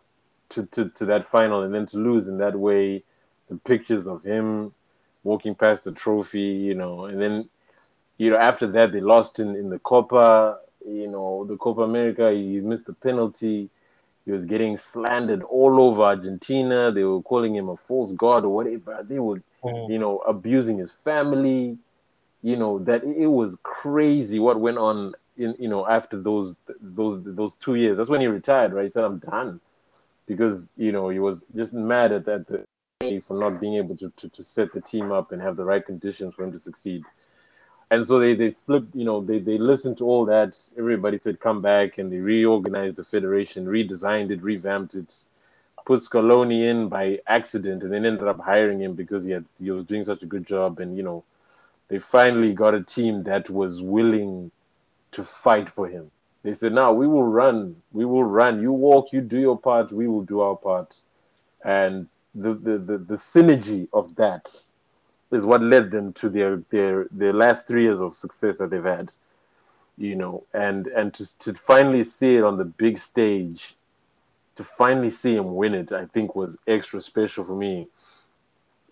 to, 0.50 0.66
to, 0.66 0.88
to 0.90 1.04
that 1.06 1.30
final, 1.30 1.62
and 1.62 1.74
then 1.74 1.86
to 1.86 1.98
lose 1.98 2.28
in 2.28 2.38
that 2.38 2.56
way. 2.58 3.02
The 3.48 3.56
pictures 3.58 4.06
of 4.06 4.22
him 4.22 4.72
walking 5.24 5.54
past 5.54 5.84
the 5.84 5.92
trophy, 5.92 6.40
you 6.40 6.74
know, 6.74 7.04
and 7.04 7.20
then 7.20 7.48
you 8.18 8.30
know 8.30 8.36
after 8.36 8.66
that 8.72 8.92
they 8.92 9.00
lost 9.00 9.40
in 9.40 9.54
in 9.56 9.68
the 9.68 9.78
Copa, 9.78 10.58
you 10.86 11.08
know, 11.08 11.44
the 11.44 11.56
Copa 11.56 11.82
America. 11.82 12.30
He 12.32 12.60
missed 12.60 12.86
the 12.86 12.92
penalty. 12.94 13.70
He 14.24 14.30
was 14.32 14.44
getting 14.44 14.78
slandered 14.78 15.42
all 15.42 15.80
over 15.80 16.02
Argentina. 16.02 16.92
They 16.92 17.04
were 17.04 17.22
calling 17.22 17.54
him 17.54 17.68
a 17.68 17.76
false 17.76 18.12
god 18.12 18.44
or 18.44 18.54
whatever. 18.54 19.04
They 19.08 19.18
were, 19.18 19.42
Mm. 19.64 19.90
you 19.90 19.98
know, 19.98 20.18
abusing 20.18 20.78
his 20.78 20.92
family. 20.92 21.78
You 22.42 22.56
know 22.56 22.78
that 22.80 23.04
it 23.04 23.28
was 23.28 23.56
crazy 23.62 24.40
what 24.40 24.58
went 24.58 24.78
on 24.78 25.14
in 25.36 25.54
you 25.58 25.68
know 25.68 25.86
after 25.86 26.20
those 26.20 26.56
those 26.80 27.22
those 27.24 27.52
two 27.60 27.76
years. 27.76 27.96
That's 27.96 28.10
when 28.10 28.20
he 28.20 28.26
retired, 28.26 28.72
right? 28.72 28.84
He 28.84 28.90
said, 28.90 29.04
"I'm 29.04 29.18
done," 29.18 29.60
because 30.26 30.68
you 30.76 30.90
know 30.92 31.08
he 31.08 31.20
was 31.20 31.44
just 31.54 31.72
mad 31.72 32.10
at 32.12 32.24
that 32.24 32.46
for 33.26 33.38
not 33.38 33.60
being 33.60 33.74
able 33.74 33.96
to, 33.96 34.12
to, 34.16 34.28
to 34.30 34.42
set 34.42 34.72
the 34.72 34.80
team 34.80 35.12
up 35.12 35.32
and 35.32 35.42
have 35.42 35.56
the 35.56 35.64
right 35.64 35.84
conditions 35.84 36.34
for 36.34 36.44
him 36.44 36.52
to 36.52 36.58
succeed. 36.58 37.04
And 37.92 38.06
so 38.06 38.18
they, 38.18 38.34
they 38.34 38.52
flipped, 38.52 38.94
you 38.94 39.04
know, 39.04 39.20
they, 39.22 39.38
they 39.38 39.58
listened 39.58 39.98
to 39.98 40.06
all 40.06 40.24
that. 40.24 40.58
Everybody 40.78 41.18
said 41.18 41.40
come 41.40 41.60
back 41.60 41.98
and 41.98 42.10
they 42.10 42.16
reorganized 42.16 42.96
the 42.96 43.04
federation, 43.04 43.66
redesigned 43.66 44.30
it, 44.30 44.42
revamped 44.42 44.94
it, 44.94 45.14
put 45.84 46.00
Scaloni 46.00 46.70
in 46.70 46.88
by 46.88 47.18
accident 47.26 47.82
and 47.82 47.92
then 47.92 48.06
ended 48.06 48.26
up 48.26 48.40
hiring 48.40 48.80
him 48.80 48.94
because 48.94 49.26
he 49.26 49.32
had 49.32 49.44
he 49.62 49.70
was 49.70 49.84
doing 49.84 50.06
such 50.06 50.22
a 50.22 50.26
good 50.26 50.46
job. 50.46 50.80
And, 50.80 50.96
you 50.96 51.02
know, 51.02 51.22
they 51.88 51.98
finally 51.98 52.54
got 52.54 52.72
a 52.72 52.82
team 52.82 53.24
that 53.24 53.50
was 53.50 53.82
willing 53.82 54.50
to 55.12 55.22
fight 55.22 55.68
for 55.68 55.86
him. 55.86 56.10
They 56.44 56.54
said, 56.54 56.72
now 56.72 56.94
we 56.94 57.06
will 57.06 57.24
run, 57.24 57.76
we 57.92 58.06
will 58.06 58.24
run. 58.24 58.62
You 58.62 58.72
walk, 58.72 59.12
you 59.12 59.20
do 59.20 59.38
your 59.38 59.58
part, 59.58 59.92
we 59.92 60.08
will 60.08 60.22
do 60.22 60.40
our 60.40 60.56
part. 60.56 60.96
And 61.62 62.08
the, 62.34 62.54
the, 62.54 62.78
the, 62.78 62.96
the 62.96 63.16
synergy 63.16 63.88
of 63.92 64.16
that 64.16 64.50
is 65.32 65.46
what 65.46 65.62
led 65.62 65.90
them 65.90 66.12
to 66.14 66.28
their, 66.28 66.62
their 66.70 67.06
their 67.10 67.32
last 67.32 67.66
three 67.66 67.84
years 67.84 68.00
of 68.00 68.14
success 68.14 68.58
that 68.58 68.70
they've 68.70 68.84
had. 68.84 69.10
You 69.96 70.16
know, 70.16 70.44
and 70.52 70.86
and 70.88 71.12
to 71.14 71.38
to 71.40 71.54
finally 71.54 72.04
see 72.04 72.36
it 72.36 72.44
on 72.44 72.58
the 72.58 72.64
big 72.64 72.98
stage, 72.98 73.76
to 74.56 74.64
finally 74.64 75.10
see 75.10 75.34
him 75.34 75.54
win 75.54 75.74
it, 75.74 75.92
I 75.92 76.06
think 76.06 76.34
was 76.34 76.58
extra 76.66 77.00
special 77.00 77.44
for 77.44 77.56
me. 77.56 77.88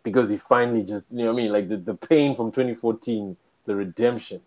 Because 0.02 0.30
he 0.30 0.38
finally 0.38 0.82
just 0.82 1.04
you 1.10 1.18
know 1.18 1.26
what 1.26 1.32
I 1.32 1.36
mean, 1.36 1.52
like 1.52 1.68
the, 1.68 1.76
the 1.76 1.94
pain 1.94 2.34
from 2.34 2.52
2014, 2.52 3.36
the 3.66 3.76
redemption. 3.76 4.40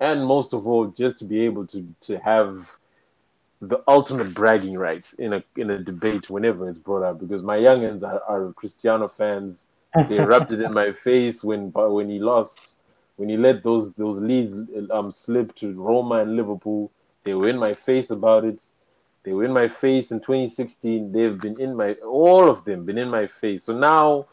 And 0.00 0.26
most 0.26 0.54
of 0.54 0.66
all, 0.66 0.86
just 0.88 1.18
to 1.18 1.24
be 1.24 1.40
able 1.42 1.66
to 1.68 1.86
to 2.02 2.18
have 2.18 2.66
the 3.60 3.82
ultimate 3.86 4.32
bragging 4.34 4.78
rights 4.78 5.12
in 5.14 5.34
a 5.34 5.44
in 5.56 5.70
a 5.70 5.78
debate 5.78 6.30
whenever 6.30 6.68
it's 6.68 6.78
brought 6.78 7.02
up 7.02 7.20
because 7.20 7.42
my 7.42 7.58
youngins 7.58 8.02
are, 8.02 8.22
are 8.26 8.52
Cristiano 8.54 9.06
fans. 9.06 9.66
They 10.08 10.20
rubbed 10.20 10.52
it 10.52 10.60
in 10.60 10.72
my 10.72 10.92
face 10.92 11.44
when 11.44 11.70
when 11.72 12.08
he 12.10 12.18
lost, 12.18 12.80
when 13.16 13.28
he 13.28 13.36
let 13.36 13.62
those 13.62 13.92
those 13.94 14.18
leads 14.20 14.54
um 14.90 15.10
slip 15.10 15.54
to 15.56 15.72
Roma 15.74 16.16
and 16.16 16.36
Liverpool. 16.36 16.90
They 17.24 17.34
were 17.34 17.48
in 17.48 17.58
my 17.58 17.74
face 17.74 18.10
about 18.10 18.44
it. 18.44 18.62
They 19.24 19.32
were 19.32 19.44
in 19.44 19.52
my 19.52 19.68
face 19.68 20.10
in 20.12 20.20
2016. 20.20 21.12
They've 21.12 21.38
been 21.40 21.60
in 21.60 21.76
my 21.76 21.94
all 22.06 22.50
of 22.50 22.64
them 22.64 22.84
been 22.86 22.98
in 22.98 23.10
my 23.10 23.26
face. 23.26 23.64
So 23.64 23.76
now 23.78 24.26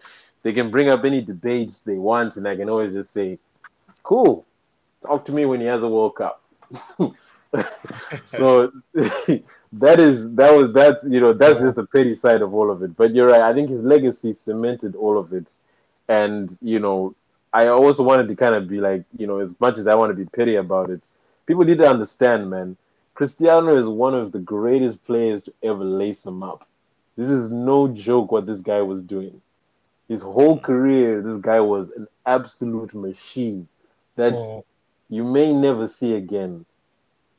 they 0.43 0.53
can 0.53 0.71
bring 0.71 0.89
up 0.89 1.05
any 1.05 1.21
debates 1.21 1.79
they 1.79 1.97
want, 1.97 2.37
and 2.37 2.47
I 2.47 2.55
can 2.55 2.69
always 2.69 2.93
just 2.93 3.11
say, 3.11 3.39
"Cool, 4.03 4.45
talk 5.01 5.25
to 5.25 5.31
me 5.33 5.45
when 5.45 5.61
he 5.61 5.67
has 5.67 5.83
a 5.83 5.89
World 5.89 6.15
Cup." 6.15 6.41
so 8.27 8.71
that 8.93 9.99
is 9.99 10.33
that 10.35 10.53
was 10.55 10.73
that 10.73 10.99
you 11.07 11.19
know 11.19 11.33
that's 11.33 11.59
just 11.59 11.75
the 11.75 11.85
petty 11.85 12.15
side 12.15 12.41
of 12.41 12.53
all 12.53 12.69
of 12.71 12.83
it. 12.83 12.95
But 12.95 13.13
you're 13.13 13.27
right 13.29 13.41
i 13.41 13.53
think 13.53 13.69
his 13.69 13.83
legacy 13.83 14.33
cemented 14.33 14.95
all 14.95 15.17
of 15.17 15.33
it. 15.33 15.51
And 16.09 16.57
you 16.61 16.79
know 16.79 17.15
i 17.53 17.67
also 17.67 18.03
wanted 18.03 18.27
to 18.27 18.35
kind 18.35 18.55
of 18.55 18.67
be 18.67 18.79
like 18.79 19.03
you 19.17 19.27
know 19.27 19.39
as 19.39 19.51
much 19.59 19.77
as 19.77 19.87
i 19.87 19.95
want 19.95 20.09
to 20.09 20.13
be 20.15 20.25
petty 20.25 20.55
about 20.55 20.89
it 20.89 21.05
people 21.45 21.63
need 21.63 21.77
to 21.77 21.89
understand 21.89 22.49
man 22.49 22.75
cristiano 23.13 23.75
is 23.75 23.87
one 23.87 24.13
of 24.13 24.31
the 24.31 24.39
greatest 24.39 25.03
players 25.05 25.41
to 25.43 25.53
ever 25.63 25.83
lace 25.83 26.23
him 26.25 26.43
up. 26.43 26.67
This 27.15 27.29
is 27.29 27.49
no 27.49 27.87
joke 27.87 28.31
what 28.31 28.45
this 28.45 28.61
guy 28.61 28.81
was 28.83 29.01
doing. 29.01 29.41
His 30.07 30.21
whole 30.21 30.59
career 30.59 31.21
this 31.21 31.39
guy 31.39 31.59
was 31.59 31.89
an 31.91 32.07
absolute 32.25 32.93
machine 32.93 33.67
that 34.17 34.33
Mm. 34.33 34.63
you 35.09 35.23
may 35.23 35.51
never 35.51 35.87
see 35.87 36.13
again 36.13 36.65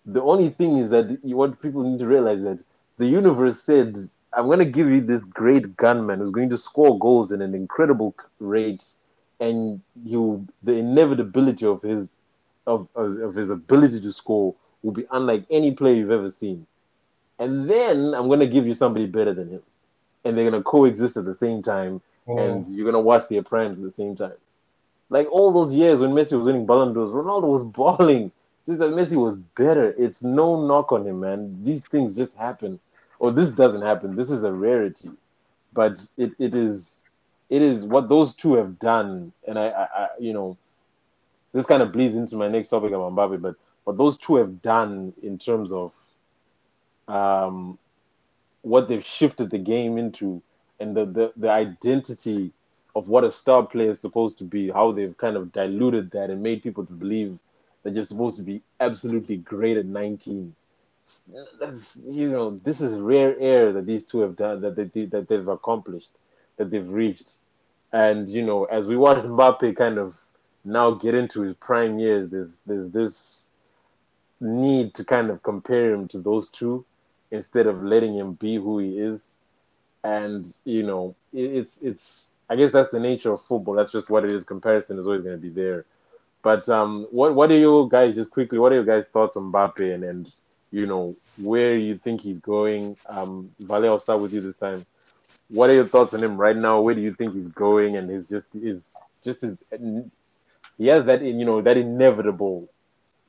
the 0.09 0.23
only 0.23 0.51
thing 0.51 0.79
is 0.79 0.91
that 0.91 1.21
you, 1.25 1.37
what 1.37 1.63
people 1.63 1.85
need 1.85 2.01
to 2.01 2.09
realize 2.09 2.43
that 2.43 2.61
the 2.99 3.07
universe 3.09 3.63
said, 3.63 4.11
"I'm 4.35 4.47
going 4.47 4.61
to 4.61 4.67
give 4.67 4.89
you 4.91 5.03
this 5.03 5.25
great 5.25 5.77
gunman 5.79 6.21
who's 6.21 6.33
going 6.33 6.51
to 6.51 6.59
score 6.59 6.99
goals 6.99 7.33
at 7.33 7.43
an 7.43 7.55
incredible 7.55 8.17
rate, 8.41 8.87
and 9.41 9.83
you 10.05 10.49
the 10.65 10.75
inevitability 10.75 11.67
of 11.67 11.83
his 11.83 12.11
of 12.67 12.89
of 12.97 13.19
of 13.21 13.37
his 13.37 13.51
ability 13.51 14.01
to 14.03 14.13
score 14.13 14.57
will 14.83 14.93
be 14.93 15.07
unlike 15.13 15.45
any 15.51 15.73
player 15.73 15.97
you've 15.97 16.13
ever 16.13 16.31
seen. 16.31 16.67
And 17.41 17.71
then 17.71 18.15
I'm 18.15 18.29
going 18.29 18.41
to 18.41 18.49
give 18.49 18.67
you 18.67 18.75
somebody 18.75 19.07
better 19.07 19.35
than 19.35 19.51
him, 19.51 19.63
and 20.25 20.37
they're 20.39 20.51
going 20.51 20.63
to 20.63 20.69
coexist 20.71 21.19
at 21.19 21.27
the 21.27 21.35
same 21.35 21.63
time, 21.63 22.03
and 22.37 22.67
Mm. 22.67 22.77
you're 22.77 22.85
going 22.85 22.95
to 22.95 23.01
watch 23.01 23.29
their 23.29 23.45
primes 23.45 23.79
at 23.79 23.85
the 23.85 23.93
same 23.93 24.17
time. 24.17 24.35
Like 25.11 25.29
all 25.33 25.53
those 25.53 25.75
years 25.75 26.01
when 26.01 26.13
Messi 26.13 26.35
was 26.37 26.47
winning 26.47 26.67
Ballon 26.67 26.95
d'Ors, 26.95 27.11
Ronaldo 27.13 27.45
was 27.45 27.65
balling 27.81 28.33
just 28.69 28.81
that 28.81 28.91
Messi 28.91 29.17
was 29.17 29.37
better. 29.57 29.95
It's 29.99 30.23
no 30.23 30.67
knock 30.67 30.93
on 30.93 31.07
him, 31.07 31.21
man. 31.21 31.59
These 31.65 31.81
things 31.83 32.15
just 32.15 32.35
happen, 32.35 32.79
or 33.19 33.33
this 33.33 33.51
doesn't 33.51 33.81
happen. 33.81 34.15
This 34.15 34.31
is 34.31 34.45
a 34.45 34.53
rarity, 34.53 35.11
but 35.73 36.01
it, 36.19 36.33
it 36.39 36.55
is 36.55 37.01
it 37.49 37.63
is 37.63 37.85
what 37.85 38.11
those 38.11 38.35
two 38.35 38.55
have 38.55 38.79
done, 38.79 39.33
and 39.47 39.59
I, 39.59 39.69
I, 39.69 39.83
I 39.85 40.09
you 40.21 40.35
know, 40.35 40.59
this 41.55 41.65
kind 41.65 41.83
of 41.83 41.93
bleeds 41.93 42.15
into 42.15 42.37
my 42.37 42.47
next 42.47 42.69
topic 42.69 42.93
about 42.93 43.13
Mbappe, 43.15 43.41
but 43.41 43.55
what 43.85 43.97
those 43.97 44.19
two 44.19 44.37
have 44.37 44.61
done 44.61 45.15
in 45.23 45.39
terms 45.39 45.73
of 45.73 45.93
um, 47.09 47.79
what 48.61 48.87
they've 48.87 49.05
shifted 49.05 49.49
the 49.49 49.59
game 49.59 49.97
into 49.97 50.43
and 50.79 50.95
the, 50.95 51.07
the, 51.07 51.33
the 51.37 51.49
identity 51.49 52.53
of 52.95 53.09
what 53.09 53.25
a 53.25 53.31
star 53.31 53.65
player 53.65 53.93
is 53.93 54.01
supposed 54.01 54.37
to 54.39 54.45
be, 54.45 54.69
how 54.71 54.93
they've 54.93 55.17
kind 55.17 55.37
of 55.37 55.53
diluted 55.53 56.11
that 56.11 56.29
and 56.29 56.43
made 56.43 56.63
people 56.63 56.85
to 56.85 56.93
believe 56.93 57.39
that 57.83 57.95
you're 57.95 58.05
supposed 58.05 58.37
to 58.37 58.43
be 58.43 58.63
absolutely 58.81 59.37
great 59.37 59.77
at 59.77 59.87
19. 59.87 60.55
That's 61.59 62.01
you 62.07 62.31
know, 62.31 62.61
this 62.65 62.81
is 62.81 62.99
rare 62.99 63.39
air 63.39 63.73
that 63.73 63.87
these 63.87 64.05
two 64.05 64.21
have 64.21 64.37
done 64.37 64.61
that 64.61 64.77
they 64.77 65.05
that 65.07 65.29
they've 65.29 65.49
accomplished, 65.49 66.11
that 66.57 66.71
they've 66.71 66.89
reached. 66.89 67.39
And 67.93 68.29
you 68.29 68.45
know, 68.45 68.65
as 68.65 68.87
we 68.87 68.97
watch 68.97 69.25
Mbappe 69.25 69.77
kind 69.77 69.99
of 69.99 70.21
now 70.65 70.91
get 70.91 71.15
into 71.15 71.41
his 71.43 71.55
prime 71.57 71.99
years, 71.99 72.29
there's 72.31 72.61
there's 72.67 72.91
this 72.91 73.47
need 74.41 74.95
to 74.95 75.05
kind 75.05 75.31
of 75.31 75.43
compare 75.43 75.93
him 75.93 76.07
to 76.09 76.19
those 76.19 76.49
two 76.51 76.85
instead 77.31 77.67
of 77.67 77.83
letting 77.83 78.15
him 78.15 78.35
be 78.35 78.57
who 78.57 78.79
he 78.79 78.99
is. 78.99 79.35
And 80.05 80.53
you 80.65 80.83
know, 80.83 81.15
it, 81.33 81.57
it's 81.57 81.81
it's 81.81 82.33
I 82.51 82.57
guess 82.57 82.73
that's 82.73 82.91
the 82.91 83.01
nature 83.01 83.33
of 83.33 83.43
football. 83.43 83.75
That's 83.75 83.93
just 83.93 84.11
what 84.11 84.25
it 84.25 84.33
is. 84.33 84.45
Comparison 84.45 84.99
is 84.99 85.07
always 85.07 85.23
going 85.23 85.37
to 85.37 85.43
be 85.43 85.51
there. 85.51 85.85
But 86.43 86.69
um, 86.69 87.07
what 87.11 87.35
what 87.35 87.51
are 87.51 87.59
you 87.59 87.89
guys 87.91 88.15
just 88.15 88.31
quickly? 88.31 88.59
What 88.59 88.73
are 88.73 88.77
your 88.77 88.85
guys' 88.85 89.07
thoughts 89.07 89.37
on 89.37 89.53
Mbappe 89.53 89.95
and 89.95 90.05
and 90.05 90.33
you 90.71 90.87
know 90.87 91.17
where 91.37 91.77
you 91.77 91.99
think 91.99 92.21
he's 92.21 92.39
going? 92.39 92.97
Um, 93.07 93.51
Vale, 93.59 93.87
I'll 93.87 93.99
start 93.99 94.21
with 94.21 94.33
you 94.33 94.41
this 94.41 94.57
time. 94.57 94.87
What 95.49 95.71
are 95.71 95.75
your 95.75 95.87
thoughts 95.87 96.15
on 96.15 96.23
him 96.23 96.37
right 96.37 96.57
now? 96.57 96.81
Where 96.81 96.95
do 96.95 97.01
you 97.01 97.15
think 97.15 97.35
he's 97.35 97.49
going? 97.49 97.97
And 97.97 98.11
he's 98.11 98.29
just 98.29 98.47
is 98.55 98.93
just 99.25 99.41
his, 99.43 99.57
he 100.79 100.87
has 100.87 101.05
that 101.07 101.23
you 101.23 101.45
know 101.45 101.61
that 101.61 101.77
inevitable 101.77 102.69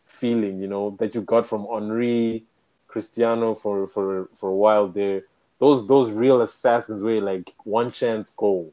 feeling, 0.06 0.62
you 0.62 0.68
know, 0.68 0.96
that 1.00 1.16
you 1.16 1.22
got 1.22 1.48
from 1.48 1.66
Henry, 1.72 2.44
Cristiano 2.88 3.56
for 3.56 3.88
for 3.88 4.30
for 4.38 4.50
a 4.50 4.56
while 4.56 4.88
there. 4.88 5.24
Those 5.60 5.88
those 5.88 6.12
real 6.12 6.42
assassins 6.42 7.02
were 7.02 7.22
like 7.22 7.54
one 7.64 7.92
chance 7.92 8.32
goal 8.32 8.72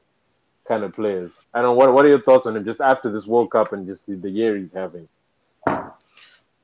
kind 0.67 0.85
of 0.85 0.93
players. 0.93 1.47
I 1.55 1.61
don't 1.61 1.71
know 1.71 1.75
what 1.75 1.93
what 1.93 2.05
are 2.05 2.09
your 2.09 2.23
thoughts 2.23 2.47
on 2.47 2.57
him 2.57 2.64
just 2.64 2.81
after 2.81 3.11
this 3.11 3.27
World 3.27 3.51
Cup 3.51 3.73
and 3.73 3.87
just 3.87 4.07
the, 4.07 4.17
the 4.17 4.31
year 4.31 4.57
he's 4.57 4.73
having. 4.73 5.09
Oh, 5.67 5.93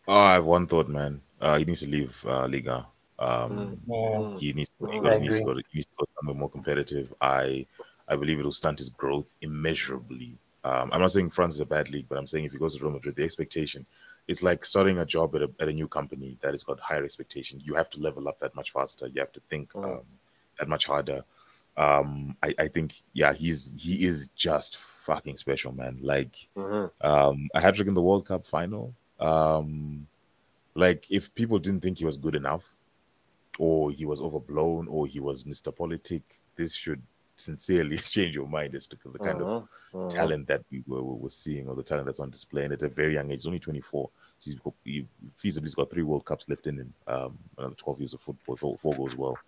I 0.08 0.34
have 0.34 0.44
one 0.44 0.66
thought, 0.66 0.88
man. 0.88 1.20
Uh, 1.40 1.58
he 1.58 1.64
needs 1.64 1.80
to 1.80 1.88
leave 1.88 2.16
uh, 2.26 2.46
Liga. 2.46 2.86
Um, 3.18 3.78
mm. 3.88 4.38
He 4.38 4.52
needs 4.52 4.74
to, 4.80 4.90
he, 4.90 5.00
goes, 5.00 5.12
he 5.14 5.20
needs 5.20 5.38
to 5.38 5.44
go. 5.44 5.54
he 5.54 5.62
needs 5.74 5.86
to 5.86 5.92
go 5.98 6.06
somewhere 6.18 6.36
more 6.36 6.50
competitive. 6.50 7.12
I 7.20 7.66
I 8.08 8.16
believe 8.16 8.40
it 8.40 8.44
will 8.44 8.52
stunt 8.52 8.78
his 8.78 8.90
growth 8.90 9.34
immeasurably. 9.40 10.36
Um, 10.64 10.90
I'm 10.92 11.00
not 11.00 11.12
saying 11.12 11.30
France 11.30 11.54
is 11.54 11.60
a 11.60 11.66
bad 11.66 11.90
league, 11.90 12.06
but 12.08 12.18
I'm 12.18 12.26
saying 12.26 12.44
if 12.44 12.52
he 12.52 12.58
goes 12.58 12.76
to 12.76 12.82
Real 12.82 12.92
Madrid, 12.92 13.16
the 13.16 13.24
expectation 13.24 13.86
it's 14.28 14.42
like 14.42 14.64
starting 14.64 14.98
a 14.98 15.04
job 15.04 15.34
at 15.34 15.42
a, 15.42 15.50
at 15.60 15.68
a 15.68 15.72
new 15.72 15.88
company 15.88 16.38
that 16.42 16.52
has 16.52 16.62
got 16.62 16.78
higher 16.78 17.04
expectation. 17.04 17.60
You 17.62 17.74
have 17.74 17.90
to 17.90 18.00
level 18.00 18.28
up 18.28 18.38
that 18.40 18.54
much 18.54 18.72
faster. 18.72 19.08
You 19.08 19.20
have 19.20 19.32
to 19.32 19.40
think 19.48 19.72
mm. 19.72 19.84
um, 19.84 20.02
that 20.58 20.68
much 20.68 20.86
harder. 20.86 21.24
Um, 21.76 22.36
I, 22.42 22.54
I 22.58 22.68
think 22.68 23.02
yeah, 23.12 23.32
he's 23.32 23.72
he 23.78 24.04
is 24.04 24.28
just 24.36 24.76
fucking 24.76 25.36
special, 25.36 25.72
man. 25.72 25.98
Like 26.02 26.48
mm-hmm. 26.56 27.06
um, 27.06 27.48
a 27.54 27.60
hat 27.60 27.76
trick 27.76 27.88
in 27.88 27.94
the 27.94 28.02
World 28.02 28.26
Cup 28.26 28.44
final. 28.44 28.94
Um, 29.18 30.06
like 30.74 31.06
if 31.10 31.34
people 31.34 31.58
didn't 31.58 31.80
think 31.80 31.98
he 31.98 32.04
was 32.04 32.16
good 32.16 32.34
enough, 32.34 32.74
or 33.58 33.90
he 33.90 34.04
was 34.04 34.20
overblown, 34.20 34.88
or 34.88 35.06
he 35.06 35.20
was 35.20 35.44
Mr. 35.44 35.74
Politic, 35.74 36.40
this 36.56 36.74
should 36.74 37.02
sincerely 37.36 37.96
change 38.14 38.34
your 38.34 38.48
mind 38.48 38.74
as 38.74 38.86
to 38.86 38.96
the 39.04 39.18
kind 39.18 39.42
of 39.42 39.64
uh-huh. 39.94 40.08
talent 40.08 40.46
that 40.46 40.62
we 40.70 40.82
were, 40.86 41.02
we 41.02 41.22
were 41.22 41.30
seeing 41.30 41.68
or 41.68 41.74
the 41.74 41.82
talent 41.82 42.06
that's 42.06 42.20
on 42.20 42.30
display. 42.30 42.64
And 42.64 42.72
at 42.72 42.82
a 42.82 42.88
very 42.88 43.14
young 43.14 43.30
age, 43.30 43.42
he's 43.42 43.46
only 43.46 43.58
24. 43.58 44.10
So 44.38 44.50
he's 44.50 44.60
got, 44.60 44.74
he 44.84 45.06
feasibly 45.42 45.64
has 45.64 45.74
got 45.74 45.90
three 45.90 46.02
World 46.02 46.24
Cups 46.24 46.48
left 46.48 46.66
in 46.66 46.78
him, 46.78 46.94
um, 47.06 47.38
another 47.58 47.74
12 47.74 48.00
years 48.00 48.14
of 48.14 48.20
football 48.20 48.56
four, 48.76 48.76
all 48.84 49.06
goes 49.06 49.16
well. 49.16 49.38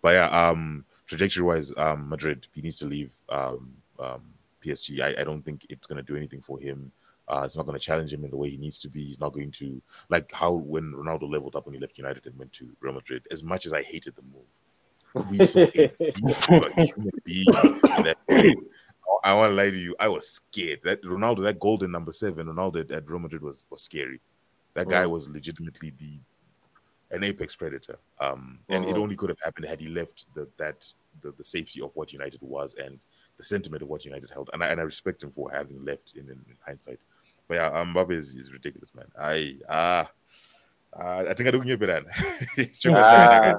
But 0.00 0.14
yeah, 0.14 0.48
um, 0.48 0.84
trajectory 1.06 1.42
wise, 1.42 1.72
um, 1.76 2.08
Madrid, 2.08 2.46
he 2.54 2.62
needs 2.62 2.76
to 2.76 2.86
leave 2.86 3.12
um, 3.28 3.72
um, 3.98 4.22
PSG. 4.64 5.00
I, 5.00 5.20
I 5.20 5.24
don't 5.24 5.42
think 5.42 5.66
it's 5.68 5.86
going 5.86 5.96
to 5.96 6.02
do 6.02 6.16
anything 6.16 6.42
for 6.42 6.58
him. 6.58 6.92
Uh, 7.28 7.42
it's 7.44 7.56
not 7.56 7.66
going 7.66 7.78
to 7.78 7.84
challenge 7.84 8.12
him 8.12 8.24
in 8.24 8.30
the 8.30 8.36
way 8.36 8.50
he 8.50 8.56
needs 8.56 8.78
to 8.80 8.88
be. 8.88 9.04
He's 9.04 9.20
not 9.20 9.32
going 9.32 9.52
to 9.52 9.80
like 10.08 10.30
how 10.32 10.52
when 10.52 10.92
Ronaldo 10.92 11.30
leveled 11.30 11.56
up 11.56 11.66
when 11.66 11.74
he 11.74 11.80
left 11.80 11.96
United 11.96 12.26
and 12.26 12.36
went 12.38 12.52
to 12.54 12.68
Real 12.80 12.94
Madrid. 12.94 13.26
As 13.30 13.42
much 13.44 13.64
as 13.64 13.72
I 13.72 13.82
hated 13.82 14.14
the 14.16 14.22
move, 14.22 15.30
we 15.30 15.44
saw 15.46 15.60
a 15.74 15.88
beast 15.98 16.50
of 16.50 16.66
a 16.66 16.84
human 16.84 17.10
being 17.24 17.44
that 17.46 18.16
I 19.24 19.34
want 19.34 19.50
to 19.50 19.54
lie 19.54 19.70
to 19.70 19.78
you. 19.78 19.94
I 20.00 20.08
was 20.08 20.28
scared. 20.28 20.80
That 20.84 21.02
Ronaldo, 21.02 21.42
that 21.44 21.60
golden 21.60 21.92
number 21.92 22.12
seven, 22.12 22.48
Ronaldo 22.48 22.90
at 22.90 23.08
Real 23.08 23.20
Madrid 23.20 23.42
was 23.42 23.62
was 23.70 23.82
scary. 23.82 24.20
That 24.74 24.88
guy 24.88 25.06
was 25.06 25.28
legitimately 25.28 25.92
the 25.98 26.18
an 27.12 27.24
apex 27.24 27.54
predator. 27.54 27.98
Um, 28.20 28.58
and 28.68 28.84
it 28.84 28.90
uh-huh. 28.90 29.00
only 29.00 29.16
could 29.16 29.28
have 29.28 29.40
happened 29.40 29.66
had 29.66 29.80
he 29.80 29.88
left 29.88 30.26
the 30.34 30.48
that 30.58 30.86
the, 31.20 31.32
the 31.32 31.44
safety 31.44 31.80
of 31.80 31.94
what 31.94 32.12
United 32.12 32.40
was 32.42 32.74
and 32.74 33.04
the 33.36 33.42
sentiment 33.42 33.82
of 33.82 33.88
what 33.88 34.04
United 34.04 34.30
held. 34.30 34.50
And 34.52 34.64
I, 34.64 34.68
and 34.68 34.80
I 34.80 34.84
respect 34.84 35.22
him 35.22 35.30
for 35.30 35.50
having 35.50 35.84
left 35.84 36.14
in, 36.16 36.24
in, 36.24 36.40
in 36.48 36.56
hindsight. 36.66 36.98
But 37.48 37.54
yeah, 37.54 37.66
um, 37.66 37.94
Mbappe 37.94 38.12
is, 38.12 38.34
is 38.34 38.52
ridiculous, 38.52 38.94
man. 38.94 39.06
I 39.18 39.56
ah. 39.68 40.10
Uh, 40.94 41.24
I 41.26 41.32
think 41.32 41.48
I 41.48 41.52
don't 41.52 41.66
get 41.66 41.80
better. 41.80 42.04
ah, 42.88 43.54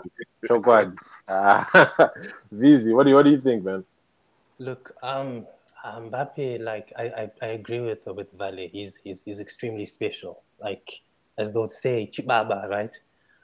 Chokwan. 0.48 0.96
Ah, 1.28 1.68
Vizi, 2.54 2.94
what 2.94 3.06
do 3.06 3.10
you 3.10 3.16
what 3.16 3.24
do 3.24 3.32
you 3.32 3.42
think, 3.42 3.64
man? 3.64 3.84
Look, 4.60 4.96
um, 5.02 5.48
Mbappe, 5.84 6.62
like 6.62 6.94
I, 6.96 7.04
I, 7.04 7.32
I 7.42 7.48
agree 7.48 7.80
with 7.80 8.06
with 8.06 8.32
Vale. 8.34 8.70
He's 8.72 8.98
he's 9.04 9.24
he's 9.26 9.40
extremely 9.40 9.88
special. 9.88 10.44
Like 10.60 11.02
as 11.38 11.54
they 11.54 11.60
would 11.60 11.72
say, 11.72 12.10
Chibaba, 12.12 12.70
right? 12.70 12.96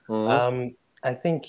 Mm-hmm. 0.09 0.29
Um, 0.29 0.75
I 1.03 1.13
think 1.13 1.47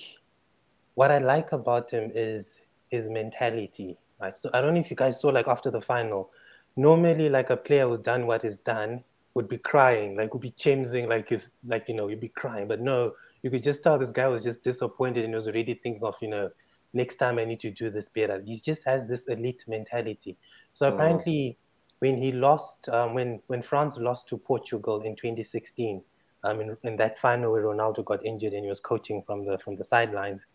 what 0.94 1.10
I 1.10 1.18
like 1.18 1.52
about 1.52 1.90
him 1.90 2.12
is 2.14 2.60
his 2.88 3.08
mentality. 3.08 3.98
Right. 4.20 4.36
So 4.36 4.50
I 4.52 4.60
don't 4.60 4.74
know 4.74 4.80
if 4.80 4.90
you 4.90 4.96
guys 4.96 5.20
saw 5.20 5.28
like 5.28 5.48
after 5.48 5.70
the 5.70 5.80
final. 5.80 6.30
Normally, 6.76 7.28
like 7.28 7.50
a 7.50 7.56
player 7.56 7.88
who's 7.88 7.98
done 7.98 8.26
what 8.26 8.44
is 8.44 8.60
done, 8.60 9.02
would 9.34 9.48
be 9.48 9.58
crying, 9.58 10.16
like 10.16 10.32
would 10.34 10.42
be 10.42 10.50
changing, 10.50 11.08
like 11.08 11.28
his, 11.28 11.52
like 11.66 11.88
you 11.88 11.94
know, 11.94 12.08
you'd 12.08 12.20
be 12.20 12.28
crying. 12.28 12.68
But 12.68 12.80
no, 12.80 13.12
you 13.42 13.50
could 13.50 13.62
just 13.62 13.82
tell 13.82 13.98
this 13.98 14.10
guy 14.10 14.28
was 14.28 14.42
just 14.42 14.62
disappointed 14.62 15.24
and 15.24 15.34
was 15.34 15.46
already 15.46 15.74
thinking 15.74 16.02
of, 16.02 16.16
you 16.20 16.28
know, 16.28 16.50
next 16.92 17.16
time 17.16 17.38
I 17.38 17.44
need 17.44 17.60
to 17.60 17.70
do 17.70 17.90
this 17.90 18.08
better. 18.08 18.42
He 18.44 18.60
just 18.60 18.84
has 18.84 19.08
this 19.08 19.26
elite 19.26 19.64
mentality. 19.68 20.36
So 20.74 20.90
mm. 20.90 20.94
apparently, 20.94 21.58
when 22.00 22.16
he 22.16 22.32
lost, 22.32 22.88
um, 22.88 23.14
when 23.14 23.40
when 23.46 23.62
France 23.62 23.96
lost 23.98 24.28
to 24.28 24.36
Portugal 24.36 25.00
in 25.02 25.16
2016, 25.16 26.02
um, 26.44 26.60
in, 26.60 26.76
in 26.82 26.96
that 26.96 27.18
final 27.18 27.52
where 27.52 27.62
Ronaldo 27.62 28.04
got 28.04 28.24
injured 28.24 28.52
and 28.52 28.64
he 28.64 28.68
was 28.68 28.80
coaching 28.80 29.22
from 29.26 29.44
the 29.44 29.58
from 29.58 29.76
the 29.76 29.84
sidelines, 29.84 30.46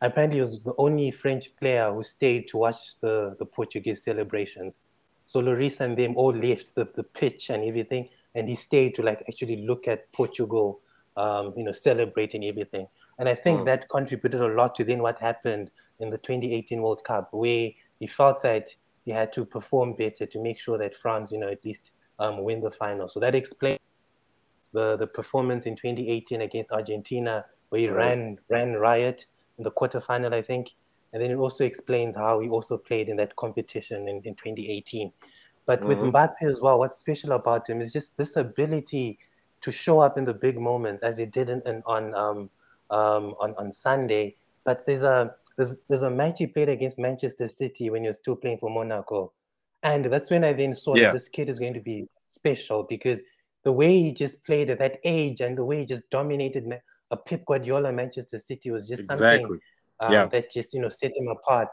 apparently 0.00 0.38
he 0.38 0.42
was 0.42 0.60
the 0.60 0.74
only 0.78 1.10
French 1.10 1.54
player 1.56 1.92
who 1.92 2.02
stayed 2.02 2.48
to 2.48 2.58
watch 2.58 2.80
the 3.00 3.36
the 3.38 3.46
Portuguese 3.46 4.02
celebrations. 4.02 4.74
So 5.26 5.40
Lloris 5.40 5.78
and 5.80 5.96
them 5.96 6.16
all 6.16 6.32
left 6.32 6.74
the, 6.74 6.88
the 6.96 7.04
pitch 7.04 7.50
and 7.50 7.62
everything 7.64 8.08
and 8.34 8.48
he 8.48 8.56
stayed 8.56 8.94
to 8.94 9.02
like 9.02 9.22
actually 9.28 9.64
look 9.66 9.88
at 9.88 10.10
Portugal, 10.12 10.80
um, 11.16 11.52
you 11.56 11.64
know, 11.64 11.72
celebrating 11.72 12.44
everything. 12.44 12.86
And 13.18 13.28
I 13.28 13.34
think 13.34 13.60
mm. 13.60 13.64
that 13.66 13.88
contributed 13.88 14.40
a 14.40 14.48
lot 14.48 14.74
to 14.76 14.84
then 14.84 15.02
what 15.02 15.18
happened 15.20 15.70
in 15.98 16.10
the 16.10 16.18
2018 16.18 16.80
World 16.80 17.04
Cup, 17.04 17.28
where 17.32 17.70
he 17.98 18.06
felt 18.06 18.42
that 18.42 18.74
he 19.04 19.10
had 19.10 19.32
to 19.34 19.44
perform 19.44 19.94
better 19.94 20.26
to 20.26 20.38
make 20.38 20.58
sure 20.58 20.78
that 20.78 20.96
France, 20.96 21.32
you 21.32 21.38
know, 21.38 21.48
at 21.48 21.64
least 21.64 21.90
um, 22.18 22.42
win 22.42 22.60
the 22.60 22.70
final. 22.70 23.08
So 23.08 23.20
that 23.20 23.34
explains 23.34 23.78
the 24.72 24.96
the 24.96 25.06
performance 25.06 25.66
in 25.66 25.76
2018 25.76 26.40
against 26.40 26.70
Argentina, 26.70 27.44
where 27.70 27.80
he 27.80 27.88
right. 27.88 27.96
ran 27.96 28.38
ran 28.48 28.74
riot 28.74 29.26
in 29.58 29.64
the 29.64 29.70
quarterfinal, 29.70 30.32
I 30.32 30.42
think. 30.42 30.74
And 31.12 31.22
then 31.22 31.30
it 31.30 31.36
also 31.36 31.64
explains 31.64 32.14
how 32.14 32.40
he 32.40 32.48
also 32.48 32.76
played 32.78 33.08
in 33.08 33.16
that 33.16 33.34
competition 33.34 34.08
in, 34.08 34.22
in 34.24 34.34
2018. 34.36 35.12
But 35.66 35.80
mm-hmm. 35.80 35.88
with 35.88 35.98
Mbappe 35.98 36.42
as 36.42 36.60
well, 36.60 36.78
what's 36.78 36.98
special 36.98 37.32
about 37.32 37.68
him 37.68 37.80
is 37.80 37.92
just 37.92 38.16
this 38.16 38.36
ability 38.36 39.18
to 39.60 39.72
show 39.72 40.00
up 40.00 40.16
in 40.16 40.24
the 40.24 40.34
big 40.34 40.58
moments, 40.58 41.02
as 41.02 41.18
he 41.18 41.26
did 41.26 41.50
in, 41.50 41.62
in, 41.66 41.82
on 41.86 42.14
um, 42.14 42.50
um, 42.90 43.34
on 43.40 43.54
on 43.56 43.72
Sunday. 43.72 44.36
But 44.64 44.86
there's 44.86 45.02
a 45.02 45.34
there's 45.56 45.76
there's 45.88 46.02
a 46.02 46.10
match 46.10 46.38
he 46.38 46.46
played 46.46 46.68
against 46.68 46.98
Manchester 46.98 47.48
City 47.48 47.90
when 47.90 48.02
he 48.02 48.08
was 48.08 48.16
still 48.16 48.36
playing 48.36 48.58
for 48.58 48.70
Monaco, 48.70 49.32
and 49.82 50.06
that's 50.06 50.30
when 50.30 50.44
I 50.44 50.52
then 50.52 50.74
saw 50.74 50.94
yeah. 50.94 51.04
that 51.04 51.14
this 51.14 51.28
kid 51.28 51.48
is 51.48 51.58
going 51.58 51.74
to 51.74 51.80
be 51.80 52.08
special 52.26 52.84
because 52.84 53.20
the 53.64 53.72
way 53.72 54.00
he 54.00 54.12
just 54.12 54.44
played 54.44 54.70
at 54.70 54.78
that 54.78 54.98
age 55.04 55.40
and 55.40 55.56
the 55.56 55.64
way 55.64 55.80
he 55.80 55.86
just 55.86 56.08
dominated 56.10 56.66
a 57.10 57.16
Pep 57.16 57.44
Guardiola 57.46 57.92
Manchester 57.92 58.38
City 58.38 58.70
was 58.70 58.88
just 58.88 59.02
exactly. 59.02 59.42
something 59.42 59.60
um, 60.00 60.12
yeah. 60.12 60.26
that 60.26 60.50
just 60.50 60.72
you 60.74 60.80
know 60.80 60.88
set 60.88 61.12
him 61.16 61.28
apart. 61.28 61.68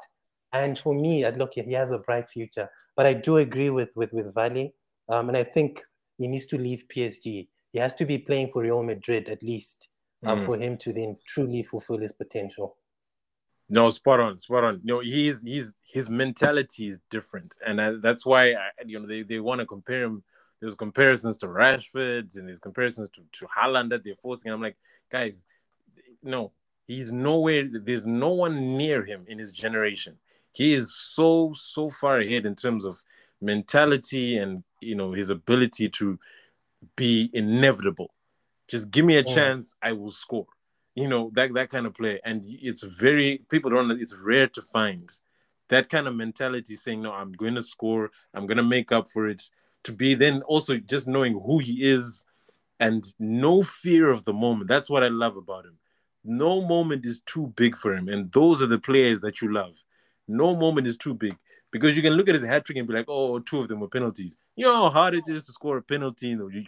And 0.53 0.77
for 0.77 0.93
me, 0.93 1.25
I'd 1.25 1.37
look, 1.37 1.53
he 1.53 1.73
has 1.73 1.91
a 1.91 1.99
bright 1.99 2.29
future. 2.29 2.69
But 2.95 3.05
I 3.05 3.13
do 3.13 3.37
agree 3.37 3.69
with 3.69 3.89
with 3.95 4.11
with 4.13 4.33
Vale, 4.33 4.69
um, 5.09 5.29
and 5.29 5.37
I 5.37 5.43
think 5.43 5.81
he 6.17 6.27
needs 6.27 6.47
to 6.47 6.57
leave 6.57 6.85
PSG. 6.93 7.21
He 7.23 7.49
he 7.73 7.79
has 7.79 7.93
to 7.95 8.05
be 8.05 8.17
playing 8.17 8.51
for 8.51 8.63
Real 8.63 8.83
Madrid 8.83 9.29
at 9.29 9.43
least 9.43 9.89
um, 10.25 10.39
Mm. 10.39 10.45
for 10.45 10.57
him 10.57 10.77
to 10.77 10.93
then 10.93 11.17
truly 11.25 11.63
fulfill 11.63 11.97
his 11.99 12.11
potential. 12.11 12.77
No, 13.69 13.89
spot 13.89 14.19
on, 14.19 14.39
spot 14.39 14.63
on. 14.63 14.81
No, 14.83 15.01
he's 15.01 15.41
he's 15.41 15.75
his 15.83 16.09
mentality 16.09 16.87
is 16.87 16.99
different, 17.09 17.57
and 17.65 17.81
I, 17.81 17.91
that's 18.01 18.25
why 18.25 18.53
I, 18.53 18.69
you 18.85 18.99
know 18.99 19.07
they, 19.07 19.23
they 19.23 19.39
want 19.39 19.59
to 19.59 19.65
compare 19.65 20.03
him. 20.03 20.23
There's 20.59 20.75
comparisons 20.75 21.37
to 21.37 21.47
Rashford 21.47 22.35
and 22.35 22.47
there's 22.47 22.59
comparisons 22.59 23.09
to 23.11 23.21
to 23.39 23.47
Haaland 23.47 23.89
that 23.89 24.03
they're 24.03 24.15
forcing. 24.15 24.51
I'm 24.51 24.61
like, 24.61 24.77
guys, 25.11 25.45
no, 26.23 26.51
he's 26.87 27.11
nowhere. 27.11 27.67
There's 27.71 28.05
no 28.05 28.29
one 28.29 28.77
near 28.77 29.03
him 29.05 29.25
in 29.27 29.39
his 29.39 29.51
generation. 29.53 30.17
He 30.53 30.73
is 30.73 30.93
so 30.95 31.53
so 31.53 31.89
far 31.89 32.17
ahead 32.17 32.45
in 32.45 32.55
terms 32.55 32.85
of 32.85 33.01
mentality 33.41 34.37
and 34.37 34.63
you 34.81 34.95
know 34.95 35.11
his 35.11 35.29
ability 35.29 35.89
to 35.89 36.17
be 36.95 37.29
inevitable. 37.33 38.11
Just 38.67 38.91
give 38.91 39.05
me 39.05 39.17
a 39.17 39.23
Mm. 39.23 39.33
chance, 39.33 39.73
I 39.81 39.91
will 39.93 40.11
score 40.11 40.47
you 40.95 41.07
know 41.07 41.31
that 41.35 41.53
that 41.53 41.69
kind 41.69 41.85
of 41.85 41.93
play. 41.93 42.19
and 42.25 42.43
it's 42.47 42.81
very 42.81 43.41
people 43.49 43.69
don't 43.69 43.91
it's 44.01 44.15
rare 44.15 44.47
to 44.47 44.61
find 44.63 45.11
that 45.69 45.89
kind 45.89 46.07
of 46.07 46.15
mentality 46.15 46.75
saying 46.75 47.03
no 47.03 47.13
i'm 47.13 47.31
going 47.33 47.53
to 47.53 47.61
score 47.61 48.09
i'm 48.33 48.47
going 48.47 48.57
to 48.57 48.63
make 48.63 48.91
up 48.91 49.07
for 49.07 49.27
it 49.27 49.43
to 49.83 49.91
be 49.91 50.15
then 50.15 50.41
also 50.43 50.77
just 50.77 51.07
knowing 51.07 51.33
who 51.45 51.59
he 51.59 51.83
is 51.83 52.25
and 52.79 53.13
no 53.19 53.63
fear 53.63 54.09
of 54.09 54.23
the 54.25 54.33
moment 54.33 54.67
that's 54.67 54.89
what 54.89 55.03
i 55.03 55.07
love 55.07 55.37
about 55.37 55.65
him 55.65 55.77
no 56.23 56.61
moment 56.61 57.05
is 57.05 57.21
too 57.25 57.47
big 57.55 57.75
for 57.75 57.95
him 57.95 58.07
and 58.09 58.31
those 58.31 58.61
are 58.61 58.67
the 58.67 58.79
players 58.79 59.21
that 59.21 59.41
you 59.41 59.51
love 59.51 59.75
no 60.27 60.55
moment 60.55 60.85
is 60.87 60.97
too 60.97 61.13
big 61.13 61.35
because 61.71 61.95
you 61.95 62.01
can 62.01 62.13
look 62.13 62.27
at 62.27 62.35
his 62.35 62.43
hat 62.43 62.65
trick 62.65 62.77
and 62.77 62.87
be 62.87 62.93
like 62.93 63.05
oh 63.07 63.39
two 63.39 63.59
of 63.59 63.67
them 63.67 63.79
were 63.79 63.87
penalties 63.87 64.35
you 64.55 64.65
know 64.65 64.83
how 64.83 64.89
hard 64.89 65.15
it 65.15 65.23
is 65.27 65.43
to 65.43 65.51
score 65.51 65.77
a 65.77 65.81
penalty 65.81 66.31
in 66.31 66.37
the 66.39 66.65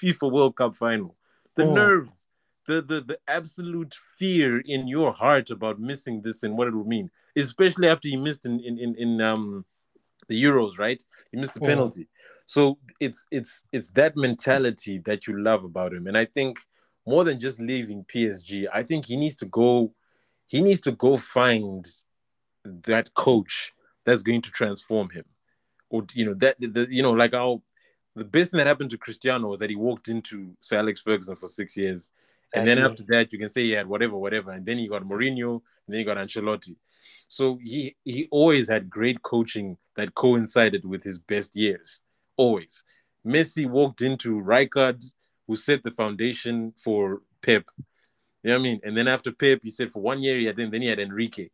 fifa 0.00 0.30
world 0.30 0.56
cup 0.56 0.74
final 0.74 1.14
the 1.56 1.62
Mm. 1.62 1.74
nerves 1.74 2.26
the, 2.66 2.80
the 2.80 3.00
the 3.02 3.18
absolute 3.28 3.94
fear 4.18 4.58
in 4.60 4.88
your 4.88 5.12
heart 5.12 5.50
about 5.50 5.78
missing 5.78 6.22
this 6.22 6.42
and 6.42 6.56
what 6.56 6.66
it 6.68 6.74
would 6.74 6.86
mean, 6.86 7.10
especially 7.36 7.88
after 7.88 8.08
he 8.08 8.16
missed 8.16 8.46
in 8.46 8.58
in, 8.60 8.78
in, 8.78 8.94
in 8.96 9.20
um 9.20 9.64
the 10.28 10.42
Euros, 10.42 10.78
right? 10.78 11.04
He 11.30 11.36
missed 11.36 11.54
the 11.54 11.60
Mhm. 11.60 11.66
penalty. 11.66 12.08
So 12.46 12.78
it's 13.00 13.26
it's 13.30 13.64
it's 13.72 13.88
that 13.90 14.16
mentality 14.16 14.98
that 15.06 15.26
you 15.26 15.40
love 15.40 15.64
about 15.64 15.92
him. 15.92 16.06
And 16.06 16.16
I 16.16 16.26
think 16.26 16.58
more 17.06 17.24
than 17.24 17.40
just 17.40 17.60
leaving 17.60 18.04
PSG, 18.04 18.66
I 18.72 18.82
think 18.82 19.06
he 19.06 19.16
needs 19.16 19.36
to 19.36 19.46
go 19.46 19.92
he 20.46 20.60
needs 20.60 20.80
to 20.82 20.92
go 20.92 21.16
find 21.16 21.86
that 22.64 23.14
coach 23.14 23.72
that's 24.04 24.22
going 24.22 24.42
to 24.42 24.50
transform 24.50 25.10
him. 25.10 25.24
Or 25.90 26.04
you 26.12 26.26
know, 26.26 26.34
that 26.34 26.56
the, 26.60 26.86
you 26.90 27.02
know, 27.02 27.12
like 27.12 27.32
how 27.32 27.62
the 28.14 28.24
best 28.24 28.50
thing 28.50 28.58
that 28.58 28.66
happened 28.66 28.90
to 28.90 28.98
Cristiano 28.98 29.48
was 29.48 29.60
that 29.60 29.70
he 29.70 29.76
walked 29.76 30.08
into 30.08 30.56
Sir 30.60 30.78
Alex 30.78 31.00
Ferguson 31.00 31.36
for 31.36 31.48
six 31.48 31.76
years. 31.76 32.10
And 32.54 32.68
then 32.68 32.78
after 32.78 33.02
that, 33.08 33.32
you 33.32 33.38
can 33.38 33.50
say 33.50 33.62
he 33.62 33.72
had 33.72 33.88
whatever, 33.88 34.16
whatever. 34.16 34.52
And 34.52 34.64
then 34.64 34.78
he 34.78 34.86
got 34.86 35.02
Mourinho, 35.02 35.54
and 35.54 35.88
then 35.88 35.98
he 35.98 36.04
got 36.04 36.16
Ancelotti. 36.18 36.76
So 37.26 37.58
he 37.62 37.96
he 38.04 38.28
always 38.30 38.68
had 38.68 38.88
great 38.88 39.22
coaching 39.22 39.76
that 39.96 40.14
coincided 40.14 40.84
with 40.84 41.02
his 41.02 41.18
best 41.18 41.56
years. 41.56 42.00
Always. 42.36 42.84
Messi 43.26 43.68
walked 43.68 44.02
into 44.02 44.40
Rijkaard, 44.40 45.04
who 45.46 45.56
set 45.56 45.82
the 45.82 45.90
foundation 45.90 46.74
for 46.76 47.22
Pep. 47.42 47.64
You 48.42 48.50
know 48.50 48.54
what 48.54 48.60
I 48.60 48.62
mean? 48.62 48.80
And 48.82 48.96
then 48.96 49.08
after 49.08 49.32
Pep, 49.32 49.60
he 49.62 49.70
said 49.70 49.90
for 49.90 50.02
one 50.02 50.22
year 50.22 50.38
he 50.38 50.44
had 50.44 50.56
then, 50.56 50.70
then 50.70 50.82
he 50.82 50.88
had 50.88 50.98
Enrique. 50.98 51.48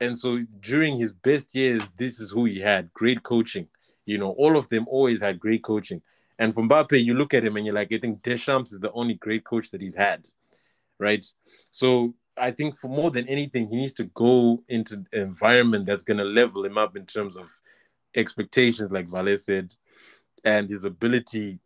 And 0.00 0.16
so 0.16 0.44
during 0.60 0.98
his 0.98 1.12
best 1.12 1.54
years, 1.54 1.82
this 1.96 2.20
is 2.20 2.30
who 2.30 2.44
he 2.44 2.60
had. 2.60 2.92
Great 2.94 3.22
coaching. 3.22 3.68
You 4.06 4.18
know, 4.18 4.30
all 4.30 4.56
of 4.56 4.68
them 4.68 4.86
always 4.88 5.20
had 5.20 5.40
great 5.40 5.62
coaching. 5.62 6.02
And 6.38 6.54
for 6.54 6.62
Mbappe, 6.62 7.04
you 7.04 7.14
look 7.14 7.34
at 7.34 7.44
him 7.44 7.56
and 7.56 7.66
you're 7.66 7.74
like, 7.74 7.92
I 7.92 7.98
think 7.98 8.22
Deschamps 8.22 8.72
is 8.72 8.78
the 8.78 8.92
only 8.92 9.14
great 9.14 9.44
coach 9.44 9.70
that 9.70 9.80
he's 9.80 9.96
had, 9.96 10.28
right? 10.98 11.24
So 11.70 12.14
I 12.36 12.52
think 12.52 12.76
for 12.76 12.88
more 12.88 13.10
than 13.10 13.28
anything, 13.28 13.68
he 13.68 13.76
needs 13.76 13.92
to 13.94 14.04
go 14.04 14.62
into 14.68 14.94
an 14.94 15.06
environment 15.12 15.86
that's 15.86 16.04
to 16.04 16.14
level 16.14 16.64
him 16.64 16.78
up 16.78 16.96
in 16.96 17.06
terms 17.06 17.36
of 17.36 17.50
expectations, 18.14 18.92
like 18.92 19.08
Vale 19.08 19.36
said, 19.36 19.74
and 20.48 20.70
his 20.70 20.84
ability 20.84 21.58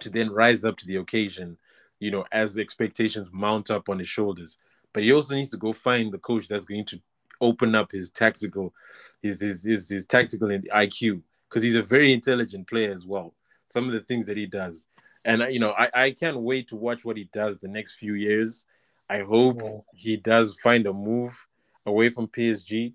to 0.00 0.10
then 0.10 0.30
rise 0.32 0.64
up 0.64 0.76
to 0.78 0.86
the 0.86 0.96
occasion, 0.96 1.56
you 2.00 2.10
know, 2.10 2.24
as 2.32 2.54
the 2.54 2.60
expectations 2.60 3.30
mount 3.32 3.70
up 3.70 3.88
on 3.88 4.00
his 4.00 4.08
shoulders. 4.08 4.58
But 4.92 5.04
he 5.04 5.12
also 5.12 5.34
needs 5.34 5.50
to 5.50 5.56
go 5.56 5.72
find 5.72 6.12
the 6.12 6.18
coach 6.18 6.48
that's 6.48 6.64
going 6.64 6.86
to 6.86 7.00
open 7.40 7.74
up 7.76 7.92
his 7.92 8.10
tactical, 8.10 8.74
his 9.22 9.40
his 9.40 9.62
his, 9.62 9.88
his 9.88 10.06
tactical 10.06 10.50
and 10.50 10.68
IQ, 10.70 11.22
because 11.48 11.62
he's 11.62 11.76
a 11.76 11.82
very 11.82 12.12
intelligent 12.12 12.66
player 12.66 12.92
as 12.92 13.06
well. 13.06 13.32
Some 13.66 13.86
of 13.86 13.92
the 13.92 14.00
things 14.00 14.26
that 14.26 14.36
he 14.36 14.46
does, 14.46 14.86
and 15.24 15.42
you 15.54 15.60
know, 15.60 15.72
I 15.78 15.88
I 15.94 16.10
can't 16.10 16.40
wait 16.40 16.68
to 16.68 16.76
watch 16.76 17.04
what 17.04 17.16
he 17.16 17.28
does 17.32 17.58
the 17.58 17.68
next 17.68 17.94
few 17.94 18.14
years. 18.14 18.66
I 19.08 19.20
hope 19.20 19.60
Yeah. 19.62 19.78
he 19.94 20.16
does 20.16 20.58
find 20.60 20.86
a 20.86 20.92
move 20.92 21.46
away 21.86 22.10
from 22.10 22.26
PSG, 22.26 22.94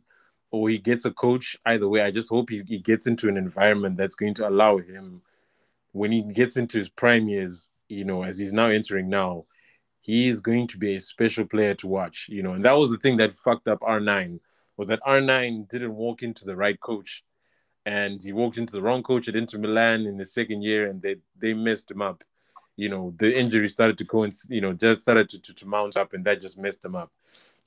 or 0.52 0.70
he 0.70 0.78
gets 0.78 1.06
a 1.06 1.12
coach. 1.12 1.58
Either 1.66 1.88
way, 1.88 2.02
I 2.02 2.12
just 2.12 2.30
hope 2.30 2.50
he, 2.50 2.64
he 2.68 2.80
gets 2.80 3.08
into 3.08 3.30
an 3.30 3.38
environment 3.38 3.98
that's 3.98 4.16
going 4.16 4.34
to 4.36 4.48
allow 4.48 4.78
him 4.78 5.22
when 5.92 6.12
he 6.12 6.22
gets 6.22 6.58
into 6.58 6.78
his 6.78 6.90
prime 6.90 7.28
years, 7.28 7.70
you 7.88 8.06
know, 8.06 8.24
as 8.24 8.38
he's 8.38 8.54
now 8.54 8.68
entering 8.68 9.10
now, 9.10 9.46
he 10.02 10.28
is 10.28 10.40
going 10.40 10.68
to 10.68 10.78
be 10.78 10.96
a 10.96 11.02
special 11.02 11.46
player 11.46 11.74
to 11.76 11.88
watch, 11.88 12.28
you 12.30 12.44
know. 12.44 12.54
And 12.54 12.64
that 12.66 12.78
was 12.78 12.90
the 12.90 12.98
thing 12.98 13.18
that 13.18 13.32
fucked 13.32 13.68
up 13.68 13.80
R9 13.82 14.40
was 14.78 14.88
that 14.88 15.02
R9 15.06 15.68
didn't 15.68 15.96
walk 15.96 16.24
into 16.24 16.46
the 16.46 16.56
right 16.56 16.80
coach, 16.80 17.24
and 17.86 18.22
he 18.22 18.32
walked 18.32 18.58
into 18.58 18.74
the 18.74 18.82
wrong 18.82 19.04
coach 19.04 19.28
at 19.28 19.36
Inter 19.36 19.58
Milan 19.58 20.06
in 20.06 20.18
the 20.18 20.26
second 20.26 20.62
year, 20.62 20.88
and 20.88 21.02
they 21.02 21.18
they 21.38 21.54
messed 21.54 21.92
him 21.92 22.02
up. 22.02 22.24
You 22.76 22.90
know, 22.90 23.14
the 23.18 23.38
injury 23.38 23.68
started 23.68 23.98
to 23.98 24.06
coincide, 24.06 24.52
you 24.52 24.62
know, 24.62 24.74
just 24.74 25.02
started 25.02 25.28
to, 25.30 25.40
to, 25.40 25.54
to 25.54 25.68
mount 25.68 25.98
up, 25.98 26.14
and 26.14 26.24
that 26.26 26.40
just 26.40 26.58
messed 26.58 26.86
him 26.86 26.96
up. 26.96 27.12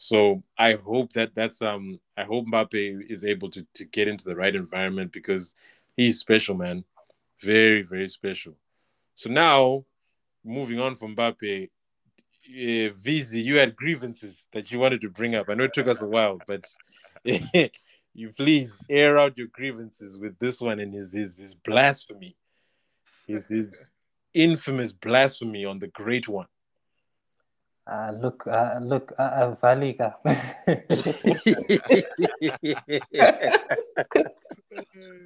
So 0.03 0.43
I 0.59 0.73
hope 0.73 1.12
that 1.12 1.33
that's 1.33 1.62
um 1.62 2.01
I 2.16 2.24
hope 2.24 2.47
Mbappe 2.47 3.09
is 3.09 3.24
able 3.24 3.49
to 3.51 3.65
to 3.74 3.85
get 3.85 4.09
into 4.09 4.24
the 4.24 4.35
right 4.35 4.53
environment 4.53 5.12
because 5.12 5.55
he's 5.97 6.19
special, 6.19 6.57
man, 6.57 6.83
very 7.41 7.83
very 7.83 8.09
special. 8.09 8.57
So 9.15 9.31
now, 9.31 9.85
moving 10.45 10.81
on 10.81 10.97
from 10.97 11.15
Mbappe, 11.15 11.66
uh, 11.66 12.91
you 13.05 13.57
had 13.59 13.77
grievances 13.77 14.49
that 14.53 14.73
you 14.73 14.81
wanted 14.81 15.03
to 15.03 15.09
bring 15.09 15.37
up. 15.37 15.49
I 15.49 15.55
know 15.55 15.65
it 15.65 15.73
took 15.73 15.87
us 15.87 16.03
a 16.03 16.09
while, 16.09 16.41
but 16.49 16.66
you 18.12 18.31
please 18.37 18.81
air 18.91 19.16
out 19.16 19.39
your 19.39 19.53
grievances 19.53 20.19
with 20.19 20.37
this 20.41 20.61
one 20.61 20.81
and 20.81 20.93
his 20.93 21.12
his, 21.12 21.37
his 21.37 21.55
blasphemy, 21.55 22.35
his, 23.29 23.47
his 23.47 23.91
infamous 24.35 24.91
blasphemy 24.91 25.65
on 25.65 25.79
the 25.79 25.87
great 25.87 26.27
one. 26.27 26.49
Uh, 27.87 28.13
look, 28.15 28.47
uh, 28.47 28.79
look, 28.81 29.13
uh, 29.19 29.23
uh, 29.23 29.55
Valika. 29.57 30.15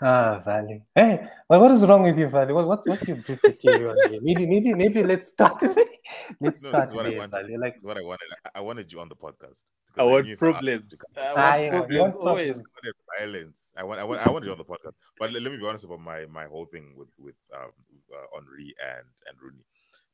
ah, 0.00 0.40
Vale. 0.44 0.82
Hey, 0.94 1.28
well, 1.48 1.60
what 1.60 1.72
is 1.72 1.84
wrong 1.84 2.02
with 2.04 2.16
you, 2.18 2.28
Vale? 2.28 2.54
What, 2.54 2.66
what, 2.66 2.86
what's 2.86 3.08
your 3.08 3.16
beef 3.16 3.42
with 3.42 3.64
you? 3.64 4.20
Maybe, 4.22 4.46
maybe, 4.46 4.72
maybe 4.74 5.02
let's 5.02 5.28
start. 5.28 5.60
let's 6.40 6.62
No, 6.62 6.70
start 6.70 6.84
this 6.84 6.88
is 6.90 6.94
what 6.94 7.06
I 7.06 7.10
there, 7.10 7.18
wanted. 7.18 7.46
Vale. 7.46 7.60
Like, 7.60 7.76
what 7.82 7.98
I 7.98 8.02
wanted. 8.02 8.28
I- 8.44 8.50
I 8.58 8.60
wanted 8.60 8.92
you 8.92 9.00
on 9.00 9.08
the 9.08 9.16
podcast. 9.16 9.62
I 9.96 10.02
I 10.02 10.04
want 10.04 10.26
knew 10.26 10.32
if 10.34 10.42
I 10.42 10.46
asked 10.46 10.62
you 10.62 10.70
problems. 10.70 10.94
I 11.16 11.34
want 11.34 11.38
I- 11.38 11.66
I 11.66 11.70
problems 11.70 12.14
want 12.14 12.28
always. 12.28 12.50
I 12.50 12.54
wanted 12.54 12.94
violence. 13.18 13.72
I 13.76 13.82
want. 13.82 14.00
I 14.00 14.04
want. 14.04 14.26
I 14.26 14.30
wanted 14.30 14.46
you 14.46 14.52
on 14.52 14.58
the 14.58 14.64
podcast. 14.64 14.94
But 15.18 15.32
let, 15.32 15.42
let 15.42 15.50
me 15.52 15.58
be 15.58 15.66
honest 15.66 15.84
about 15.84 16.00
my 16.00 16.26
my 16.26 16.44
whole 16.46 16.66
thing 16.66 16.94
with 16.96 17.08
with 17.18 17.34
um 17.52 17.72
uh, 18.14 18.26
Henri 18.36 18.74
and 18.78 19.06
and 19.28 19.36
Rooney. 19.42 19.64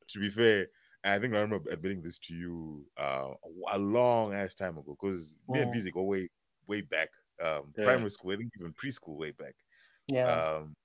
To 0.09 0.19
be 0.19 0.29
fair, 0.29 0.67
and 1.03 1.13
I 1.13 1.19
think 1.19 1.33
I 1.33 1.39
remember 1.39 1.69
admitting 1.71 2.01
this 2.01 2.17
to 2.19 2.33
you 2.33 2.85
uh, 2.97 3.29
a 3.71 3.77
long 3.77 4.33
ass 4.33 4.53
time 4.53 4.77
ago 4.77 4.97
because 4.99 5.35
me 5.47 5.61
and 5.61 5.73
Mm. 5.73 5.77
Vizi 5.77 5.91
go 5.91 6.03
way 6.03 6.29
way 6.67 6.81
back. 6.81 7.09
Um, 7.43 7.73
Yeah. 7.75 7.85
primary 7.85 8.09
school, 8.11 8.33
I 8.33 8.37
think 8.37 8.51
even 8.59 8.73
preschool, 8.73 9.17
way 9.17 9.31
back. 9.31 9.55
yeah, 10.07 10.27
Um, 10.57 10.75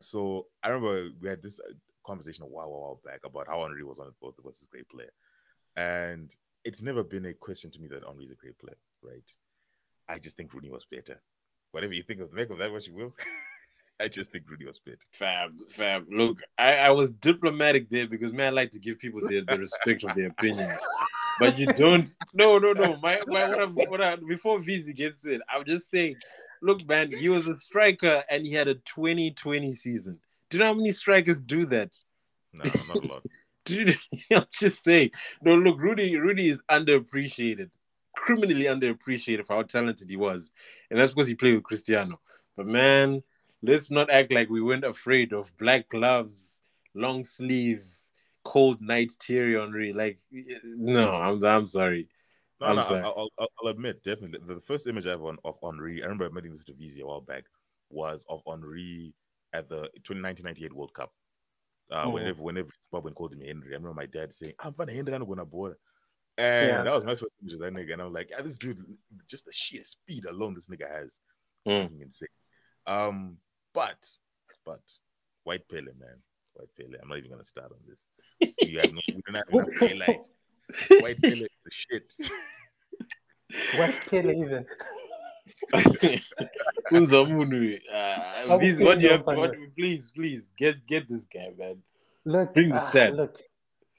so 0.00 0.46
I 0.62 0.68
remember 0.68 1.08
we 1.20 1.28
had 1.28 1.42
this 1.42 1.58
uh, 1.60 1.72
conversation 2.04 2.44
a 2.44 2.46
while, 2.46 2.70
while, 2.70 2.80
while 2.80 3.00
back 3.04 3.20
about 3.24 3.46
how 3.48 3.62
Henri 3.64 3.82
was 3.82 3.98
on 3.98 4.12
both 4.20 4.38
of 4.38 4.46
us 4.46 4.62
a 4.62 4.66
great 4.66 4.88
player, 4.88 5.12
and 5.76 6.34
it's 6.64 6.82
never 6.82 7.02
been 7.02 7.26
a 7.26 7.32
question 7.34 7.70
to 7.70 7.80
me 7.80 7.88
that 7.88 8.04
Henri 8.04 8.24
is 8.24 8.30
a 8.30 8.34
great 8.34 8.58
player, 8.58 8.76
right? 9.02 9.34
I 10.08 10.18
just 10.18 10.36
think 10.36 10.52
Rooney 10.52 10.70
was 10.70 10.84
better. 10.84 11.20
Whatever 11.70 11.94
you 11.94 12.02
think 12.02 12.20
of, 12.20 12.32
make 12.32 12.50
of 12.50 12.58
that 12.58 12.72
what 12.72 12.86
you 12.86 12.94
will. 12.94 13.14
I 14.00 14.08
just 14.08 14.32
think 14.32 14.48
Rooney 14.48 14.66
was 14.66 14.78
better. 14.78 14.98
Fab, 15.12 15.52
fab. 15.70 16.06
Look, 16.10 16.38
I, 16.58 16.76
I 16.76 16.90
was 16.90 17.10
diplomatic 17.10 17.90
there 17.90 18.06
because 18.06 18.32
man, 18.32 18.48
I 18.48 18.56
like 18.56 18.70
to 18.72 18.78
give 18.78 18.98
people 18.98 19.20
the, 19.26 19.40
the 19.40 19.58
respect 19.58 20.04
of 20.04 20.14
their 20.14 20.28
opinion. 20.28 20.70
But 21.38 21.58
you 21.58 21.66
don't. 21.66 22.08
No, 22.34 22.58
no, 22.58 22.72
no. 22.72 22.96
My, 22.96 23.20
my 23.26 23.48
what 23.48 23.60
I, 23.60 23.64
what 23.88 24.00
I, 24.00 24.16
before 24.16 24.58
Vizi 24.58 24.94
gets 24.94 25.26
in, 25.26 25.40
I'm 25.52 25.64
just 25.64 25.90
saying. 25.90 26.16
Look, 26.62 26.86
man, 26.86 27.10
he 27.10 27.30
was 27.30 27.48
a 27.48 27.56
striker 27.56 28.22
and 28.28 28.44
he 28.44 28.52
had 28.52 28.68
a 28.68 28.74
2020 28.74 29.74
season. 29.74 30.18
Do 30.50 30.58
you 30.58 30.62
know 30.62 30.66
how 30.66 30.74
many 30.74 30.92
strikers 30.92 31.40
do 31.40 31.64
that? 31.66 31.96
No, 32.52 32.64
not 32.64 33.02
a 33.02 33.06
lot. 33.06 33.24
Dude, 33.64 33.98
I'm 34.30 34.46
just 34.52 34.84
saying. 34.84 35.10
No, 35.42 35.54
look, 35.56 35.78
Rudy, 35.78 36.16
Rudy 36.16 36.50
is 36.50 36.60
underappreciated, 36.70 37.70
criminally 38.16 38.64
underappreciated 38.64 39.46
for 39.46 39.56
how 39.56 39.62
talented 39.62 40.08
he 40.08 40.16
was, 40.16 40.52
and 40.90 40.98
that's 40.98 41.12
because 41.12 41.28
he 41.28 41.34
played 41.34 41.54
with 41.54 41.64
Cristiano. 41.64 42.20
But 42.56 42.66
man, 42.66 43.22
let's 43.62 43.90
not 43.90 44.10
act 44.10 44.32
like 44.32 44.48
we 44.48 44.62
weren't 44.62 44.84
afraid 44.84 45.32
of 45.32 45.56
black 45.58 45.88
gloves, 45.88 46.60
long 46.94 47.24
sleeve, 47.24 47.84
cold 48.44 48.80
night 48.80 49.12
Henry. 49.28 49.92
Like, 49.92 50.18
no, 50.64 51.10
I'm 51.14 51.44
I'm 51.44 51.66
sorry. 51.66 52.08
No, 52.60 52.66
I'm 52.66 52.76
no, 52.76 52.82
sorry. 52.84 53.02
I'll, 53.02 53.30
I'll, 53.38 53.48
I'll 53.62 53.68
admit, 53.70 54.02
definitely. 54.02 54.40
The 54.46 54.60
first 54.60 54.86
image 54.86 55.06
I 55.06 55.10
have 55.10 55.22
on, 55.22 55.38
of 55.44 55.56
Henri, 55.62 56.02
I 56.02 56.04
remember 56.04 56.26
admitting 56.26 56.50
this 56.50 56.64
to 56.64 56.72
Vizi 56.72 57.00
a 57.00 57.06
while 57.06 57.22
back, 57.22 57.44
was 57.88 58.24
of 58.28 58.42
Henri 58.46 59.14
at 59.52 59.68
the 59.68 59.76
1998 59.80 60.72
World 60.72 60.94
Cup. 60.94 61.12
Uh, 61.90 62.04
Oh. 62.04 62.10
Whenever 62.10 62.42
whenever 62.42 62.68
Zimbabwean 62.92 63.14
called 63.14 63.32
him 63.32 63.40
Henry, 63.40 63.72
I 63.72 63.76
remember 63.76 63.94
my 63.94 64.06
dad 64.06 64.32
saying, 64.32 64.52
I'm 64.60 64.72
fine, 64.74 64.88
Henry, 64.88 65.12
I'm 65.12 65.24
going 65.24 65.38
to 65.38 65.44
board. 65.44 65.74
And 66.38 66.68
Yeah. 66.68 66.82
that 66.84 66.94
was 66.94 67.04
my 67.04 67.16
first 67.16 67.32
image 67.42 67.54
of 67.54 67.60
that 67.60 67.72
nigga. 67.74 67.94
And 67.94 68.02
I'm 68.02 68.12
like, 68.12 68.30
yeah, 68.30 68.42
this 68.42 68.56
dude, 68.56 68.78
just 69.28 69.44
the 69.44 69.52
sheer 69.52 69.82
speed 69.84 70.24
alone 70.26 70.54
this 70.54 70.68
nigga 70.68 70.88
has. 70.88 71.18
Mm. 71.68 71.82
fucking 71.82 72.00
insane. 72.00 72.28
Um, 72.86 73.36
but, 73.74 74.06
but, 74.64 74.82
White 75.44 75.68
Pele, 75.68 75.92
man. 75.98 76.18
White 76.54 76.68
Pele. 76.76 76.98
I'm 77.02 77.08
not 77.08 77.18
even 77.18 77.30
going 77.30 77.42
to 77.42 77.46
start 77.46 77.72
on 77.72 77.78
this. 77.86 78.06
You 78.62 78.80
have 78.80 78.92
no, 78.92 79.00
we 79.08 79.20
don't 79.26 79.36
have 79.36 79.48
enough 79.52 79.80
daylight. 79.80 80.28
White 81.02 81.20
Pele 81.20 81.42
is 81.42 81.48
the 81.64 81.70
shit. 81.70 82.14
What 83.76 83.94
kill 84.06 84.30
even? 84.30 84.66
Unza 86.92 87.28
Munu, 87.28 87.78
uh, 87.92 88.58
please, 88.58 88.78
what 88.78 88.98
do 88.98 89.04
you 89.04 89.08
you 89.08 89.10
have? 89.10 89.26
not 89.26 89.36
What, 89.36 89.50
find 89.50 89.74
please, 89.76 90.10
please 90.14 90.50
get 90.56 90.86
get 90.86 91.08
this 91.08 91.26
guy, 91.26 91.50
man. 91.58 91.76
Look, 92.24 92.54
Bring 92.54 92.68
the 92.70 92.76
ah, 92.76 92.90
stats. 92.92 93.16
look, 93.16 93.40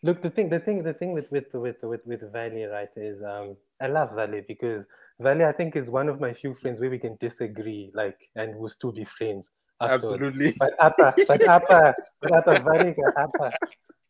look. 0.04 0.22
The 0.22 0.30
thing, 0.30 0.50
the 0.50 0.60
thing, 0.60 0.84
the 0.84 0.94
thing 0.94 1.14
with 1.14 1.32
with 1.32 1.54
with 1.54 1.78
with 1.84 2.06
with 2.06 2.34
Vale, 2.34 2.70
right? 2.70 2.90
Is 2.96 3.24
um, 3.24 3.58
I 3.82 3.88
love 3.88 4.16
Vale 4.16 4.42
because 4.48 4.86
Vale, 5.20 5.46
I 5.46 5.52
think, 5.52 5.76
is 5.76 5.90
one 5.90 6.10
of 6.10 6.20
my 6.20 6.34
few 6.34 6.54
friends 6.56 6.80
where 6.80 6.90
we 6.90 7.00
can 7.00 7.18
disagree, 7.20 7.92
like, 7.94 8.18
and 8.36 8.56
we'll 8.56 8.70
still 8.70 8.92
be 8.92 9.06
friends. 9.06 9.48
Absolutely. 9.90 10.54
But 10.60 10.72
Appa, 10.80 11.14
but 11.28 11.42
Appa, 11.48 11.96
but 12.22 12.32
Appa, 12.38 12.94
got 12.94 13.18
Appa. 13.18 13.54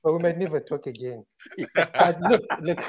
But 0.04 0.14
we 0.14 0.20
might 0.20 0.38
never 0.38 0.60
talk 0.60 0.88
again. 0.88 1.24
But 1.76 2.20
look, 2.22 2.42
look, 2.62 2.80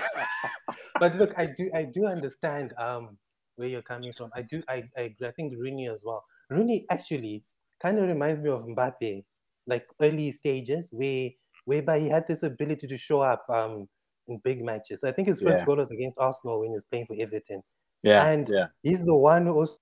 but 0.99 1.15
look, 1.17 1.33
I 1.37 1.47
do, 1.47 1.71
I 1.75 1.85
do 1.85 2.07
understand 2.07 2.73
um 2.79 3.19
where 3.57 3.69
you're 3.69 3.83
coming 3.83 4.13
from. 4.17 4.31
I 4.35 4.43
do, 4.43 4.63
I, 4.69 4.85
I 4.97 5.03
agree. 5.03 5.29
I 5.29 5.33
think 5.33 5.53
Rooney 5.59 5.89
as 5.89 6.03
well. 6.05 6.25
Rooney 6.51 6.87
actually 6.91 7.45
kind 7.83 7.99
of 7.99 8.09
reminds 8.09 8.41
me 8.41 8.51
of 8.51 8.63
Mbappe, 8.65 9.25
like 9.67 9.87
early 10.01 10.33
stages 10.33 10.89
where 10.91 11.31
whereby 11.67 12.01
he 12.01 12.09
had 12.09 12.27
this 12.27 12.43
ability 12.43 12.87
to 12.87 12.97
show 12.99 13.21
up 13.21 13.45
um 13.51 13.89
in 14.29 14.41
big 14.45 14.65
matches. 14.65 15.01
So 15.03 15.09
I 15.09 15.13
think 15.13 15.29
his 15.29 15.41
first 15.41 15.61
Yeah. 15.61 15.65
goal 15.67 15.77
was 15.77 15.91
against 15.91 16.17
Arsenal 16.19 16.61
when 16.61 16.71
he 16.71 16.75
was 16.75 16.85
playing 16.87 17.07
for 17.07 17.17
Everton. 17.19 17.63
Yeah, 18.03 18.25
And- 18.27 18.49
yeah. 18.49 18.67
He's 18.83 19.05
the 19.05 19.15
one 19.15 19.47
who 19.47 19.55
also 19.55 19.77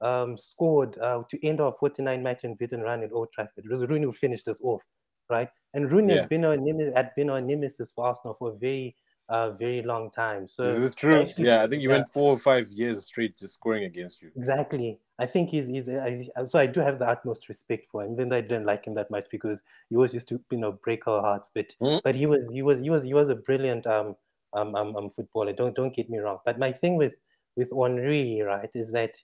um, 0.00 0.36
scored 0.38 0.96
uh, 0.98 1.22
to 1.30 1.46
end 1.46 1.60
our 1.60 1.74
49 1.78 2.22
match 2.22 2.44
unbeaten 2.44 2.80
run 2.82 3.02
at 3.02 3.12
Old 3.12 3.32
Trafford. 3.32 3.64
It 3.64 3.70
was 3.70 3.84
Rooney 3.86 4.04
who 4.04 4.12
finished 4.12 4.48
us 4.48 4.60
off, 4.62 4.82
right? 5.28 5.48
And 5.74 5.90
Rooney 5.90 6.14
Yeah. 6.14 6.20
has 6.20 6.28
been 6.28 6.44
our 6.44 6.56
nemesis, 6.56 6.94
had 6.94 7.14
been 7.16 7.30
our 7.30 7.40
nemesis 7.40 7.92
for 7.92 8.06
Arsenal 8.06 8.34
for 8.34 8.50
a 8.50 8.56
very, 8.56 8.96
uh, 9.28 9.50
very 9.50 9.82
long 9.82 10.10
time. 10.10 10.48
So 10.48 10.64
Is 10.64 10.82
it 10.84 10.88
so 10.90 10.94
true? 10.94 11.22
actually- 11.22 11.46
Yeah, 11.46 11.62
I 11.62 11.66
think 11.66 11.82
you 11.82 11.90
yeah. 11.90 11.96
went 11.96 12.08
four 12.08 12.32
or 12.32 12.38
five 12.38 12.68
years 12.68 13.04
straight 13.06 13.36
just 13.36 13.54
scoring 13.54 13.84
against 13.84 14.22
you. 14.22 14.30
Exactly. 14.36 15.00
I 15.18 15.26
think 15.26 15.50
he's 15.50 15.66
he's 15.66 15.88
I, 15.88 16.28
I- 16.36 16.46
so 16.46 16.58
I 16.60 16.66
do 16.66 16.80
have 16.80 16.98
the 17.00 17.08
utmost 17.08 17.48
respect 17.48 17.90
for 17.90 18.04
him, 18.04 18.12
even 18.12 18.28
though 18.28 18.36
I 18.36 18.40
didn't 18.40 18.66
like 18.66 18.86
him 18.86 18.94
that 18.94 19.10
much 19.10 19.26
because 19.30 19.60
he 19.90 19.96
was 19.96 20.14
used 20.14 20.28
to 20.28 20.40
you 20.50 20.58
know 20.58 20.72
break 20.72 21.06
our 21.08 21.20
hearts. 21.20 21.50
But 21.52 21.66
Mm. 21.82 22.00
but 22.04 22.14
he 22.14 22.26
was 22.26 22.48
he 22.50 22.62
was 22.62 22.80
he 22.80 22.88
was 22.88 23.02
he 23.02 23.12
was 23.14 23.28
a 23.30 23.34
brilliant 23.34 23.84
um 23.86 24.16
um, 24.54 24.74
um 24.76 24.96
um 24.96 25.10
footballer. 25.10 25.52
Don't 25.52 25.74
don't 25.74 25.94
get 25.94 26.08
me 26.08 26.18
wrong. 26.18 26.38
But 26.46 26.58
my 26.58 26.70
thing 26.72 26.96
with 26.96 27.14
with 27.56 27.70
Henri 27.72 28.40
right 28.42 28.70
is 28.74 28.92
that 28.92 29.20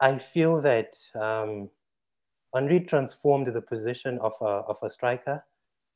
I 0.00 0.18
feel 0.18 0.60
that 0.62 0.94
um 1.14 1.70
Henri 2.54 2.80
transformed 2.80 3.48
the 3.48 3.62
position 3.62 4.18
of 4.20 4.32
a 4.40 4.44
of 4.44 4.78
a 4.82 4.90
striker 4.90 5.44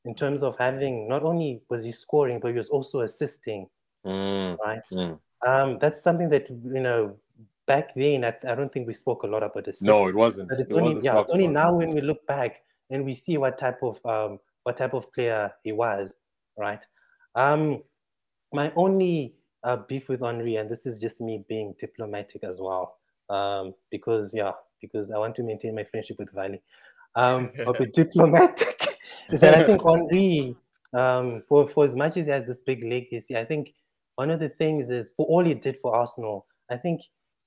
in 0.05 0.15
terms 0.15 0.43
of 0.43 0.57
having 0.57 1.07
not 1.07 1.23
only 1.23 1.61
was 1.69 1.83
he 1.83 1.91
scoring 1.91 2.39
but 2.39 2.51
he 2.51 2.57
was 2.57 2.69
also 2.69 3.01
assisting 3.01 3.67
Mm, 4.05 4.57
right 4.59 4.81
mm. 4.93 5.19
um, 5.45 5.77
that's 5.79 6.01
something 6.01 6.29
that 6.29 6.49
you 6.49 6.79
know 6.79 7.17
back 7.69 7.93
then. 7.95 8.25
I, 8.25 8.33
I 8.47 8.55
don't 8.55 8.73
think 8.73 8.87
we 8.87 8.93
spoke 8.95 9.23
a 9.23 9.27
lot 9.27 9.43
about 9.43 9.63
this. 9.65 9.81
No, 9.81 10.07
it 10.07 10.15
wasn't. 10.15 10.49
but 10.49 10.59
it's 10.59 10.71
It 10.71 10.75
only 10.75 11.01
yeah, 11.01 11.19
it's 11.19 11.29
only 11.29 11.45
about. 11.45 11.53
now 11.53 11.73
when 11.75 11.93
we 11.93 12.01
look 12.01 12.25
back 12.27 12.63
and 12.89 13.05
we 13.05 13.13
see 13.15 13.37
what 13.37 13.57
type 13.57 13.81
of 13.83 14.03
um, 14.05 14.39
what 14.63 14.75
type 14.77 14.93
of 14.93 15.13
player 15.13 15.53
he 15.63 15.71
was, 15.71 16.19
right? 16.57 16.81
Um, 17.35 17.83
my 18.51 18.73
only 18.75 19.35
uh, 19.63 19.77
beef 19.87 20.09
with 20.09 20.21
Henri, 20.21 20.55
and 20.55 20.69
this 20.69 20.85
is 20.85 20.97
just 20.99 21.21
me 21.21 21.45
being 21.47 21.75
diplomatic 21.79 22.43
as 22.43 22.59
well, 22.59 22.97
um, 23.29 23.73
because 23.91 24.33
yeah, 24.33 24.51
because 24.81 25.11
I 25.11 25.17
want 25.17 25.35
to 25.35 25.43
maintain 25.43 25.75
my 25.75 25.83
friendship 25.83 26.17
with 26.19 26.31
Vale. 26.33 26.57
Um, 27.15 27.51
but 27.65 27.77
be 27.77 27.85
diplomatic 27.87 28.97
is 29.29 29.39
that 29.41 29.55
I 29.55 29.63
think 29.63 29.81
Henri, 29.83 30.55
um, 30.93 31.43
for 31.47 31.67
for 31.67 31.85
as 31.85 31.95
much 31.95 32.17
as 32.17 32.25
he 32.25 32.31
has 32.31 32.47
this 32.47 32.59
big 32.59 32.83
legacy, 32.83 33.37
I 33.37 33.45
think 33.45 33.73
one 34.15 34.29
of 34.29 34.39
the 34.39 34.49
things 34.49 34.89
is 34.89 35.11
for 35.15 35.25
all 35.27 35.43
he 35.43 35.53
did 35.53 35.77
for 35.81 35.95
Arsenal, 35.95 36.45
I 36.69 36.77
think 36.77 37.01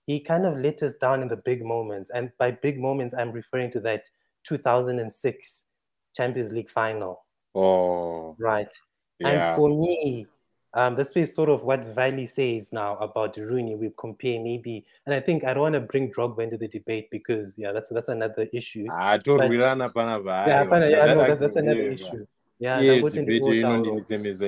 he 0.06 0.20
kind 0.20 0.46
of 0.46 0.58
let 0.58 0.82
us 0.82 0.94
down 0.94 1.22
in 1.22 1.28
the 1.28 1.36
big 1.36 1.64
moments. 1.64 2.10
And 2.10 2.32
by 2.38 2.50
big 2.50 2.78
moments, 2.80 3.14
I'm 3.14 3.30
referring 3.30 3.70
to 3.72 3.80
that 3.80 4.04
2006 4.44 5.66
Champions 6.16 6.52
League 6.52 6.70
final, 6.70 7.24
Oh, 7.54 8.34
right? 8.38 8.68
yeah. 9.20 9.28
And 9.28 9.56
for 9.56 9.68
me, 9.68 10.26
um, 10.74 10.96
this 10.96 11.12
is 11.12 11.34
sort 11.34 11.48
of 11.48 11.62
what 11.62 11.84
Vale 11.94 12.26
says 12.26 12.72
now 12.72 12.96
about 12.96 13.36
Rooney. 13.36 13.74
We 13.74 13.92
compare 13.96 14.40
maybe, 14.40 14.84
and 15.06 15.14
I 15.14 15.20
think 15.20 15.44
I 15.44 15.52
don't 15.52 15.62
want 15.62 15.74
to 15.74 15.80
bring 15.80 16.10
Drogba 16.10 16.40
into 16.40 16.56
the 16.56 16.68
debate 16.68 17.08
because 17.10 17.54
yeah, 17.56 17.72
that's 17.72 17.90
that's 17.90 18.08
another 18.08 18.46
issue. 18.52 18.86
I 18.90 19.18
told 19.18 19.40
but- 19.40 19.50
we 19.50 19.58
ran 19.58 19.82
up 19.82 19.96
and 19.96 20.10
up. 20.10 20.24
yeah, 20.24 20.64
but, 20.64 20.90
yeah, 20.90 21.06
no, 21.14 21.26
that, 21.26 21.40
that's 21.40 21.56
another 21.56 21.82
hear, 21.82 21.92
issue. 21.92 22.26
Yeah, 22.58 22.78
Yeah, 22.78 23.08
debate 23.08 23.42
go 23.42 23.50
you 23.50 23.62
know 23.62 23.70
down 23.70 23.82
the 23.82 23.92
well. 23.92 24.04
same 24.04 24.26
as 24.26 24.38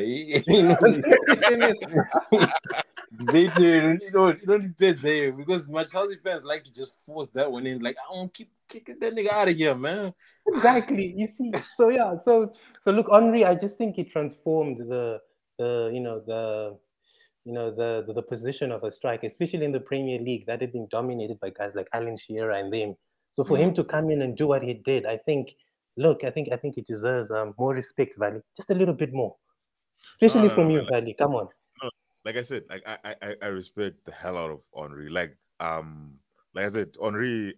debate 3.16 3.58
you 3.58 3.98
know 4.12 4.28
you 4.28 4.46
know 4.46 4.58
depends 4.58 5.04
eh, 5.04 5.30
because 5.30 5.68
my 5.68 5.84
Chelsea 5.84 6.16
fans 6.22 6.44
like 6.44 6.62
to 6.64 6.72
just 6.72 7.04
force 7.04 7.28
that 7.34 7.50
one 7.50 7.66
in 7.66 7.80
like 7.80 7.96
I 7.98 8.14
want 8.14 8.32
to 8.32 8.38
keep 8.44 8.52
kicking 8.68 8.98
that 9.00 9.14
nigga 9.14 9.32
out 9.32 9.48
of 9.48 9.56
here 9.56 9.74
man 9.74 10.14
exactly 10.46 11.12
you 11.16 11.26
see 11.26 11.52
so 11.74 11.88
yeah 11.88 12.16
so 12.16 12.52
so 12.80 12.92
look 12.92 13.08
henri 13.10 13.44
i 13.44 13.54
just 13.54 13.76
think 13.76 13.96
he 13.96 14.04
transformed 14.04 14.78
the 14.78 15.20
the 15.58 15.90
you 15.92 16.00
know 16.00 16.20
the 16.26 16.76
you 17.44 17.52
know 17.52 17.70
the, 17.70 18.04
the 18.06 18.12
the 18.14 18.22
position 18.22 18.72
of 18.72 18.82
a 18.84 18.90
striker 18.90 19.26
especially 19.26 19.64
in 19.64 19.72
the 19.72 19.80
premier 19.80 20.18
league 20.18 20.46
that 20.46 20.60
had 20.60 20.72
been 20.72 20.86
dominated 20.90 21.38
by 21.40 21.50
guys 21.50 21.72
like 21.74 21.88
alan 21.92 22.16
shearer 22.16 22.52
and 22.52 22.72
them 22.72 22.96
so 23.32 23.44
for 23.44 23.56
him 23.56 23.74
to 23.74 23.84
come 23.84 24.10
in 24.10 24.22
and 24.22 24.36
do 24.36 24.46
what 24.46 24.62
he 24.62 24.74
did 24.74 25.04
i 25.06 25.16
think 25.16 25.54
look 25.96 26.24
i 26.24 26.30
think 26.30 26.48
i 26.52 26.56
think 26.56 26.74
he 26.74 26.80
deserves 26.82 27.30
um, 27.30 27.54
more 27.58 27.74
respect 27.74 28.16
valley 28.18 28.40
just 28.56 28.70
a 28.70 28.74
little 28.74 28.94
bit 28.94 29.12
more 29.12 29.36
especially 30.14 30.48
no, 30.48 30.54
from 30.54 30.68
no, 30.68 30.74
you 30.74 30.80
like- 30.80 30.90
valley 30.90 31.14
come 31.14 31.34
on 31.34 31.48
like 32.26 32.38
I 32.38 32.42
said, 32.42 32.62
like 32.70 32.82
I, 32.86 32.96
I- 33.04 33.16
I, 33.20 33.34
I 33.42 33.46
respect 33.48 34.02
the 34.06 34.12
hell 34.12 34.38
out 34.38 34.50
of 34.50 34.60
Henri. 34.74 35.10
Like 35.10 35.36
um, 35.60 36.14
like 36.54 36.64
I 36.64 36.70
said, 36.70 36.96
Henri. 36.98 37.52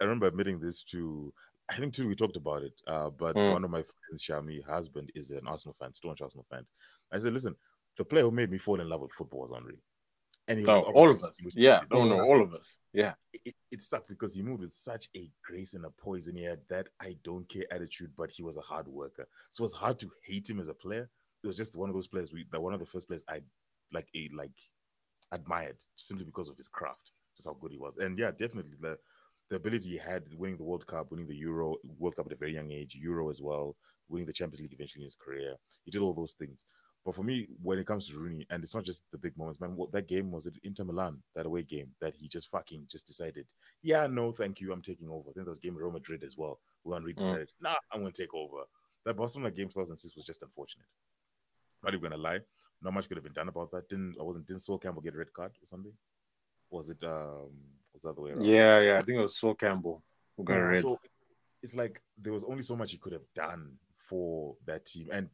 I 0.00 0.04
remember 0.04 0.26
admitting 0.28 0.60
this 0.60 0.84
to. 0.94 1.34
I 1.68 1.74
think 1.76 1.92
too 1.92 2.06
we 2.06 2.14
talked 2.14 2.36
about 2.36 2.62
it. 2.62 2.80
Uh, 2.86 3.10
but 3.10 3.34
Mm. 3.34 3.50
one 3.54 3.64
of 3.64 3.72
my 3.72 3.82
friends, 3.82 4.22
Shami, 4.22 4.64
husband, 4.64 5.10
is 5.16 5.32
an 5.32 5.48
Arsenal 5.48 5.74
fan, 5.80 5.92
staunch 5.92 6.20
Arsenal 6.20 6.46
fan. 6.48 6.64
I 7.12 7.18
said, 7.18 7.32
listen, 7.32 7.54
the 7.96 8.04
player 8.04 8.24
who 8.24 8.30
made 8.30 8.50
me 8.50 8.58
fall 8.58 8.80
in 8.80 8.88
love 8.88 9.02
with 9.02 9.12
football 9.12 9.42
was 9.42 9.52
Henri, 9.52 9.78
and 10.48 10.58
he 10.58 10.66
oh, 10.66 10.78
was 10.78 10.92
all 10.94 11.10
of 11.10 11.22
us 11.22 11.46
yeah 11.54 11.80
it 11.82 11.86
no 11.90 12.04
no 12.06 12.20
all 12.24 12.42
of 12.42 12.52
us 12.52 12.78
yeah 12.92 13.12
It, 13.32 13.54
it 13.70 13.82
sucked 13.82 14.08
because 14.08 14.34
he 14.34 14.42
moved 14.42 14.60
with 14.60 14.72
such 14.72 15.08
a 15.16 15.28
grace 15.44 15.74
and 15.74 15.84
a 15.84 15.90
poise, 15.90 16.26
and 16.26 16.36
he 16.36 16.44
had 16.44 16.60
that 16.68 16.88
I 17.00 17.16
don't 17.24 17.48
care 17.48 17.64
attitude. 17.70 18.12
But 18.16 18.30
he 18.30 18.42
was 18.42 18.56
a 18.56 18.60
hard 18.60 18.88
worker, 18.88 19.26
so 19.50 19.62
it 19.62 19.66
was 19.66 19.72
hard 19.74 19.98
to 20.00 20.10
hate 20.24 20.48
him 20.48 20.60
as 20.60 20.68
a 20.68 20.74
player. 20.74 21.08
It 21.42 21.46
was 21.46 21.56
just 21.56 21.76
one 21.76 21.88
of 21.88 21.94
those 21.94 22.08
players. 22.08 22.32
We 22.32 22.46
that 22.52 22.60
one 22.62 22.74
of 22.74 22.80
the 22.80 22.86
first 22.86 23.08
players 23.08 23.24
I 23.28 23.40
like 23.92 24.08
a 24.14 24.28
like 24.34 24.52
admired 25.32 25.76
simply 25.96 26.24
because 26.24 26.48
of 26.48 26.56
his 26.56 26.68
craft, 26.68 27.10
just 27.36 27.48
how 27.48 27.54
good 27.54 27.72
he 27.72 27.78
was. 27.78 27.96
And 27.96 28.18
yeah, 28.18 28.30
definitely 28.30 28.76
the 28.80 28.98
the 29.50 29.56
ability 29.56 29.90
he 29.90 29.98
had 29.98 30.24
winning 30.34 30.56
the 30.56 30.64
World 30.64 30.86
Cup, 30.86 31.10
winning 31.10 31.26
the 31.26 31.36
Euro 31.36 31.76
World 31.98 32.16
Cup 32.16 32.26
at 32.26 32.32
a 32.32 32.36
very 32.36 32.54
young 32.54 32.70
age, 32.70 32.96
Euro 33.00 33.28
as 33.30 33.42
well, 33.42 33.76
winning 34.08 34.26
the 34.26 34.32
Champions 34.32 34.62
League 34.62 34.72
eventually 34.72 35.02
in 35.02 35.06
his 35.06 35.14
career. 35.14 35.56
He 35.84 35.90
did 35.90 36.00
all 36.00 36.14
those 36.14 36.32
things. 36.32 36.64
But 37.04 37.16
for 37.16 37.24
me, 37.24 37.48
when 37.60 37.78
it 37.78 37.86
comes 37.86 38.08
to 38.08 38.16
Rooney, 38.16 38.46
and 38.48 38.62
it's 38.62 38.74
not 38.74 38.84
just 38.84 39.02
the 39.10 39.18
big 39.18 39.36
moments, 39.36 39.60
man. 39.60 39.74
What 39.74 39.90
that 39.92 40.06
game 40.06 40.30
was 40.30 40.46
it 40.46 40.54
Inter 40.62 40.84
Milan, 40.84 41.20
that 41.34 41.46
away 41.46 41.62
game, 41.62 41.88
that 42.00 42.14
he 42.14 42.28
just 42.28 42.48
fucking 42.48 42.86
just 42.88 43.06
decided, 43.08 43.46
yeah, 43.82 44.06
no, 44.06 44.30
thank 44.30 44.60
you, 44.60 44.72
I'm 44.72 44.82
taking 44.82 45.08
over. 45.08 45.30
I 45.30 45.32
think 45.32 45.46
there 45.46 45.50
was 45.50 45.58
game 45.58 45.74
Real 45.76 45.90
Madrid 45.90 46.22
as 46.22 46.36
well, 46.36 46.60
where 46.84 46.96
Henry 46.96 47.12
Mm. 47.14 47.18
decided, 47.18 47.50
nah, 47.60 47.74
I'm 47.92 48.00
gonna 48.02 48.12
take 48.12 48.32
over. 48.34 48.62
That 49.04 49.16
Barcelona 49.16 49.50
game 49.50 49.68
2006 49.68 50.14
was 50.14 50.24
just 50.24 50.42
unfortunate. 50.42 50.86
Not 51.82 51.92
even 51.94 52.02
gonna 52.10 52.22
lie, 52.22 52.40
not 52.80 52.92
much 52.92 53.08
could 53.08 53.16
have 53.16 53.24
been 53.24 53.32
done 53.32 53.48
about 53.48 53.72
that. 53.72 53.88
Didn't 53.88 54.14
I 54.20 54.22
wasn't 54.22 54.46
didn't 54.46 54.62
Sol 54.62 54.78
Campbell 54.78 55.02
get 55.02 55.14
a 55.14 55.18
red 55.18 55.32
card 55.32 55.50
or 55.60 55.66
something? 55.66 55.92
Was 56.70 56.88
it 56.88 57.02
um 57.02 57.50
was 57.92 58.02
that 58.04 58.14
the 58.14 58.20
way 58.20 58.30
around? 58.30 58.44
yeah 58.46 58.78
yeah 58.80 58.98
I 58.98 59.02
think 59.02 59.18
it 59.18 59.22
was 59.22 59.36
Sol 59.36 59.56
Campbell 59.56 60.04
who 60.36 60.44
got 60.44 60.54
Yeah, 60.54 60.60
red 60.60 60.82
So 60.82 61.00
it's 61.62 61.74
like 61.74 62.00
there 62.16 62.32
was 62.32 62.44
only 62.44 62.62
so 62.62 62.76
much 62.76 62.92
he 62.92 62.98
could 62.98 63.12
have 63.12 63.26
done 63.34 63.72
for 63.96 64.54
that 64.66 64.86
team, 64.86 65.08
and 65.12 65.28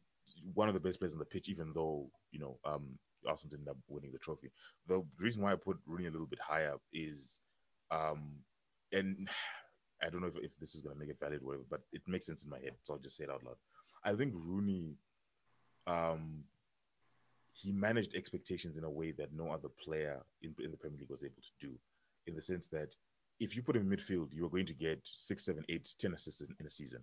one 0.53 0.67
of 0.67 0.73
the 0.73 0.79
best 0.79 0.99
players 0.99 1.13
on 1.13 1.19
the 1.19 1.25
pitch, 1.25 1.49
even 1.49 1.71
though 1.73 2.09
you 2.31 2.39
know 2.39 2.57
um 2.65 2.97
Arsenal 3.27 3.51
didn't 3.51 3.67
end 3.67 3.75
up 3.75 3.77
winning 3.87 4.11
the 4.11 4.19
trophy. 4.19 4.51
The 4.87 5.03
reason 5.17 5.43
why 5.43 5.51
I 5.51 5.55
put 5.55 5.77
Rooney 5.85 6.07
a 6.07 6.11
little 6.11 6.27
bit 6.27 6.39
higher 6.39 6.75
is, 6.93 7.39
um, 7.91 8.31
and 8.91 9.29
I 10.01 10.09
don't 10.09 10.21
know 10.21 10.27
if, 10.27 10.37
if 10.37 10.51
this 10.59 10.75
is 10.75 10.81
gonna 10.81 10.95
make 10.95 11.09
it 11.09 11.19
valid, 11.19 11.43
whatever, 11.43 11.63
but 11.69 11.81
it 11.91 12.01
makes 12.07 12.25
sense 12.25 12.43
in 12.43 12.49
my 12.49 12.59
head, 12.59 12.73
so 12.83 12.93
I'll 12.93 12.99
just 12.99 13.17
say 13.17 13.25
it 13.25 13.29
out 13.29 13.43
loud. 13.43 13.57
I 14.03 14.13
think 14.13 14.33
Rooney, 14.35 14.95
um, 15.87 16.43
he 17.51 17.73
managed 17.73 18.15
expectations 18.15 18.77
in 18.77 18.85
a 18.85 18.89
way 18.89 19.11
that 19.11 19.33
no 19.33 19.51
other 19.51 19.67
player 19.83 20.21
in, 20.41 20.55
in 20.63 20.71
the 20.71 20.77
Premier 20.77 20.99
League 20.99 21.09
was 21.09 21.23
able 21.23 21.41
to 21.41 21.67
do, 21.67 21.73
in 22.27 22.35
the 22.35 22.41
sense 22.41 22.69
that 22.69 22.95
if 23.39 23.55
you 23.55 23.61
put 23.61 23.75
him 23.75 23.91
in 23.91 23.97
midfield, 23.97 24.33
you 24.33 24.45
are 24.45 24.49
going 24.49 24.65
to 24.65 24.73
get 24.73 24.99
six, 25.03 25.45
seven, 25.45 25.63
eight, 25.69 25.93
ten 25.97 26.13
assists 26.13 26.41
in, 26.41 26.55
in 26.59 26.65
a 26.65 26.69
season. 26.69 27.01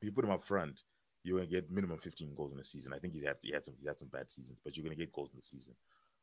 If 0.00 0.06
you 0.06 0.12
put 0.12 0.24
him 0.24 0.30
up 0.30 0.42
front, 0.44 0.82
you're 1.24 1.38
going 1.38 1.48
to 1.48 1.54
get 1.54 1.70
minimum 1.70 1.98
15 1.98 2.34
goals 2.34 2.52
in 2.52 2.58
a 2.58 2.64
season. 2.64 2.92
I 2.92 2.98
think 2.98 3.14
he 3.14 3.24
had 3.24 3.36
he 3.42 3.52
had 3.52 3.64
some 3.64 3.74
he 3.80 3.86
had 3.86 3.98
some 3.98 4.08
bad 4.08 4.30
seasons, 4.30 4.60
but 4.64 4.76
you're 4.76 4.84
going 4.84 4.96
to 4.96 5.00
get 5.00 5.12
goals 5.12 5.30
in 5.32 5.36
the 5.36 5.42
season. 5.42 5.74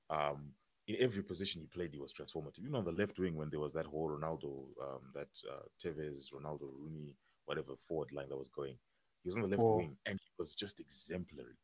Um, 0.10 0.52
in 0.88 0.96
every 1.00 1.24
position 1.24 1.62
he 1.62 1.68
played, 1.68 1.92
he 1.92 2.00
was 2.00 2.14
transformative. 2.14 2.60
Even 2.60 2.76
on 2.76 2.86
the 2.86 2.92
left 2.92 3.18
wing, 3.18 3.36
when 3.36 3.50
there 3.50 3.60
was 3.60 3.74
that 3.74 3.88
whole 3.88 4.10
Ronaldo, 4.10 4.66
um, 4.82 5.02
that 5.16 5.30
uh, 5.52 5.64
Tevez, 5.84 6.28
Ronaldo, 6.32 6.70
Rooney, 6.80 7.16
whatever 7.46 7.74
forward 7.88 8.12
line 8.12 8.30
that 8.30 8.38
was 8.38 8.50
going, 8.50 8.76
he 9.24 9.28
was 9.28 9.36
on 9.36 9.42
the 9.42 9.48
left 9.48 9.62
Oh. 9.64 9.78
wing, 9.78 9.98
and 10.06 10.20
he 10.20 10.30
was 10.38 10.54
just 10.54 10.80
exemplary. 10.80 11.58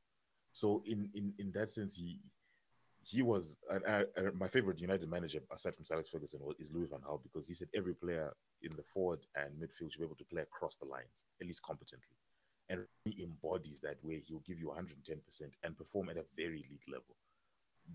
So 0.52 0.84
in 0.86 1.10
in 1.14 1.34
in 1.38 1.52
that 1.52 1.70
sense, 1.72 1.96
he 1.96 2.20
he 3.04 3.22
was 3.22 3.58
and 3.70 3.84
I, 3.88 4.02
I, 4.18 4.30
my 4.36 4.48
favorite 4.48 4.80
United 4.80 5.10
manager 5.10 5.40
aside 5.52 5.76
from 5.76 5.86
Sir 5.86 5.96
Alex 5.96 6.10
Ferguson 6.10 6.40
was, 6.44 6.56
is 6.60 6.72
Louis 6.72 6.88
van 6.88 7.00
Gaal 7.00 7.22
because 7.24 7.48
he 7.48 7.54
said 7.56 7.68
every 7.76 7.96
player 7.96 8.32
in 8.62 8.76
the 8.76 8.84
forward 8.84 9.20
and 9.36 9.50
midfield 9.60 9.92
should 9.92 10.00
be 10.00 10.06
able 10.06 10.16
to 10.18 10.26
play 10.26 10.42
across 10.44 10.76
the 10.78 10.86
lines 10.86 11.26
at 11.40 11.48
least 11.48 11.64
competently, 11.64 12.16
and 12.72 12.86
he 13.06 13.24
embodies 13.24 13.80
that 13.82 13.98
way. 14.04 14.24
He'll 14.26 14.40
give 14.40 14.58
you 14.60 14.68
110 14.70 15.18
percent 15.26 15.52
and 15.64 15.78
perform 15.78 16.10
at 16.10 16.18
a 16.18 16.24
very 16.36 16.66
elite 16.68 16.88
level. 16.88 17.16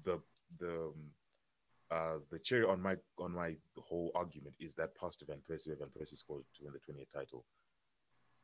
The 0.05 0.20
the 0.61 0.93
um, 0.93 1.11
uh, 1.90 2.19
the 2.31 2.39
cherry 2.39 2.65
on 2.65 2.81
my 2.82 2.97
on 3.19 3.32
my 3.32 3.55
whole 3.78 4.11
argument 4.15 4.55
is 4.61 4.74
that 4.74 4.94
pass 4.97 5.16
to 5.16 5.24
Van 5.24 5.40
Persie, 5.48 5.77
Van 5.78 5.89
Persie 5.89 6.16
scored 6.16 6.43
to 6.57 6.65
win 6.65 6.73
the 6.73 6.93
20th 6.93 7.11
title. 7.11 7.44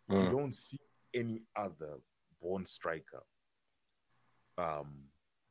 You 0.09 0.17
Mm. 0.17 0.31
don't 0.31 0.55
see 0.55 0.79
any 1.15 1.43
other 1.57 1.95
born 2.41 2.67
striker 2.67 3.23
um, 4.59 5.05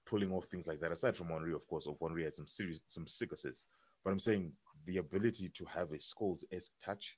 pulling 0.06 0.32
off 0.32 0.46
things 0.46 0.68
like 0.68 0.80
that. 0.82 0.92
Aside 0.92 1.16
from 1.18 1.32
Henri, 1.32 1.54
of 1.54 1.66
course, 1.68 1.88
of 1.88 1.96
Henri 2.02 2.24
had 2.24 2.36
some 2.36 2.48
serious, 2.48 2.80
some 2.88 3.08
sick 3.08 3.32
assists. 3.32 3.66
But 4.04 4.12
I'm 4.12 4.20
saying 4.20 4.52
the 4.86 4.98
ability 4.98 5.50
to 5.50 5.66
have 5.66 5.92
a 5.92 5.98
Scholes 5.98 6.44
esque 6.52 6.74
touch 6.84 7.18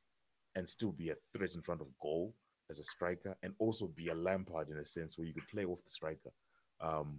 and 0.56 0.68
still 0.68 0.92
be 0.92 1.10
a 1.10 1.16
threat 1.36 1.56
in 1.56 1.62
front 1.62 1.82
of 1.82 1.88
goal 2.00 2.36
as 2.74 2.80
a 2.80 2.84
striker, 2.84 3.36
and 3.44 3.54
also 3.60 3.88
be 3.88 4.10
a 4.10 4.16
Lampard 4.16 4.70
in 4.70 4.78
a 4.78 4.86
sense 4.86 5.18
where 5.18 5.28
you 5.28 5.34
could 5.34 5.48
play 5.48 5.66
off 5.66 5.84
the 5.84 5.90
striker 5.90 6.32
um, 6.82 7.18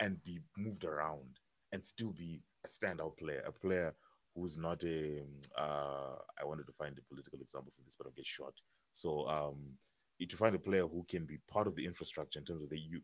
and 0.00 0.22
be 0.24 0.40
moved 0.56 0.84
around 0.84 1.38
and 1.72 1.86
still 1.86 2.12
be 2.12 2.42
a 2.66 2.68
standout 2.68 3.16
player, 3.16 3.42
a 3.46 3.52
player 3.52 3.94
who's 4.34 4.56
not 4.58 4.82
a. 4.84 5.22
Uh, 5.56 6.16
I 6.40 6.44
wanted 6.44 6.66
to 6.66 6.72
find 6.72 6.98
a 6.98 7.14
political 7.14 7.40
example 7.40 7.72
for 7.76 7.82
this, 7.84 7.94
but 7.96 8.06
I'll 8.06 8.20
get 8.20 8.26
shot. 8.26 8.54
So 8.92 9.28
um, 9.28 9.78
to 10.28 10.36
find 10.36 10.54
a 10.54 10.58
player 10.58 10.86
who 10.86 11.04
can 11.08 11.24
be 11.24 11.38
part 11.50 11.66
of 11.66 11.76
the 11.76 11.86
infrastructure 11.86 12.38
in 12.38 12.44
terms 12.44 12.62
of 12.62 12.70
the 12.70 12.78
you, 12.78 13.00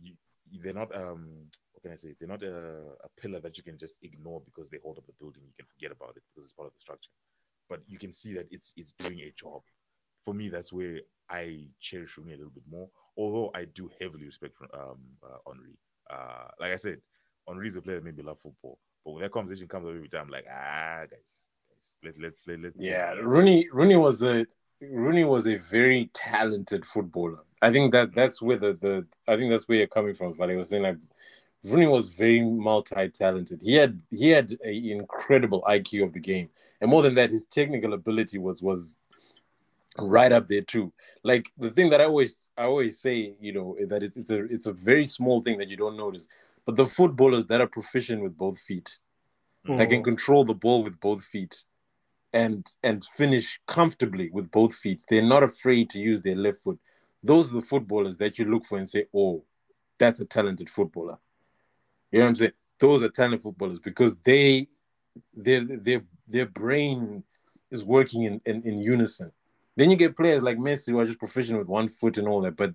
you 0.00 0.14
they're 0.62 0.74
not 0.74 0.94
um 0.94 1.48
what 1.72 1.82
can 1.82 1.92
I 1.92 1.96
say? 1.96 2.14
They're 2.18 2.28
not 2.28 2.42
a, 2.42 2.54
a 3.04 3.20
pillar 3.20 3.40
that 3.40 3.56
you 3.56 3.64
can 3.64 3.78
just 3.78 3.96
ignore 4.02 4.42
because 4.44 4.70
they 4.70 4.78
hold 4.82 4.98
up 4.98 5.06
the 5.06 5.14
building. 5.18 5.42
You 5.46 5.54
can 5.56 5.66
forget 5.66 5.90
about 5.90 6.14
it 6.16 6.22
because 6.28 6.44
it's 6.44 6.52
part 6.52 6.68
of 6.68 6.74
the 6.74 6.80
structure. 6.80 7.10
But 7.68 7.80
you 7.86 7.98
can 7.98 8.12
see 8.12 8.34
that 8.34 8.46
it's 8.50 8.72
it's 8.76 8.92
doing 8.92 9.20
a 9.20 9.32
job. 9.32 9.62
For 10.24 10.34
me, 10.34 10.48
that's 10.48 10.72
where 10.72 11.00
I 11.28 11.64
cherish 11.80 12.16
Rooney 12.16 12.34
a 12.34 12.36
little 12.36 12.52
bit 12.52 12.64
more. 12.70 12.88
Although 13.16 13.50
I 13.54 13.66
do 13.66 13.90
heavily 14.00 14.26
respect 14.26 14.54
um 14.74 14.98
uh, 15.22 15.50
Henri. 15.50 15.76
Uh, 16.10 16.48
like 16.60 16.72
I 16.72 16.76
said, 16.76 16.98
Henri's 17.48 17.76
a 17.76 17.82
player 17.82 17.96
that 17.96 18.04
made 18.04 18.16
me 18.16 18.22
love 18.22 18.38
football. 18.42 18.78
But 19.04 19.12
when 19.12 19.22
that 19.22 19.32
conversation 19.32 19.68
comes 19.68 19.86
up 19.86 19.94
every 19.94 20.08
time, 20.08 20.22
I'm 20.22 20.30
like, 20.30 20.46
ah, 20.50 21.00
guys, 21.10 21.44
guys, 21.68 21.94
let, 22.04 22.20
let's 22.20 22.46
let, 22.46 22.60
let's 22.60 22.78
Yeah, 22.78 23.12
Rooney 23.12 23.68
Rooney 23.72 23.96
was 23.96 24.22
a 24.22 24.46
Rooney 24.80 25.24
was 25.24 25.46
a 25.46 25.56
very 25.56 26.10
talented 26.12 26.86
footballer. 26.86 27.44
I 27.60 27.70
think 27.70 27.92
that 27.92 28.14
that's 28.14 28.42
where 28.42 28.56
the, 28.56 28.74
the 28.74 29.06
I 29.28 29.36
think 29.36 29.50
that's 29.50 29.68
where 29.68 29.78
you're 29.78 29.86
coming 29.86 30.14
from. 30.14 30.34
Vale 30.34 30.56
was 30.56 30.68
saying 30.68 30.82
like 30.82 30.98
Rooney 31.64 31.86
was 31.86 32.08
very 32.08 32.42
multi-talented. 32.42 33.60
He 33.62 33.74
had 33.74 34.02
he 34.10 34.30
had 34.30 34.50
an 34.62 34.72
incredible 34.72 35.62
IQ 35.68 36.04
of 36.04 36.12
the 36.12 36.20
game, 36.20 36.48
and 36.80 36.90
more 36.90 37.02
than 37.02 37.14
that, 37.14 37.30
his 37.30 37.44
technical 37.44 37.92
ability 37.92 38.38
was 38.38 38.62
was 38.62 38.98
right 39.98 40.32
up 40.32 40.48
there 40.48 40.62
too. 40.62 40.92
Like 41.22 41.52
the 41.58 41.70
thing 41.70 41.90
that 41.90 42.00
I 42.00 42.04
always 42.04 42.50
I 42.56 42.64
always 42.64 43.00
say, 43.00 43.34
you 43.40 43.52
know, 43.52 43.76
that 43.88 44.02
it's 44.02 44.16
it's 44.16 44.30
a 44.30 44.44
it's 44.44 44.66
a 44.66 44.72
very 44.72 45.06
small 45.06 45.42
thing 45.42 45.58
that 45.58 45.68
you 45.68 45.76
don't 45.76 45.96
notice, 45.96 46.28
but 46.64 46.76
the 46.76 46.86
footballers 46.86 47.46
that 47.46 47.60
are 47.60 47.66
proficient 47.66 48.22
with 48.22 48.36
both 48.36 48.58
feet, 48.58 48.98
that 49.76 49.88
can 49.88 50.00
Mm. 50.00 50.04
control 50.04 50.44
the 50.44 50.54
ball 50.54 50.82
with 50.82 50.98
both 51.00 51.24
feet 51.24 51.64
and 52.32 52.66
and 52.82 53.04
finish 53.04 53.60
comfortably 53.66 54.30
with 54.30 54.50
both 54.50 54.74
feet. 54.74 55.04
They're 55.08 55.22
not 55.22 55.42
afraid 55.42 55.90
to 55.90 56.00
use 56.00 56.20
their 56.22 56.36
left 56.36 56.58
foot. 56.58 56.78
Those 57.22 57.52
are 57.52 57.56
the 57.56 57.62
footballers 57.62 58.18
that 58.18 58.38
you 58.38 58.46
look 58.46 58.64
for 58.64 58.78
and 58.78 58.88
say, 58.88 59.06
"Oh, 59.14 59.44
that's 59.98 60.20
a 60.20 60.24
talented 60.24 60.68
footballer." 60.70 61.18
You 62.10 62.18
know 62.20 62.24
what 62.26 62.28
I'm 62.30 62.36
saying? 62.36 62.52
Those 62.78 63.02
are 63.02 63.08
talented 63.08 63.42
footballers 63.42 63.78
because 63.78 64.14
they 64.24 64.68
their 65.34 65.62
their 65.64 66.02
their 66.26 66.46
brain 66.46 67.22
is 67.70 67.84
working 67.84 68.24
in, 68.24 68.40
in, 68.46 68.62
in 68.62 68.80
unison. 68.80 69.32
Then 69.76 69.90
you 69.90 69.96
get 69.96 70.16
players 70.16 70.42
like 70.42 70.58
Messi 70.58 70.90
who 70.90 70.98
are 70.98 71.06
just 71.06 71.18
proficient 71.18 71.58
with 71.58 71.68
one 71.68 71.88
foot 71.88 72.18
and 72.18 72.28
all 72.28 72.40
that, 72.42 72.56
but 72.56 72.74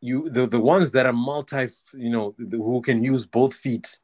you 0.00 0.28
the, 0.30 0.46
the 0.46 0.60
ones 0.60 0.90
that 0.92 1.06
are 1.06 1.12
multi, 1.12 1.68
you 1.94 2.10
know, 2.10 2.34
the, 2.38 2.56
who 2.56 2.80
can 2.82 3.02
use 3.04 3.24
both 3.24 3.54
feet, 3.54 4.00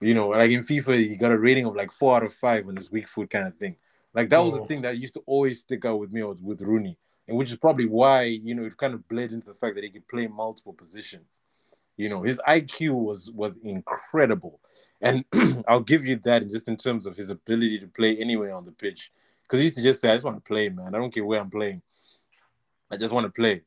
you 0.00 0.14
know, 0.14 0.28
like 0.28 0.50
in 0.50 0.60
FIFA, 0.60 1.08
he 1.08 1.16
got 1.16 1.32
a 1.32 1.38
rating 1.38 1.64
of 1.66 1.74
like 1.74 1.92
four 1.92 2.16
out 2.16 2.24
of 2.24 2.32
five 2.32 2.68
on 2.68 2.76
his 2.76 2.90
weak 2.90 3.08
foot 3.08 3.30
kind 3.30 3.46
of 3.46 3.56
thing. 3.56 3.76
Like 4.12 4.28
that 4.30 4.44
was 4.44 4.54
the 4.54 4.60
Oh. 4.60 4.66
thing 4.66 4.82
that 4.82 4.98
used 4.98 5.14
to 5.14 5.22
always 5.26 5.60
stick 5.60 5.84
out 5.84 5.98
with 5.98 6.12
me 6.12 6.22
was 6.22 6.42
with 6.42 6.60
Rooney, 6.62 6.98
and 7.28 7.38
which 7.38 7.50
is 7.50 7.56
probably 7.56 7.86
why 7.86 8.24
you 8.24 8.54
know 8.54 8.64
it 8.64 8.76
kind 8.76 8.92
of 8.92 9.06
bled 9.08 9.32
into 9.32 9.46
the 9.46 9.54
fact 9.54 9.76
that 9.76 9.84
he 9.84 9.90
could 9.90 10.06
play 10.08 10.26
multiple 10.26 10.72
positions. 10.74 11.40
You 11.96 12.08
know, 12.08 12.22
his 12.22 12.40
IQ 12.46 12.94
was 12.94 13.30
was 13.30 13.56
incredible, 13.62 14.60
and 15.00 15.24
I'll 15.68 15.80
give 15.80 16.04
you 16.04 16.16
that 16.24 16.48
just 16.50 16.68
in 16.68 16.76
terms 16.76 17.06
of 17.06 17.16
his 17.16 17.30
ability 17.30 17.78
to 17.78 17.86
play 17.86 18.16
anywhere 18.18 18.52
on 18.54 18.64
the 18.64 18.72
pitch. 18.72 19.12
Because 19.50 19.62
he 19.62 19.64
used 19.64 19.76
to 19.76 19.82
just 19.82 20.00
say, 20.00 20.10
"I 20.10 20.14
just 20.14 20.24
want 20.24 20.36
to 20.36 20.48
play, 20.48 20.68
man. 20.68 20.94
I 20.94 20.98
don't 20.98 21.12
care 21.12 21.24
where 21.24 21.40
I'm 21.40 21.50
playing. 21.50 21.82
I 22.88 22.96
just 22.96 23.12
want 23.12 23.26
to 23.26 23.32
play." 23.32 23.62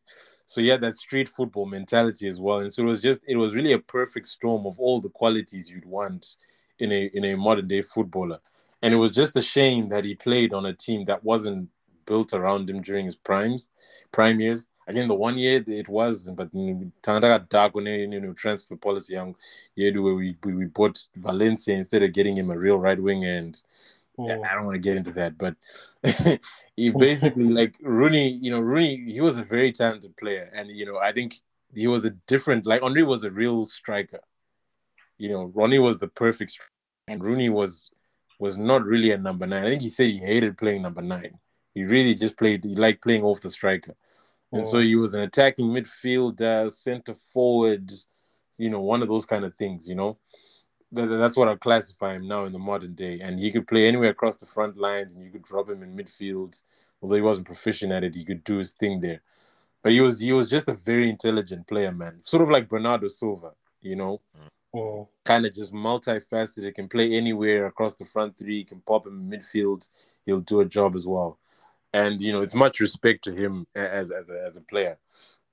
So 0.45 0.61
he 0.61 0.69
had 0.69 0.79
that 0.79 0.95
street 0.95 1.27
football 1.27 1.65
mentality 1.65 2.25
as 2.29 2.39
well, 2.39 2.59
and 2.59 2.71
so 2.71 2.83
it 2.83 2.85
was 2.85 3.01
just 3.01 3.19
it 3.27 3.35
was 3.35 3.53
really 3.53 3.73
a 3.73 3.79
perfect 3.79 4.27
storm 4.27 4.65
of 4.65 4.79
all 4.79 5.01
the 5.01 5.09
qualities 5.09 5.69
you'd 5.69 5.85
want 5.85 6.37
in 6.79 6.93
a 6.93 7.09
in 7.13 7.25
a 7.25 7.35
modern 7.35 7.67
day 7.67 7.81
footballer. 7.81 8.39
And 8.81 8.93
it 8.93 8.97
was 8.97 9.11
just 9.11 9.35
a 9.35 9.41
shame 9.41 9.89
that 9.89 10.05
he 10.05 10.15
played 10.15 10.53
on 10.53 10.65
a 10.65 10.73
team 10.73 11.03
that 11.05 11.23
wasn't 11.23 11.69
built 12.05 12.33
around 12.33 12.69
him 12.69 12.81
during 12.81 13.05
his 13.05 13.15
primes, 13.15 13.69
prime 14.11 14.39
years. 14.39 14.67
Again, 14.87 15.07
the 15.07 15.15
one 15.15 15.37
year 15.37 15.63
it 15.67 15.87
was, 15.89 16.29
but 16.33 16.51
Tangata 16.51 17.47
dark 17.49 17.75
on 17.75 17.85
you 17.85 18.21
know 18.21 18.33
transfer 18.33 18.77
policy 18.77 19.15
young 19.15 19.35
year 19.75 20.01
where 20.01 20.13
we, 20.13 20.37
we 20.45 20.53
we 20.53 20.65
bought 20.65 21.07
Valencia 21.15 21.75
instead 21.75 22.03
of 22.03 22.13
getting 22.13 22.37
him 22.37 22.51
a 22.51 22.57
real 22.57 22.77
right 22.77 23.01
wing 23.01 23.25
and 23.25 23.61
yeah. 24.17 24.37
I 24.49 24.55
don't 24.55 24.65
want 24.65 24.75
to 24.75 24.79
get 24.79 24.97
into 24.97 25.11
that, 25.13 25.37
but 25.37 25.55
he 26.75 26.89
basically 26.97 27.49
like 27.49 27.75
Rooney, 27.81 28.29
you 28.29 28.51
know, 28.51 28.59
Rooney, 28.59 29.11
he 29.11 29.21
was 29.21 29.37
a 29.37 29.43
very 29.43 29.71
talented 29.71 30.15
player, 30.17 30.51
and 30.53 30.69
you 30.69 30.85
know, 30.85 30.97
I 30.97 31.11
think 31.11 31.35
he 31.73 31.87
was 31.87 32.05
a 32.05 32.11
different 32.27 32.65
like 32.65 32.81
Henri 32.83 33.03
was 33.03 33.23
a 33.23 33.31
real 33.31 33.65
striker. 33.65 34.21
You 35.17 35.29
know, 35.29 35.43
Ronnie 35.55 35.79
was 35.79 35.97
the 35.99 36.07
perfect 36.07 36.51
striker, 36.51 36.71
and 37.07 37.23
Rooney 37.23 37.49
was 37.49 37.89
was 38.39 38.57
not 38.57 38.83
really 38.85 39.11
a 39.11 39.17
number 39.17 39.47
nine. 39.47 39.63
I 39.65 39.69
think 39.69 39.81
he 39.81 39.89
said 39.89 40.07
he 40.07 40.17
hated 40.17 40.57
playing 40.57 40.81
number 40.81 41.01
nine. 41.01 41.39
He 41.73 41.83
really 41.83 42.13
just 42.13 42.37
played. 42.37 42.63
He 42.63 42.75
liked 42.75 43.01
playing 43.01 43.23
off 43.23 43.41
the 43.41 43.49
striker, 43.49 43.95
and 44.51 44.65
so 44.67 44.77
Oh. 44.77 44.81
he 44.81 44.95
was 44.95 45.15
an 45.15 45.21
attacking 45.21 45.67
midfielder, 45.67 46.71
center 46.71 47.15
forward. 47.15 47.91
You 48.57 48.69
know, 48.69 48.81
one 48.81 49.01
of 49.01 49.07
those 49.07 49.25
kind 49.25 49.45
of 49.45 49.55
things. 49.55 49.87
You 49.87 49.95
know, 49.95 50.17
that's 50.93 51.35
what 51.35 51.47
I 51.47 51.55
classify 51.55 52.15
him 52.15 52.27
now 52.27 52.45
in 52.45 52.53
the 52.53 52.59
modern 52.59 52.93
day. 52.93 53.19
And 53.21 53.39
he 53.39 53.51
could 53.51 53.67
play 53.67 53.87
anywhere 53.87 54.11
across 54.11 54.35
the 54.35 54.45
front 54.45 54.77
lines, 54.77 55.13
and 55.13 55.23
you 55.23 55.31
could 55.31 55.43
drop 55.43 55.69
him 55.69 55.83
in 55.83 55.95
midfield. 55.95 56.61
Although 57.01 57.15
he 57.15 57.21
wasn't 57.21 57.47
proficient 57.47 57.91
at 57.91 58.03
it, 58.03 58.15
he 58.15 58.23
could 58.23 58.43
do 58.43 58.57
his 58.57 58.71
thing 58.71 59.01
there. 59.01 59.21
But 59.81 59.91
he 59.91 60.01
was 60.01 60.19
he 60.19 60.31
was 60.31 60.49
just 60.49 60.69
a 60.69 60.73
very 60.73 61.09
intelligent 61.09 61.67
player, 61.67 61.91
man. 61.91 62.19
Sort 62.21 62.43
of 62.43 62.49
like 62.49 62.69
Bernardo 62.69 63.07
Silva, 63.07 63.51
you 63.81 63.95
know, 63.95 64.21
Mm. 64.75 65.07
kind 65.23 65.45
of 65.45 65.53
just 65.53 65.71
multifaceted. 65.73 66.73
Can 66.73 66.87
play 66.89 67.13
anywhere 67.13 67.67
across 67.67 67.93
the 67.93 68.05
front 68.05 68.37
three. 68.37 68.63
Can 68.63 68.81
pop 68.81 69.05
him 69.05 69.31
in 69.31 69.39
midfield. 69.39 69.87
He'll 70.25 70.39
do 70.39 70.61
a 70.61 70.65
job 70.65 70.95
as 70.95 71.05
well. 71.05 71.37
And 71.93 72.19
you 72.21 72.31
know, 72.31 72.41
it's 72.41 72.55
much 72.55 72.79
respect 72.79 73.23
to 73.25 73.33
him 73.33 73.67
as 73.75 74.09
as 74.09 74.29
a, 74.29 74.43
as 74.45 74.57
a 74.57 74.61
player. 74.61 74.97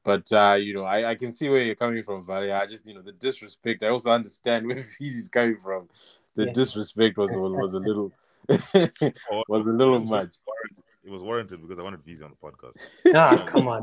But 0.05 0.33
uh, 0.33 0.57
you 0.59 0.73
know, 0.75 0.85
I, 0.85 1.11
I 1.11 1.15
can 1.15 1.31
see 1.33 1.49
where 1.49 1.63
you're 1.63 1.75
coming 1.75 2.03
from, 2.03 2.25
Vale. 2.27 2.53
I 2.55 2.67
just 2.67 2.87
you 2.87 2.95
know 2.95 3.03
the 3.03 3.13
disrespect. 3.13 3.83
I 3.83 3.89
also 3.89 4.11
understand 4.11 4.67
where 4.69 4.77
Vizi's 4.99 5.29
coming 5.29 5.59
from. 5.63 5.89
The 6.35 6.47
Yeah. 6.47 6.53
disrespect 6.53 7.19
was 7.19 7.31
was 7.37 7.75
a 7.75 7.79
little 7.89 8.13
Or- 8.49 9.45
was 9.49 9.67
a 9.67 9.71
little 9.73 9.95
it 9.97 10.01
was, 10.01 10.11
much. 10.11 10.31
warranted. 10.47 10.85
It 11.05 11.11
was 11.11 11.23
warranted 11.23 11.63
because 11.63 11.79
I 11.79 11.83
wanted 11.83 12.03
Visa 12.05 12.25
on 12.25 12.31
the 12.31 12.37
podcast. 12.37 12.77
Ah, 13.15 13.45
come 13.47 13.69
on. 13.69 13.83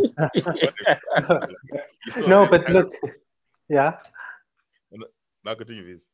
No, 2.27 2.47
but 2.47 2.69
look, 2.69 2.93
yeah. 3.69 3.97
Now 5.43 5.55
continue, 5.55 5.85
Viz. 5.85 6.07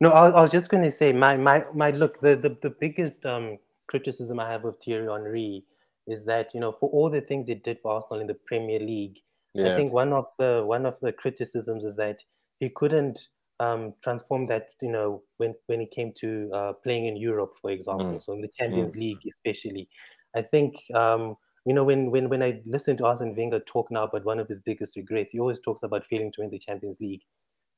No, 0.00 0.10
I, 0.10 0.28
I 0.28 0.42
was 0.42 0.50
just 0.50 0.68
going 0.68 0.82
to 0.82 0.90
say 0.90 1.12
my 1.12 1.36
my 1.36 1.64
my 1.74 1.90
look. 1.90 2.20
The, 2.20 2.36
the 2.36 2.56
the 2.62 2.70
biggest 2.70 3.24
um 3.26 3.58
criticism 3.86 4.38
I 4.40 4.50
have 4.50 4.64
of 4.64 4.76
Thierry 4.78 5.06
Henry 5.10 5.64
is 6.06 6.24
that 6.24 6.54
you 6.54 6.60
know 6.60 6.72
for 6.72 6.88
all 6.90 7.08
the 7.10 7.20
things 7.20 7.46
he 7.46 7.54
did 7.54 7.78
for 7.80 7.92
Arsenal 7.94 8.20
in 8.20 8.26
the 8.26 8.34
Premier 8.34 8.78
League, 8.78 9.18
I 9.58 9.76
think 9.76 9.92
one 9.92 10.12
of 10.12 10.26
the 10.38 10.62
one 10.66 10.86
of 10.86 10.96
the 11.00 11.12
criticisms 11.12 11.84
is 11.84 11.96
that 11.96 12.22
he 12.60 12.68
couldn't 12.70 13.28
um, 13.60 13.94
transform 14.02 14.46
that. 14.46 14.74
You 14.82 14.90
know, 14.90 15.22
when 15.38 15.54
when 15.66 15.80
he 15.80 15.86
came 15.86 16.12
to 16.20 16.50
uh, 16.52 16.72
playing 16.74 17.06
in 17.06 17.16
Europe, 17.16 17.54
for 17.60 17.70
example, 17.70 18.06
Mm. 18.16 18.22
so 18.22 18.32
in 18.32 18.40
the 18.42 18.48
Champions 18.58 18.94
Mm. 18.94 19.00
League, 19.00 19.22
especially, 19.26 19.88
I 20.34 20.42
think. 20.42 20.76
Um, 20.94 21.36
you 21.68 21.74
know, 21.74 21.82
when, 21.82 22.12
when 22.12 22.28
when 22.28 22.44
I 22.44 22.62
listen 22.64 22.96
to 22.98 23.06
Arsene 23.06 23.34
Wenger 23.34 23.58
talk 23.58 23.90
now 23.90 24.04
about 24.04 24.24
one 24.24 24.38
of 24.38 24.46
his 24.46 24.60
biggest 24.60 24.94
regrets, 24.94 25.32
he 25.32 25.40
always 25.40 25.58
talks 25.58 25.82
about 25.82 26.06
failing 26.06 26.30
to 26.32 26.40
win 26.42 26.50
the 26.50 26.60
Champions 26.60 26.96
League. 27.00 27.22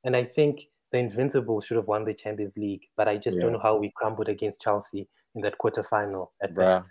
And 0.05 0.15
I 0.15 0.25
think 0.25 0.61
the 0.93 0.99
Invincibles 0.99 1.65
should 1.65 1.79
have 1.79 1.87
won 1.87 2.05
the 2.05 2.13
Champions 2.13 2.59
League, 2.59 2.83
but 2.99 3.09
I 3.09 3.17
just 3.17 3.39
don't 3.39 3.53
know 3.55 3.59
how 3.59 3.77
we 3.79 3.91
crumbled 3.97 4.29
against 4.29 4.61
Chelsea 4.61 5.09
in 5.35 5.41
that 5.41 5.57
quarterfinal 5.59 6.29
at 6.43 6.53
Bruh. 6.53 6.85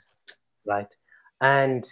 right? 0.66 0.92
And 1.40 1.88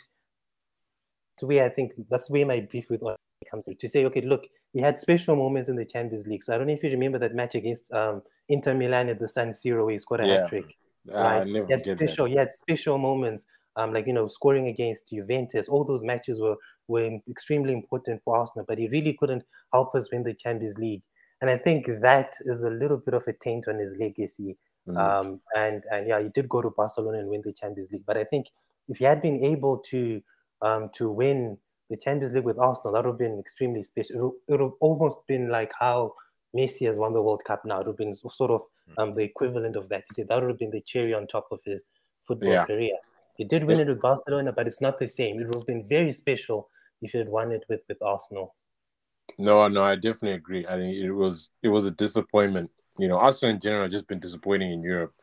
so 1.37 1.47
where 1.47 1.63
I 1.65 1.69
think 1.69 1.91
that's 2.09 2.29
where 2.29 2.45
my 2.45 2.61
beef 2.71 2.89
with 2.89 3.03
Ole 3.03 3.15
comes 3.49 3.65
to 3.65 3.75
to 3.75 3.87
say, 3.87 4.05
okay, 4.05 4.21
look, 4.21 4.43
he 4.73 4.79
had 4.81 4.99
special 4.99 5.35
moments 5.35 5.69
in 5.69 5.75
the 5.75 5.85
Champions 5.85 6.25
League. 6.27 6.43
So 6.43 6.53
I 6.53 6.57
don't 6.57 6.67
know 6.67 6.73
if 6.73 6.83
you 6.83 6.89
remember 6.89 7.19
that 7.19 7.35
match 7.35 7.55
against 7.55 7.91
um, 7.93 8.21
Inter 8.49 8.73
Milan 8.73 9.09
at 9.09 9.19
the 9.19 9.27
San 9.27 9.49
Siro 9.49 9.83
where 9.85 9.91
he 9.93 9.97
scored 9.97 10.21
a 10.21 10.27
Yeah. 10.27 10.41
hat 10.41 10.49
trick. 10.49 10.65
I 11.13 11.39
Right? 11.39 11.47
never 11.47 11.65
He 11.67 11.71
had 11.73 11.81
forget 11.81 11.97
that. 11.99 12.09
special, 12.09 12.25
he 12.25 12.35
had 12.35 12.49
special 12.49 12.97
moments, 12.97 13.45
um, 13.75 13.93
like 13.93 14.07
you 14.07 14.13
know, 14.13 14.27
scoring 14.27 14.67
against 14.67 15.09
Juventus. 15.09 15.69
All 15.69 15.83
those 15.83 16.03
matches 16.03 16.39
were 16.39 16.55
were 16.87 17.19
extremely 17.29 17.73
important 17.73 18.21
for 18.23 18.37
Arsenal, 18.37 18.65
but 18.67 18.77
he 18.77 18.87
really 18.87 19.13
couldn't 19.13 19.43
help 19.73 19.93
us 19.95 20.09
win 20.11 20.23
the 20.23 20.33
Champions 20.33 20.77
League. 20.77 21.03
And 21.41 21.49
I 21.49 21.57
think 21.57 21.87
that 22.01 22.33
is 22.41 22.63
a 22.63 22.69
little 22.69 22.97
bit 22.97 23.13
of 23.13 23.23
a 23.27 23.33
taint 23.33 23.67
on 23.67 23.77
his 23.77 23.93
legacy. 23.99 24.57
Mm. 24.87 24.97
Um, 24.97 25.41
and 25.55 25.83
and 25.91 26.07
yeah, 26.07 26.21
he 26.21 26.29
did 26.29 26.47
go 26.49 26.61
to 26.61 26.69
Barcelona 26.69 27.19
and 27.19 27.29
win 27.29 27.41
the 27.43 27.53
Champions 27.53 27.91
League. 27.91 28.05
But 28.05 28.17
I 28.17 28.23
think 28.23 28.47
if 28.87 28.97
he 28.97 29.05
had 29.05 29.21
been 29.21 29.43
able 29.43 29.79
to 29.91 30.21
um, 30.65 30.89
to 30.95 31.11
win 31.11 31.57
the 31.89 31.97
Champions 31.97 32.33
League 32.33 32.43
with 32.43 32.57
Arsenal, 32.57 32.93
that 32.93 33.05
would 33.05 33.11
have 33.11 33.19
been 33.19 33.39
extremely 33.39 33.83
special. 33.83 34.33
It 34.47 34.53
would, 34.53 34.61
have 34.61 34.71
almost 34.81 35.27
been 35.27 35.49
like 35.49 35.71
how 35.79 36.15
Messi 36.57 36.87
has 36.87 36.97
won 36.97 37.13
the 37.13 37.21
World 37.21 37.43
Cup 37.45 37.63
now. 37.65 37.75
It 37.75 37.85
would 37.85 37.93
have 37.93 37.97
been 37.97 38.15
sort 38.15 38.49
of 38.49 38.61
um, 38.97 39.13
the 39.13 39.23
equivalent 39.23 39.75
of 39.75 39.89
that. 39.89 40.03
You 40.09 40.15
say 40.15 40.23
that 40.23 40.41
would 40.41 40.49
have 40.49 40.57
been 40.57 40.71
the 40.71 40.81
cherry 40.81 41.13
on 41.13 41.27
top 41.27 41.47
of 41.51 41.59
his 41.63 41.83
football 42.27 42.51
Yeah. 42.51 42.65
career. 42.65 42.97
He 43.37 43.43
did 43.43 43.65
win 43.65 43.79
it 43.79 43.87
with 43.87 44.01
Barcelona, 44.01 44.53
but 44.53 44.65
it's 44.65 44.81
not 44.81 44.97
the 44.97 45.07
same. 45.07 45.39
It 45.39 45.45
would 45.45 45.55
have 45.55 45.67
been 45.67 45.85
very 45.87 46.11
special 46.11 46.69
if 47.01 47.11
he 47.11 47.17
had 47.19 47.29
won 47.29 47.51
it 47.51 47.63
with, 47.69 47.81
with 47.87 48.01
Arsenal. 48.01 48.55
No, 49.37 49.67
no, 49.67 49.83
I 49.83 49.95
definitely 49.95 50.31
agree. 50.31 50.65
I 50.65 50.77
think 50.77 50.95
it 50.95 51.11
was 51.11 51.51
it 51.61 51.67
was 51.67 51.85
a 51.85 51.91
disappointment. 51.91 52.71
You 52.97 53.09
know, 53.09 53.17
Arsenal 53.17 53.53
in 53.55 53.61
general 53.61 53.89
just 53.89 54.07
been 54.07 54.19
disappointing 54.19 54.71
in 54.71 54.81
Europe. 54.81 55.13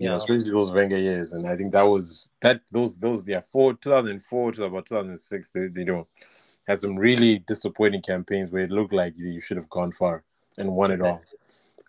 You 0.00 0.06
know, 0.08 0.14
Yeah. 0.14 0.18
especially 0.18 0.50
those 0.50 0.72
Wenger 0.72 0.98
years, 0.98 1.34
and 1.34 1.46
I 1.46 1.56
think 1.56 1.72
that 1.72 1.82
was 1.82 2.30
that 2.40 2.62
those 2.72 2.96
those 2.96 3.28
yeah 3.28 3.42
four 3.42 3.74
2004 3.74 4.52
to 4.52 4.64
about 4.64 4.86
2006 4.86 5.50
they 5.50 5.66
they 5.66 5.84
don't 5.84 6.08
had 6.66 6.80
some 6.80 6.96
really 6.96 7.40
disappointing 7.40 8.00
campaigns 8.00 8.50
where 8.50 8.62
it 8.62 8.70
looked 8.70 8.94
like 8.94 9.12
you, 9.18 9.40
should 9.40 9.58
have 9.58 9.68
gone 9.68 9.92
far 9.92 10.24
and 10.56 10.72
won 10.72 10.90
it 10.90 11.02
all. 11.02 11.20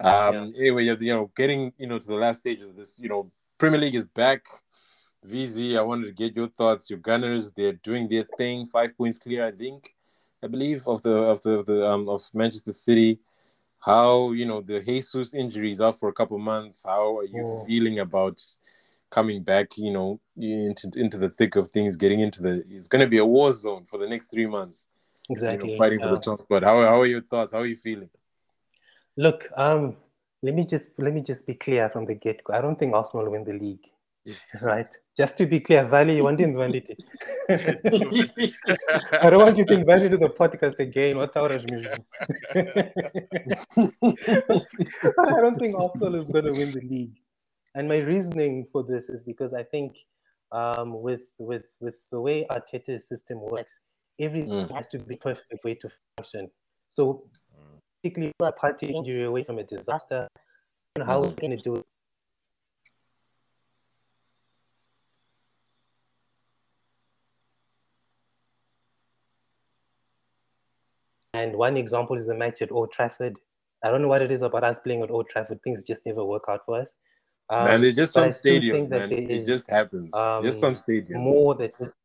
Um, 0.02 0.54
Anyway, 0.58 0.84
you 0.86 1.14
know, 1.14 1.32
getting 1.38 1.72
you 1.78 1.88
know 1.88 2.00
to 2.00 2.08
the 2.08 2.16
last 2.16 2.40
stage 2.40 2.62
of 2.62 2.76
this, 2.76 3.00
you 3.00 3.08
know, 3.08 3.32
Premier 3.58 3.80
League 3.80 3.96
is 3.96 4.06
back. 4.06 4.46
Vizi, 5.26 5.78
I 5.78 5.82
wanted 5.82 6.08
to 6.08 6.12
get 6.14 6.36
your 6.36 6.48
thoughts. 6.48 6.90
Your 6.90 7.00
Gunners, 7.00 7.52
they're 7.52 7.80
doing 7.84 8.10
their 8.10 8.26
thing. 8.38 8.66
Five 8.66 8.98
points 8.98 9.20
clear, 9.20 9.46
I 9.46 9.52
think. 9.52 9.94
I 10.44 10.48
believe 10.48 10.88
of 10.88 11.02
the 11.04 11.12
of 11.12 11.42
the 11.44 11.52
of 11.60 11.66
the 11.68 11.88
um 11.88 12.10
of 12.10 12.28
Manchester 12.34 12.74
City. 12.74 13.20
How 13.82 14.32
you 14.32 14.46
know 14.46 14.62
the 14.62 14.80
Jesus 14.80 15.34
injury 15.34 15.72
is 15.72 15.82
out 15.82 16.00
for 16.00 16.08
a 16.10 16.14
couple 16.14 16.38
months. 16.38 16.84
How 16.86 17.18
are 17.18 17.26
you 17.26 17.44
Oh. 17.46 17.66
feeling 17.66 18.00
about 18.00 18.40
coming 19.10 19.44
back? 19.44 19.78
You 19.78 19.92
know 19.92 20.20
into 20.38 20.92
into 20.96 21.18
the 21.18 21.30
thick 21.30 21.56
of 21.56 21.70
things, 21.72 21.98
getting 21.98 22.20
into 22.20 22.42
the. 22.42 22.64
It's 22.70 22.88
going 22.88 23.04
to 23.04 23.10
be 23.10 23.18
a 23.18 23.26
war 23.26 23.52
zone 23.52 23.86
for 23.86 23.98
the 23.98 24.08
next 24.08 24.30
three 24.32 24.48
months. 24.48 24.86
Exactly. 25.30 25.68
You 25.68 25.74
know, 25.74 25.78
fighting 25.78 26.00
for 26.00 26.10
the 26.10 26.20
top 26.20 26.42
spot. 26.42 26.64
How 26.64 26.82
how 26.84 27.02
are 27.02 27.06
your 27.08 27.22
thoughts? 27.22 27.54
How 27.54 27.60
are 27.60 27.66
you 27.66 27.76
feeling? 27.76 28.10
Look, 29.18 29.48
um, 29.56 29.98
let 30.42 30.54
me 30.54 30.66
just 30.66 30.90
let 30.98 31.14
me 31.14 31.22
just 31.22 31.48
be 31.48 31.56
clear 31.56 31.90
from 31.90 32.06
the 32.06 32.16
get 32.16 32.44
go. 32.44 32.54
I 32.54 32.62
don't 32.62 32.78
think 32.78 32.94
Arsenal 32.94 33.26
will 33.26 33.32
win 33.32 33.44
the 33.44 33.54
league. 33.54 33.88
Right? 34.62 34.88
Just 35.18 35.38
to 35.38 35.46
be 35.46 35.60
clear, 35.60 35.84
Vale, 35.86 36.12
you 36.16 36.24
want 36.24 36.38
to 36.38 36.48
win 36.48 36.76
it. 36.76 36.90
I 39.22 39.30
don't 39.30 39.42
want 39.42 39.58
you 39.58 39.66
to 39.66 39.74
invite 39.74 40.04
me 40.04 40.10
to 40.10 40.18
the 40.18 40.30
podcast 40.30 40.80
again. 40.80 41.18
What 41.18 41.36
I 41.36 41.48
don't 45.42 45.60
think 45.60 45.76
Arsenal 45.76 46.16
is 46.16 46.30
going 46.30 46.46
to 46.46 46.54
win 46.54 46.72
the 46.72 46.82
league. 46.88 47.18
And 47.76 47.88
my 47.88 47.98
reasoning 47.98 48.68
for 48.72 48.84
this 48.84 49.10
is 49.10 49.24
because 49.24 49.54
I 49.54 49.64
think 49.64 49.98
um, 50.52 51.02
with 51.02 51.22
with 51.38 51.64
with 51.80 51.96
the 52.12 52.20
way 52.20 52.46
Arteta's 52.52 53.08
system 53.08 53.40
works, 53.42 53.80
everything 54.20 54.68
Mm. 54.68 54.72
has 54.72 54.88
to 54.90 55.00
be 55.00 55.16
perfect 55.16 55.64
way 55.64 55.76
to 55.76 55.90
function. 56.18 56.50
So 56.88 57.24
basically, 58.04 58.32
a 58.42 58.52
Partey 58.52 58.92
injury 58.92 59.24
away 59.24 59.44
from 59.44 59.60
a 59.60 59.64
disaster. 59.64 60.28
And 60.98 61.06
how 61.06 61.22
we're 61.22 61.32
going 61.32 61.52
to 61.52 61.58
do 61.58 61.76
it. 61.78 61.86
And 71.42 71.56
one 71.56 71.76
example 71.76 72.16
is 72.18 72.28
the 72.28 72.36
match 72.36 72.62
at 72.62 72.72
Old 72.72 72.92
Trafford. 72.92 73.40
I 73.84 73.90
don't 73.90 74.04
know 74.04 74.08
what 74.08 74.22
it 74.22 74.30
is 74.30 74.44
about 74.44 74.64
us 74.64 74.78
playing 74.78 75.02
at 75.02 75.10
Old 75.10 75.28
Trafford. 75.28 75.60
Things 75.64 75.82
just 75.82 76.06
never 76.06 76.24
work 76.24 76.44
out 76.48 76.62
for 76.66 76.80
us. 76.80 76.94
Um, 77.50 77.66
man, 77.66 77.82
they're 77.82 77.92
just 77.92 78.14
some 78.14 78.32
still 78.32 78.62
stadiums, 78.62 78.72
think 78.72 78.90
that 78.92 79.10
man. 79.10 79.12
It 79.12 79.32
is, 79.32 79.48
just 79.48 79.68
happens. 79.70 80.12
just 80.44 80.60
some 80.60 80.70
um, 80.70 80.76
stadiums. 80.76 81.16
more 81.16 81.56
that 81.56 81.78
just, 81.80 81.96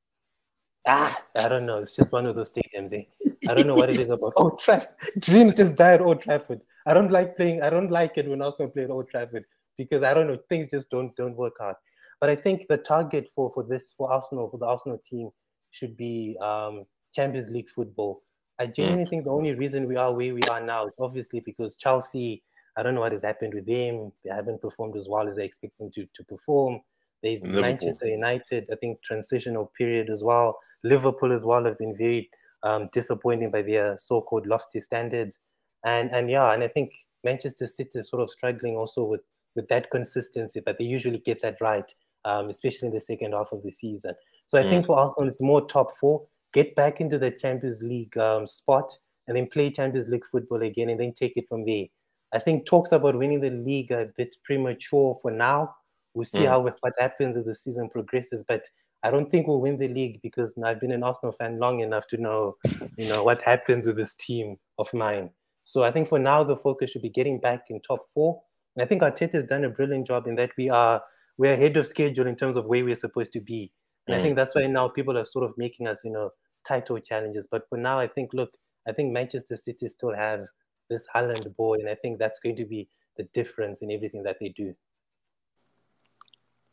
ah, 0.87 1.23
I 1.35 1.49
don't 1.49 1.67
know. 1.67 1.79
It's 1.79 1.95
just 1.95 2.13
one 2.13 2.25
of 2.25 2.35
those 2.35 2.51
stadiums. 2.51 2.95
Eh? 2.95 3.03
I 3.49 3.55
don't 3.55 3.67
know 3.67 3.75
what 3.75 3.91
it 3.91 4.01
is 4.01 4.09
about 4.11 4.33
Old 4.37 4.59
Trafford. 4.59 4.89
Dreams 5.19 5.55
just 5.55 5.77
die 5.77 5.93
at 5.93 6.01
Old 6.01 6.23
Trafford. 6.23 6.63
I 6.87 6.95
don't 6.95 7.13
like 7.13 7.37
playing. 7.37 7.61
I 7.63 7.69
don't 7.69 7.91
like 7.91 8.17
it 8.17 8.29
when 8.29 8.41
Arsenal 8.41 8.71
play 8.71 8.85
at 8.85 8.91
Old 8.91 9.11
Trafford 9.11 9.45
because 9.77 10.03
I 10.03 10.15
don't 10.15 10.29
know 10.29 10.39
things 10.49 10.69
just 10.71 10.89
don't 10.89 11.15
don't 11.15 11.37
work 11.37 11.57
out. 11.61 11.77
But 12.21 12.31
I 12.31 12.37
think 12.37 12.67
the 12.69 12.79
target 12.79 13.29
for 13.35 13.51
for 13.53 13.65
this 13.65 13.93
for 13.97 14.11
Arsenal 14.11 14.49
for 14.49 14.59
the 14.59 14.67
Arsenal 14.67 14.99
team 15.05 15.29
should 15.73 15.97
be 15.97 16.39
um, 16.41 16.87
Champions 17.15 17.51
League 17.51 17.69
football. 17.69 18.23
I 18.59 18.67
genuinely 18.67 19.07
think 19.07 19.25
the 19.25 19.31
only 19.33 19.55
reason 19.55 19.87
we 19.87 19.97
are 19.97 20.13
where 20.15 20.35
we 20.35 20.43
are 20.43 20.61
now 20.61 20.87
is 20.87 20.97
obviously 20.99 21.41
because 21.41 21.77
Chelsea. 21.77 22.43
I 22.79 22.83
don't 22.83 22.95
know 22.95 23.01
what 23.01 23.13
has 23.13 23.23
happened 23.23 23.55
with 23.55 23.65
them. 23.65 24.13
They 24.23 24.31
haven't 24.31 24.61
performed 24.61 24.97
as 24.97 25.09
well 25.09 25.27
as 25.29 25.37
they 25.37 25.47
expect 25.47 25.79
them 25.79 25.91
to, 25.93 26.07
to 26.15 26.25
perform. 26.25 26.81
There's 27.23 27.41
Liverpool. 27.41 27.63
Manchester 27.63 28.07
United, 28.07 28.69
I 28.71 28.77
think 28.77 29.01
transitional 29.03 29.73
period 29.79 30.11
as 30.11 30.23
well. 30.23 30.59
Liverpool 30.83 31.33
as 31.33 31.43
well 31.43 31.65
have 31.65 31.79
been 31.79 31.97
very 31.97 32.29
um, 32.63 32.91
disappointing 32.93 33.51
by 33.51 33.63
their 33.63 33.97
so-called 33.99 34.47
lofty 34.47 34.81
standards. 34.83 35.39
And 35.85 36.11
and 36.15 36.31
yeah, 36.31 36.53
and 36.53 36.63
I 36.63 36.69
think 36.69 36.93
Manchester 37.25 37.67
City 37.67 37.99
is 38.01 38.11
sort 38.11 38.23
of 38.23 38.31
struggling 38.31 38.77
also 38.77 39.05
with 39.05 39.23
with 39.55 39.69
that 39.69 39.91
consistency, 39.91 40.61
but 40.61 40.77
they 40.77 40.85
usually 40.85 41.19
get 41.19 41.41
that 41.41 41.57
right, 41.63 41.91
um, 42.27 42.51
especially 42.51 42.89
in 42.89 42.95
the 42.95 43.01
second 43.01 43.33
half 43.33 43.49
of 43.53 43.63
the 43.63 43.71
season. 43.71 44.15
So 44.45 44.59
I 44.59 44.65
Mm. 44.65 44.69
think 44.69 44.87
for 44.87 44.99
Arsenal, 44.99 45.29
it's 45.31 45.41
more 45.41 45.67
top 45.67 45.97
four, 45.97 46.27
get 46.53 46.75
back 46.75 47.01
into 47.01 47.19
the 47.19 47.31
Champions 47.31 47.83
League 47.83 48.17
um, 48.19 48.47
spot, 48.47 48.97
and 49.27 49.37
then 49.37 49.47
play 49.49 49.71
Champions 49.71 50.09
League 50.09 50.25
football 50.31 50.63
again, 50.63 50.89
and 50.91 51.01
then 51.01 51.13
take 51.13 51.37
it 51.37 51.49
from 51.49 51.65
there. 51.67 51.87
I 52.33 52.39
think 52.39 52.67
talks 52.67 52.93
about 52.93 53.17
winning 53.17 53.41
the 53.41 53.51
league 53.51 53.93
are 53.93 54.03
a 54.03 54.13
bit 54.17 54.37
premature 54.45 55.19
for 55.23 55.31
now. 55.31 55.75
We'll 56.15 56.25
see 56.25 56.41
Mm. 56.41 56.49
how 56.49 56.61
what 56.61 56.95
happens 56.99 57.37
as 57.37 57.45
the 57.45 57.55
season 57.55 57.89
progresses, 57.89 58.45
but 58.47 58.65
I 59.03 59.11
don't 59.11 59.31
think 59.31 59.47
we'll 59.47 59.61
win 59.61 59.79
the 59.79 59.89
league 59.89 60.21
because 60.23 60.53
I've 60.65 60.81
been 60.81 60.91
an 60.93 61.03
Arsenal 61.05 61.33
fan 61.33 61.59
long 61.59 61.81
enough 61.81 62.07
to 62.09 62.17
know, 62.17 62.57
you 62.97 63.09
know, 63.09 63.23
what 63.23 63.43
happens 63.43 63.87
with 63.87 63.97
this 63.97 64.15
team 64.15 64.57
of 64.79 64.93
mine. 64.93 65.31
So 65.65 65.85
I 65.85 65.91
think 65.93 66.09
for 66.09 66.19
now 66.19 66.43
the 66.43 66.57
focus 66.57 66.91
should 66.91 67.03
be 67.03 67.11
getting 67.11 67.39
back 67.39 67.67
in 67.71 67.81
top 67.81 68.07
four. 68.15 68.43
And 68.75 68.83
I 68.83 68.87
think 68.87 69.03
Arteta's 69.03 69.45
done 69.45 69.65
a 69.65 69.71
brilliant 69.71 70.07
job 70.07 70.27
in 70.27 70.35
that 70.37 70.51
we 70.57 70.71
are 70.71 71.03
we're 71.39 71.53
ahead 71.53 71.77
of 71.77 71.87
schedule 71.87 72.27
in 72.27 72.35
terms 72.35 72.57
of 72.57 72.65
where 72.65 72.85
we're 72.85 72.97
supposed 72.97 73.33
to 73.35 73.41
be. 73.41 73.71
And 74.07 74.15
I 74.17 74.19
Mm. 74.19 74.23
think 74.23 74.37
that's 74.37 74.55
why 74.55 74.67
now 74.67 74.89
people 74.89 75.19
are 75.19 75.25
sort 75.25 75.45
of 75.45 75.57
making 75.57 75.89
us, 75.89 76.05
you 76.05 76.11
know, 76.11 76.31
title 76.67 76.99
challenges. 76.99 77.49
But 77.51 77.69
for 77.69 77.79
now, 77.79 77.99
I 77.99 78.07
think 78.07 78.33
look, 78.33 78.57
I 78.87 78.93
think 78.93 79.13
Manchester 79.13 79.57
City 79.57 79.89
still 79.89 80.15
have 80.15 80.47
this 80.89 81.07
Haaland 81.15 81.55
boy, 81.57 81.75
and 81.81 81.89
I 81.89 81.95
think 81.97 82.19
that's 82.19 82.39
going 82.39 82.57
to 82.57 82.65
be 82.65 82.89
the 83.17 83.25
difference 83.35 83.83
in 83.83 83.91
everything 83.91 84.23
that 84.25 84.37
they 84.41 84.51
do. 84.51 84.75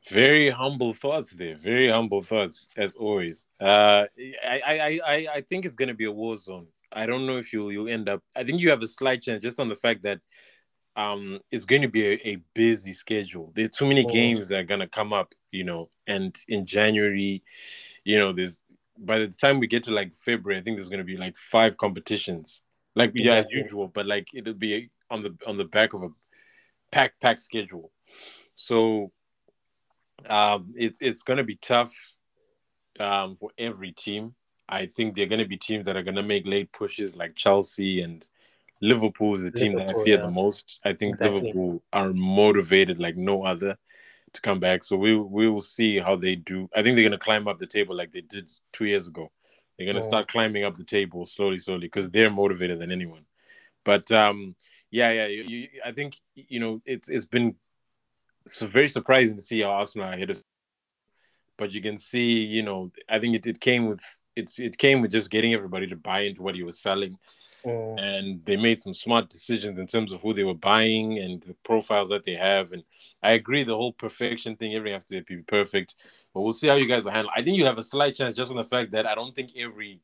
Very 0.10 0.50
humble 0.50 0.94
thoughts 0.94 1.32
there. 1.32 1.56
Very 1.56 1.90
humble 1.90 2.22
thoughts, 2.22 2.68
as 2.76 2.94
always. 2.96 3.48
Uh, 3.60 4.06
I, 4.46 4.62
I, 4.66 5.00
I, 5.06 5.28
I 5.36 5.42
think 5.42 5.66
it's 5.66 5.76
going 5.76 5.88
to 5.88 5.94
be 5.94 6.06
a 6.06 6.12
war 6.12 6.36
zone. 6.36 6.68
I 6.92 7.06
don't 7.06 7.26
know 7.26 7.38
if 7.38 7.54
you 7.54 7.70
you 7.70 7.88
end 7.88 8.10
up. 8.10 8.22
I 8.36 8.44
think 8.44 8.60
you 8.62 8.70
have 8.70 8.82
a 8.84 8.88
slight 8.88 9.22
chance 9.24 9.42
just 9.42 9.60
on 9.60 9.70
the 9.70 9.76
fact 9.76 10.04
that 10.04 10.20
um 10.96 11.40
it's 11.52 11.66
going 11.66 11.82
to 11.82 11.88
be 11.88 12.06
a, 12.06 12.28
a 12.28 12.36
busy 12.54 12.94
schedule. 12.94 13.52
There's 13.56 13.72
too 13.72 13.88
many 13.88 14.04
Oh. 14.06 14.10
games 14.10 14.50
that 14.50 14.60
are 14.60 14.64
going 14.64 14.82
to 14.82 14.88
come 14.88 15.14
up, 15.14 15.34
you 15.54 15.64
know. 15.64 15.90
And 16.08 16.36
in 16.48 16.66
January, 16.66 17.44
you 18.04 18.20
know, 18.20 18.34
there's 18.34 18.64
by 18.98 19.20
the 19.20 19.28
time 19.28 19.60
we 19.60 19.68
get 19.68 19.84
to 19.84 19.92
like 19.92 20.16
February, 20.16 20.60
I 20.60 20.64
think 20.64 20.78
there's 20.78 20.90
going 20.90 21.00
to 21.00 21.04
be 21.06 21.18
like 21.18 21.38
five 21.38 21.78
competitions. 21.78 22.62
Like 22.96 23.12
yeah, 23.16 23.36
as 23.36 23.46
usual, 23.50 23.88
but 23.88 24.06
like 24.06 24.28
it'll 24.34 24.54
be 24.54 24.90
on 25.10 25.24
the 25.24 25.36
on 25.48 25.58
the 25.58 25.64
back 25.64 25.94
of 25.94 26.04
a 26.04 26.10
pack 26.92 27.14
pack 27.20 27.40
schedule. 27.40 27.92
So 28.56 29.12
um, 30.30 30.74
it's 30.78 31.00
it's 31.02 31.24
going 31.24 31.38
to 31.38 31.44
be 31.44 31.56
tough 31.56 31.94
um, 33.00 33.36
for 33.36 33.50
every 33.58 33.92
team. 33.92 34.36
I 34.70 34.86
think 34.86 35.16
they're 35.16 35.26
going 35.26 35.40
to 35.42 35.48
be 35.48 35.58
teams 35.58 35.86
that 35.86 35.98
are 35.98 36.04
going 36.04 36.16
to 36.16 36.24
make 36.24 36.46
late 36.46 36.72
pushes, 36.72 37.16
like 37.16 37.36
Chelsea 37.36 38.02
and 38.02 38.26
Liverpool 38.82 39.36
is 39.36 39.44
the 39.44 39.52
team 39.52 39.76
that 39.76 39.90
I 39.90 39.94
fear 40.04 40.18
yeah. 40.18 40.26
the 40.26 40.32
most. 40.32 40.80
I 40.86 40.94
think 40.94 41.16
Exactly. 41.16 41.42
Liverpool 41.42 41.84
are 41.92 42.14
motivated 42.14 43.00
like 43.00 43.18
no 43.18 43.44
other 43.44 43.78
to 44.34 44.42
come 44.42 44.60
back. 44.60 44.84
So 44.84 44.96
we 44.96 45.16
we 45.16 45.50
will 45.50 45.62
see 45.62 46.00
how 46.00 46.16
they 46.16 46.36
do. 46.36 46.70
I 46.76 46.82
think 46.82 46.96
they're 46.96 47.04
going 47.10 47.12
to 47.12 47.18
climb 47.18 47.48
up 47.48 47.60
the 47.60 47.68
table 47.68 47.96
like 47.96 48.12
they 48.12 48.22
did 48.22 48.52
two 48.72 48.86
years 48.86 49.08
ago. 49.08 49.32
They're 49.78 49.86
going 49.86 49.96
to 49.96 50.02
Mm. 50.02 50.06
start 50.06 50.28
climbing 50.28 50.64
up 50.64 50.76
the 50.78 50.84
table 50.84 51.26
slowly, 51.26 51.58
slowly 51.58 51.82
because 51.82 52.12
they're 52.12 52.30
motivated 52.30 52.80
than 52.80 52.92
anyone. 52.92 53.26
But 53.84 54.12
um, 54.12 54.56
yeah, 54.92 55.12
yeah, 55.12 55.28
you, 55.28 55.44
you, 55.44 55.68
I 55.86 55.92
think 55.92 56.20
you 56.36 56.60
know 56.60 56.82
it's 56.86 57.10
it's 57.10 57.26
been 57.26 57.56
so 58.48 58.68
very 58.68 58.88
surprising 58.90 59.36
to 59.36 59.42
see 59.42 59.62
how 59.62 59.72
Arsenal 59.72 60.08
are 60.08 60.14
ahead 60.14 60.30
of. 60.30 60.44
But 61.58 61.72
you 61.72 61.82
can 61.82 61.98
see, 61.98 62.44
you 62.44 62.64
know, 62.64 62.92
I 63.08 63.20
think 63.20 63.36
it, 63.36 63.46
it 63.46 63.60
came 63.60 63.88
with 63.88 64.02
it's 64.36 64.60
it 64.60 64.78
came 64.78 65.02
with 65.02 65.12
just 65.12 65.30
getting 65.30 65.54
everybody 65.54 65.88
to 65.88 65.96
buy 65.96 66.22
into 66.22 66.42
what 66.42 66.56
he 66.56 66.64
was 66.64 66.80
selling 66.80 67.18
Mm. 67.66 67.98
and 67.98 68.46
they 68.46 68.58
made 68.58 68.82
some 68.82 68.94
smart 68.94 69.30
decisions 69.30 69.80
in 69.80 69.88
terms 69.88 70.12
of 70.12 70.20
who 70.20 70.34
they 70.34 70.44
were 70.44 70.54
buying 70.54 71.20
and 71.20 71.42
the 71.44 71.56
profiles 71.64 72.10
that 72.10 72.26
they 72.26 72.34
have. 72.34 72.74
And 72.74 72.84
I 73.22 73.32
agree, 73.32 73.64
the 73.64 73.76
whole 73.76 73.94
perfection 73.94 74.58
thing, 74.58 74.76
everything 74.76 74.96
has 74.96 75.06
to 75.06 75.22
be 75.22 75.38
perfect. 75.38 75.96
But 76.34 76.42
we'll 76.42 76.52
see 76.52 76.68
how 76.68 76.76
you 76.76 76.88
guys 76.88 77.06
will 77.06 77.12
handle. 77.12 77.32
I 77.34 77.42
think 77.42 77.58
you 77.58 77.66
have 77.66 77.78
a 77.78 77.84
slight 77.84 78.16
chance 78.16 78.36
just 78.36 78.52
on 78.52 78.58
the 78.58 78.66
fact 78.66 78.92
that 78.92 79.06
I 79.06 79.16
don't 79.16 79.34
think 79.34 79.52
every 79.56 80.02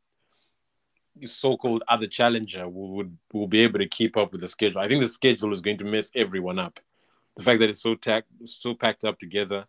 so-called 1.26 1.84
other 1.88 2.08
challenger 2.08 2.70
will, 2.70 2.92
would 2.92 3.18
will 3.34 3.48
be 3.48 3.62
able 3.62 3.80
to 3.80 3.88
keep 3.88 4.16
up 4.16 4.32
with 4.32 4.42
the 4.42 4.48
schedule. 4.48 4.80
I 4.80 4.88
think 4.88 5.02
the 5.02 5.08
schedule 5.08 5.52
is 5.52 5.62
going 5.62 5.78
to 5.80 5.86
mess 5.86 6.12
everyone 6.16 6.60
up. 6.60 6.80
The 7.36 7.44
fact 7.44 7.60
that 7.60 7.70
it's 7.70 7.82
so 7.82 7.96
tack 7.96 8.26
so 8.46 8.74
packed 8.74 9.04
up 9.04 9.20
together, 9.20 9.66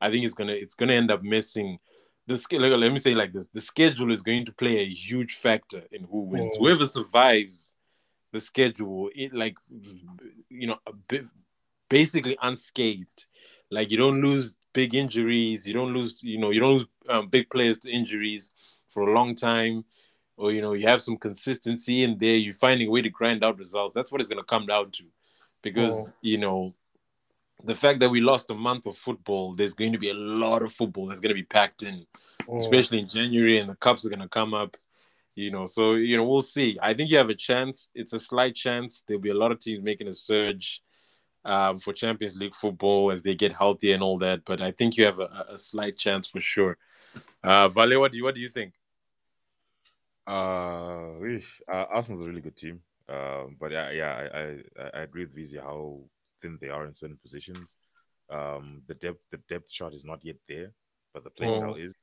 I 0.00 0.10
think 0.10 0.24
it's 0.24 0.34
gonna 0.34 0.52
it's 0.52 0.74
gonna 0.74 0.94
end 0.94 1.10
up 1.10 1.22
messing 1.22 1.78
the 2.26 2.58
let 2.58 2.92
me 2.92 2.98
say 2.98 3.14
like 3.14 3.32
this. 3.32 3.48
The 3.48 3.60
schedule 3.60 4.12
is 4.12 4.22
going 4.22 4.44
to 4.46 4.52
play 4.52 4.78
a 4.78 4.88
huge 4.88 5.36
factor 5.36 5.82
in 5.90 6.04
who 6.04 6.20
wins. 6.20 6.52
Mm. 6.52 6.58
whoever 6.58 6.86
survives 6.86 7.74
the 8.32 8.40
schedule 8.40 9.10
it 9.14 9.34
like 9.34 9.56
you 10.48 10.68
know 10.68 10.76
a 10.86 10.92
bit, 10.92 11.24
basically 11.88 12.36
unscathed. 12.42 13.26
Like 13.70 13.90
you 13.90 13.96
don't 13.96 14.20
lose 14.20 14.56
big 14.72 14.94
injuries. 14.94 15.66
You 15.66 15.74
don't 15.74 15.92
lose 15.92 16.22
you 16.22 16.38
know 16.38 16.50
you 16.50 16.60
don't 16.60 16.78
lose 16.78 16.86
um, 17.08 17.28
big 17.28 17.50
players 17.50 17.78
to 17.80 17.90
injuries 17.90 18.52
for 18.90 19.08
a 19.08 19.12
long 19.12 19.34
time. 19.34 19.84
Or 20.36 20.52
you 20.52 20.62
know 20.62 20.72
you 20.72 20.86
have 20.86 21.02
some 21.02 21.18
consistency 21.18 22.02
in 22.02 22.16
there. 22.18 22.30
You're 22.30 22.54
finding 22.54 22.88
a 22.88 22.90
way 22.90 23.02
to 23.02 23.10
grind 23.10 23.44
out 23.44 23.58
results. 23.58 23.94
That's 23.94 24.10
what 24.10 24.20
it's 24.20 24.28
going 24.28 24.40
to 24.40 24.44
come 24.44 24.66
down 24.66 24.90
to. 24.92 25.04
Because 25.62 26.14
you 26.22 26.38
know 26.38 26.74
the 27.64 27.74
fact 27.74 28.00
that 28.00 28.10
we 28.10 28.20
lost 28.20 28.50
a 28.50 28.54
month 28.54 28.86
of 28.86 28.96
football 28.96 29.54
there's 29.54 29.74
going 29.74 29.92
to 29.92 29.98
be 29.98 30.10
a 30.10 30.14
lot 30.14 30.62
of 30.62 30.72
football 30.72 31.06
that's 31.06 31.20
going 31.20 31.34
to 31.34 31.34
be 31.34 31.42
packed 31.44 31.82
in 31.82 32.06
Mm. 32.50 32.58
especially 32.58 32.98
in 32.98 33.08
January, 33.08 33.58
and 33.58 33.70
the 33.70 33.76
cups 33.76 34.04
are 34.04 34.08
going 34.08 34.20
to 34.20 34.28
come 34.28 34.54
up. 34.54 34.76
You 35.36 35.50
know, 35.50 35.66
so 35.66 35.94
you 35.94 36.16
know 36.16 36.24
we'll 36.24 36.42
see. 36.42 36.78
I 36.82 36.92
think 36.92 37.10
you 37.10 37.16
have 37.16 37.30
a 37.30 37.34
chance. 37.34 37.88
It's 37.94 38.12
a 38.12 38.18
slight 38.18 38.54
chance. 38.56 39.04
There'll 39.06 39.22
be 39.22 39.30
a 39.30 39.34
lot 39.34 39.52
of 39.52 39.60
teams 39.60 39.82
making 39.82 40.08
a 40.08 40.14
surge 40.14 40.82
um, 41.44 41.78
for 41.78 41.92
Champions 41.92 42.36
League 42.36 42.54
football 42.54 43.12
as 43.12 43.22
they 43.22 43.34
get 43.34 43.54
healthier 43.54 43.94
and 43.94 44.02
all 44.02 44.18
that. 44.18 44.44
But 44.44 44.60
I 44.60 44.72
think 44.72 44.96
you 44.96 45.04
have 45.04 45.20
a, 45.20 45.46
a 45.50 45.58
slight 45.58 45.96
chance 45.96 46.26
for 46.26 46.40
sure. 46.40 46.76
Uh, 47.42 47.68
Vale, 47.68 48.00
what 48.00 48.10
do 48.10 48.18
you 48.18 48.24
what 48.24 48.34
do 48.34 48.40
you 48.40 48.48
think? 48.48 48.74
Uh, 50.26 51.20
eesh, 51.22 51.60
uh, 51.72 51.86
Arsenal's 51.90 52.22
a 52.22 52.26
really 52.26 52.40
good 52.40 52.56
team. 52.56 52.82
Um, 53.08 53.56
but 53.58 53.72
yeah, 53.72 53.90
yeah, 53.90 54.28
I, 54.32 54.38
I, 54.38 54.90
I 54.94 55.00
agree 55.02 55.24
with 55.24 55.36
Vizi 55.36 55.60
how 55.60 56.00
thin 56.40 56.58
they 56.60 56.68
are 56.68 56.86
in 56.86 56.94
certain 56.94 57.18
positions. 57.22 57.76
Um, 58.30 58.82
the 58.86 58.94
depth, 58.94 59.20
the 59.30 59.38
depth 59.48 59.70
chart 59.70 59.94
is 59.94 60.04
not 60.04 60.24
yet 60.24 60.36
there, 60.48 60.72
but 61.12 61.24
the 61.24 61.30
play 61.30 61.48
Mm. 61.48 61.84
is, 61.84 61.94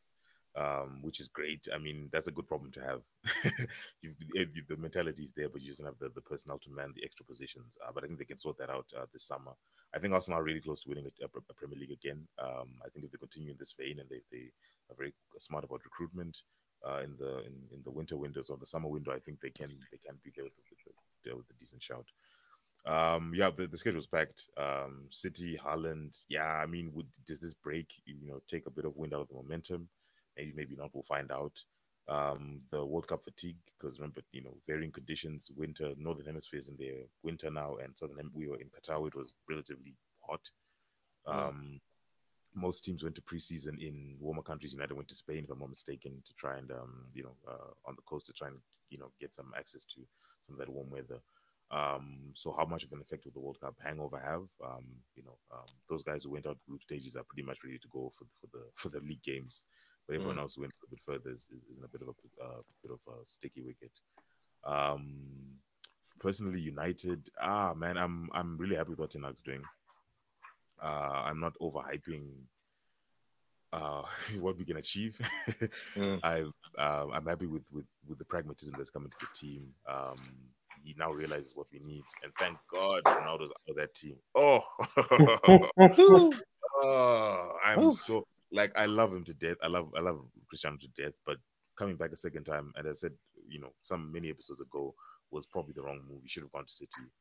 um, 0.56 1.00
which 1.02 1.20
is 1.20 1.28
great. 1.28 1.68
I 1.74 1.78
mean, 1.78 2.10
that's 2.12 2.28
a 2.28 2.32
good 2.32 2.48
problem 2.48 2.72
to 2.72 2.82
have. 2.82 3.02
you, 4.02 4.14
the 4.68 4.76
mentality 4.78 5.24
is 5.24 5.32
there, 5.32 5.50
but 5.50 5.62
you 5.62 5.70
just 5.70 5.80
don't 5.80 5.88
have 5.88 6.00
the, 6.00 6.10
the 6.10 6.22
personnel 6.22 6.60
to 6.60 6.70
man 6.72 6.94
the 6.96 7.04
extra 7.04 7.26
positions. 7.26 7.78
Uh, 7.86 7.92
but 7.94 8.04
I 8.04 8.08
think 8.08 8.20
they 8.20 8.26
can 8.26 8.38
sort 8.38 8.58
that 8.58 8.70
out 8.70 8.86
uh, 8.98 9.06
this 9.14 9.24
summer. 9.24 9.52
I 9.96 10.00
think 10.00 10.14
Arsenal 10.14 10.40
are 10.40 10.44
really 10.44 10.62
close 10.62 10.82
to 10.82 10.90
winning 10.90 11.06
a, 11.06 11.24
a, 11.24 11.28
a 11.50 11.54
Premier 11.54 11.78
League 11.80 11.92
again. 11.92 12.28
Um, 12.40 12.82
I 12.86 12.90
think 12.90 13.06
if 13.06 13.12
they 13.12 13.18
continue 13.18 13.52
in 13.52 13.58
this 13.58 13.74
vein 13.80 14.00
and 14.00 14.10
they, 14.10 14.22
they 14.32 14.52
are 14.90 14.96
very 14.98 15.14
smart 15.38 15.64
about 15.64 15.86
recruitment, 15.86 16.42
uh, 16.86 17.02
in 17.04 17.16
the 17.18 17.40
in, 17.40 17.54
in 17.72 17.82
the 17.84 17.92
winter 17.92 18.18
windows 18.18 18.50
or 18.50 18.58
the 18.58 18.66
summer 18.66 18.88
window, 18.88 19.12
I 19.12 19.20
think 19.20 19.42
they 19.42 19.50
can 19.50 19.70
they 19.92 19.98
can 19.98 20.18
be 20.24 20.32
there 20.36 20.46
with, 20.46 20.54
with, 20.70 20.96
with, 21.26 21.38
with 21.38 21.50
a 21.50 21.60
decent 21.60 21.82
shout. 21.82 22.06
Um, 22.86 23.34
yeah, 23.36 23.50
the, 23.56 23.68
the 23.68 23.78
schedule's 23.78 24.08
packed. 24.08 24.48
Um, 24.58 25.08
City, 25.10 25.60
Haaland. 25.64 26.26
Yeah, 26.30 26.46
I 26.48 26.66
mean, 26.66 26.92
would 26.94 27.08
does 27.26 27.40
this 27.40 27.54
break 27.54 27.88
you 28.06 28.16
know 28.28 28.42
take 28.48 28.66
a 28.66 28.72
bit 28.72 28.86
of 28.86 28.96
wind 28.96 29.14
out 29.14 29.22
of 29.22 29.28
the 29.28 29.36
momentum? 29.36 29.90
Maybe, 30.38 30.54
maybe 30.56 30.76
not. 30.76 30.92
We'll 30.94 31.04
find 31.04 31.32
out. 31.32 31.60
Um, 32.10 32.62
the 32.72 32.86
World 32.86 33.08
Cup 33.08 33.22
fatigue 33.24 33.58
because 33.78 34.00
remember, 34.00 34.22
you 34.32 34.42
know, 34.42 34.56
varying 34.66 34.92
conditions. 34.94 35.52
Winter, 35.58 35.94
northern 35.98 36.26
hemisphere 36.28 36.60
is 36.60 36.70
in 36.70 36.78
their 36.78 37.04
winter 37.24 37.50
now, 37.52 37.76
and 37.84 37.98
southern. 37.98 38.18
hem- 38.18 38.32
We 38.34 38.48
were 38.48 38.56
in 38.58 38.68
Qatar. 38.70 39.06
It 39.08 39.16
was 39.16 39.34
relatively 39.50 39.96
hot. 40.22 40.50
Yeah. 41.28 41.48
Um, 41.48 41.82
most 42.56 42.86
teams 42.86 43.04
went 43.04 43.16
to 43.16 43.22
preseason 43.22 43.80
in 43.86 44.16
warmer 44.20 44.42
countries. 44.42 44.74
United 44.74 44.94
went 44.94 45.10
to 45.10 45.16
Spain, 45.16 45.44
if 45.44 45.50
I'm 45.52 45.60
not 45.60 45.70
mistaken, 45.70 46.24
to 46.26 46.34
try 46.36 46.58
and 46.58 46.72
um, 46.72 47.06
you 47.14 47.24
know 47.24 47.36
uh, 47.48 47.72
on 47.86 47.96
the 47.96 48.02
coast 48.04 48.26
to 48.28 48.34
try 48.34 48.48
and 48.48 48.58
you 48.90 48.98
know 48.98 49.12
get 49.20 49.34
some 49.34 49.52
access 49.58 49.84
to 49.84 50.02
some 50.46 50.54
of 50.54 50.60
that 50.60 50.70
warm 50.70 50.90
weather. 50.90 51.20
Um, 51.70 52.32
so 52.34 52.54
how 52.58 52.66
much 52.66 52.84
of 52.86 52.92
an 52.94 53.02
effect 53.02 53.26
will 53.26 53.34
the 53.34 53.40
World 53.40 53.60
Cup 53.60 53.76
hangover 53.84 54.20
have? 54.20 54.48
Um, 54.66 54.86
you 55.16 55.24
know, 55.24 55.38
um, 55.54 55.66
those 55.90 56.02
guys 56.04 56.24
who 56.24 56.32
went 56.32 56.48
out 56.48 56.58
group 56.68 56.82
stages 56.84 57.16
are 57.16 57.24
pretty 57.24 57.44
much 57.46 57.58
ready 57.64 57.78
to 57.78 57.88
go 57.92 58.12
for, 58.18 58.26
for 58.40 58.48
the 58.54 58.64
for 58.76 58.90
the 58.90 59.00
league 59.06 59.24
games, 59.24 59.64
but 60.08 60.16
everyone 60.16 60.38
Mm. 60.38 60.42
else 60.42 60.56
who 60.56 60.62
went 60.62 60.74
a 60.86 60.90
bit 60.90 61.00
further 61.06 61.30
is, 61.30 61.50
is, 61.56 61.64
is 61.66 61.78
in 61.78 61.84
a 61.84 61.88
bit 61.90 62.02
of 62.02 62.08
a 62.08 62.44
uh, 62.44 62.62
bit 62.82 62.92
of 62.92 63.00
a 63.14 63.26
sticky 63.26 63.62
wicket. 63.64 63.92
Um, 64.64 65.60
personally, 66.20 66.62
United, 66.62 67.30
ah 67.42 67.74
man, 67.74 67.98
I'm 67.98 68.30
I'm 68.34 68.58
really 68.58 68.76
happy 68.78 68.92
with 68.92 69.00
what 69.00 69.12
Ten 69.12 69.24
Hag's 69.24 69.42
doing. 69.42 69.64
Uh, 70.82 71.24
I'm 71.26 71.40
not 71.42 71.54
overhyping 71.62 72.24
uh, 73.74 74.04
what 74.40 74.58
we 74.58 74.66
can 74.66 74.78
achieve. 74.78 75.20
Mm. 75.98 76.20
I 76.24 76.44
uh, 76.80 77.08
I'm 77.12 77.26
happy 77.26 77.48
with, 77.48 77.66
with 77.74 77.88
with 78.08 78.20
the 78.20 78.26
pragmatism 78.26 78.76
that's 78.78 78.90
coming 78.92 79.10
to 79.10 79.16
the 79.20 79.28
team. 79.36 79.74
Um, 79.90 80.20
he 80.88 80.96
now 80.98 81.10
realizes 81.10 81.54
what 81.54 81.68
we 81.72 81.80
need, 81.80 82.04
and 82.24 82.32
thank 82.40 82.58
God 82.72 83.04
Ronaldo's 83.04 83.52
out 83.52 83.70
of 83.70 83.76
that 83.76 83.94
team. 83.94 84.16
Oh, 84.36 84.62
oh 86.82 87.52
I'm 87.66 87.92
so 87.92 88.26
like 88.54 88.72
I 88.78 88.86
love 88.86 89.12
him 89.12 89.26
to 89.26 89.34
death. 89.34 89.58
I 89.62 89.68
love 89.68 89.90
I 89.98 90.00
love 90.00 90.22
Cristiano 90.48 90.78
to 90.78 90.88
death, 91.04 91.12
but 91.26 91.36
coming 91.78 91.98
back 91.98 92.14
a 92.14 92.18
second 92.18 92.46
time, 92.46 92.72
and 92.78 92.88
I 92.88 92.94
said, 92.94 93.12
you 93.50 93.60
know, 93.60 93.74
some 93.84 94.12
many 94.14 94.30
episodes 94.30 94.62
ago 94.62 94.96
was 95.30 95.46
probably 95.46 95.74
the 95.74 95.84
wrong 95.84 96.00
move. 96.10 96.22
He 96.24 96.30
should 96.30 96.44
have 96.44 96.54
gone 96.54 96.66
to 96.66 96.74
City. 96.74 97.12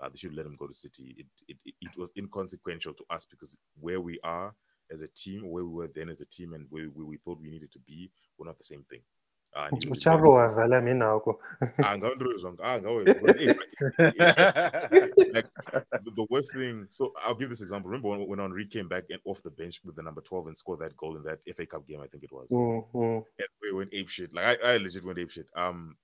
Uh, 0.00 0.08
they 0.08 0.16
should 0.16 0.34
let 0.36 0.46
him 0.46 0.56
go 0.56 0.68
to 0.68 0.74
City. 0.74 1.16
It, 1.18 1.26
it 1.48 1.56
it 1.64 1.74
it 1.80 1.98
was 1.98 2.12
inconsequential 2.16 2.94
to 2.94 3.04
us 3.10 3.24
because 3.24 3.58
where 3.80 4.00
we 4.00 4.20
are 4.22 4.54
as 4.92 5.02
a 5.02 5.08
team, 5.08 5.50
where 5.50 5.64
we 5.64 5.72
were 5.72 5.90
then 5.92 6.10
as 6.10 6.20
a 6.20 6.26
team, 6.26 6.52
and 6.52 6.66
where, 6.70 6.84
where 6.84 7.06
we 7.06 7.16
thought 7.16 7.40
we 7.40 7.50
needed 7.50 7.72
to 7.72 7.80
be, 7.80 8.08
were 8.38 8.46
not 8.46 8.56
the 8.56 8.64
same 8.64 8.84
thing. 8.88 9.00
Uh, 9.56 9.68
and 9.72 9.82
he 9.82 9.88
was 9.88 9.98
Uchavo 9.98 10.32
wavala 10.34 10.82
mina 10.82 11.06
uko. 11.14 11.38
Ah, 11.82 11.96
ngawundru 11.96 12.38
zonke. 12.38 12.60
Ah, 12.62 12.78
ngawe- 12.78 13.04
because, 13.04 13.36
hey, 13.36 13.54
like 15.32 15.46
the, 16.14 16.26
worst 16.28 16.52
thing. 16.52 16.86
So 16.90 17.12
I'll 17.24 17.34
give 17.34 17.48
this 17.48 17.62
example. 17.62 17.90
Remember 17.90 18.08
when, 18.08 18.28
when 18.28 18.38
Henry 18.38 18.66
came 18.66 18.88
back 18.88 19.04
and 19.08 19.20
off 19.24 19.42
the 19.42 19.50
bench 19.50 19.80
with 19.84 19.96
the 19.96 20.02
number 20.02 20.20
twelve 20.20 20.46
and 20.46 20.58
scored 20.58 20.80
that 20.80 20.96
goal 20.96 21.16
in 21.16 21.22
that 21.22 21.38
FA 21.56 21.64
Cup 21.64 21.86
game? 21.86 22.00
I 22.02 22.06
think 22.06 22.24
it 22.24 22.32
was. 22.32 22.48
Mm, 22.50 22.84
mm. 22.94 23.24
And 23.38 23.48
we 23.62 23.72
went 23.72 23.90
ape 23.94 24.10
shit. 24.10 24.34
Like 24.34 24.62
I, 24.62 24.74
I 24.74 24.76
legit 24.76 25.04
went 25.04 25.18
ape 25.18 25.30
shit. 25.30 25.46
Um, 25.56 25.96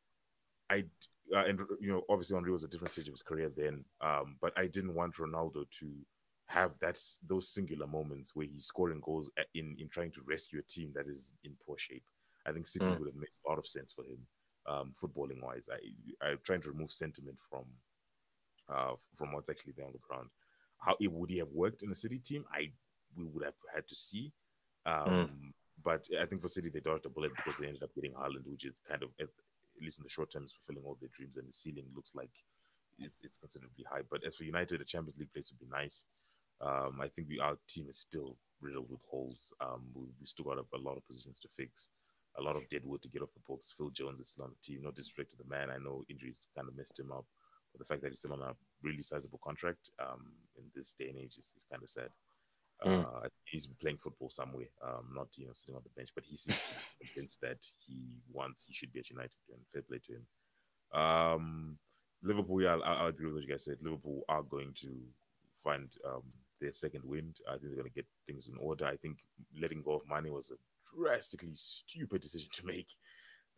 I 0.70 0.84
uh, 1.34 1.44
and 1.44 1.60
you 1.80 1.92
know 1.92 2.02
obviously 2.08 2.36
Henry 2.36 2.52
was 2.52 2.64
a 2.64 2.68
different 2.68 2.92
stage 2.92 3.08
of 3.08 3.14
his 3.14 3.22
career 3.22 3.50
then. 3.54 3.84
Um, 4.00 4.36
but 4.40 4.52
I 4.56 4.66
didn't 4.66 4.94
want 4.94 5.16
Ronaldo 5.16 5.68
to 5.80 5.90
have 6.46 6.78
that 6.80 6.98
those 7.26 7.48
singular 7.48 7.86
moments 7.86 8.34
where 8.34 8.46
he's 8.46 8.64
scoring 8.64 9.00
goals 9.04 9.30
in 9.54 9.76
in 9.78 9.88
trying 9.88 10.12
to 10.12 10.22
rescue 10.26 10.60
a 10.60 10.62
team 10.62 10.92
that 10.94 11.06
is 11.06 11.34
in 11.44 11.52
poor 11.66 11.76
shape. 11.76 12.04
I 12.46 12.52
think 12.52 12.66
City 12.66 12.86
Mm. 12.86 12.98
would 12.98 13.08
have 13.08 13.16
made 13.16 13.28
a 13.44 13.48
lot 13.48 13.58
of 13.58 13.66
sense 13.66 13.92
for 13.92 14.04
him, 14.04 14.26
um, 14.66 14.94
footballing 15.00 15.40
wise. 15.42 15.68
I 15.70 15.78
I'm 16.26 16.38
trying 16.42 16.62
to 16.62 16.70
remove 16.70 16.92
sentiment 16.92 17.38
from 17.50 17.64
uh 18.68 18.94
from 19.16 19.32
what's 19.32 19.50
actually 19.50 19.74
there 19.76 19.86
on 19.86 19.92
the 19.92 19.98
ground. 19.98 20.28
How 20.78 20.96
it 21.00 21.12
would 21.12 21.30
he 21.30 21.38
have 21.38 21.52
worked 21.52 21.82
in 21.82 21.90
a 21.90 21.94
City 21.94 22.18
team? 22.18 22.44
I 22.52 22.72
we 23.16 23.24
would 23.24 23.44
have 23.44 23.54
had 23.74 23.86
to 23.88 23.94
see. 23.94 24.32
Um, 24.86 25.54
But 25.82 26.06
I 26.20 26.26
think 26.26 26.42
for 26.42 26.48
City 26.48 26.68
they 26.70 26.80
dodged 26.80 27.06
a 27.06 27.08
bullet 27.08 27.32
because 27.34 27.56
they 27.58 27.66
ended 27.66 27.82
up 27.82 27.94
getting 27.94 28.12
Haaland, 28.12 28.46
which 28.46 28.64
is 28.64 28.80
kind 28.88 29.02
of 29.02 29.10
at, 29.18 29.26
at 29.76 29.82
least 29.82 29.98
in 29.98 30.04
the 30.04 30.10
short 30.10 30.30
term 30.30 30.44
is 30.44 30.52
fulfilling 30.52 30.84
all 30.86 30.96
their 31.00 31.10
dreams, 31.16 31.36
and 31.36 31.48
the 31.48 31.52
ceiling 31.52 31.86
looks 31.94 32.14
like 32.14 32.30
it's 32.98 33.20
it's 33.22 33.38
considerably 33.38 33.84
high. 33.90 34.02
But 34.08 34.24
as 34.24 34.36
for 34.36 34.44
United, 34.44 34.80
the 34.80 34.84
Champions 34.84 35.18
League 35.18 35.32
place 35.32 35.50
would 35.50 35.58
be 35.58 35.70
nice. 35.70 36.04
Um, 36.60 37.00
I 37.00 37.08
think 37.08 37.28
we 37.28 37.40
our 37.40 37.56
team 37.66 37.86
is 37.88 37.98
still 37.98 38.36
riddled 38.60 38.88
with 38.90 39.00
holes. 39.10 39.52
Um, 39.60 39.82
we, 39.94 40.02
we 40.20 40.26
still 40.26 40.44
got 40.44 40.58
a, 40.58 40.64
a 40.76 40.78
lot 40.78 40.96
of 40.96 41.06
positions 41.06 41.40
to 41.40 41.48
fix, 41.48 41.88
a 42.38 42.42
lot 42.42 42.56
of 42.56 42.68
dead 42.70 42.82
wood 42.84 43.02
to 43.02 43.08
get 43.08 43.22
off 43.22 43.34
the 43.34 43.40
books. 43.46 43.74
Phil 43.76 43.90
Jones 43.90 44.20
is 44.20 44.30
still 44.30 44.44
on 44.44 44.50
the 44.50 44.62
team. 44.62 44.82
No 44.82 44.90
disrespect 44.90 45.30
to 45.32 45.36
the 45.36 45.48
man, 45.48 45.70
I 45.70 45.78
know 45.78 46.04
injuries 46.08 46.48
kind 46.56 46.68
of 46.68 46.76
messed 46.76 46.98
him 46.98 47.12
up, 47.12 47.26
but 47.72 47.78
the 47.78 47.84
fact 47.84 48.02
that 48.02 48.10
he's 48.10 48.18
still 48.18 48.32
on 48.32 48.42
a 48.42 48.54
really 48.82 49.02
sizable 49.02 49.40
contract 49.42 49.90
um, 50.00 50.32
in 50.56 50.64
this 50.74 50.94
day 50.98 51.08
and 51.08 51.18
age 51.18 51.36
is, 51.38 51.52
is 51.56 51.64
kind 51.70 51.82
of 51.82 51.90
sad. 51.90 52.08
Uh, 52.84 53.28
he's 53.44 53.68
playing 53.80 53.98
football 53.98 54.28
somewhere, 54.28 54.66
um, 54.84 55.12
not 55.14 55.28
you 55.36 55.46
know 55.46 55.52
sitting 55.54 55.76
on 55.76 55.82
the 55.84 55.90
bench, 55.90 56.08
but 56.14 56.24
he 56.24 56.34
seems 56.34 56.58
convinced 57.00 57.40
that 57.40 57.64
he 57.86 58.00
wants 58.32 58.64
he 58.66 58.74
should 58.74 58.92
be 58.92 58.98
at 58.98 59.08
United, 59.08 59.30
and 59.52 59.60
fair 59.72 59.82
play 59.82 60.00
to 60.04 60.14
him. 60.14 61.00
Um, 61.00 61.78
Liverpool, 62.22 62.60
yeah, 62.62 62.76
I, 62.84 63.04
I 63.04 63.08
agree 63.08 63.26
with 63.26 63.34
what 63.34 63.42
you 63.44 63.48
guys 63.48 63.64
said. 63.64 63.76
Liverpool 63.82 64.22
are 64.28 64.42
going 64.42 64.72
to 64.80 64.88
find 65.62 65.88
um, 66.04 66.22
their 66.60 66.72
second 66.72 67.04
wind. 67.04 67.36
I 67.48 67.52
think 67.52 67.64
they're 67.64 67.82
going 67.82 67.90
to 67.90 67.94
get 67.94 68.06
things 68.26 68.48
in 68.48 68.56
order. 68.58 68.86
I 68.86 68.96
think 68.96 69.18
letting 69.60 69.82
go 69.82 69.94
of 69.94 70.08
money 70.08 70.30
was 70.30 70.50
a 70.50 70.54
drastically 70.96 71.52
stupid 71.54 72.20
decision 72.20 72.48
to 72.52 72.66
make. 72.66 72.88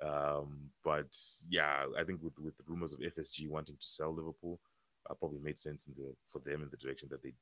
Um, 0.03 0.71
but 0.85 1.17
yeah, 1.49 1.87
I 1.99 2.05
think 2.05 2.21
with 2.23 2.39
with 2.39 2.57
the 2.57 2.65
rumors 2.67 2.93
of 2.93 3.01
FSG 3.01 3.49
wanting 3.49 3.77
to 3.77 3.87
sell 3.87 4.15
Liverpool, 4.15 4.61
uh, 5.09 5.15
probably 5.15 5.41
made 5.41 5.59
sense 5.59 5.87
in 5.87 5.95
the 5.97 6.15
for 6.31 6.41
them 6.41 6.63
in 6.63 6.69
the 6.71 6.77
direction 6.77 7.09
that 7.11 7.23
they 7.23 7.33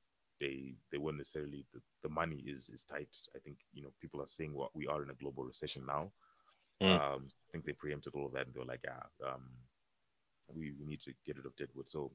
they 0.40 0.74
they 0.90 0.98
weren't 0.98 1.18
necessarily 1.18 1.64
the, 1.72 1.80
the 2.02 2.08
Mané 2.08 2.42
is 2.46 2.68
is 2.68 2.84
tight. 2.84 3.08
I 3.34 3.38
think 3.38 3.58
you 3.72 3.82
know 3.82 3.92
people 4.00 4.20
are 4.20 4.26
saying 4.26 4.54
what 4.54 4.74
we 4.74 4.86
are 4.86 5.02
in 5.02 5.10
a 5.10 5.14
global 5.14 5.44
recession 5.44 5.84
now. 5.86 6.12
Mm. 6.82 7.00
Um, 7.00 7.28
I 7.48 7.52
think 7.52 7.64
they 7.64 7.72
preempted 7.72 8.14
all 8.14 8.26
of 8.26 8.32
that 8.32 8.46
and 8.46 8.54
they 8.54 8.58
were 8.58 8.66
like, 8.66 8.84
yeah, 8.84 9.28
um, 9.28 9.42
we, 10.52 10.72
we 10.80 10.86
need 10.86 11.00
to 11.02 11.12
get 11.24 11.36
rid 11.36 11.46
of 11.46 11.56
Deadwood. 11.56 11.88
So 11.88 12.10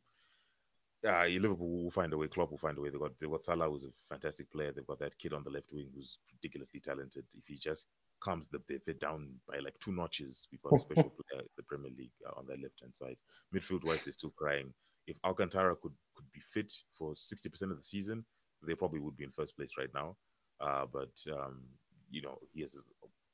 yeah, 1.07 1.39
Liverpool 1.39 1.83
will 1.83 1.91
find 1.91 2.11
a 2.11 2.17
way. 2.17 2.27
Klopp 2.27 2.51
will 2.51 2.57
find 2.57 2.77
a 2.77 2.81
way. 2.81 2.89
They 2.89 2.97
got 2.97 3.11
they 3.19 3.27
got 3.27 3.43
Salah, 3.43 3.69
who's 3.69 3.85
a 3.85 3.89
fantastic 4.09 4.51
player. 4.51 4.71
They've 4.71 4.85
got 4.85 4.99
that 4.99 5.17
kid 5.17 5.33
on 5.33 5.43
the 5.43 5.49
left 5.49 5.67
wing 5.71 5.89
who's 5.95 6.19
ridiculously 6.33 6.81
talented. 6.81 7.25
If 7.33 7.47
he 7.47 7.57
just 7.57 7.87
comes 8.23 8.47
the 8.47 8.61
they're 8.67 8.93
down 8.95 9.35
by 9.47 9.59
like 9.59 9.79
two 9.79 9.93
notches, 9.93 10.47
we've 10.51 10.61
got 10.61 10.73
a 10.73 10.79
special 10.79 11.11
player 11.29 11.43
the 11.55 11.63
Premier 11.63 11.91
League 11.97 12.11
uh, 12.27 12.37
on 12.37 12.45
that 12.47 12.61
left 12.61 12.81
hand 12.81 12.95
side. 12.95 13.17
Midfield 13.55 13.85
wise, 13.85 14.01
they're 14.03 14.13
still 14.13 14.33
crying. 14.35 14.73
If 15.05 15.17
Alcantara 15.23 15.75
could 15.75 15.93
could 16.15 16.31
be 16.33 16.41
fit 16.41 16.71
for 16.93 17.15
sixty 17.15 17.49
percent 17.49 17.71
of 17.71 17.77
the 17.77 17.83
season, 17.83 18.25
they 18.65 18.75
probably 18.75 18.99
would 18.99 19.17
be 19.17 19.23
in 19.23 19.31
first 19.31 19.55
place 19.55 19.71
right 19.77 19.93
now. 19.93 20.17
Uh, 20.59 20.85
but 20.91 21.15
um, 21.31 21.61
you 22.09 22.21
know 22.21 22.37
he 22.53 22.61
has 22.61 22.77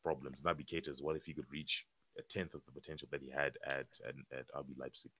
problems. 0.04 0.42
Naby 0.42 0.68
Keita 0.68 0.90
as 0.90 1.02
well. 1.02 1.16
If 1.16 1.26
he 1.26 1.34
could 1.34 1.50
reach 1.50 1.86
a 2.20 2.22
tenth 2.22 2.54
of 2.54 2.64
the 2.66 2.72
potential 2.72 3.08
that 3.12 3.22
he 3.22 3.32
had 3.32 3.58
at 3.66 3.88
at, 4.08 4.16
at 4.38 4.46
RB 4.56 4.78
Leipzig, 4.78 5.12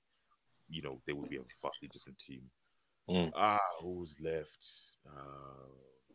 you 0.70 0.82
know, 0.82 1.00
they 1.06 1.14
would 1.14 1.30
be 1.30 1.38
a 1.38 1.42
vastly 1.62 1.88
different 1.92 2.20
team. 2.20 2.42
Mm. 3.10 3.32
Ah, 3.36 3.60
who's 3.82 4.16
left? 4.22 4.66
Uh, 5.06 5.68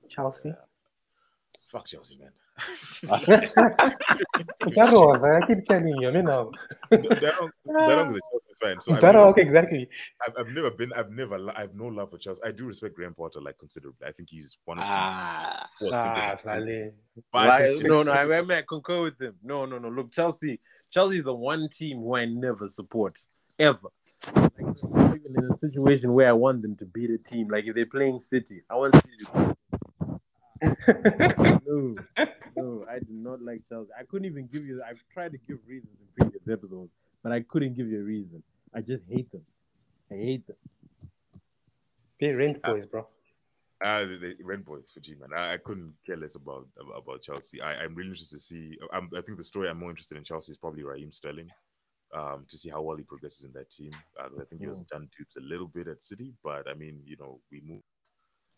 Chelsea. 0.09 0.53
fuck 1.69 1.87
Chelsea, 1.87 2.19
man. 2.19 2.33
Garo, 4.75 5.15
I 5.23 5.47
keep 5.47 5.65
telling 5.67 5.97
you, 6.01 6.11
you 6.11 6.23
know. 6.23 6.51
Darong 6.91 7.51
is 8.11 8.17
a 8.17 8.21
Chelsea 8.21 8.55
fan, 8.61 8.81
so 8.81 8.95
Garo, 8.95 9.27
okay, 9.27 9.43
exactly. 9.43 9.89
I've, 10.27 10.35
I've, 10.39 10.49
never 10.53 10.71
been. 10.71 10.93
I've 10.95 11.11
never. 11.11 11.39
I 11.55 11.61
have 11.61 11.75
no 11.75 11.87
love 11.87 12.11
for 12.11 12.19
Chelsea. 12.19 12.41
I 12.45 12.51
do 12.51 12.67
respect 12.67 12.97
Graham 12.97 13.15
Potter 13.15 13.41
like 13.41 13.59
considerably. 13.59 14.09
I 14.09 14.13
think 14.13 14.31
he's 14.31 14.59
one 14.65 14.79
of 14.79 14.85
ah, 14.87 15.69
the. 15.81 15.91
Ah, 15.93 16.37
vale. 16.45 16.93
Like, 17.33 17.83
no, 17.83 18.03
no, 18.03 18.13
I, 18.13 18.25
I, 18.25 18.59
I 18.59 18.63
concur 18.67 19.03
with 19.03 19.21
him. 19.21 19.37
No, 19.43 19.67
no, 19.67 19.79
no. 19.79 19.89
Look, 19.89 20.11
Chelsea. 20.11 20.59
Chelsea 20.91 21.19
is 21.19 21.25
the 21.25 21.35
one 21.35 21.69
team 21.69 21.99
who 21.99 22.17
I 22.17 22.25
never 22.25 22.67
support 22.67 23.19
ever. 23.59 23.89
Like, 24.35 24.53
even 25.15 25.35
in 25.37 25.51
a 25.53 25.57
situation 25.57 26.13
where 26.13 26.29
I 26.29 26.33
want 26.33 26.63
them 26.63 26.77
to 26.77 26.85
beat 26.85 27.11
a 27.11 27.19
team, 27.19 27.49
like 27.49 27.65
if 27.65 27.75
they're 27.75 27.87
playing 27.87 28.21
City, 28.21 28.63
I 28.69 28.75
want 28.75 28.95
City 28.95 29.25
to. 29.25 29.57
no, 31.67 31.95
no, 32.57 32.85
I 32.91 32.99
do 32.99 33.07
not 33.11 33.43
like 33.43 33.63
Chelsea. 33.69 33.91
I 33.99 34.03
couldn't 34.05 34.27
even 34.27 34.49
give 34.53 34.65
you. 34.67 34.83
I've 34.87 35.01
tried 35.13 35.33
to 35.33 35.39
give 35.47 35.59
reasons 35.67 35.93
in 36.01 36.07
previous 36.25 36.43
episodes, 36.51 36.91
but 37.23 37.33
I 37.33 37.41
couldn't 37.41 37.75
give 37.75 37.87
you 37.89 38.01
a 38.01 38.05
reason. 38.05 38.43
I 38.75 38.81
just 38.81 39.05
hate 39.09 39.31
them. 39.31 39.43
I 40.11 40.15
hate 40.15 40.47
them. 40.47 40.57
Be 42.19 42.33
rent 42.33 42.63
boys, 42.63 42.87
bro. 42.87 43.07
Uh, 43.81 44.01
the, 44.01 44.35
the 44.37 44.45
rent 44.45 44.65
boys 44.65 44.91
for 44.93 44.99
G 44.99 45.15
man. 45.15 45.29
I, 45.37 45.55
I, 45.55 45.57
couldn't 45.59 45.95
care 46.05 46.17
less 46.17 46.35
about 46.35 46.67
about 46.97 47.23
Chelsea. 47.23 47.61
I, 47.61 47.85
am 47.85 47.95
really 47.95 48.11
interested 48.11 48.37
to 48.37 48.43
see. 48.43 48.77
I'm, 48.93 49.09
i 49.17 49.21
think 49.21 49.39
the 49.39 49.45
story 49.45 49.69
I'm 49.69 49.79
more 49.79 49.91
interested 49.91 50.19
in 50.19 50.25
Chelsea 50.25 50.51
is 50.51 50.59
probably 50.59 50.83
Raheem 50.83 51.13
Sterling 51.13 51.49
um, 52.15 52.45
to 52.49 52.57
see 52.57 52.71
how 52.71 52.83
well 52.83 52.97
he 52.97 53.03
progresses 53.03 53.45
in 53.45 53.53
that 53.53 53.71
team. 53.71 53.93
Uh, 54.19 54.29
I 54.41 54.45
think 54.45 54.61
he 54.61 54.67
was 54.67 54.81
mm. 54.81 54.89
done 54.89 55.09
dupes 55.17 55.37
a 55.37 55.41
little 55.41 55.67
bit 55.67 55.89
at 55.89 56.03
City, 56.03 56.35
but 56.43 56.69
I 56.69 56.75
mean, 56.75 57.01
you 57.05 57.17
know, 57.19 57.41
we 57.51 57.61
move. 57.65 57.83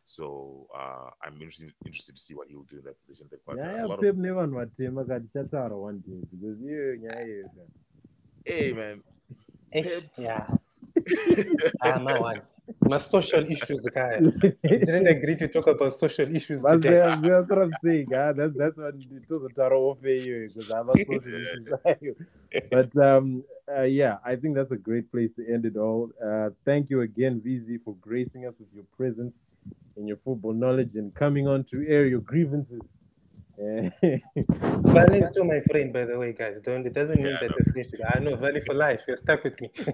So 0.05 0.67
uh, 0.77 1.11
I'm 1.23 1.35
interested 1.35 1.73
interested 1.85 2.17
to 2.17 2.21
see 2.21 2.35
what 2.35 2.49
he 2.49 2.57
will 2.57 2.65
do 2.65 2.79
in 2.79 2.85
that 2.85 3.01
position. 3.01 3.29
They've 3.31 3.45
got 3.47 3.59
yeah, 3.59 3.85
a 3.85 3.87
lot 3.87 4.05
of... 4.05 4.17
never 4.17 4.47
want 4.47 4.77
him. 4.79 4.99
I 4.99 5.05
got 5.05 5.73
one 5.73 6.03
day 6.07 6.27
because 6.31 6.61
you, 6.61 7.01
yeah, 7.03 7.25
yeah. 7.25 7.43
Hey 8.45 8.73
man, 8.73 9.03
Pep. 9.73 10.03
yeah. 10.17 10.47
I'm 11.83 12.05
not 12.05 12.21
one 12.21 12.43
my 12.83 12.99
social 12.99 13.45
issues, 13.51 13.85
guy. 13.95 14.21
he 14.63 14.79
didn't 14.79 15.07
agree 15.07 15.37
to 15.37 15.49
talk 15.49 15.67
about 15.67 15.95
social 15.95 16.35
issues 16.35 16.63
but 16.63 16.83
today. 16.83 16.91
That's, 16.99 17.23
that's 17.23 17.51
what 17.51 17.59
I'm 17.59 17.73
saying. 17.85 18.07
Huh? 18.13 18.33
That, 18.35 18.55
that's 18.57 18.77
what 18.77 18.95
it 18.95 19.31
was 19.31 19.51
a 19.51 19.55
Taro 19.55 19.97
you 20.05 20.51
because 20.55 20.71
I'm 20.71 20.89
a 20.89 20.97
social 20.99 21.35
issues. 21.85 22.17
but 22.71 22.97
um, 22.97 23.45
uh, 23.69 23.83
yeah, 23.83 24.19
I 24.25 24.37
think 24.37 24.55
that's 24.55 24.71
a 24.71 24.77
great 24.77 25.11
place 25.11 25.33
to 25.33 25.53
end 25.53 25.67
it 25.67 25.77
all. 25.77 26.11
Uh, 26.25 26.51
thank 26.65 26.91
you 26.91 27.03
again, 27.03 27.41
Vizi, 27.41 27.83
for 27.85 27.95
gracing 28.01 28.47
us 28.47 28.55
with 28.59 28.69
your 28.75 28.85
presence 28.97 29.37
and 29.97 30.07
your 30.09 30.19
football 30.19 30.53
knowledge 30.53 30.95
and 30.95 31.15
coming 31.15 31.49
on 31.49 31.65
to 31.65 31.87
air 31.87 32.07
your 32.07 32.21
grievances. 32.21 32.81
Vale 33.61 35.27
still 35.27 35.45
my 35.45 35.61
friend, 35.61 35.93
by 35.93 36.07
the 36.07 36.19
way, 36.19 36.33
guys. 36.33 36.59
Don't 36.63 36.87
it 36.87 36.95
doesn't 36.95 37.21
mean 37.21 37.33
yeah, 37.33 37.41
that 37.41 37.55
we're 37.55 37.65
finished. 37.73 37.95
I 38.15 38.19
know 38.19 38.35
Vale 38.37 38.63
for 38.65 38.73
life. 38.75 39.03
You're 39.07 39.19
stuck 39.19 39.45
with 39.45 39.61
me. 39.61 39.71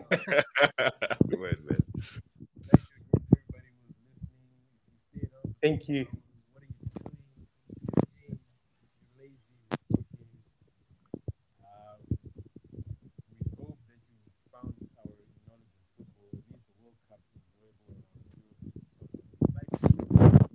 Thank 5.62 5.88
you. 5.88 6.06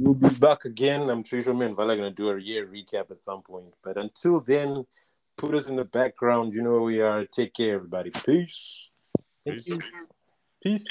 We'll 0.04 0.16
be 0.16 0.30
back 0.30 0.66
again. 0.66 1.12
I'm 1.12 1.24
sure 1.24 1.54
me 1.54 1.68
and 1.68 1.76
Vale 1.76 1.92
are 1.92 1.96
going 1.96 2.10
to 2.10 2.16
do 2.16 2.32
a 2.32 2.40
year 2.40 2.66
recap 2.66 3.12
at 3.12 3.20
some 3.20 3.44
point. 3.44 3.76
But 3.84 3.98
until 3.98 4.40
then, 4.40 4.88
put 5.38 5.54
us 5.54 5.70
in 5.70 5.76
the 5.76 5.86
background. 5.86 6.54
You 6.54 6.64
know 6.64 6.72
where 6.72 6.82
we 6.82 7.02
are. 7.02 7.24
Take 7.26 7.54
care, 7.54 7.76
everybody. 7.76 8.10
Peace. 8.10 8.90
Peace. 9.46 9.70
Peace. 10.64 10.88